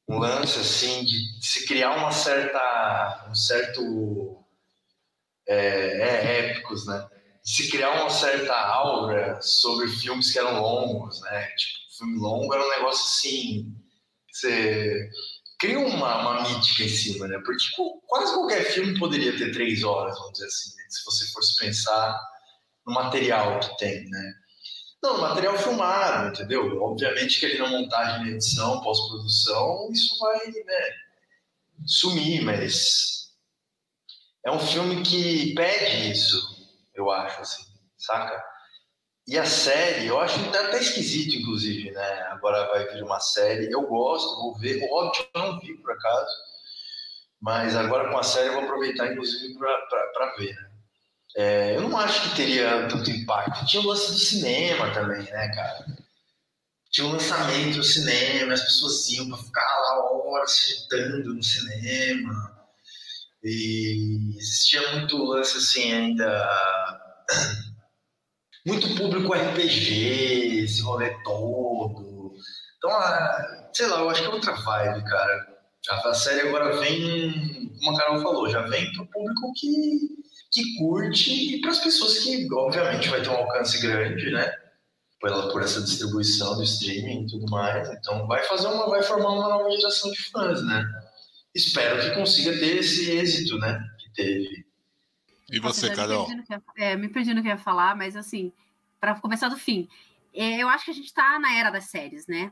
Um 0.08 0.18
lance 0.20 0.60
assim 0.60 1.04
de 1.04 1.46
se 1.46 1.66
criar 1.66 1.98
uma 1.98 2.12
certa. 2.12 3.28
um 3.30 3.36
certo. 3.36 4.37
É, 5.48 5.56
é, 5.56 6.40
épicos, 6.40 6.86
né? 6.86 7.08
Se 7.44 7.70
criar 7.70 8.02
uma 8.02 8.10
certa 8.10 8.54
aura 8.54 9.40
sobre 9.42 9.88
filmes 9.88 10.32
que 10.32 10.40
eram 10.40 10.62
longos, 10.62 11.22
né? 11.22 11.48
Tipo, 11.56 11.98
filme 11.98 12.20
longo 12.20 12.54
era 12.54 12.66
um 12.66 12.70
negócio 12.70 13.06
assim. 13.06 13.74
Você 14.32 15.10
cria 15.60 15.80
uma, 15.80 16.22
uma 16.22 16.50
mítica 16.50 16.84
em 16.84 16.90
cima, 16.90 17.28
né? 17.28 17.40
Porque 17.44 17.64
tipo, 17.64 18.02
quase 18.06 18.34
qualquer 18.34 18.64
filme 18.66 19.00
poderia 19.00 19.36
ter 19.38 19.52
três 19.52 19.84
horas, 19.84 20.18
vamos 20.18 20.34
dizer 20.34 20.46
assim, 20.46 20.76
né? 20.76 20.84
se 20.90 21.06
você 21.06 21.26
fosse 21.32 21.58
pensar 21.58 22.20
no 22.86 22.94
material 22.94 23.60
que 23.60 23.78
tem, 23.78 24.08
né? 24.10 24.34
Não, 25.02 25.22
material 25.22 25.58
filmado, 25.58 26.30
entendeu? 26.30 26.82
Obviamente 26.82 27.40
que 27.40 27.46
ele 27.46 27.60
na 27.60 27.70
montagem, 27.70 28.34
edição, 28.34 28.82
pós-produção, 28.82 29.90
isso 29.92 30.18
vai 30.20 30.48
né, 30.48 30.96
sumir, 31.86 32.42
mas 32.42 33.27
é 34.48 34.52
um 34.52 34.60
filme 34.60 35.04
que 35.04 35.54
pede 35.56 36.10
isso, 36.10 36.40
eu 36.96 37.12
acho, 37.12 37.42
assim, 37.42 37.64
saca? 37.98 38.42
E 39.28 39.38
a 39.38 39.46
série, 39.46 40.08
eu 40.08 40.18
acho 40.22 40.40
até, 40.40 40.60
até 40.60 40.80
esquisito, 40.80 41.36
inclusive, 41.36 41.92
né? 41.92 42.22
Agora 42.30 42.66
vai 42.68 42.88
vir 42.88 43.04
uma 43.04 43.20
série, 43.20 43.70
eu 43.70 43.82
gosto, 43.82 44.42
vou 44.42 44.58
ver. 44.58 44.82
O 44.82 44.88
Hobbit 44.88 45.30
eu 45.36 45.42
não 45.42 45.60
vi, 45.60 45.74
por 45.82 45.92
acaso, 45.92 46.32
mas 47.42 47.76
agora 47.76 48.10
com 48.10 48.18
a 48.18 48.24
série 48.24 48.48
eu 48.48 48.54
vou 48.54 48.64
aproveitar, 48.64 49.12
inclusive, 49.12 49.54
para 49.60 50.36
ver, 50.38 50.56
né? 50.56 50.72
É, 51.36 51.76
eu 51.76 51.82
não 51.82 51.98
acho 51.98 52.30
que 52.30 52.38
teria 52.38 52.88
tanto 52.88 53.12
impacto. 53.12 53.66
Tinha 53.66 53.84
o 53.84 53.88
lance 53.88 54.14
do 54.14 54.18
cinema 54.18 54.94
também, 54.94 55.24
né, 55.24 55.52
cara? 55.54 55.86
Tinha 56.90 57.06
o 57.06 57.12
lançamento 57.12 57.76
do 57.76 57.84
cinema, 57.84 58.54
as 58.54 58.62
pessoas 58.62 59.10
iam 59.10 59.28
para 59.28 59.38
ficar 59.40 59.78
lá 59.82 60.10
horas 60.26 60.58
fritando 60.58 61.34
no 61.34 61.44
cinema. 61.44 62.57
E 63.48 64.36
existia 64.38 64.92
muito 64.92 65.24
lance 65.24 65.58
assim 65.58 65.92
ainda. 65.92 66.48
Muito 68.66 68.98
público 68.98 69.34
RPG, 69.34 70.66
esse 70.66 70.82
rolê 70.82 71.12
todo. 71.24 72.34
Então, 72.78 72.92
ah, 72.92 73.70
sei 73.74 73.88
lá, 73.88 74.02
eu 74.02 74.10
acho 74.10 74.22
que 74.22 74.28
é 74.28 74.30
outra 74.30 74.52
vibe, 74.56 75.06
cara. 75.06 75.48
A 75.90 76.14
série 76.14 76.50
agora 76.50 76.76
vem, 76.82 77.72
como 77.80 77.96
a 77.96 77.98
Carol 77.98 78.22
falou, 78.22 78.50
já 78.50 78.64
vem 78.64 78.92
pro 78.92 79.08
público 79.08 79.54
que 79.56 80.18
que 80.52 80.78
curte 80.78 81.56
e 81.56 81.62
para 81.62 81.72
as 81.72 81.80
pessoas 81.80 82.20
que, 82.20 82.48
obviamente, 82.54 83.10
vai 83.10 83.22
ter 83.22 83.30
um 83.30 83.36
alcance 83.36 83.80
grande, 83.82 84.32
né? 84.32 84.52
Pela, 85.20 85.52
por 85.52 85.62
essa 85.62 85.82
distribuição 85.82 86.56
do 86.56 86.64
streaming 86.64 87.24
e 87.24 87.28
tudo 87.28 87.50
mais. 87.50 87.90
Então, 87.90 88.28
vai 88.28 88.44
fazer 88.44 88.68
uma, 88.68 88.88
vai 88.90 89.02
formar 89.04 89.32
uma 89.32 89.50
nova 89.50 89.72
geração 89.72 90.12
de 90.12 90.22
fãs, 90.30 90.64
né? 90.64 90.84
Espero 91.58 92.00
que 92.00 92.16
consiga 92.16 92.52
ter 92.52 92.78
esse 92.78 93.10
êxito, 93.10 93.58
né? 93.58 93.84
Que 93.98 94.10
teve. 94.12 94.66
E 95.52 95.60
você, 95.60 95.90
Carol? 95.90 96.30
Me 96.30 96.36
perdi, 96.46 96.64
é, 96.78 96.96
me 96.96 97.10
perdi 97.10 97.34
no 97.34 97.42
que 97.42 97.48
eu 97.48 97.54
ia 97.54 97.58
falar, 97.58 97.96
mas 97.96 98.16
assim, 98.16 98.54
para 99.00 99.20
começar 99.20 99.50
do 99.50 99.58
fim, 99.58 99.90
é, 100.32 100.62
eu 100.62 100.70
acho 100.70 100.86
que 100.86 100.92
a 100.92 100.94
gente 100.94 101.08
está 101.08 101.40
na 101.40 101.58
era 101.58 101.72
das 101.72 101.86
séries, 101.86 102.28
né? 102.28 102.52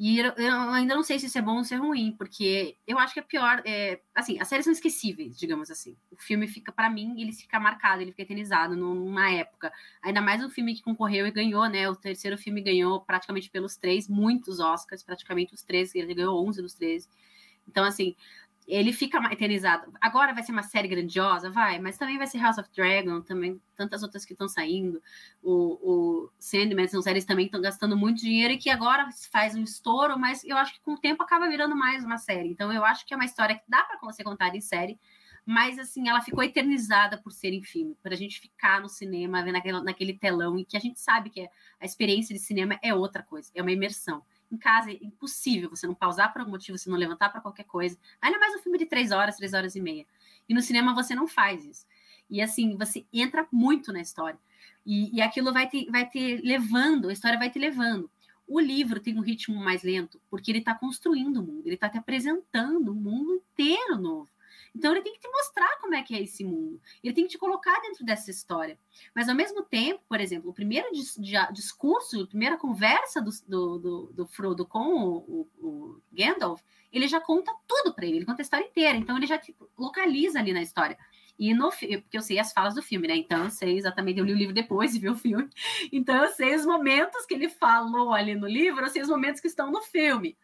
E 0.00 0.20
eu, 0.20 0.32
ainda 0.70 0.94
não 0.94 1.02
sei 1.02 1.18
se 1.18 1.26
isso 1.26 1.36
é 1.36 1.42
bom 1.42 1.56
ou 1.56 1.64
se 1.64 1.74
é 1.74 1.76
ruim, 1.76 2.14
porque 2.16 2.76
eu 2.86 2.98
acho 2.98 3.12
que 3.12 3.20
é 3.20 3.22
pior. 3.22 3.60
É, 3.66 4.00
assim, 4.14 4.40
as 4.40 4.48
séries 4.48 4.64
são 4.64 4.72
esquecíveis, 4.72 5.36
digamos 5.36 5.70
assim. 5.70 5.94
O 6.10 6.16
filme 6.16 6.46
fica, 6.46 6.72
para 6.72 6.88
mim, 6.88 7.20
ele 7.20 7.32
fica 7.32 7.60
marcado, 7.60 8.00
ele 8.00 8.12
fica 8.12 8.22
eternizado 8.22 8.76
numa 8.76 9.30
época. 9.30 9.70
Ainda 10.00 10.22
mais 10.22 10.42
o 10.42 10.48
filme 10.48 10.74
que 10.74 10.82
concorreu 10.82 11.26
e 11.26 11.32
ganhou, 11.32 11.68
né? 11.68 11.90
O 11.90 11.96
terceiro 11.96 12.38
filme 12.38 12.62
ganhou 12.62 13.00
praticamente 13.00 13.50
pelos 13.50 13.76
três, 13.76 14.08
muitos 14.08 14.58
Oscars, 14.58 15.02
praticamente 15.02 15.52
os 15.52 15.62
três, 15.62 15.94
ele 15.94 16.14
ganhou 16.14 16.46
11 16.46 16.62
dos 16.62 16.74
13. 16.74 17.08
Então, 17.68 17.84
assim, 17.84 18.16
ele 18.68 18.92
fica 18.92 19.18
eternizado. 19.32 19.90
Agora 19.98 20.34
vai 20.34 20.42
ser 20.42 20.52
uma 20.52 20.62
série 20.62 20.88
grandiosa, 20.88 21.50
vai, 21.50 21.78
mas 21.78 21.96
também 21.96 22.18
vai 22.18 22.26
ser 22.26 22.38
House 22.38 22.58
of 22.58 22.68
Dragon, 22.76 23.22
também 23.22 23.58
tantas 23.74 24.02
outras 24.02 24.26
que 24.26 24.34
estão 24.34 24.46
saindo. 24.46 25.02
O, 25.42 25.78
o 25.82 26.30
Sandman 26.38 26.86
são 26.86 27.00
séries 27.00 27.24
também 27.24 27.46
estão 27.46 27.62
gastando 27.62 27.96
muito 27.96 28.20
dinheiro 28.20 28.52
e 28.52 28.58
que 28.58 28.68
agora 28.68 29.08
faz 29.32 29.54
um 29.54 29.62
estouro, 29.62 30.18
mas 30.18 30.44
eu 30.44 30.58
acho 30.58 30.74
que 30.74 30.80
com 30.82 30.92
o 30.92 30.98
tempo 30.98 31.22
acaba 31.22 31.48
virando 31.48 31.74
mais 31.74 32.04
uma 32.04 32.18
série. 32.18 32.50
Então 32.50 32.70
eu 32.70 32.84
acho 32.84 33.06
que 33.06 33.14
é 33.14 33.16
uma 33.16 33.24
história 33.24 33.56
que 33.56 33.64
dá 33.66 33.82
para 33.84 33.98
você 34.02 34.22
contar 34.22 34.54
em 34.54 34.60
série, 34.60 34.98
mas 35.46 35.78
assim, 35.78 36.06
ela 36.06 36.20
ficou 36.20 36.44
eternizada 36.44 37.16
por 37.16 37.32
ser 37.32 37.54
em 37.54 37.62
filme, 37.62 37.96
para 38.02 38.12
a 38.12 38.18
gente 38.18 38.38
ficar 38.38 38.82
no 38.82 38.88
cinema, 38.88 39.42
ver 39.42 39.52
naquele, 39.52 39.80
naquele 39.82 40.12
telão, 40.12 40.58
e 40.58 40.64
que 40.66 40.76
a 40.76 40.80
gente 40.80 41.00
sabe 41.00 41.30
que 41.30 41.48
a 41.80 41.86
experiência 41.86 42.34
de 42.34 42.40
cinema 42.40 42.78
é 42.82 42.92
outra 42.92 43.22
coisa, 43.22 43.50
é 43.54 43.62
uma 43.62 43.72
imersão. 43.72 44.22
Em 44.50 44.56
casa 44.56 44.90
é 44.90 44.94
impossível 45.02 45.70
você 45.70 45.86
não 45.86 45.94
pausar 45.94 46.32
por 46.32 46.40
algum 46.40 46.52
motivo, 46.52 46.78
você 46.78 46.88
não 46.88 46.96
levantar 46.96 47.28
para 47.28 47.40
qualquer 47.40 47.64
coisa. 47.64 47.98
Ainda 48.20 48.38
mais 48.38 48.54
um 48.54 48.58
filme 48.58 48.78
de 48.78 48.86
três 48.86 49.10
horas, 49.12 49.36
três 49.36 49.52
horas 49.52 49.76
e 49.76 49.80
meia. 49.80 50.06
E 50.48 50.54
no 50.54 50.62
cinema 50.62 50.94
você 50.94 51.14
não 51.14 51.28
faz 51.28 51.64
isso. 51.64 51.86
E 52.30 52.40
assim, 52.40 52.76
você 52.76 53.06
entra 53.12 53.46
muito 53.52 53.92
na 53.92 54.00
história. 54.00 54.38
E, 54.84 55.14
e 55.16 55.20
aquilo 55.20 55.52
vai 55.52 55.68
te, 55.68 55.90
vai 55.90 56.08
te 56.08 56.36
levando, 56.38 57.08
a 57.08 57.12
história 57.12 57.38
vai 57.38 57.50
te 57.50 57.58
levando. 57.58 58.10
O 58.46 58.58
livro 58.58 59.00
tem 59.00 59.18
um 59.18 59.22
ritmo 59.22 59.56
mais 59.56 59.82
lento, 59.82 60.18
porque 60.30 60.50
ele 60.50 60.60
está 60.60 60.74
construindo 60.74 61.38
o 61.38 61.42
mundo, 61.42 61.66
ele 61.66 61.74
está 61.74 61.88
te 61.88 61.98
apresentando 61.98 62.92
o 62.92 62.94
mundo 62.94 63.34
inteiro 63.34 63.98
novo. 63.98 64.30
Então 64.74 64.92
ele 64.92 65.02
tem 65.02 65.12
que 65.12 65.20
te 65.20 65.28
mostrar 65.28 65.78
como 65.80 65.94
é 65.94 66.02
que 66.02 66.14
é 66.14 66.22
esse 66.22 66.44
mundo. 66.44 66.80
Ele 67.02 67.14
tem 67.14 67.24
que 67.24 67.30
te 67.30 67.38
colocar 67.38 67.80
dentro 67.80 68.04
dessa 68.04 68.30
história. 68.30 68.78
Mas 69.14 69.28
ao 69.28 69.34
mesmo 69.34 69.62
tempo, 69.62 70.02
por 70.08 70.20
exemplo, 70.20 70.50
o 70.50 70.54
primeiro 70.54 70.90
dis 70.92 71.16
discurso, 71.52 72.22
a 72.22 72.26
primeira 72.26 72.56
conversa 72.56 73.20
do, 73.20 73.30
do, 73.46 73.78
do, 73.78 74.12
do 74.12 74.26
Frodo 74.26 74.66
com 74.66 74.94
o, 74.94 75.16
o, 75.18 75.66
o, 75.66 76.02
Gandalf, 76.12 76.60
ele 76.92 77.06
já 77.06 77.20
conta 77.20 77.52
tudo 77.66 77.94
para 77.94 78.06
ele, 78.06 78.18
ele 78.18 78.26
conta 78.26 78.42
a 78.42 78.44
história 78.44 78.64
inteira. 78.64 78.96
Então 78.96 79.16
ele 79.16 79.26
já 79.26 79.38
tipo, 79.38 79.68
localiza 79.76 80.38
ali 80.38 80.52
na 80.52 80.62
história. 80.62 80.98
E 81.38 81.54
no 81.54 81.70
porque 81.70 82.18
eu 82.18 82.22
sei 82.22 82.38
as 82.38 82.52
falas 82.52 82.74
do 82.74 82.82
filme, 82.82 83.06
né? 83.06 83.16
Então 83.16 83.44
eu 83.44 83.50
sei 83.50 83.78
exatamente, 83.78 84.18
eu 84.18 84.24
li 84.24 84.32
o 84.32 84.36
livro 84.36 84.52
depois 84.52 84.94
e 84.94 84.98
vi 84.98 85.08
o 85.08 85.14
filme. 85.14 85.48
Então 85.92 86.24
eu 86.24 86.30
sei 86.32 86.54
os 86.54 86.66
momentos 86.66 87.24
que 87.26 87.34
ele 87.34 87.48
falou 87.48 88.12
ali 88.12 88.34
no 88.34 88.48
livro, 88.48 88.84
eu 88.84 88.88
sei 88.88 89.02
os 89.02 89.08
momentos 89.08 89.40
que 89.40 89.46
estão 89.46 89.70
no 89.70 89.80
filme. 89.80 90.36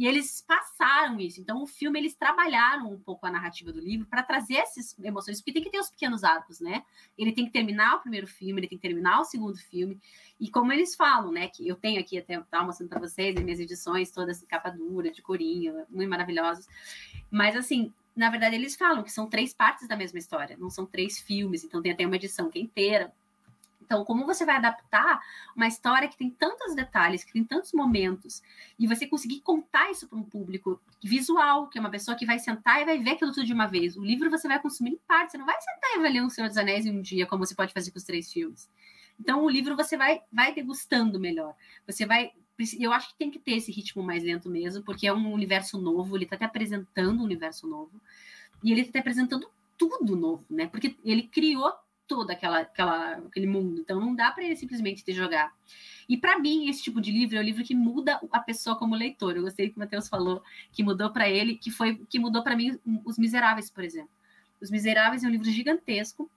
E 0.00 0.06
eles 0.06 0.42
passaram 0.48 1.20
isso. 1.20 1.42
Então, 1.42 1.62
o 1.62 1.66
filme, 1.66 1.98
eles 1.98 2.14
trabalharam 2.14 2.90
um 2.90 2.98
pouco 2.98 3.26
a 3.26 3.30
narrativa 3.30 3.70
do 3.70 3.78
livro 3.78 4.06
para 4.06 4.22
trazer 4.22 4.54
essas 4.54 4.98
emoções, 4.98 5.42
porque 5.42 5.52
tem 5.52 5.62
que 5.62 5.68
ter 5.68 5.78
os 5.78 5.90
pequenos 5.90 6.24
arcos, 6.24 6.58
né? 6.58 6.82
Ele 7.18 7.32
tem 7.32 7.44
que 7.44 7.50
terminar 7.50 7.96
o 7.96 8.00
primeiro 8.00 8.26
filme, 8.26 8.60
ele 8.60 8.66
tem 8.66 8.78
que 8.78 8.88
terminar 8.88 9.20
o 9.20 9.24
segundo 9.24 9.58
filme. 9.58 10.00
E 10.40 10.50
como 10.50 10.72
eles 10.72 10.96
falam, 10.96 11.30
né? 11.30 11.48
Que 11.48 11.68
eu 11.68 11.76
tenho 11.76 12.00
aqui 12.00 12.16
até, 12.16 12.40
tá 12.40 12.64
mostrando 12.64 12.88
para 12.88 12.98
vocês, 12.98 13.36
as 13.36 13.44
minhas 13.44 13.60
edições, 13.60 14.10
todas 14.10 14.40
de 14.40 14.46
capa 14.46 14.70
dura, 14.70 15.12
de 15.12 15.20
corinho, 15.20 15.84
muito 15.90 16.08
maravilhosas. 16.08 16.66
Mas, 17.30 17.54
assim, 17.54 17.92
na 18.16 18.30
verdade, 18.30 18.54
eles 18.54 18.76
falam 18.76 19.02
que 19.02 19.12
são 19.12 19.28
três 19.28 19.52
partes 19.52 19.86
da 19.86 19.96
mesma 19.96 20.18
história, 20.18 20.56
não 20.56 20.70
são 20.70 20.86
três 20.86 21.18
filmes, 21.18 21.62
então 21.62 21.82
tem 21.82 21.92
até 21.92 22.06
uma 22.06 22.16
edição 22.16 22.48
que 22.48 22.58
é 22.58 22.62
inteira 22.62 23.12
Então, 23.90 24.04
como 24.04 24.24
você 24.24 24.44
vai 24.44 24.54
adaptar 24.54 25.20
uma 25.56 25.66
história 25.66 26.06
que 26.08 26.16
tem 26.16 26.30
tantos 26.30 26.76
detalhes, 26.76 27.24
que 27.24 27.32
tem 27.32 27.42
tantos 27.42 27.72
momentos, 27.72 28.40
e 28.78 28.86
você 28.86 29.04
conseguir 29.04 29.40
contar 29.40 29.90
isso 29.90 30.06
para 30.06 30.16
um 30.16 30.22
público 30.22 30.80
visual, 31.02 31.66
que 31.66 31.76
é 31.76 31.80
uma 31.80 31.90
pessoa 31.90 32.16
que 32.16 32.24
vai 32.24 32.38
sentar 32.38 32.80
e 32.80 32.84
vai 32.84 32.98
ver 33.00 33.10
aquilo 33.10 33.32
tudo 33.32 33.44
de 33.44 33.52
uma 33.52 33.66
vez. 33.66 33.96
O 33.96 34.04
livro 34.04 34.30
você 34.30 34.46
vai 34.46 34.60
consumir 34.60 34.92
em 34.92 35.00
parte, 35.08 35.32
você 35.32 35.38
não 35.38 35.44
vai 35.44 35.60
sentar 35.60 35.90
e 35.90 35.98
avaliar 35.98 36.24
O 36.24 36.30
Senhor 36.30 36.46
dos 36.46 36.56
Anéis 36.56 36.86
em 36.86 36.96
um 36.96 37.02
dia, 37.02 37.26
como 37.26 37.44
você 37.44 37.52
pode 37.52 37.72
fazer 37.72 37.90
com 37.90 37.98
os 37.98 38.04
três 38.04 38.32
filmes. 38.32 38.70
Então, 39.18 39.42
o 39.42 39.50
livro 39.50 39.74
você 39.74 39.96
vai, 39.96 40.22
vai 40.32 40.54
degustando 40.54 41.18
melhor. 41.18 41.56
Você 41.84 42.06
vai. 42.06 42.30
Eu 42.78 42.92
acho 42.92 43.08
que 43.08 43.18
tem 43.18 43.28
que 43.28 43.40
ter 43.40 43.56
esse 43.56 43.72
ritmo 43.72 44.04
mais 44.04 44.22
lento 44.22 44.48
mesmo, 44.48 44.84
porque 44.84 45.08
é 45.08 45.12
um 45.12 45.32
universo 45.32 45.80
novo, 45.80 46.16
ele 46.16 46.24
está 46.24 46.36
te 46.36 46.44
apresentando 46.44 47.20
um 47.20 47.24
universo 47.24 47.66
novo, 47.66 48.00
e 48.62 48.70
ele 48.70 48.82
está 48.82 48.92
te 48.92 48.98
apresentando 48.98 49.50
tudo 49.76 50.14
novo, 50.14 50.44
né? 50.48 50.68
Porque 50.68 50.94
ele 51.04 51.24
criou 51.24 51.72
todo 52.10 52.28
aquela, 52.32 52.58
aquela, 52.58 53.12
aquele 53.18 53.46
mundo. 53.46 53.80
Então 53.80 54.00
não 54.00 54.16
dá 54.16 54.32
para 54.32 54.42
ele 54.42 54.56
simplesmente 54.56 55.04
te 55.04 55.12
jogar. 55.12 55.54
E 56.08 56.16
para 56.16 56.40
mim, 56.40 56.68
esse 56.68 56.82
tipo 56.82 57.00
de 57.00 57.12
livro 57.12 57.36
é 57.36 57.40
o 57.40 57.44
livro 57.44 57.62
que 57.62 57.72
muda 57.72 58.20
a 58.32 58.40
pessoa 58.40 58.74
como 58.74 58.96
leitor. 58.96 59.36
Eu 59.36 59.42
gostei 59.42 59.70
que 59.70 59.76
o 59.76 59.78
Matheus 59.78 60.08
falou 60.08 60.42
que 60.72 60.82
mudou 60.82 61.10
para 61.10 61.28
ele, 61.28 61.54
que 61.56 61.70
foi 61.70 62.04
que 62.08 62.18
mudou 62.18 62.42
para 62.42 62.56
mim 62.56 62.76
Os 63.04 63.16
Miseráveis, 63.16 63.70
por 63.70 63.84
exemplo. 63.84 64.10
Os 64.60 64.72
Miseráveis 64.72 65.22
é 65.22 65.28
um 65.28 65.30
livro 65.30 65.48
gigantesco 65.48 66.28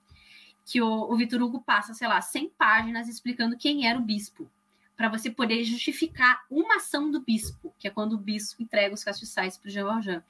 que 0.64 0.80
o, 0.80 0.86
o 0.86 1.16
Vitor 1.16 1.42
Hugo 1.42 1.60
passa, 1.60 1.92
sei 1.92 2.06
lá, 2.06 2.20
100 2.20 2.50
páginas 2.50 3.08
explicando 3.08 3.56
quem 3.56 3.88
era 3.88 3.98
o 3.98 4.02
bispo, 4.02 4.48
para 4.96 5.08
você 5.08 5.28
poder 5.28 5.64
justificar 5.64 6.44
uma 6.48 6.76
ação 6.76 7.10
do 7.10 7.20
bispo, 7.20 7.74
que 7.80 7.88
é 7.88 7.90
quando 7.90 8.12
o 8.12 8.18
bispo 8.18 8.62
entrega 8.62 8.94
os 8.94 9.02
castiçais 9.02 9.58
para 9.58 9.68
o 9.68 9.70
Jean 9.72 9.86
Valjean. 9.86 10.22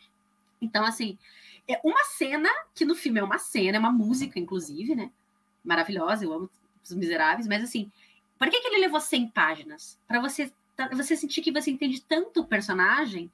Então, 0.59 0.87
assim, 0.87 1.19
é 1.69 1.79
uma 1.85 2.03
cena 2.05 2.49
que 2.75 2.87
no 2.87 2.95
filme 2.95 3.21
é 3.21 3.23
uma 3.23 3.39
cena, 3.39 3.77
é 3.77 3.79
uma 3.81 3.93
música, 3.93 4.39
inclusive, 4.39 4.95
né? 4.95 5.11
Maravilhosa, 5.65 6.25
eu 6.25 6.33
amo 6.33 6.51
Os 6.83 6.93
Miseráveis, 6.93 7.49
mas 7.49 7.63
assim, 7.63 7.91
por 8.39 8.51
que, 8.51 8.61
que 8.61 8.69
ele 8.69 8.81
levou 8.81 9.01
100 9.01 9.29
páginas? 9.29 9.99
Para 10.07 10.21
você, 10.21 10.53
você 10.93 11.17
sentir 11.17 11.41
que 11.41 11.53
você 11.53 11.71
entende 11.71 12.03
tanto 12.03 12.41
o 12.41 12.47
personagem 12.47 13.31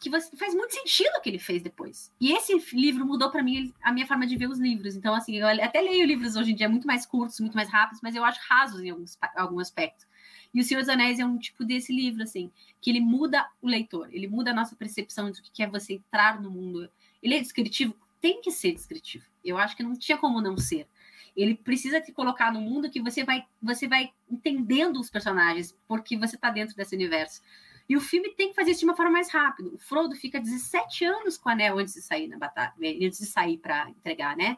que 0.00 0.08
você, 0.08 0.34
faz 0.34 0.54
muito 0.54 0.74
sentido 0.74 1.14
o 1.16 1.20
que 1.20 1.28
ele 1.28 1.38
fez 1.38 1.62
depois. 1.62 2.10
E 2.18 2.32
esse 2.32 2.56
livro 2.74 3.04
mudou 3.04 3.30
para 3.30 3.42
mim 3.42 3.72
a 3.82 3.92
minha 3.92 4.06
forma 4.06 4.26
de 4.26 4.34
ver 4.34 4.48
os 4.48 4.58
livros. 4.58 4.96
Então, 4.96 5.14
assim, 5.14 5.36
eu 5.36 5.46
até 5.46 5.80
leio 5.82 6.06
livros 6.06 6.36
hoje 6.36 6.52
em 6.52 6.54
dia 6.54 6.70
muito 6.70 6.86
mais 6.86 7.04
curtos, 7.04 7.38
muito 7.38 7.54
mais 7.54 7.68
rápidos, 7.68 8.00
mas 8.02 8.16
eu 8.16 8.24
acho 8.24 8.40
rasos 8.48 8.80
em 8.80 8.88
alguns, 8.88 9.18
algum 9.36 9.60
aspecto. 9.60 10.06
E 10.54 10.60
O 10.60 10.64
Senhor 10.64 10.80
dos 10.80 10.88
Anéis 10.88 11.18
é 11.18 11.24
um 11.24 11.38
tipo 11.38 11.64
desse 11.64 11.92
livro, 11.92 12.22
assim, 12.22 12.50
que 12.80 12.90
ele 12.90 13.00
muda 13.00 13.46
o 13.60 13.68
leitor, 13.68 14.08
ele 14.10 14.26
muda 14.26 14.50
a 14.50 14.54
nossa 14.54 14.74
percepção 14.74 15.30
do 15.30 15.38
que 15.52 15.62
é 15.62 15.68
você 15.68 15.94
entrar 15.94 16.40
no 16.40 16.50
mundo. 16.50 16.90
Ele 17.22 17.34
é 17.34 17.40
descritivo? 17.40 17.94
Tem 18.20 18.40
que 18.40 18.50
ser 18.50 18.72
descritivo. 18.72 19.26
Eu 19.44 19.58
acho 19.58 19.76
que 19.76 19.82
não 19.82 19.94
tinha 19.94 20.16
como 20.16 20.40
não 20.40 20.56
ser. 20.56 20.88
Ele 21.36 21.54
precisa 21.54 22.00
te 22.00 22.12
colocar 22.12 22.52
no 22.52 22.60
mundo 22.60 22.90
que 22.90 23.00
você 23.00 23.24
vai, 23.24 23.44
você 23.60 23.86
vai 23.88 24.12
entendendo 24.30 25.00
os 25.00 25.10
personagens, 25.10 25.76
porque 25.86 26.16
você 26.16 26.36
está 26.36 26.50
dentro 26.50 26.76
desse 26.76 26.94
universo. 26.94 27.40
E 27.88 27.96
o 27.96 28.00
filme 28.00 28.34
tem 28.34 28.50
que 28.50 28.54
fazer 28.54 28.70
isso 28.70 28.80
de 28.80 28.86
uma 28.86 28.96
forma 28.96 29.10
mais 29.10 29.30
rápida. 29.30 29.68
O 29.68 29.78
Frodo 29.78 30.14
fica 30.14 30.40
17 30.40 31.04
anos 31.04 31.36
com 31.36 31.48
o 31.48 31.52
anel 31.52 31.78
antes 31.78 31.94
de 31.94 32.02
sair 32.02 32.28
na 32.28 32.38
batalha, 32.38 32.72
antes 32.78 33.18
de 33.18 33.26
sair 33.26 33.58
para 33.58 33.90
entregar, 33.90 34.36
né? 34.36 34.56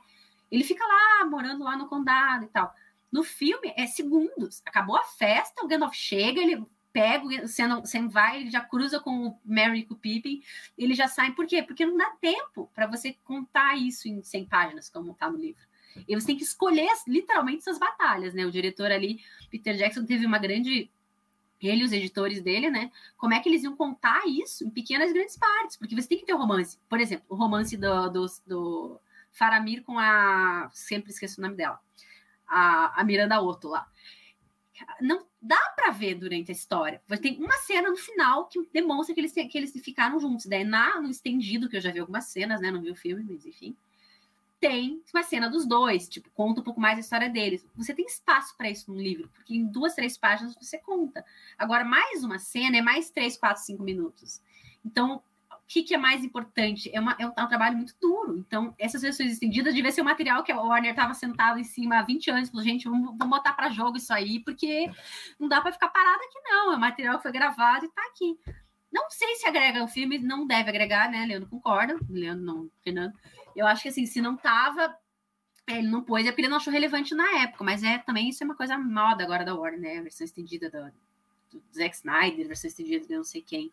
Ele 0.50 0.62
fica 0.62 0.84
lá, 0.84 1.24
morando 1.24 1.64
lá 1.64 1.76
no 1.76 1.88
condado 1.88 2.44
e 2.44 2.48
tal. 2.48 2.74
No 3.10 3.24
filme, 3.24 3.72
é 3.76 3.86
segundos. 3.86 4.60
Acabou 4.66 4.96
a 4.96 5.04
festa, 5.04 5.64
o 5.64 5.66
Gandalf 5.66 5.94
chega, 5.94 6.40
ele 6.40 6.62
pega, 6.92 7.24
o 7.42 7.48
Sam 7.48 8.08
vai, 8.08 8.42
ele 8.42 8.50
já 8.50 8.60
cruza 8.60 9.00
com 9.00 9.28
o 9.28 9.40
Merry 9.44 9.80
e 9.80 9.86
com 9.86 9.94
o 9.94 9.98
Pippin, 9.98 10.42
ele 10.76 10.94
já 10.94 11.08
sai. 11.08 11.32
Por 11.32 11.46
quê? 11.46 11.62
Porque 11.62 11.86
não 11.86 11.96
dá 11.96 12.10
tempo 12.20 12.70
para 12.74 12.86
você 12.86 13.14
contar 13.24 13.76
isso 13.78 14.08
em 14.08 14.22
100 14.22 14.46
páginas, 14.46 14.90
como 14.90 15.12
está 15.12 15.30
no 15.30 15.38
livro. 15.38 15.62
E 16.08 16.14
você 16.14 16.26
tem 16.26 16.36
que 16.36 16.44
escolher, 16.44 16.90
literalmente, 17.06 17.64
suas 17.64 17.78
batalhas, 17.78 18.34
né? 18.34 18.46
O 18.46 18.50
diretor 18.50 18.90
ali, 18.90 19.20
Peter 19.50 19.76
Jackson, 19.76 20.04
teve 20.04 20.26
uma 20.26 20.38
grande 20.38 20.90
ele 21.60 21.82
e 21.82 21.84
os 21.84 21.92
editores 21.92 22.42
dele, 22.42 22.70
né? 22.70 22.90
Como 23.16 23.34
é 23.34 23.40
que 23.40 23.48
eles 23.48 23.62
iam 23.62 23.76
contar 23.76 24.26
isso 24.26 24.64
em 24.64 24.70
pequenas 24.70 25.10
e 25.10 25.14
grandes 25.14 25.36
partes? 25.36 25.76
Porque 25.76 25.94
você 25.94 26.08
tem 26.08 26.18
que 26.18 26.26
ter 26.26 26.32
o 26.32 26.36
um 26.36 26.40
romance. 26.40 26.78
Por 26.88 27.00
exemplo, 27.00 27.24
o 27.28 27.36
romance 27.36 27.76
do, 27.76 28.08
do, 28.08 28.26
do 28.46 29.00
Faramir 29.30 29.82
com 29.84 29.98
a. 29.98 30.68
Sempre 30.72 31.12
esqueço 31.12 31.40
o 31.40 31.42
nome 31.42 31.54
dela 31.54 31.80
a, 32.52 33.00
a 33.00 33.04
Miranda 33.04 33.40
Otto 33.40 33.68
lá. 33.68 33.88
Não 35.00 35.26
dá 35.40 35.58
para 35.74 35.90
ver 35.90 36.16
durante 36.16 36.50
a 36.50 36.54
história. 36.54 37.00
Tem 37.20 37.38
uma 37.38 37.56
cena 37.58 37.88
no 37.88 37.96
final 37.96 38.46
que 38.48 38.68
demonstra 38.72 39.14
que 39.14 39.20
eles, 39.20 39.32
que 39.32 39.58
eles 39.58 39.72
ficaram 39.82 40.20
juntos. 40.20 40.46
Daí, 40.46 40.64
na, 40.64 41.00
no 41.00 41.08
estendido, 41.08 41.68
que 41.68 41.76
eu 41.76 41.80
já 41.80 41.90
vi 41.90 42.00
algumas 42.00 42.26
cenas, 42.26 42.60
né? 42.60 42.70
Não 42.70 42.82
vi 42.82 42.90
o 42.90 42.96
filme, 42.96 43.24
mas 43.28 43.46
enfim. 43.46 43.76
Tem 44.62 45.02
uma 45.12 45.24
cena 45.24 45.50
dos 45.50 45.66
dois, 45.66 46.08
tipo, 46.08 46.30
conta 46.30 46.60
um 46.60 46.64
pouco 46.64 46.80
mais 46.80 46.96
a 46.96 47.00
história 47.00 47.28
deles. 47.28 47.66
Você 47.74 47.92
tem 47.92 48.06
espaço 48.06 48.56
para 48.56 48.70
isso 48.70 48.92
no 48.92 48.96
livro, 48.96 49.28
porque 49.34 49.56
em 49.56 49.66
duas, 49.66 49.94
três 49.94 50.16
páginas 50.16 50.54
você 50.54 50.78
conta. 50.78 51.24
Agora, 51.58 51.84
mais 51.84 52.22
uma 52.22 52.38
cena 52.38 52.76
é 52.76 52.80
mais 52.80 53.10
três, 53.10 53.36
quatro, 53.36 53.60
cinco 53.60 53.82
minutos. 53.82 54.40
Então, 54.84 55.20
que, 55.72 55.82
que 55.82 55.94
é 55.94 55.98
mais 55.98 56.22
importante? 56.22 56.90
É, 56.94 57.00
uma, 57.00 57.16
é, 57.18 57.26
um, 57.26 57.32
é, 57.34 57.42
um, 57.42 57.48
trabalho 57.48 57.76
muito 57.76 57.94
duro. 57.98 58.36
Então, 58.36 58.74
essas 58.78 59.00
versões 59.00 59.32
estendidas 59.32 59.74
devia 59.74 59.90
ser 59.90 60.02
um 60.02 60.04
material 60.04 60.44
que 60.44 60.52
a 60.52 60.60
Warner 60.60 60.90
estava 60.90 61.14
sentado 61.14 61.58
em 61.58 61.64
cima 61.64 61.98
há 61.98 62.02
20 62.02 62.30
anos. 62.30 62.50
Falou, 62.50 62.62
gente, 62.62 62.84
vamos, 62.84 63.16
vamos 63.16 63.38
botar 63.38 63.54
para 63.54 63.70
jogo 63.70 63.96
isso 63.96 64.12
aí, 64.12 64.40
porque 64.40 64.90
não 65.40 65.48
dá 65.48 65.62
para 65.62 65.72
ficar 65.72 65.88
parado 65.88 66.22
aqui, 66.22 66.38
não. 66.44 66.74
É 66.74 66.76
material 66.76 67.16
que 67.16 67.22
foi 67.22 67.32
gravado 67.32 67.86
e 67.86 67.88
está 67.88 68.02
aqui. 68.02 68.38
Não 68.92 69.08
sei 69.08 69.34
se 69.36 69.46
agrega 69.46 69.82
o 69.82 69.88
filme, 69.88 70.18
não 70.18 70.46
deve 70.46 70.68
agregar, 70.68 71.10
né? 71.10 71.24
Leandro 71.24 71.48
concorda. 71.48 71.98
Leandro 72.10 72.44
não, 72.44 72.70
Fernando. 72.84 73.14
Eu 73.56 73.66
acho 73.66 73.82
que 73.82 73.88
assim, 73.88 74.06
se 74.06 74.20
não 74.20 74.36
tava, 74.36 74.96
é, 75.66 75.78
ele 75.78 75.88
não 75.88 76.02
pôs, 76.02 76.26
é 76.26 76.30
porque 76.30 76.42
ele 76.42 76.48
não 76.48 76.56
achou 76.56 76.72
relevante 76.72 77.14
na 77.14 77.42
época, 77.42 77.64
mas 77.64 77.82
é 77.82 77.98
também 77.98 78.28
isso 78.28 78.42
é 78.42 78.46
uma 78.46 78.56
coisa 78.56 78.76
moda 78.78 79.22
agora 79.22 79.44
da 79.44 79.54
Warner, 79.54 79.80
né? 79.80 79.98
A 79.98 80.02
versão 80.02 80.24
estendida 80.24 80.70
do, 80.70 81.58
do 81.58 81.62
Zack 81.74 81.96
Snyder, 81.96 82.46
versão 82.46 82.68
estendida 82.68 83.06
de 83.06 83.14
não 83.14 83.24
sei 83.24 83.42
quem. 83.42 83.72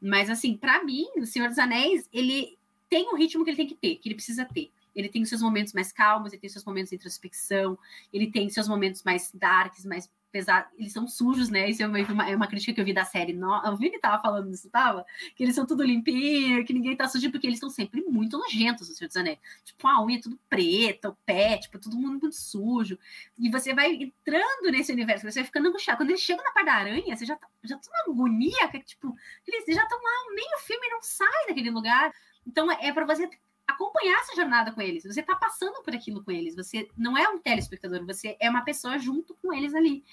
Mas, 0.00 0.28
assim, 0.28 0.56
para 0.56 0.82
mim, 0.84 1.06
O 1.16 1.26
Senhor 1.26 1.48
dos 1.48 1.58
Anéis, 1.58 2.08
ele 2.12 2.58
tem 2.88 3.12
o 3.12 3.16
ritmo 3.16 3.44
que 3.44 3.50
ele 3.50 3.56
tem 3.56 3.66
que 3.66 3.74
ter, 3.74 3.96
que 3.96 4.08
ele 4.08 4.14
precisa 4.14 4.44
ter. 4.44 4.70
Ele 4.94 5.08
tem 5.08 5.22
os 5.22 5.28
seus 5.28 5.42
momentos 5.42 5.72
mais 5.72 5.92
calmos, 5.92 6.32
ele 6.32 6.40
tem 6.40 6.50
seus 6.50 6.64
momentos 6.64 6.90
de 6.90 6.96
introspecção, 6.96 7.76
ele 8.12 8.30
tem 8.30 8.48
seus 8.48 8.68
momentos 8.68 9.02
mais 9.02 9.32
darks, 9.32 9.84
mais 9.84 10.10
pesados. 10.34 10.68
Eles 10.76 10.92
são 10.92 11.06
sujos, 11.06 11.48
né? 11.48 11.70
Isso 11.70 11.80
é 11.80 11.86
uma, 11.86 12.28
é 12.28 12.34
uma 12.34 12.48
crítica 12.48 12.74
que 12.74 12.80
eu 12.80 12.84
vi 12.84 12.92
da 12.92 13.04
série. 13.04 13.32
No... 13.32 13.54
O 13.70 13.76
Vini 13.76 14.00
tava 14.00 14.20
falando 14.20 14.52
isso, 14.52 14.68
tava? 14.68 15.06
Que 15.36 15.44
eles 15.44 15.54
são 15.54 15.64
tudo 15.64 15.84
limpinho, 15.84 16.64
que 16.64 16.72
ninguém 16.72 16.96
tá 16.96 17.06
sujo, 17.06 17.30
porque 17.30 17.46
eles 17.46 17.58
estão 17.58 17.70
sempre 17.70 18.00
muito 18.02 18.36
nojentos, 18.36 18.90
o 18.90 18.94
Senhor 18.94 19.06
dos 19.06 19.16
Anéis. 19.16 19.38
Tipo, 19.64 19.86
a 19.86 20.04
unha 20.04 20.20
tudo 20.20 20.36
preta, 20.50 21.10
o 21.10 21.16
pé, 21.24 21.56
tipo, 21.58 21.78
todo 21.78 21.96
mundo 21.96 22.18
muito 22.18 22.32
sujo. 22.32 22.98
E 23.38 23.48
você 23.48 23.72
vai 23.72 23.92
entrando 23.94 24.72
nesse 24.72 24.92
universo, 24.92 25.30
você 25.30 25.38
vai 25.38 25.46
ficando 25.46 25.68
angustiado. 25.68 25.98
Quando 25.98 26.10
eles 26.10 26.20
chegam 26.20 26.42
na 26.42 26.50
parte 26.50 26.66
da 26.66 26.74
aranha, 26.74 27.16
você 27.16 27.24
já 27.24 27.36
tá, 27.36 27.46
já 27.62 27.78
tá 27.78 27.88
uma 27.88 28.12
agonia, 28.12 28.68
que, 28.72 28.80
tipo, 28.80 29.14
eles 29.46 29.64
já 29.68 29.84
estão 29.84 29.98
lá 29.98 30.34
meio 30.34 30.58
filme 30.66 30.84
e 30.84 30.90
não 30.90 31.00
sai 31.00 31.46
daquele 31.46 31.70
lugar. 31.70 32.12
Então, 32.44 32.68
é 32.72 32.92
para 32.92 33.06
você 33.06 33.30
acompanhar 33.66 34.18
essa 34.20 34.36
jornada 34.36 34.72
com 34.72 34.80
eles. 34.80 35.04
Você 35.04 35.20
está 35.20 35.34
passando 35.34 35.82
por 35.82 35.94
aquilo 35.94 36.22
com 36.22 36.30
eles. 36.30 36.54
Você 36.54 36.88
não 36.96 37.16
é 37.16 37.28
um 37.28 37.38
telespectador, 37.38 38.04
você 38.04 38.36
é 38.40 38.48
uma 38.48 38.62
pessoa 38.62 38.98
junto 38.98 39.34
com 39.34 39.52
eles 39.52 39.74
ali. 39.74 40.04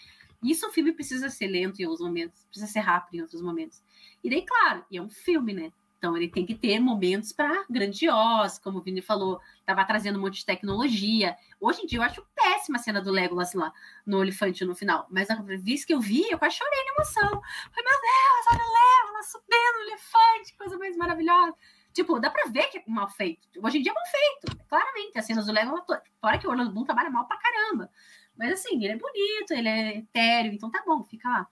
Isso 0.43 0.67
o 0.67 0.71
filme 0.71 0.91
precisa 0.91 1.29
ser 1.29 1.47
lento 1.47 1.79
em 1.79 1.85
alguns 1.85 2.01
momentos, 2.01 2.45
precisa 2.45 2.71
ser 2.71 2.79
rápido 2.79 3.15
em 3.15 3.21
outros 3.21 3.41
momentos. 3.41 3.83
E 4.23 4.29
daí, 4.29 4.43
claro, 4.43 4.83
é 4.91 4.99
um 4.99 5.09
filme, 5.09 5.53
né? 5.53 5.71
Então 6.01 6.17
ele 6.17 6.27
tem 6.27 6.43
que 6.43 6.55
ter 6.55 6.79
momentos 6.79 7.31
para 7.31 7.63
grandiosos, 7.69 8.57
como 8.57 8.79
o 8.79 8.81
Vini 8.81 9.03
falou, 9.03 9.39
estava 9.59 9.85
trazendo 9.85 10.17
um 10.17 10.21
monte 10.23 10.39
de 10.39 10.45
tecnologia. 10.47 11.37
Hoje 11.59 11.83
em 11.83 11.85
dia 11.85 11.99
eu 11.99 12.03
acho 12.03 12.25
péssima 12.33 12.79
a 12.79 12.81
cena 12.81 12.99
do 12.99 13.11
Legolas 13.11 13.53
lá 13.53 13.71
no 14.03 14.23
elefante 14.23 14.65
no 14.65 14.73
final, 14.73 15.05
mas 15.11 15.29
a 15.29 15.35
vez 15.35 15.85
que 15.85 15.93
eu 15.93 15.99
vi, 15.99 16.27
eu 16.27 16.39
quase 16.39 16.55
chorei 16.55 16.83
de 16.83 16.89
emoção. 16.89 17.29
Falei, 17.29 17.85
meu 17.87 18.01
Deus, 18.01 18.45
olha 18.51 18.63
o 18.63 19.05
Legolas 19.05 19.31
subindo 19.31 19.77
o 19.77 19.81
elefante, 19.83 20.57
coisa 20.57 20.77
mais 20.79 20.97
maravilhosa. 20.97 21.55
Tipo, 21.93 22.19
dá 22.19 22.29
pra 22.29 22.49
ver 22.49 22.67
que 22.69 22.77
é 22.77 22.83
mal 22.87 23.09
feito. 23.09 23.47
Hoje 23.61 23.77
em 23.77 23.81
dia 23.81 23.91
é 23.91 23.95
mal 23.95 24.05
feito, 24.05 24.65
claramente. 24.67 25.17
As 25.17 25.25
cenas 25.25 25.45
do 25.45 25.51
Lego, 25.51 25.75
fora 26.19 26.37
que 26.37 26.47
o 26.47 26.49
Orlando 26.49 26.71
Bloom 26.71 26.85
trabalha 26.85 27.09
mal 27.09 27.25
pra 27.25 27.37
caramba. 27.37 27.89
Mas 28.37 28.53
assim, 28.53 28.83
ele 28.83 28.93
é 28.93 28.97
bonito, 28.97 29.51
ele 29.51 29.67
é 29.67 29.97
etéreo, 29.97 30.53
então 30.53 30.71
tá 30.71 30.81
bom, 30.85 31.03
fica 31.03 31.29
lá. 31.29 31.47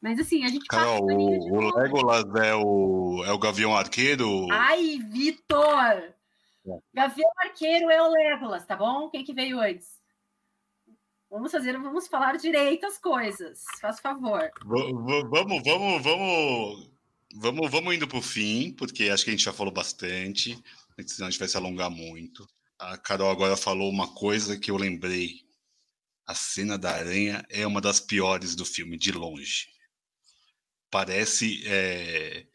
Mas 0.00 0.20
assim, 0.20 0.44
a 0.44 0.48
gente 0.48 0.66
Carol, 0.66 1.02
o, 1.02 1.54
o 1.54 1.76
Legolas 1.76 2.24
é 2.36 2.54
o, 2.54 3.24
é 3.26 3.32
o 3.32 3.38
Gavião 3.38 3.76
Arqueiro? 3.76 4.46
Ai, 4.52 4.98
Vitor! 4.98 6.14
É. 6.66 6.78
Gavião 6.94 7.30
Arqueiro 7.38 7.90
é 7.90 8.00
o 8.00 8.10
Legolas, 8.10 8.64
tá 8.64 8.76
bom? 8.76 9.08
Quem 9.08 9.24
que 9.24 9.32
veio 9.32 9.58
antes? 9.58 9.98
Vamos 11.30 11.50
fazer, 11.50 11.76
vamos 11.78 12.08
falar 12.08 12.36
direito 12.36 12.86
as 12.86 12.98
coisas. 12.98 13.64
Faz 13.80 14.00
favor. 14.00 14.50
V 14.64 14.92
vamos, 15.30 15.62
vamos, 15.62 16.02
vamos 16.02 16.87
Vamos, 17.34 17.70
vamos 17.70 17.94
indo 17.94 18.08
para 18.08 18.18
o 18.18 18.22
fim, 18.22 18.72
porque 18.72 19.10
acho 19.10 19.24
que 19.24 19.30
a 19.30 19.32
gente 19.32 19.44
já 19.44 19.52
falou 19.52 19.72
bastante, 19.72 20.58
senão 21.06 21.28
a 21.28 21.30
gente 21.30 21.38
vai 21.38 21.48
se 21.48 21.56
alongar 21.56 21.90
muito. 21.90 22.48
A 22.78 22.96
Carol 22.96 23.30
agora 23.30 23.56
falou 23.56 23.90
uma 23.90 24.14
coisa 24.14 24.58
que 24.58 24.70
eu 24.70 24.76
lembrei. 24.76 25.42
A 26.26 26.34
cena 26.34 26.78
da 26.78 26.90
aranha 26.90 27.44
é 27.48 27.66
uma 27.66 27.80
das 27.80 28.00
piores 28.00 28.54
do 28.54 28.64
filme, 28.64 28.96
de 28.96 29.12
longe. 29.12 29.68
Parece 30.90 31.62
é, 31.66 32.46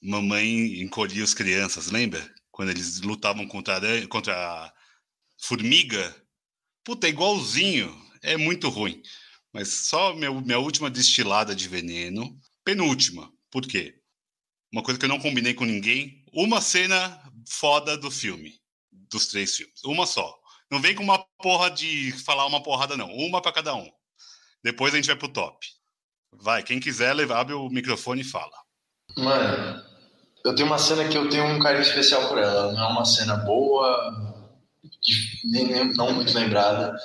mamãe 0.00 0.80
encolhia 0.82 1.24
as 1.24 1.34
crianças, 1.34 1.90
lembra? 1.90 2.34
Quando 2.50 2.70
eles 2.70 3.00
lutavam 3.00 3.46
contra 3.46 3.74
a, 3.74 3.76
aranha, 3.76 4.08
contra 4.08 4.34
a 4.34 4.72
formiga. 5.38 6.14
Puta, 6.84 7.06
é 7.06 7.10
igualzinho. 7.10 7.94
É 8.22 8.36
muito 8.36 8.68
ruim. 8.68 9.02
Mas 9.52 9.68
só 9.68 10.14
meu, 10.14 10.40
minha 10.40 10.58
última 10.58 10.90
destilada 10.90 11.54
de 11.54 11.68
veneno. 11.68 12.38
Penúltima. 12.64 13.32
Por 13.50 13.66
quê? 13.66 13.97
Uma 14.72 14.82
coisa 14.82 14.98
que 14.98 15.04
eu 15.04 15.08
não 15.08 15.20
combinei 15.20 15.54
com 15.54 15.64
ninguém. 15.64 16.24
Uma 16.32 16.60
cena 16.60 17.20
foda 17.48 17.96
do 17.96 18.10
filme. 18.10 18.54
Dos 18.92 19.28
três 19.28 19.56
filmes. 19.56 19.82
Uma 19.84 20.06
só. 20.06 20.38
Não 20.70 20.80
vem 20.80 20.94
com 20.94 21.02
uma 21.02 21.18
porra 21.40 21.70
de 21.70 22.12
falar 22.24 22.46
uma 22.46 22.62
porrada, 22.62 22.96
não. 22.96 23.10
Uma 23.12 23.40
para 23.40 23.52
cada 23.52 23.74
um. 23.74 23.88
Depois 24.62 24.92
a 24.92 24.96
gente 24.96 25.06
vai 25.06 25.16
pro 25.16 25.28
top. 25.28 25.66
Vai, 26.32 26.62
quem 26.62 26.78
quiser, 26.78 27.14
abre 27.32 27.54
o 27.54 27.70
microfone 27.70 28.20
e 28.20 28.24
fala. 28.24 28.52
Mano, 29.16 29.82
eu 30.44 30.54
tenho 30.54 30.68
uma 30.68 30.78
cena 30.78 31.08
que 31.08 31.16
eu 31.16 31.28
tenho 31.28 31.44
um 31.44 31.58
carinho 31.58 31.82
especial 31.82 32.28
por 32.28 32.38
ela. 32.38 32.72
Não 32.72 32.84
é 32.84 32.88
uma 32.88 33.04
cena 33.04 33.36
boa, 33.36 34.38
nem, 35.44 35.92
não 35.94 36.12
muito 36.12 36.34
lembrada, 36.34 36.96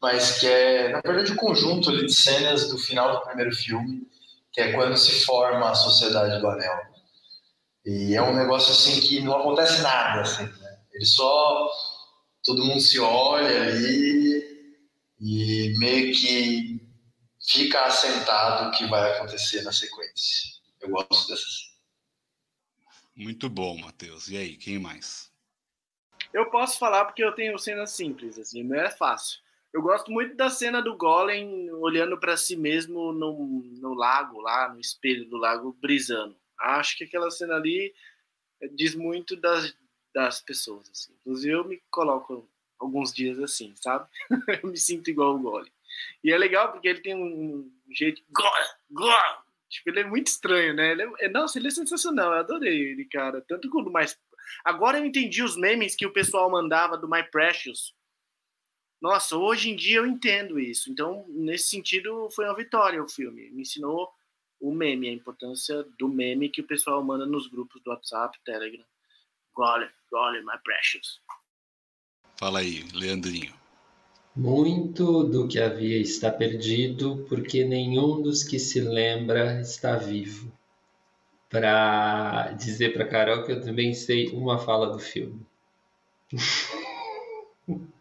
mas 0.00 0.38
que 0.38 0.46
é, 0.46 0.88
na 0.90 1.00
verdade, 1.00 1.30
o 1.30 1.34
um 1.34 1.36
conjunto 1.36 1.96
de 1.96 2.12
cenas 2.12 2.68
do 2.68 2.78
final 2.78 3.12
do 3.12 3.22
primeiro 3.22 3.54
filme, 3.54 4.06
que 4.52 4.60
é 4.60 4.72
quando 4.72 4.96
se 4.96 5.24
forma 5.24 5.70
a 5.70 5.74
Sociedade 5.74 6.40
do 6.40 6.48
Anel. 6.48 6.93
E 7.84 8.14
é 8.14 8.22
um 8.22 8.34
negócio 8.34 8.72
assim 8.72 9.00
que 9.00 9.20
não 9.20 9.36
acontece 9.36 9.82
nada, 9.82 10.22
assim, 10.22 10.44
né? 10.44 10.80
Ele 10.92 11.04
só. 11.04 11.70
Todo 12.44 12.64
mundo 12.64 12.80
se 12.80 12.98
olha 13.00 13.62
ali 13.62 14.44
e 15.18 15.74
meio 15.78 16.14
que 16.14 16.80
fica 17.46 17.86
assentado 17.86 18.68
o 18.68 18.70
que 18.72 18.86
vai 18.86 19.12
acontecer 19.12 19.62
na 19.62 19.72
sequência. 19.72 20.54
Eu 20.80 20.90
gosto 20.90 21.28
dessa 21.28 21.42
cena. 21.42 21.74
Muito 23.16 23.48
bom, 23.48 23.78
Matheus. 23.78 24.28
E 24.28 24.36
aí, 24.36 24.56
quem 24.56 24.78
mais? 24.78 25.32
Eu 26.32 26.50
posso 26.50 26.78
falar 26.78 27.04
porque 27.04 27.22
eu 27.22 27.32
tenho 27.32 27.58
cenas 27.58 27.92
simples, 27.92 28.38
assim, 28.38 28.62
não 28.62 28.76
é 28.76 28.90
fácil. 28.90 29.38
Eu 29.72 29.82
gosto 29.82 30.10
muito 30.10 30.36
da 30.36 30.50
cena 30.50 30.82
do 30.82 30.96
Golem 30.96 31.70
olhando 31.72 32.18
para 32.18 32.36
si 32.36 32.56
mesmo 32.56 33.12
no, 33.12 33.62
no 33.80 33.94
lago, 33.94 34.40
lá 34.40 34.68
no 34.68 34.80
espelho 34.80 35.28
do 35.28 35.36
lago, 35.36 35.76
brisando. 35.80 36.36
Acho 36.64 36.96
que 36.96 37.04
aquela 37.04 37.30
cena 37.30 37.54
ali 37.56 37.94
diz 38.74 38.94
muito 38.94 39.36
das, 39.36 39.76
das 40.14 40.40
pessoas. 40.40 40.88
Assim. 40.90 41.12
Inclusive, 41.20 41.52
eu 41.52 41.64
me 41.64 41.82
coloco 41.90 42.48
alguns 42.78 43.12
dias 43.12 43.38
assim, 43.38 43.74
sabe? 43.76 44.08
eu 44.62 44.70
me 44.70 44.76
sinto 44.76 45.10
igual 45.10 45.34
o 45.34 45.38
Golem. 45.38 45.72
E 46.22 46.32
é 46.32 46.38
legal 46.38 46.72
porque 46.72 46.88
ele 46.88 47.00
tem 47.00 47.14
um 47.14 47.70
jeito. 47.90 48.22
Tipo, 49.68 49.90
ele 49.90 50.00
é 50.00 50.04
muito 50.04 50.28
estranho, 50.28 50.74
né? 50.74 50.92
Ele 50.92 51.02
é, 51.20 51.28
nossa, 51.28 51.58
ele 51.58 51.68
é 51.68 51.70
sensacional. 51.70 52.32
Eu 52.32 52.38
adorei 52.38 52.90
ele, 52.90 53.04
cara. 53.04 53.40
Tanto 53.42 53.68
quanto 53.70 53.90
mais. 53.90 54.18
Agora 54.64 54.98
eu 54.98 55.04
entendi 55.04 55.42
os 55.42 55.56
memes 55.56 55.94
que 55.94 56.06
o 56.06 56.12
pessoal 56.12 56.50
mandava 56.50 56.96
do 56.96 57.08
My 57.08 57.22
Precious. 57.22 57.94
Nossa, 59.00 59.36
hoje 59.36 59.70
em 59.70 59.76
dia 59.76 59.98
eu 59.98 60.06
entendo 60.06 60.58
isso. 60.58 60.90
Então, 60.90 61.26
nesse 61.28 61.68
sentido, 61.68 62.28
foi 62.30 62.46
uma 62.46 62.56
vitória 62.56 63.02
o 63.02 63.08
filme. 63.08 63.50
Me 63.50 63.62
ensinou 63.62 64.10
o 64.64 64.74
meme, 64.74 65.08
a 65.08 65.12
importância 65.12 65.84
do 65.98 66.08
meme 66.08 66.48
que 66.48 66.62
o 66.62 66.66
pessoal 66.66 67.04
manda 67.04 67.26
nos 67.26 67.46
grupos 67.46 67.82
do 67.82 67.90
WhatsApp, 67.90 68.38
Telegram. 68.44 68.84
Golem, 69.54 69.90
Golem, 70.10 70.42
My 70.42 70.58
Precious. 70.64 71.20
Fala 72.38 72.60
aí, 72.60 72.82
Leandrinho. 72.94 73.54
Muito 74.34 75.22
do 75.24 75.46
que 75.46 75.60
havia 75.60 75.98
está 75.98 76.30
perdido, 76.30 77.26
porque 77.28 77.62
nenhum 77.62 78.22
dos 78.22 78.42
que 78.42 78.58
se 78.58 78.80
lembra 78.80 79.60
está 79.60 79.96
vivo. 79.96 80.50
Para 81.50 82.52
dizer 82.52 82.94
para 82.94 83.06
Carol 83.06 83.44
que 83.44 83.52
eu 83.52 83.60
também 83.60 83.92
sei 83.92 84.30
uma 84.30 84.58
fala 84.58 84.90
do 84.90 84.98
filme. 84.98 85.46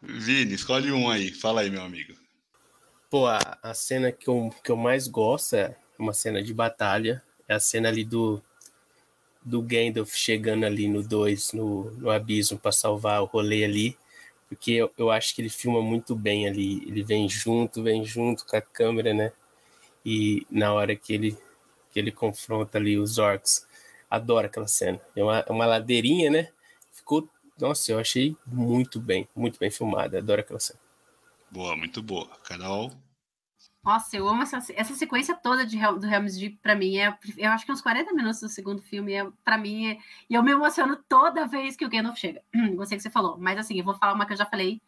Vini, 0.00 0.54
escolhe 0.54 0.90
um 0.90 1.08
aí. 1.08 1.30
Fala 1.30 1.60
aí, 1.60 1.70
meu 1.70 1.82
amigo. 1.82 2.21
Pô, 3.12 3.26
a, 3.26 3.38
a 3.62 3.74
cena 3.74 4.10
que 4.10 4.26
eu, 4.26 4.50
que 4.64 4.72
eu 4.72 4.76
mais 4.76 5.06
gosto 5.06 5.54
é 5.54 5.76
uma 5.98 6.14
cena 6.14 6.42
de 6.42 6.54
batalha. 6.54 7.22
É 7.46 7.52
a 7.52 7.60
cena 7.60 7.90
ali 7.90 8.04
do, 8.04 8.42
do 9.42 9.60
Gandalf 9.60 10.14
chegando 10.14 10.64
ali 10.64 10.88
no 10.88 11.06
2, 11.06 11.52
no, 11.52 11.90
no 11.90 12.10
abismo, 12.10 12.58
para 12.58 12.72
salvar 12.72 13.20
o 13.20 13.26
rolê 13.26 13.64
ali 13.64 13.98
porque 14.52 14.72
eu, 14.72 14.92
eu, 14.98 15.10
acho 15.10 15.34
que 15.34 15.40
ele 15.40 15.48
filma 15.48 15.80
muito 15.80 16.14
bem 16.14 16.46
ali. 16.46 16.82
Ele 16.86 17.02
vem 17.02 17.26
junto, 17.26 17.82
vem 17.82 18.04
junto 18.04 18.44
com 18.44 18.54
a 18.54 18.60
câmera, 18.60 19.14
né? 19.14 19.32
E 20.04 20.46
na 20.50 20.74
hora 20.74 20.94
que 20.94 21.14
ele, 21.14 21.38
que 21.90 21.98
ele 21.98 22.12
confronta 22.12 22.76
ali 22.76 22.98
os 22.98 23.16
orcs, 23.16 23.66
adoro 24.10 24.46
aquela 24.46 24.68
cena. 24.68 25.00
É 25.16 25.24
uma, 25.24 25.38
é 25.38 25.50
uma 25.50 25.64
ladeirinha, 25.64 26.30
né? 26.30 26.52
Ficou, 26.92 27.26
nossa, 27.58 27.92
eu 27.92 27.98
achei 27.98 28.36
muito 28.46 29.00
bem, 29.00 29.26
muito 29.34 29.58
bem 29.58 29.70
filmada. 29.70 30.18
Adoro 30.18 30.42
aquela 30.42 30.60
cena. 30.60 30.78
Boa, 31.50 31.74
muito 31.74 32.02
boa. 32.02 32.28
Carol? 32.44 32.92
Nossa, 33.84 34.16
eu 34.16 34.28
amo 34.28 34.42
essa, 34.42 34.58
essa 34.74 34.94
sequência 34.94 35.34
toda 35.34 35.66
de, 35.66 35.76
do 35.76 36.06
Helm's 36.06 36.38
Deep, 36.38 36.58
pra 36.62 36.76
mim, 36.76 36.98
é, 36.98 37.18
eu 37.36 37.50
acho 37.50 37.64
que 37.64 37.70
é 37.72 37.74
uns 37.74 37.80
40 37.80 38.14
minutos 38.14 38.40
do 38.40 38.48
segundo 38.48 38.80
filme, 38.80 39.12
é, 39.12 39.28
pra 39.44 39.58
mim, 39.58 39.88
é, 39.88 39.98
e 40.30 40.34
eu 40.34 40.42
me 40.42 40.52
emociono 40.52 40.96
toda 41.08 41.48
vez 41.48 41.76
que 41.76 41.84
o 41.84 41.88
Gandalf 41.88 42.16
chega. 42.16 42.40
Gostei 42.76 42.96
que 42.96 43.02
você 43.02 43.10
falou, 43.10 43.36
mas 43.38 43.58
assim, 43.58 43.76
eu 43.76 43.84
vou 43.84 43.94
falar 43.94 44.14
uma 44.14 44.24
que 44.24 44.34
eu 44.34 44.36
já 44.36 44.46
falei, 44.46 44.80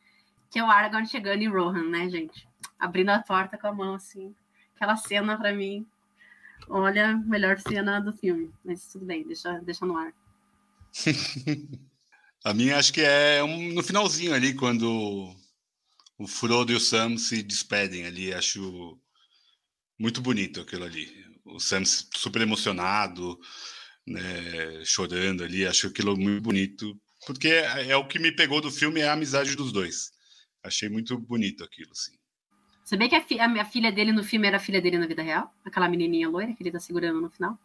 que 0.48 0.60
é 0.60 0.62
o 0.62 0.70
Aragorn 0.70 1.06
chegando 1.08 1.42
em 1.42 1.48
Rohan, 1.48 1.90
né, 1.90 2.08
gente? 2.08 2.46
Abrindo 2.78 3.08
a 3.08 3.18
porta 3.18 3.58
com 3.58 3.66
a 3.66 3.72
mão, 3.72 3.94
assim. 3.94 4.32
Aquela 4.76 4.96
cena, 4.96 5.36
pra 5.36 5.52
mim, 5.52 5.84
olha, 6.68 7.16
melhor 7.16 7.58
cena 7.58 8.00
do 8.00 8.12
filme. 8.12 8.52
Mas 8.64 8.86
tudo 8.86 9.04
bem, 9.04 9.26
deixa, 9.26 9.58
deixa 9.60 9.84
no 9.84 9.96
ar. 9.96 10.12
a 12.44 12.54
minha 12.54 12.78
acho 12.78 12.92
que 12.92 13.00
é 13.00 13.42
um, 13.42 13.72
no 13.72 13.82
finalzinho 13.82 14.32
ali, 14.32 14.54
quando 14.54 15.34
o 16.18 16.26
Frodo 16.26 16.72
e 16.72 16.76
o 16.76 16.80
Sam 16.80 17.16
se 17.16 17.42
despedem 17.42 18.06
ali. 18.06 18.32
Acho 18.32 18.98
muito 19.98 20.20
bonito 20.20 20.60
aquilo 20.60 20.84
ali. 20.84 21.08
O 21.44 21.60
Sam 21.60 21.84
super 21.84 22.42
emocionado, 22.42 23.38
né, 24.06 24.84
chorando 24.84 25.44
ali. 25.44 25.66
Acho 25.66 25.88
aquilo 25.88 26.16
muito 26.16 26.42
bonito, 26.42 26.98
porque 27.26 27.48
é, 27.48 27.88
é, 27.90 27.96
o 27.96 28.06
que 28.06 28.18
me 28.18 28.32
pegou 28.32 28.60
do 28.60 28.70
filme 28.70 29.00
é 29.00 29.08
a 29.08 29.12
amizade 29.12 29.56
dos 29.56 29.72
dois. 29.72 30.12
Achei 30.62 30.88
muito 30.88 31.18
bonito 31.18 31.62
aquilo, 31.62 31.94
sim. 31.94 32.12
Sabia 32.84 33.08
que 33.08 33.14
a, 33.14 33.22
fi 33.22 33.38
a, 33.40 33.64
filha 33.64 33.90
dele 33.90 34.12
no 34.12 34.22
filme 34.22 34.46
era 34.46 34.58
a 34.58 34.60
filha 34.60 34.80
dele 34.80 34.98
na 34.98 35.06
vida 35.06 35.22
real? 35.22 35.50
Aquela 35.64 35.88
menininha 35.88 36.28
loira 36.28 36.52
que 36.52 36.62
ele 36.62 36.70
tá 36.70 36.78
segurando 36.78 37.20
no 37.20 37.30
final? 37.30 37.58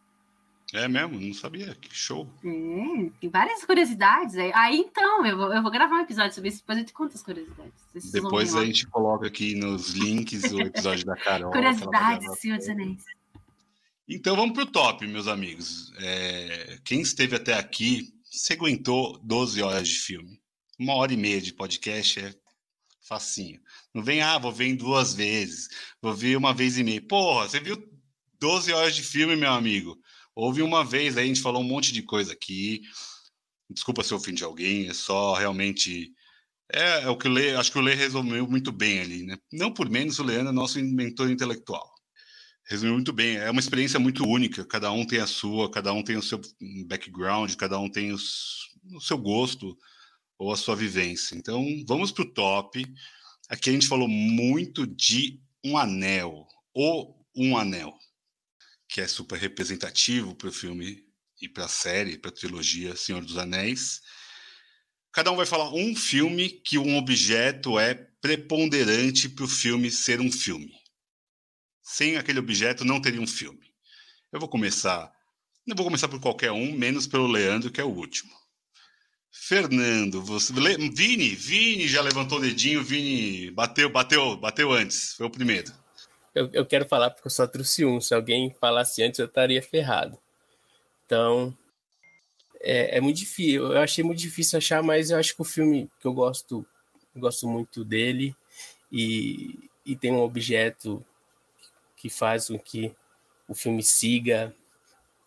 É 0.74 0.88
mesmo? 0.88 1.20
Não 1.20 1.34
sabia. 1.34 1.76
Que 1.76 1.94
show. 1.96 2.32
Tem 2.42 3.30
várias 3.30 3.64
curiosidades. 3.64 4.36
Aí, 4.54 4.78
então, 4.78 5.26
eu 5.26 5.36
vou, 5.36 5.54
eu 5.54 5.64
vou 5.64 5.72
gravar 5.72 5.96
um 5.96 6.02
episódio 6.02 6.34
sobre 6.34 6.50
isso, 6.50 6.60
depois 6.60 6.78
eu 6.78 6.86
te 6.86 6.94
conto 6.94 7.16
as 7.16 7.24
curiosidades. 7.24 7.74
Vocês 7.92 8.12
depois 8.12 8.56
a 8.56 8.64
gente 8.64 8.86
coloca 8.88 9.28
aqui 9.28 9.56
nos 9.56 9.90
links 9.90 10.44
o 10.52 10.62
episódio 10.62 11.06
da 11.06 11.16
Carol. 11.16 11.52
Curiosidades, 11.52 12.40
Senhor 12.40 12.58
dos 12.58 12.70
Anéis. 12.70 13.04
Então 14.08 14.36
vamos 14.36 14.54
para 14.54 14.64
o 14.64 14.72
top, 14.72 15.08
meus 15.08 15.28
amigos. 15.28 15.92
É, 15.98 16.80
quem 16.84 17.02
esteve 17.02 17.36
até 17.36 17.54
aqui, 17.54 18.14
se 18.24 18.54
aguentou 18.54 19.20
12 19.24 19.62
horas 19.62 19.88
de 19.88 20.00
filme. 20.00 20.40
Uma 20.78 20.96
hora 20.96 21.14
e 21.14 21.18
meia 21.18 21.42
de 21.42 21.54
podcast 21.54 22.20
é 22.20 22.34
facinho. 23.08 23.60
Não 23.94 24.04
vem, 24.04 24.22
ah, 24.22 24.38
vou 24.38 24.52
ver 24.52 24.66
em 24.66 24.76
duas 24.76 25.14
vezes, 25.14 25.68
vou 26.02 26.14
ver 26.14 26.38
uma 26.38 26.54
vez 26.54 26.78
e 26.78 26.84
meia. 26.84 27.02
Porra, 27.02 27.50
você 27.50 27.60
viu 27.60 27.78
12 28.40 28.72
horas 28.72 28.96
de 28.96 29.04
filme, 29.04 29.36
meu 29.36 29.52
amigo? 29.52 29.98
Houve 30.40 30.62
uma 30.62 30.86
vez 30.86 31.18
aí, 31.18 31.26
a 31.26 31.28
gente 31.28 31.42
falou 31.42 31.62
um 31.62 31.68
monte 31.68 31.92
de 31.92 32.02
coisa 32.02 32.32
aqui. 32.32 32.82
Desculpa 33.70 34.06
se 34.06 34.14
eu 34.14 34.18
ofendi 34.18 34.42
alguém, 34.42 34.88
é 34.88 34.94
só 34.94 35.34
realmente. 35.34 36.14
É, 36.72 37.04
é 37.04 37.10
o 37.10 37.18
que 37.18 37.28
o 37.28 37.32
Lê, 37.32 37.56
acho 37.56 37.70
que 37.70 37.78
o 37.78 37.82
Lê 37.82 37.94
resumiu 37.94 38.48
muito 38.48 38.72
bem 38.72 39.02
ali, 39.02 39.24
né? 39.24 39.38
Não 39.52 39.74
por 39.74 39.90
menos 39.90 40.18
o 40.18 40.24
Leandro 40.24 40.50
é 40.50 40.52
nosso 40.54 40.82
mentor 40.82 41.30
intelectual. 41.30 41.94
Resumiu 42.66 42.94
muito 42.94 43.12
bem. 43.12 43.36
É 43.36 43.52
uma 43.52 43.60
experiência 43.60 44.00
muito 44.00 44.26
única. 44.26 44.64
Cada 44.64 44.90
um 44.94 45.06
tem 45.06 45.20
a 45.20 45.28
sua, 45.28 45.70
cada 45.70 45.92
um 45.92 46.02
tem 46.02 46.16
o 46.16 46.24
seu 46.24 46.40
background, 46.88 47.54
cada 47.56 47.78
um 47.78 47.90
tem 47.90 48.14
os, 48.14 48.70
o 48.94 49.02
seu 49.02 49.18
gosto 49.18 49.78
ou 50.38 50.54
a 50.54 50.58
sua 50.58 50.76
vivência. 50.76 51.36
Então, 51.36 51.66
vamos 51.86 52.14
para 52.14 52.24
o 52.24 52.34
top. 52.34 52.86
Aqui 53.50 53.72
a 53.72 53.74
gente 53.74 53.88
falou 53.88 54.08
muito 54.08 54.88
de 54.88 55.42
um 55.66 55.78
anel, 55.78 56.48
ou 56.74 57.14
um 57.36 57.58
anel 57.58 57.94
que 58.90 59.00
é 59.00 59.08
super 59.08 59.38
representativo 59.38 60.36
para 60.36 60.50
o 60.50 60.52
filme 60.52 61.06
e 61.40 61.48
para 61.48 61.66
a 61.66 61.70
série, 61.70 62.18
para 62.18 62.32
a 62.32 62.34
trilogia 62.34 62.96
Senhor 62.96 63.24
dos 63.24 63.38
Anéis. 63.38 64.02
Cada 65.14 65.32
um 65.32 65.36
vai 65.36 65.46
falar 65.46 65.72
um 65.74 65.96
filme 65.96 66.50
que 66.50 66.78
um 66.78 66.98
objeto 66.98 67.80
é 67.80 67.94
preponderante 67.94 69.30
para 69.30 69.46
o 69.46 69.48
filme 69.48 69.92
ser 69.92 70.20
um 70.20 70.32
filme. 70.32 70.74
Sem 71.84 72.18
aquele 72.18 72.40
objeto 72.40 72.84
não 72.84 73.00
teria 73.00 73.22
um 73.22 73.28
filme. 73.28 73.72
Eu 74.32 74.40
vou 74.40 74.50
começar, 74.50 75.12
não 75.66 75.76
vou 75.76 75.86
começar 75.86 76.08
por 76.08 76.20
qualquer 76.20 76.52
um, 76.52 76.72
menos 76.72 77.06
pelo 77.06 77.28
Leandro, 77.28 77.72
que 77.72 77.80
é 77.80 77.84
o 77.84 77.94
último. 77.94 78.32
Fernando, 79.32 80.22
você, 80.24 80.52
Vini, 80.52 81.36
Vini 81.36 81.88
já 81.88 82.02
levantou 82.02 82.40
o 82.40 82.42
dedinho, 82.42 82.84
Vini 82.84 83.52
bateu, 83.52 83.90
bateu, 83.90 84.36
bateu 84.38 84.72
antes, 84.72 85.14
foi 85.14 85.28
o 85.28 85.32
primeiro 85.32 85.72
eu, 86.40 86.50
eu 86.54 86.66
quero 86.66 86.88
falar 86.88 87.10
porque 87.10 87.28
eu 87.28 87.32
só 87.32 87.46
trouxe 87.46 87.84
um. 87.84 88.00
Se 88.00 88.16
alguém 88.16 88.50
falasse 88.62 89.04
antes, 89.04 89.20
eu 89.20 89.26
estaria 89.26 89.62
ferrado. 89.62 90.18
Então, 91.06 91.56
é, 92.62 92.98
é, 92.98 93.02
muito 93.02 93.18
difícil. 93.18 93.74
Eu 93.74 93.82
achei 93.82 94.04
muito 94.06 94.20
difícil 94.20 94.58
achar, 94.58 94.82
mas 94.82 95.12
eu 95.12 95.18
acho 95.18 95.36
que 95.36 95.42
o 95.42 95.46
filme 95.46 95.92
que 96.00 96.08
eu 96.08 96.14
gosto, 96.14 96.66
eu 97.14 97.20
gosto 97.20 97.46
muito 97.46 97.84
dele 97.84 98.34
e, 98.90 99.70
e 99.86 99.98
tem 99.98 100.14
um 100.14 100.22
objeto 100.22 101.06
que 101.98 102.10
faz 102.10 102.48
com 102.48 102.58
que 102.58 102.96
o 103.46 103.54
filme 103.54 103.84
siga 103.84 104.56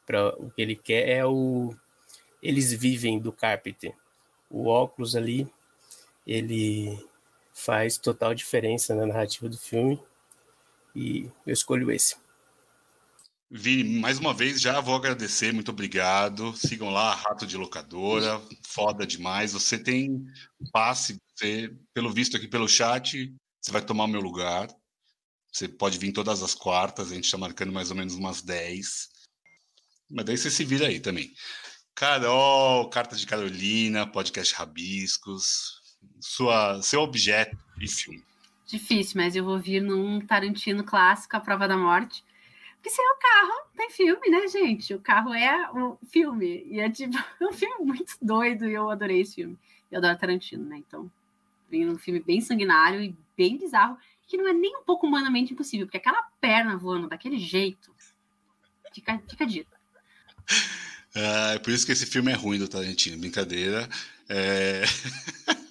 para 0.06 0.34
o 0.38 0.50
que 0.50 0.62
ele 0.62 0.76
quer 0.76 1.08
é 1.08 1.26
o 1.26 1.74
eles 2.42 2.72
vivem 2.72 3.18
do 3.18 3.32
Carpenter. 3.32 3.94
O 4.50 4.66
óculos 4.66 5.14
ali, 5.14 5.46
ele 6.26 6.98
faz 7.52 7.98
total 7.98 8.34
diferença 8.34 8.94
na 8.94 9.06
narrativa 9.06 9.48
do 9.48 9.58
filme 9.58 10.02
e 10.94 11.30
eu 11.46 11.52
escolho 11.52 11.90
esse. 11.90 12.16
Vini, 13.54 14.00
mais 14.00 14.18
uma 14.18 14.32
vez 14.32 14.60
já 14.60 14.80
vou 14.80 14.94
agradecer, 14.94 15.52
muito 15.52 15.70
obrigado. 15.70 16.56
Sigam 16.56 16.88
lá, 16.88 17.14
Rato 17.14 17.46
de 17.46 17.56
Locadora, 17.56 18.40
foda 18.66 19.06
demais. 19.06 19.52
Você 19.52 19.78
tem 19.78 20.24
passe, 20.72 21.18
você, 21.34 21.70
pelo 21.92 22.10
visto 22.10 22.36
aqui 22.36 22.48
pelo 22.48 22.66
chat, 22.66 23.30
você 23.60 23.70
vai 23.70 23.82
tomar 23.82 24.08
meu 24.08 24.22
lugar. 24.22 24.68
Você 25.52 25.68
pode 25.68 25.98
vir 25.98 26.12
todas 26.12 26.42
as 26.42 26.54
quartas, 26.54 27.12
a 27.12 27.14
gente 27.14 27.26
está 27.26 27.36
marcando 27.36 27.72
mais 27.72 27.90
ou 27.90 27.96
menos 27.96 28.14
umas 28.14 28.40
10. 28.40 29.08
Mas 30.10 30.24
daí 30.24 30.38
você 30.38 30.50
se 30.50 30.64
vira 30.64 30.86
aí 30.86 30.98
também. 30.98 31.30
Carol, 31.94 32.88
Carta 32.88 33.14
de 33.14 33.26
Carolina, 33.26 34.06
podcast 34.06 34.54
Rabiscos, 34.54 35.82
sua, 36.20 36.80
seu 36.80 37.02
objeto 37.02 37.56
e 37.78 37.86
filme. 37.86 38.24
Difícil, 38.72 39.20
mas 39.20 39.36
eu 39.36 39.44
vou 39.44 39.58
vir 39.58 39.82
num 39.82 40.18
Tarantino 40.18 40.82
clássico, 40.82 41.36
A 41.36 41.40
Prova 41.40 41.68
da 41.68 41.76
Morte. 41.76 42.24
Porque 42.76 42.88
sem 42.88 43.04
o 43.04 43.16
carro 43.18 43.68
tem 43.76 43.90
filme, 43.90 44.30
né, 44.30 44.48
gente? 44.48 44.94
O 44.94 44.98
carro 44.98 45.34
é 45.34 45.70
o 45.72 45.98
filme. 46.08 46.64
E 46.66 46.80
é 46.80 46.88
tipo 46.88 47.14
um 47.42 47.52
filme 47.52 47.84
muito 47.84 48.16
doido 48.22 48.66
e 48.66 48.72
eu 48.72 48.88
adorei 48.88 49.20
esse 49.20 49.34
filme. 49.34 49.58
Eu 49.90 49.98
adoro 49.98 50.16
Tarantino, 50.16 50.64
né? 50.64 50.78
Então, 50.78 51.12
vem 51.70 51.84
num 51.84 51.98
filme 51.98 52.18
bem 52.18 52.40
sanguinário 52.40 53.02
e 53.02 53.14
bem 53.36 53.58
bizarro, 53.58 53.98
que 54.26 54.38
não 54.38 54.48
é 54.48 54.54
nem 54.54 54.74
um 54.74 54.84
pouco 54.84 55.06
humanamente 55.06 55.52
impossível, 55.52 55.86
porque 55.86 55.98
aquela 55.98 56.22
perna 56.40 56.74
voando 56.74 57.10
daquele 57.10 57.36
jeito. 57.36 57.94
Fica, 58.94 59.22
fica 59.28 59.46
dito. 59.46 59.76
É, 61.14 61.58
por 61.58 61.74
isso 61.74 61.84
que 61.84 61.92
esse 61.92 62.06
filme 62.06 62.32
é 62.32 62.34
ruim 62.34 62.58
do 62.58 62.66
Tarantino, 62.66 63.18
brincadeira. 63.18 63.86
É... 64.30 64.84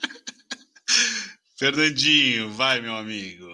Fernandinho, 1.61 2.49
vai, 2.49 2.81
meu 2.81 2.95
amigo. 2.95 3.47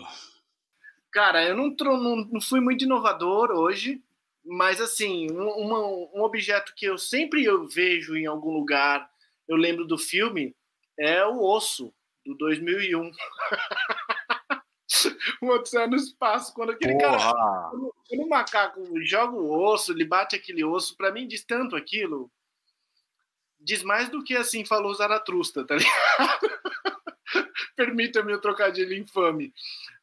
Cara, 1.11 1.43
eu 1.43 1.57
não, 1.57 1.75
não, 1.77 2.15
não 2.15 2.39
fui 2.39 2.61
muito 2.61 2.85
inovador 2.85 3.51
hoje, 3.51 4.01
mas 4.45 4.79
assim, 4.79 5.29
um, 5.29 5.49
uma, 5.49 5.85
um 6.13 6.21
objeto 6.21 6.71
que 6.73 6.85
eu 6.85 6.97
sempre 6.97 7.43
eu 7.43 7.67
vejo 7.67 8.15
em 8.15 8.25
algum 8.25 8.51
lugar, 8.53 9.11
eu 9.45 9.57
lembro 9.57 9.85
do 9.85 9.97
filme, 9.97 10.55
é 10.97 11.25
o 11.25 11.43
osso, 11.43 11.93
do 12.25 12.34
2001. 12.38 13.11
o 15.43 15.47
Odisseia 15.47 15.88
no 15.88 15.97
Espaço, 15.97 16.53
quando 16.53 16.69
aquele 16.69 16.93
Porra. 16.93 17.34
cara. 17.34 17.69
Quando, 17.71 18.23
o 18.23 18.29
macaco 18.29 18.88
joga 19.01 19.35
o 19.35 19.51
osso, 19.51 19.91
ele 19.91 20.05
bate 20.05 20.34
aquele 20.34 20.63
osso, 20.63 20.95
para 20.95 21.11
mim 21.11 21.27
diz 21.27 21.43
tanto 21.43 21.75
aquilo. 21.75 22.31
Diz 23.59 23.84
mais 23.84 24.07
do 24.07 24.23
que 24.23 24.34
assim 24.34 24.63
falou 24.63 24.93
Zaratrusta, 24.93 25.67
tá 25.67 25.75
ligado? 25.75 26.57
Permita-me 27.75 28.33
o 28.33 28.41
trocadilho 28.41 28.93
infame. 28.93 29.53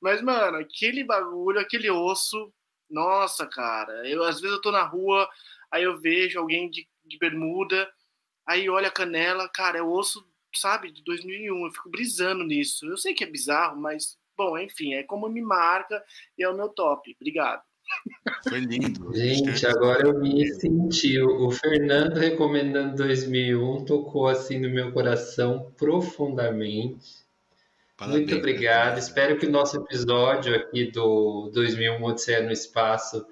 Mas, 0.01 0.23
mano, 0.23 0.59
aquele 0.59 1.05
bagulho, 1.05 1.61
aquele 1.61 1.91
osso, 1.91 2.53
nossa, 2.91 3.47
cara. 3.47 4.09
Eu, 4.09 4.23
às 4.25 4.41
vezes 4.41 4.57
eu 4.57 4.63
tô 4.63 4.71
na 4.71 4.83
rua, 4.83 5.29
aí 5.71 5.83
eu 5.85 6.01
vejo 6.01 6.39
alguém 6.39 6.71
de, 6.71 6.89
de 7.05 7.19
bermuda, 7.19 7.91
aí 8.47 8.69
olha 8.69 8.89
a 8.89 8.93
canela, 8.93 9.49
cara, 9.49 9.79
é 9.79 9.83
o 9.83 9.91
osso, 9.91 10.27
sabe, 10.55 10.93
de 10.93 11.03
2001. 11.05 11.67
Eu 11.67 11.73
fico 11.73 11.91
brisando 11.91 12.45
nisso. 12.45 12.87
Eu 12.87 12.97
sei 12.97 13.15
que 13.15 13.25
é 13.25 13.31
bizarro, 13.31 13.81
mas, 13.81 14.19
bom, 14.37 14.59
enfim, 14.59 14.95
é 14.95 15.03
como 15.03 15.29
me 15.29 15.43
marca 15.43 16.03
e 16.39 16.45
é 16.45 16.49
o 16.49 16.57
meu 16.57 16.69
top. 16.69 17.15
Obrigado. 17.21 17.63
Foi 18.49 18.61
lindo. 18.61 19.15
Gente, 19.15 19.67
agora 19.67 20.07
eu 20.07 20.19
me 20.21 20.47
senti. 20.55 21.21
O 21.21 21.51
Fernando 21.51 22.17
recomendando 22.17 22.97
2001 22.97 23.85
tocou 23.85 24.29
assim 24.29 24.59
no 24.59 24.71
meu 24.71 24.93
coração 24.93 25.73
profundamente. 25.77 27.25
Parabéns, 27.97 28.21
Muito 28.21 28.37
obrigado. 28.37 28.99
Espero 28.99 29.39
que 29.39 29.47
o 29.47 29.51
nosso 29.51 29.77
episódio 29.77 30.55
aqui 30.55 30.91
do 30.91 31.51
2001 31.55 32.03
Odisseia 32.03 32.43
no 32.43 32.53
Espaço 32.53 33.25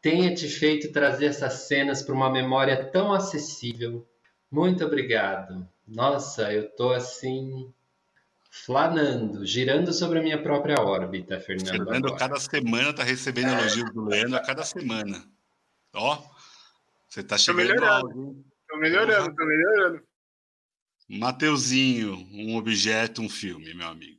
tenha 0.00 0.34
te 0.34 0.48
feito 0.48 0.92
trazer 0.92 1.26
essas 1.26 1.66
cenas 1.66 2.02
para 2.02 2.14
uma 2.14 2.30
memória 2.30 2.84
tão 2.90 3.12
acessível. 3.12 4.06
Muito 4.50 4.84
obrigado. 4.84 5.68
Nossa, 5.86 6.52
eu 6.52 6.70
tô 6.70 6.92
assim 6.92 7.72
flanando, 8.50 9.44
girando 9.44 9.92
sobre 9.92 10.18
a 10.18 10.22
minha 10.22 10.42
própria 10.42 10.80
órbita, 10.80 11.40
Fernando. 11.40 11.68
Fernando, 11.68 12.06
agora. 12.06 12.18
cada 12.18 12.40
semana 12.40 12.92
tá 12.92 13.02
recebendo 13.02 13.52
elogios 13.52 13.92
do 13.92 14.04
Leandro 14.04 14.36
a 14.36 14.40
cada 14.40 14.64
semana. 14.64 15.22
Ó, 15.94 16.22
você 17.08 17.22
tá 17.22 17.36
chegando. 17.38 17.68
Tô 17.68 17.74
melhorando, 17.74 18.44
tô 18.68 18.76
melhorando, 18.78 19.36
tô 19.36 19.44
melhorando. 19.44 20.02
Mateuzinho, 21.08 22.14
um 22.32 22.56
objeto, 22.56 23.22
um 23.22 23.28
filme, 23.28 23.72
meu 23.74 23.88
amigo. 23.88 24.18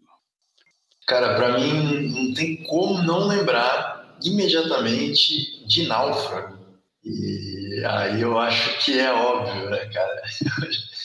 Cara, 1.07 1.35
para 1.35 1.59
mim 1.59 2.09
não 2.09 2.33
tem 2.33 2.63
como 2.63 3.01
não 3.03 3.27
lembrar 3.27 4.17
imediatamente 4.23 5.65
de 5.67 5.87
Náufrago. 5.87 6.59
E 7.03 7.83
aí 7.85 8.21
eu 8.21 8.37
acho 8.37 8.83
que 8.83 8.99
é 8.99 9.11
óbvio, 9.11 9.69
né, 9.69 9.85
cara? 9.87 10.21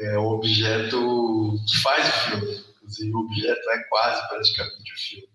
É 0.00 0.18
o 0.18 0.24
objeto 0.30 1.56
que 1.68 1.82
faz 1.82 2.08
o 2.08 2.12
filme. 2.12 2.64
Inclusive, 2.76 3.14
o 3.14 3.18
objeto 3.18 3.70
é 3.70 3.84
quase 3.88 4.28
praticamente 4.28 4.92
o 4.92 4.98
filme. 4.98 5.28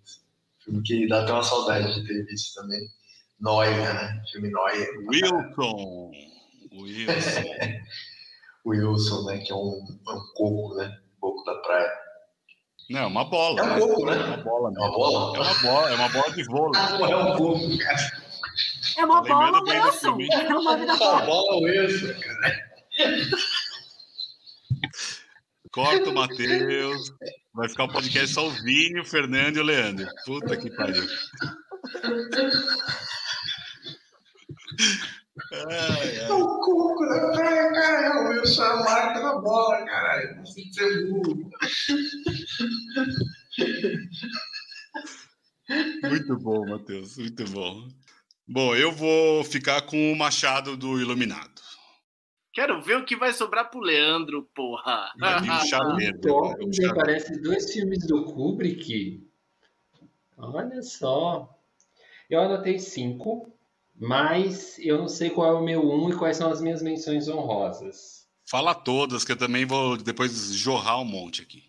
Filme 0.64 0.82
que 0.84 1.08
dá 1.08 1.22
até 1.22 1.34
uma 1.34 1.44
saudade 1.44 1.94
de 1.94 2.08
ter 2.08 2.26
visto 2.26 2.60
também. 2.60 2.82
Noia, 3.40 3.94
né? 3.94 4.24
Filme 4.32 4.50
Noia. 4.50 4.88
Wilson! 5.08 6.12
Wilson. 6.72 7.44
Wilson, 8.66 9.26
né? 9.26 9.38
Que 9.38 9.52
é 9.52 9.56
um, 9.56 9.86
é 10.08 10.12
um 10.12 10.22
coco, 10.34 10.76
né? 10.76 10.98
Um 11.18 11.20
coco 11.20 11.44
da 11.44 11.56
praia. 11.58 11.92
Não, 12.90 13.00
é 13.02 13.06
uma 13.06 13.26
bola. 13.26 13.62
É 13.62 13.64
um 13.64 13.80
coco, 13.80 14.06
né? 14.06 14.14
É 14.14 14.26
uma 14.26 14.38
bola, 14.38 14.74
É 14.76 14.80
uma 14.80 14.92
bola? 14.92 15.38
É 15.38 15.42
uma 15.42 15.62
bola, 15.62 15.90
é 15.92 15.96
uma 15.96 16.10
bola 16.10 16.34
de 16.34 16.44
vôlei. 16.46 16.82
Ah, 16.82 16.98
é 17.12 17.16
um 17.16 17.38
coco, 17.38 17.78
cara. 17.78 18.26
É 18.98 19.06
uma 19.06 19.22
bola 19.22 19.62
Wilson. 19.62 20.18
É 20.32 20.56
uma 20.56 20.78
vida 20.78 20.96
bola. 20.96 21.26
bola 21.26 21.62
Wilson, 21.62 22.20
cara. 22.20 22.66
Corta 25.76 26.10
o 26.10 26.14
Matheus. 26.14 27.12
Vai 27.54 27.68
ficar 27.68 27.84
o 27.84 27.92
podcast 27.92 28.34
só 28.34 28.48
o 28.48 28.52
Vini, 28.64 29.02
o 29.02 29.06
Fernando 29.06 29.58
e 29.58 29.60
o 29.60 29.64
Leandro. 29.64 30.08
Puta 30.26 30.56
que 30.56 30.72
pariu. 30.72 31.04
Ai, 35.52 36.20
ai. 36.20 36.32
O 36.32 36.60
coco 36.62 37.06
da 37.06 37.30
praia, 37.34 37.74
cara. 37.74 38.22
O 38.22 38.30
Wilson 38.30 38.64
é 38.64 38.68
a 38.68 38.76
marca 38.78 39.20
da 39.20 39.38
bola, 39.38 39.86
caralho. 39.86 40.38
Não 40.38 40.44
que 40.44 40.74
ser 40.74 41.08
burro. 41.10 41.50
Muito 46.10 46.38
bom, 46.38 46.70
Matheus. 46.70 47.18
Muito 47.18 47.44
bom. 47.52 47.90
Bom, 48.48 48.74
eu 48.78 48.94
vou 48.94 49.44
ficar 49.44 49.82
com 49.82 50.14
o 50.14 50.16
machado 50.16 50.78
do 50.78 51.02
Iluminado. 51.02 51.65
Quero 52.56 52.82
ver 52.82 52.96
o 52.96 53.04
que 53.04 53.18
vai 53.18 53.34
sobrar 53.34 53.70
pro 53.70 53.82
Leandro, 53.82 54.50
porra. 54.56 55.12
Um. 55.18 56.20
Top, 56.22 56.66
me 56.66 56.94
parece 56.96 57.42
dois 57.42 57.74
filmes 57.74 58.08
do 58.08 58.24
Kubrick. 58.24 59.22
Olha 60.38 60.82
só. 60.82 61.54
Eu 62.30 62.40
anotei 62.40 62.80
cinco. 62.80 63.52
Mas 63.98 64.80
eu 64.80 64.98
não 64.98 65.10
sei 65.10 65.30
qual 65.30 65.54
é 65.54 65.60
o 65.60 65.64
meu 65.64 65.82
um 65.82 66.10
e 66.10 66.16
quais 66.16 66.38
são 66.38 66.50
as 66.50 66.62
minhas 66.62 66.82
menções 66.82 67.28
honrosas. 67.28 68.26
Fala 68.46 68.74
todas, 68.74 69.26
que 69.26 69.34
eu 69.34 69.38
também 69.38 69.66
vou 69.66 69.98
depois 69.98 70.54
jorrar 70.56 71.02
um 71.02 71.06
monte 71.06 71.42
aqui. 71.42 71.64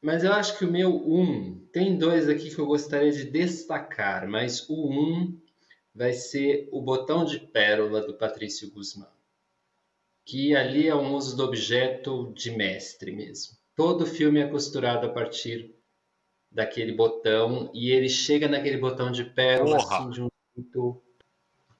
Mas 0.00 0.24
eu 0.24 0.32
acho 0.32 0.58
que 0.58 0.64
o 0.64 0.70
meu 0.70 0.90
um 0.90 1.58
tem 1.70 1.98
dois 1.98 2.30
aqui 2.30 2.54
que 2.54 2.58
eu 2.58 2.66
gostaria 2.66 3.12
de 3.12 3.24
destacar, 3.24 4.26
mas 4.26 4.68
o 4.70 4.90
um 4.90 5.38
vai 5.94 6.12
ser 6.14 6.68
o 6.72 6.80
botão 6.80 7.24
de 7.24 7.38
pérola 7.38 8.00
do 8.02 8.14
Patrício 8.14 8.70
Guzmán, 8.70 9.06
que 10.24 10.56
ali 10.56 10.88
é 10.88 10.94
um 10.94 11.14
uso 11.14 11.36
do 11.36 11.44
objeto 11.44 12.32
de 12.34 12.50
mestre 12.50 13.12
mesmo. 13.12 13.56
Todo 13.76 14.06
filme 14.06 14.40
é 14.40 14.46
costurado 14.46 15.06
a 15.06 15.12
partir 15.12 15.74
daquele 16.50 16.92
botão 16.92 17.70
e 17.74 17.90
ele 17.90 18.08
chega 18.08 18.48
naquele 18.48 18.78
botão 18.78 19.10
de 19.10 19.24
pérola 19.24 19.76
assim, 19.76 20.10
de 20.10 20.22
um 20.22 20.28
jeito 20.56 21.02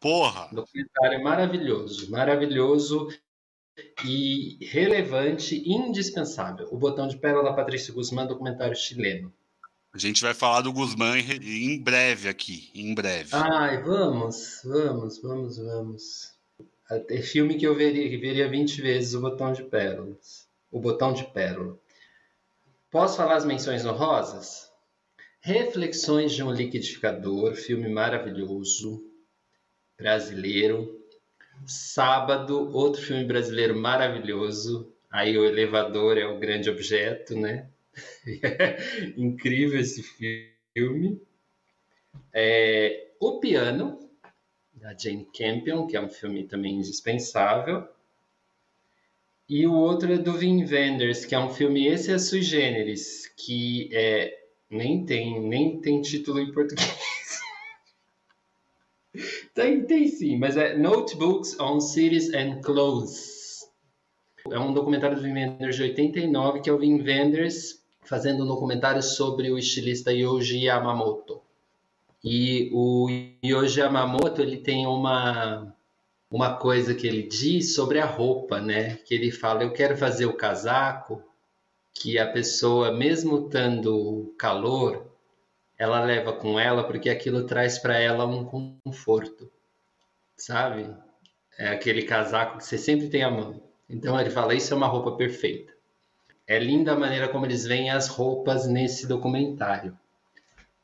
Porra! 0.05 0.51
Documentário 0.53 1.25
maravilhoso, 1.25 2.11
maravilhoso 2.11 3.09
e 4.05 4.59
relevante, 4.61 5.62
indispensável. 5.66 6.69
O 6.71 6.77
Botão 6.77 7.09
de 7.09 7.16
Pérola 7.16 7.57
Patrício 7.57 7.95
Guzmán, 7.95 8.27
documentário 8.27 8.77
chileno. 8.77 9.33
A 9.95 9.99
gente 9.99 10.21
vai 10.21 10.35
falar 10.35 10.61
do 10.61 10.75
Guzmán 10.75 11.16
em 11.19 11.81
breve 11.81 12.29
aqui, 12.29 12.71
em 12.75 12.95
breve. 12.95 13.31
Ai, 13.33 13.83
vamos, 13.83 14.61
vamos, 14.62 15.23
vamos, 15.23 15.57
vamos. 15.57 16.34
É 16.90 17.23
filme 17.23 17.56
que 17.56 17.66
eu 17.66 17.74
veria, 17.74 18.19
veria 18.20 18.48
20 18.48 18.82
vezes 18.82 19.15
o 19.15 19.20
Botão 19.20 19.52
de 19.52 19.62
Pérolas. 19.62 20.48
O 20.70 20.78
Botão 20.78 21.12
de 21.12 21.24
Pérola. 21.24 21.78
Posso 22.90 23.16
falar 23.16 23.36
as 23.36 23.44
menções 23.44 23.85
honrosas? 23.86 24.70
Reflexões 25.40 26.32
de 26.32 26.43
um 26.43 26.52
Liquidificador, 26.52 27.55
filme 27.55 27.89
maravilhoso, 27.89 29.02
brasileiro. 29.97 31.02
Sábado, 31.66 32.70
outro 32.74 33.01
filme 33.01 33.24
brasileiro 33.24 33.77
maravilhoso. 33.77 34.93
Aí 35.11 35.39
o 35.39 35.44
elevador 35.44 36.19
é 36.19 36.27
o 36.27 36.39
grande 36.39 36.69
objeto, 36.69 37.39
né? 37.39 37.69
Incrível 39.16 39.81
esse 39.81 40.02
filme. 40.74 41.20
É, 42.32 43.12
o 43.20 43.39
Piano, 43.39 44.03
da 44.85 44.94
Jane 44.94 45.27
Campion, 45.35 45.86
que 45.86 45.97
é 45.97 46.01
um 46.01 46.11
filme 46.11 46.44
também 46.44 46.74
indispensável. 46.74 47.89
E 49.48 49.66
o 49.66 49.73
outro 49.73 50.12
é 50.12 50.19
do 50.19 50.32
Wim 50.32 50.66
Wenders, 50.66 51.24
que 51.24 51.35
é 51.35 51.39
um 51.39 51.48
filme, 51.48 51.86
esse 51.86 52.12
é 52.12 52.19
sui 52.19 52.43
generis, 52.43 53.32
que 53.35 53.89
é, 53.94 54.36
nem, 54.69 55.06
tem, 55.06 55.40
nem 55.40 55.81
tem 55.81 56.02
título 56.02 56.39
em 56.39 56.52
português. 56.52 57.40
tem, 59.55 59.86
tem 59.86 60.06
sim, 60.06 60.36
mas 60.36 60.55
é 60.55 60.77
Notebooks 60.77 61.59
on 61.59 61.81
Cities 61.81 62.35
and 62.35 62.61
Clothes. 62.61 63.66
É 64.51 64.59
um 64.59 64.74
documentário 64.74 65.16
do 65.16 65.23
Wim 65.23 65.32
Wenders 65.32 65.77
de 65.77 65.82
89, 65.85 66.61
que 66.61 66.69
é 66.69 66.73
o 66.74 66.77
Wim 66.77 67.02
Wenders 67.02 67.82
fazendo 68.02 68.44
um 68.44 68.47
documentário 68.47 69.02
sobre 69.02 69.51
o 69.51 69.56
estilista 69.56 70.12
Yoji 70.12 70.65
Yamamoto. 70.65 71.44
E 72.25 72.71
o 72.73 73.07
Yoji 73.45 73.81
Yamamoto, 73.81 74.41
ele 74.41 74.57
tem 74.57 74.87
uma 74.87 75.75
uma 76.31 76.57
coisa 76.57 76.95
que 76.95 77.07
ele 77.07 77.23
diz 77.23 77.75
sobre 77.75 78.01
a 78.01 78.07
roupa, 78.07 78.61
né? 78.61 78.97
Que 78.97 79.15
ele 79.15 79.31
fala: 79.31 79.63
eu 79.63 79.73
quero 79.73 79.97
fazer 79.97 80.27
o 80.27 80.37
casaco 80.37 81.23
que 81.93 82.19
a 82.19 82.27
pessoa, 82.27 82.93
mesmo 82.93 83.49
tendo 83.49 84.35
calor, 84.39 85.07
ela 85.79 86.03
leva 86.03 86.33
com 86.33 86.59
ela 86.59 86.85
porque 86.85 87.11
aquilo 87.11 87.47
traz 87.47 87.79
para 87.79 87.99
ela 87.99 88.27
um 88.27 88.45
conforto, 88.45 89.51
sabe? 90.37 90.93
É 91.59 91.69
aquele 91.69 92.03
casaco 92.03 92.59
que 92.59 92.65
você 92.65 92.79
sempre 92.79 93.09
tem 93.09 93.23
à 93.23 93.31
mão. 93.31 93.63
Então 93.89 94.19
ele 94.19 94.31
fala: 94.31 94.55
isso 94.55 94.73
é 94.73 94.77
uma 94.77 94.89
roupa 94.89 95.13
perfeita. 95.13 95.73
É 96.47 96.59
linda 96.59 96.93
a 96.93 96.99
maneira 96.99 97.29
como 97.29 97.47
eles 97.47 97.65
veem 97.65 97.91
as 97.91 98.09
roupas 98.09 98.67
nesse 98.67 99.07
documentário. 99.07 99.97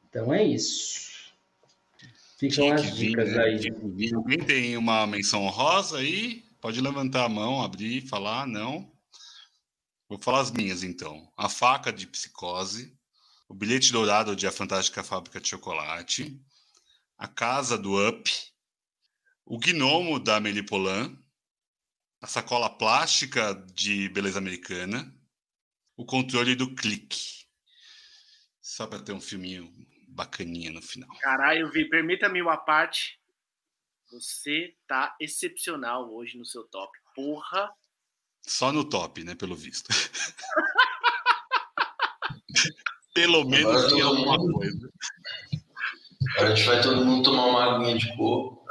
Então 0.08 0.32
é 0.32 0.42
isso. 0.42 1.10
Ficam 2.40 2.72
as 2.72 2.96
dicas 2.96 3.28
vir, 3.28 3.36
né? 3.36 3.44
aí. 3.44 4.14
Alguém 4.14 4.38
tem 4.38 4.74
uma 4.78 5.06
menção 5.06 5.46
rosa 5.48 5.98
aí? 5.98 6.42
Pode 6.58 6.80
levantar 6.80 7.26
a 7.26 7.28
mão, 7.28 7.62
abrir, 7.62 8.08
falar, 8.08 8.46
não. 8.46 8.90
Vou 10.08 10.18
falar 10.18 10.40
as 10.40 10.50
minhas 10.50 10.82
então. 10.82 11.30
A 11.36 11.50
faca 11.50 11.92
de 11.92 12.06
psicose, 12.06 12.98
o 13.46 13.52
bilhete 13.52 13.92
dourado 13.92 14.34
de 14.34 14.46
A 14.46 14.50
Fantástica 14.50 15.04
Fábrica 15.04 15.38
de 15.38 15.50
Chocolate, 15.50 16.42
a 17.18 17.28
casa 17.28 17.76
do 17.76 18.08
Up, 18.08 18.32
o 19.44 19.58
gnomo 19.58 20.18
da 20.18 20.36
Amélie 20.36 20.64
Poulain, 20.64 21.18
a 22.22 22.26
sacola 22.26 22.70
plástica 22.70 23.52
de 23.74 24.08
Beleza 24.08 24.38
Americana, 24.38 25.14
o 25.94 26.06
controle 26.06 26.54
do 26.54 26.74
clique. 26.74 27.44
Só 28.62 28.86
para 28.86 29.02
ter 29.02 29.12
um 29.12 29.20
filminho 29.20 29.70
bacaninha 30.20 30.70
no 30.70 30.82
final. 30.82 31.08
Caralho, 31.20 31.70
Vi, 31.70 31.88
permita-me 31.88 32.42
uma 32.42 32.58
parte. 32.58 33.18
Você 34.12 34.74
tá 34.86 35.16
excepcional 35.20 36.12
hoje 36.12 36.36
no 36.36 36.44
seu 36.44 36.64
top. 36.64 36.90
Porra. 37.14 37.72
Só 38.42 38.70
no 38.72 38.84
top, 38.84 39.24
né? 39.24 39.34
Pelo 39.34 39.56
visto. 39.56 39.88
Pelo 43.14 43.44
menos 43.44 43.88
tinha 43.88 44.04
alguma 44.04 44.38
mundo... 44.38 44.52
coisa. 44.54 44.90
Agora 46.36 46.52
a 46.52 46.54
gente 46.54 46.66
vai 46.66 46.82
todo 46.82 47.04
mundo 47.04 47.24
tomar 47.24 47.46
uma 47.46 47.76
aguinha 47.76 47.98
de 47.98 48.16
coco. 48.16 48.64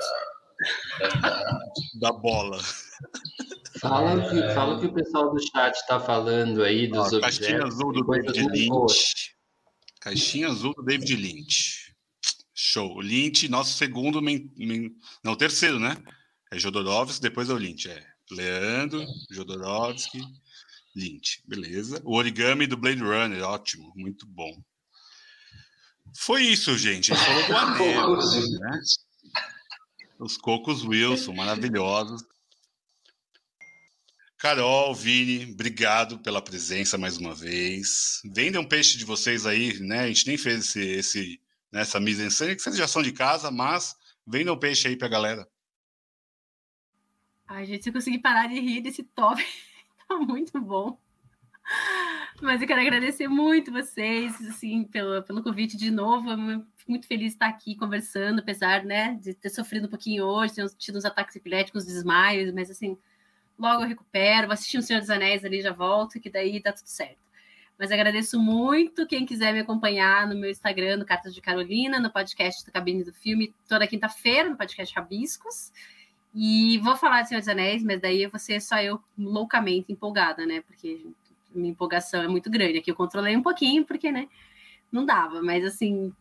Da 2.02 2.12
bola. 2.12 2.60
Fala, 3.80 4.30
que, 4.30 4.54
fala 4.54 4.80
que 4.80 4.88
o 4.88 4.94
pessoal 4.94 5.34
do 5.34 5.40
chat 5.42 5.74
está 5.74 6.00
falando 6.00 6.64
aí 6.64 6.88
dos 6.88 7.14
Ó, 7.14 7.18
objetos. 7.18 7.40
Caixinha 7.40 7.64
azul 7.64 7.94
do 7.94 8.04
David 8.04 8.48
Lynch. 8.50 9.39
Caixinha 10.00 10.48
azul 10.50 10.74
do 10.74 10.84
David 10.84 11.16
Lynch. 11.16 11.94
Show. 12.54 12.96
O 12.96 13.02
Lynch, 13.02 13.48
nosso 13.48 13.78
segundo. 13.78 14.22
Men, 14.22 14.52
men, 14.58 14.96
não, 15.24 15.36
terceiro, 15.36 15.80
né? 15.80 15.96
É 16.52 16.58
Jodorowsky, 16.58 17.22
depois 17.22 17.50
é 17.50 17.54
o 17.54 17.58
Lynch. 17.58 17.90
É 17.90 18.06
Leandro, 18.32 19.06
Jodorowsky, 19.32 20.22
Lynch. 20.96 21.42
Beleza. 21.48 22.02
O 22.04 22.16
origami 22.16 22.68
do 22.68 22.78
Blade 22.78 23.02
Runner, 23.02 23.44
ótimo, 23.44 23.92
muito 23.96 24.26
bom. 24.26 24.62
Foi 26.18 26.44
isso, 26.44 26.78
gente. 26.78 27.14
Gente 27.14 27.26
falou 27.26 27.48
do 27.48 27.58
anel. 27.58 28.16
né? 28.18 28.82
Os 30.20 30.38
cocos 30.38 30.84
Wilson, 30.84 31.34
maravilhosos. 31.34 32.24
Carol, 34.40 34.96
Vini, 34.96 35.52
obrigado 35.52 36.18
pela 36.20 36.42
presença 36.42 36.98
mais 36.98 37.18
uma 37.18 37.36
vez. 37.36 38.22
Vendam 38.24 38.62
um 38.62 38.66
peixe 38.66 38.98
de 38.98 39.04
vocês 39.04 39.46
aí, 39.46 39.78
né? 39.82 40.00
A 40.00 40.08
gente 40.08 40.26
nem 40.28 40.38
fez 40.38 40.60
esse, 40.60 40.80
esse 40.80 41.42
nessa 41.70 42.00
mise 42.00 42.24
en 42.24 42.30
scène, 42.30 42.56
que 42.56 42.62
vocês 42.62 42.78
já 42.78 42.88
são 42.88 43.02
de 43.04 43.12
casa, 43.12 43.52
mas 43.52 43.98
vendam 44.26 44.56
um 44.56 44.58
peixe 44.58 44.88
aí 44.88 44.96
pra 44.96 45.10
galera. 45.10 45.46
Ai, 47.50 47.66
gente, 47.66 47.84
se 47.84 47.90
eu 47.90 47.94
conseguir 47.94 48.20
parar 48.20 48.48
de 48.48 48.58
rir 48.62 48.80
desse 48.80 49.04
top, 49.04 49.46
tá 50.08 50.16
muito 50.16 50.58
bom. 50.62 50.98
Mas 52.42 52.62
eu 52.62 52.68
quero 52.68 52.80
agradecer 52.80 53.28
muito 53.28 53.74
vocês, 53.74 54.42
assim, 54.48 54.86
pelo, 54.86 55.22
pelo 55.24 55.44
convite 55.44 55.76
de 55.76 55.92
novo. 55.92 56.32
Eu 56.32 56.66
muito 56.88 57.08
feliz 57.08 57.32
de 57.32 57.34
estar 57.34 57.50
aqui 57.50 57.76
conversando, 57.76 58.40
apesar, 58.40 58.86
né, 58.86 59.16
de 59.22 59.34
ter 59.34 59.50
sofrido 59.50 59.88
um 59.88 59.90
pouquinho 59.90 60.24
hoje, 60.24 60.56
ter 60.56 60.70
tido 60.78 60.98
uns 60.98 61.04
ataques 61.04 61.36
epiléticos, 61.36 61.86
desmaios, 61.86 62.54
mas 62.54 62.72
assim, 62.72 62.98
logo 63.60 63.84
eu 63.84 63.88
recupero, 63.88 64.48
vou 64.48 64.54
assistir 64.54 64.78
o 64.78 64.82
Senhor 64.82 65.00
dos 65.00 65.10
Anéis 65.10 65.44
ali, 65.44 65.62
já 65.62 65.74
volto, 65.74 66.20
que 66.20 66.30
daí 66.30 66.62
dá 66.62 66.72
tudo 66.72 66.88
certo. 66.88 67.20
Mas 67.78 67.92
agradeço 67.92 68.40
muito 68.40 69.08
quem 69.08 69.26
quiser 69.26 69.54
me 69.54 69.60
acompanhar 69.60 70.28
no 70.28 70.36
meu 70.36 70.50
Instagram, 70.50 70.98
no 70.98 71.06
Cartas 71.06 71.34
de 71.34 71.42
Carolina, 71.42 72.00
no 72.00 72.12
podcast 72.12 72.66
da 72.66 72.72
Cabine 72.72 73.04
do 73.04 73.14
Filme, 73.14 73.54
toda 73.68 73.88
quinta-feira, 73.88 74.50
no 74.50 74.58
podcast 74.58 74.94
Rabiscos. 74.94 75.72
E 76.34 76.78
vou 76.80 76.96
falar 76.96 77.22
de 77.22 77.30
Senhor 77.30 77.40
dos 77.40 77.48
Anéis, 77.48 77.84
mas 77.84 78.02
daí 78.02 78.30
ser 78.38 78.62
só 78.62 78.82
eu 78.82 79.02
loucamente 79.18 79.92
empolgada, 79.92 80.46
né? 80.46 80.62
Porque 80.62 81.06
minha 81.56 81.72
empolgação 81.72 82.22
é 82.22 82.28
muito 82.28 82.50
grande. 82.50 82.80
Aqui 82.80 82.92
eu 82.92 82.96
controlei 82.96 83.36
um 83.36 83.42
pouquinho, 83.42 83.86
porque, 83.86 84.12
né? 84.12 84.28
Não 84.92 85.06
dava, 85.06 85.42
mas 85.42 85.64
assim, 85.64 86.14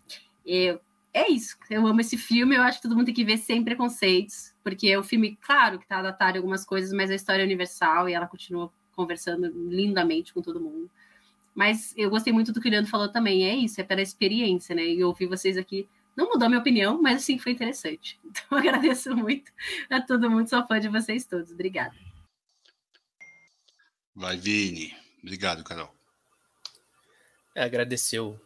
eu, 0.46 0.80
é 1.12 1.28
isso. 1.30 1.56
Eu 1.68 1.86
amo 1.86 2.00
esse 2.00 2.16
filme, 2.16 2.54
eu 2.54 2.62
acho 2.62 2.78
que 2.78 2.82
todo 2.82 2.96
mundo 2.96 3.06
tem 3.06 3.14
que 3.14 3.24
ver 3.24 3.38
sem 3.38 3.64
preconceitos, 3.64 4.54
porque 4.68 4.88
é 4.88 4.98
um 4.98 5.02
filme, 5.02 5.36
claro, 5.40 5.78
que 5.78 5.84
está 5.84 5.98
adaptado 5.98 6.34
em 6.34 6.38
algumas 6.38 6.64
coisas, 6.64 6.92
mas 6.92 7.10
a 7.10 7.14
história 7.14 7.42
é 7.42 7.44
universal 7.44 8.08
e 8.08 8.12
ela 8.12 8.26
continua 8.26 8.70
conversando 8.94 9.46
lindamente 9.46 10.34
com 10.34 10.42
todo 10.42 10.60
mundo. 10.60 10.90
Mas 11.54 11.94
eu 11.96 12.10
gostei 12.10 12.32
muito 12.32 12.52
do 12.52 12.60
que 12.60 12.68
o 12.68 12.70
Leandro 12.70 12.90
falou 12.90 13.08
também, 13.08 13.48
é 13.48 13.56
isso, 13.56 13.80
é 13.80 13.84
pela 13.84 14.02
experiência, 14.02 14.74
né? 14.74 14.84
E 14.84 15.02
ouvir 15.02 15.26
vocês 15.26 15.56
aqui 15.56 15.88
não 16.14 16.28
mudou 16.28 16.48
minha 16.48 16.60
opinião, 16.60 17.00
mas 17.00 17.22
sim 17.22 17.38
foi 17.38 17.52
interessante. 17.52 18.18
Então 18.28 18.58
agradeço 18.58 19.16
muito 19.16 19.50
a 19.88 20.00
todo 20.00 20.30
mundo, 20.30 20.48
sou 20.48 20.66
fã 20.66 20.78
de 20.78 20.88
vocês 20.88 21.24
todos. 21.24 21.50
Obrigada. 21.50 21.94
Vai, 24.14 24.36
Vini. 24.36 24.94
Obrigado, 25.22 25.64
Carol. 25.64 25.94
É, 27.54 27.62
agradecer 27.62 28.20
o 28.20 28.38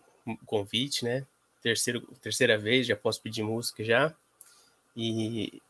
convite, 0.46 1.04
né? 1.04 1.26
terceiro, 1.62 2.00
terceira 2.20 2.58
vez, 2.58 2.86
já 2.86 2.96
posso 2.96 3.22
pedir 3.22 3.42
música 3.42 3.84
já. 3.84 4.14
E, 4.96 5.62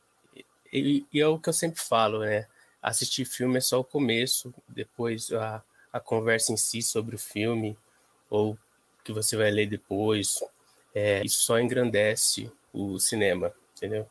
e, 0.72 1.06
e, 1.12 1.20
é 1.20 1.26
o 1.26 1.38
que 1.38 1.48
eu 1.48 1.52
sempre 1.52 1.80
falo, 1.80 2.20
né? 2.20 2.46
Assistir 2.80 3.24
filme 3.24 3.58
é 3.58 3.60
só 3.60 3.80
o 3.80 3.84
começo, 3.84 4.52
depois 4.68 5.32
a, 5.32 5.62
a 5.92 6.00
conversa 6.00 6.52
em 6.52 6.56
si 6.56 6.82
sobre 6.82 7.14
o 7.14 7.18
filme, 7.18 7.76
ou 8.28 8.58
que 9.04 9.12
você 9.12 9.36
vai 9.36 9.50
ler 9.50 9.66
depois, 9.68 10.42
é, 10.94 11.24
isso 11.24 11.42
só 11.42 11.58
engrandece 11.58 12.50
o 12.72 12.98
cinema, 12.98 13.52
entendeu? 13.76 14.08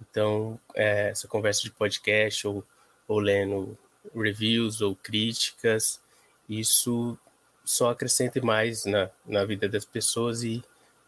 Então, 0.00 0.58
é, 0.74 1.10
essa 1.10 1.28
conversa 1.28 1.62
de 1.62 1.70
podcast 1.70 2.46
ou, 2.46 2.64
ou 3.06 3.18
lendo 3.18 3.76
reviews 4.14 4.80
ou 4.80 4.96
críticas, 4.96 6.00
isso 6.48 7.18
só 7.64 7.90
acrescenta 7.90 8.40
mais 8.40 8.84
na, 8.84 9.10
na 9.26 9.44
vida 9.44 9.68
das 9.68 9.84
pessoas 9.84 10.42
e 10.42 10.64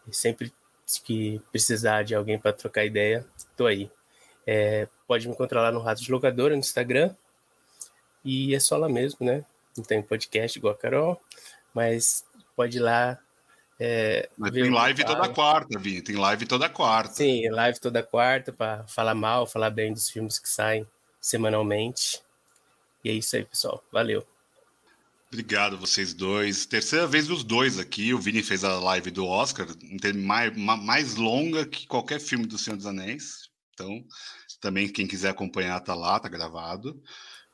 e 0.07 0.15
sempre 0.15 0.53
que 1.03 1.41
precisar 1.51 2.03
de 2.03 2.13
alguém 2.13 2.37
para 2.37 2.53
trocar 2.53 2.85
ideia, 2.85 3.25
estou 3.37 3.67
aí. 3.67 3.89
É, 4.45 4.87
pode 5.07 5.27
me 5.27 5.33
encontrar 5.33 5.61
lá 5.61 5.71
no 5.71 5.79
Rato 5.79 6.01
de 6.01 6.11
Locadora, 6.11 6.53
no 6.53 6.59
Instagram. 6.59 7.15
E 8.23 8.53
é 8.53 8.59
só 8.59 8.77
lá 8.77 8.87
mesmo, 8.87 9.25
né? 9.25 9.45
Não 9.75 9.83
tem 9.83 10.01
podcast 10.01 10.57
igual 10.57 10.73
a 10.73 10.77
Carol, 10.77 11.21
mas 11.73 12.25
pode 12.55 12.77
ir 12.77 12.81
lá. 12.81 13.17
É, 13.79 14.29
mas 14.37 14.51
tem 14.51 14.69
live 14.69 15.03
toda 15.03 15.29
quarta, 15.29 15.79
Vini. 15.79 16.01
Tem 16.01 16.15
live 16.15 16.45
toda 16.45 16.69
quarta. 16.69 17.13
Sim, 17.13 17.49
live 17.49 17.79
toda 17.79 18.03
quarta 18.03 18.53
para 18.53 18.85
falar 18.87 19.15
mal, 19.15 19.47
falar 19.47 19.71
bem 19.71 19.91
dos 19.91 20.09
filmes 20.09 20.37
que 20.37 20.49
saem 20.49 20.85
semanalmente. 21.19 22.21
E 23.03 23.09
é 23.09 23.13
isso 23.13 23.35
aí, 23.35 23.43
pessoal. 23.43 23.83
Valeu. 23.91 24.25
Obrigado, 25.31 25.77
vocês 25.77 26.13
dois. 26.13 26.65
Terceira 26.65 27.07
vez 27.07 27.29
os 27.29 27.43
dois 27.43 27.79
aqui. 27.79 28.13
O 28.13 28.19
Vini 28.19 28.43
fez 28.43 28.63
a 28.63 28.77
live 28.79 29.09
do 29.09 29.25
Oscar, 29.25 29.65
mais, 30.15 30.55
mais 30.57 31.15
longa 31.15 31.65
que 31.65 31.87
qualquer 31.87 32.19
filme 32.19 32.45
do 32.45 32.57
Senhor 32.57 32.75
dos 32.75 32.85
Anéis. 32.85 33.50
Então, 33.81 34.05
também 34.59 34.87
quem 34.87 35.07
quiser 35.07 35.29
acompanhar 35.29 35.79
tá 35.79 35.95
lá, 35.95 36.19
tá 36.19 36.29
gravado. 36.29 37.01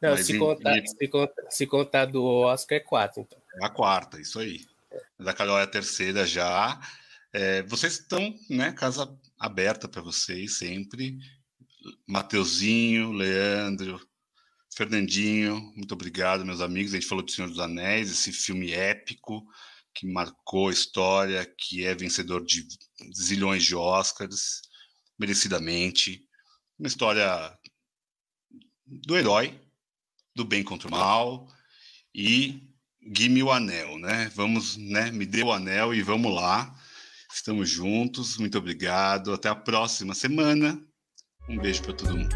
Não, 0.02 0.16
se, 0.18 0.36
em, 0.36 0.40
contar, 0.40 0.76
se, 0.86 1.08
contar, 1.08 1.44
se 1.50 1.66
contar 1.66 2.06
do 2.06 2.24
Oscar 2.24 2.78
é 2.78 2.82
quatro, 2.82 3.22
então. 3.22 3.42
É 3.62 3.66
a 3.66 3.70
quarta, 3.70 4.20
isso 4.20 4.40
aí. 4.40 4.66
Da 5.18 5.34
Carol 5.34 5.58
é 5.58 5.64
a 5.64 5.68
terceira 5.68 6.26
já. 6.26 6.80
É, 7.34 7.64
vocês 7.64 7.94
estão, 7.94 8.36
né, 8.50 8.72
casa 8.72 9.12
aberta 9.40 9.88
para 9.88 10.02
vocês 10.02 10.58
sempre. 10.58 11.18
Mateuzinho, 12.06 13.12
Leandro, 13.12 14.00
Fernandinho, 14.76 15.74
muito 15.76 15.94
obrigado, 15.94 16.46
meus 16.46 16.62
amigos. 16.62 16.94
A 16.94 17.00
gente 17.00 17.08
falou 17.08 17.24
do 17.24 17.32
Senhor 17.32 17.48
dos 17.48 17.60
Anéis, 17.60 18.12
esse 18.12 18.32
filme 18.32 18.74
épico 18.74 19.44
que 19.96 20.06
marcou 20.06 20.68
a 20.68 20.72
história, 20.72 21.44
que 21.58 21.84
é 21.84 21.96
vencedor 21.96 22.46
de 22.46 22.68
zilhões 23.16 23.64
de 23.64 23.76
Oscars, 23.76 24.62
merecidamente. 25.20 26.26
Uma 26.78 26.88
história 26.88 27.58
do 28.86 29.18
herói, 29.18 29.60
do 30.36 30.46
bem 30.46 30.64
contra 30.64 30.88
o 30.88 30.92
mal 30.92 31.48
e 32.14 32.68
Give 33.16 33.42
o 33.42 33.52
anel, 33.52 33.98
né? 33.98 34.30
Vamos, 34.36 34.76
né? 34.76 35.12
Me 35.12 35.26
dê 35.26 35.44
o 35.44 35.52
anel 35.52 35.94
e 35.94 36.02
vamos 36.02 36.34
lá. 36.34 36.76
Estamos 37.34 37.70
juntos. 37.70 38.38
Muito 38.38 38.58
obrigado. 38.58 39.34
Até 39.34 39.48
a 39.50 39.56
próxima 39.56 40.14
semana. 40.14 40.80
Um 41.48 41.58
beijo 41.58 41.82
para 41.84 41.94
todo 41.94 42.18
mundo. 42.18 42.36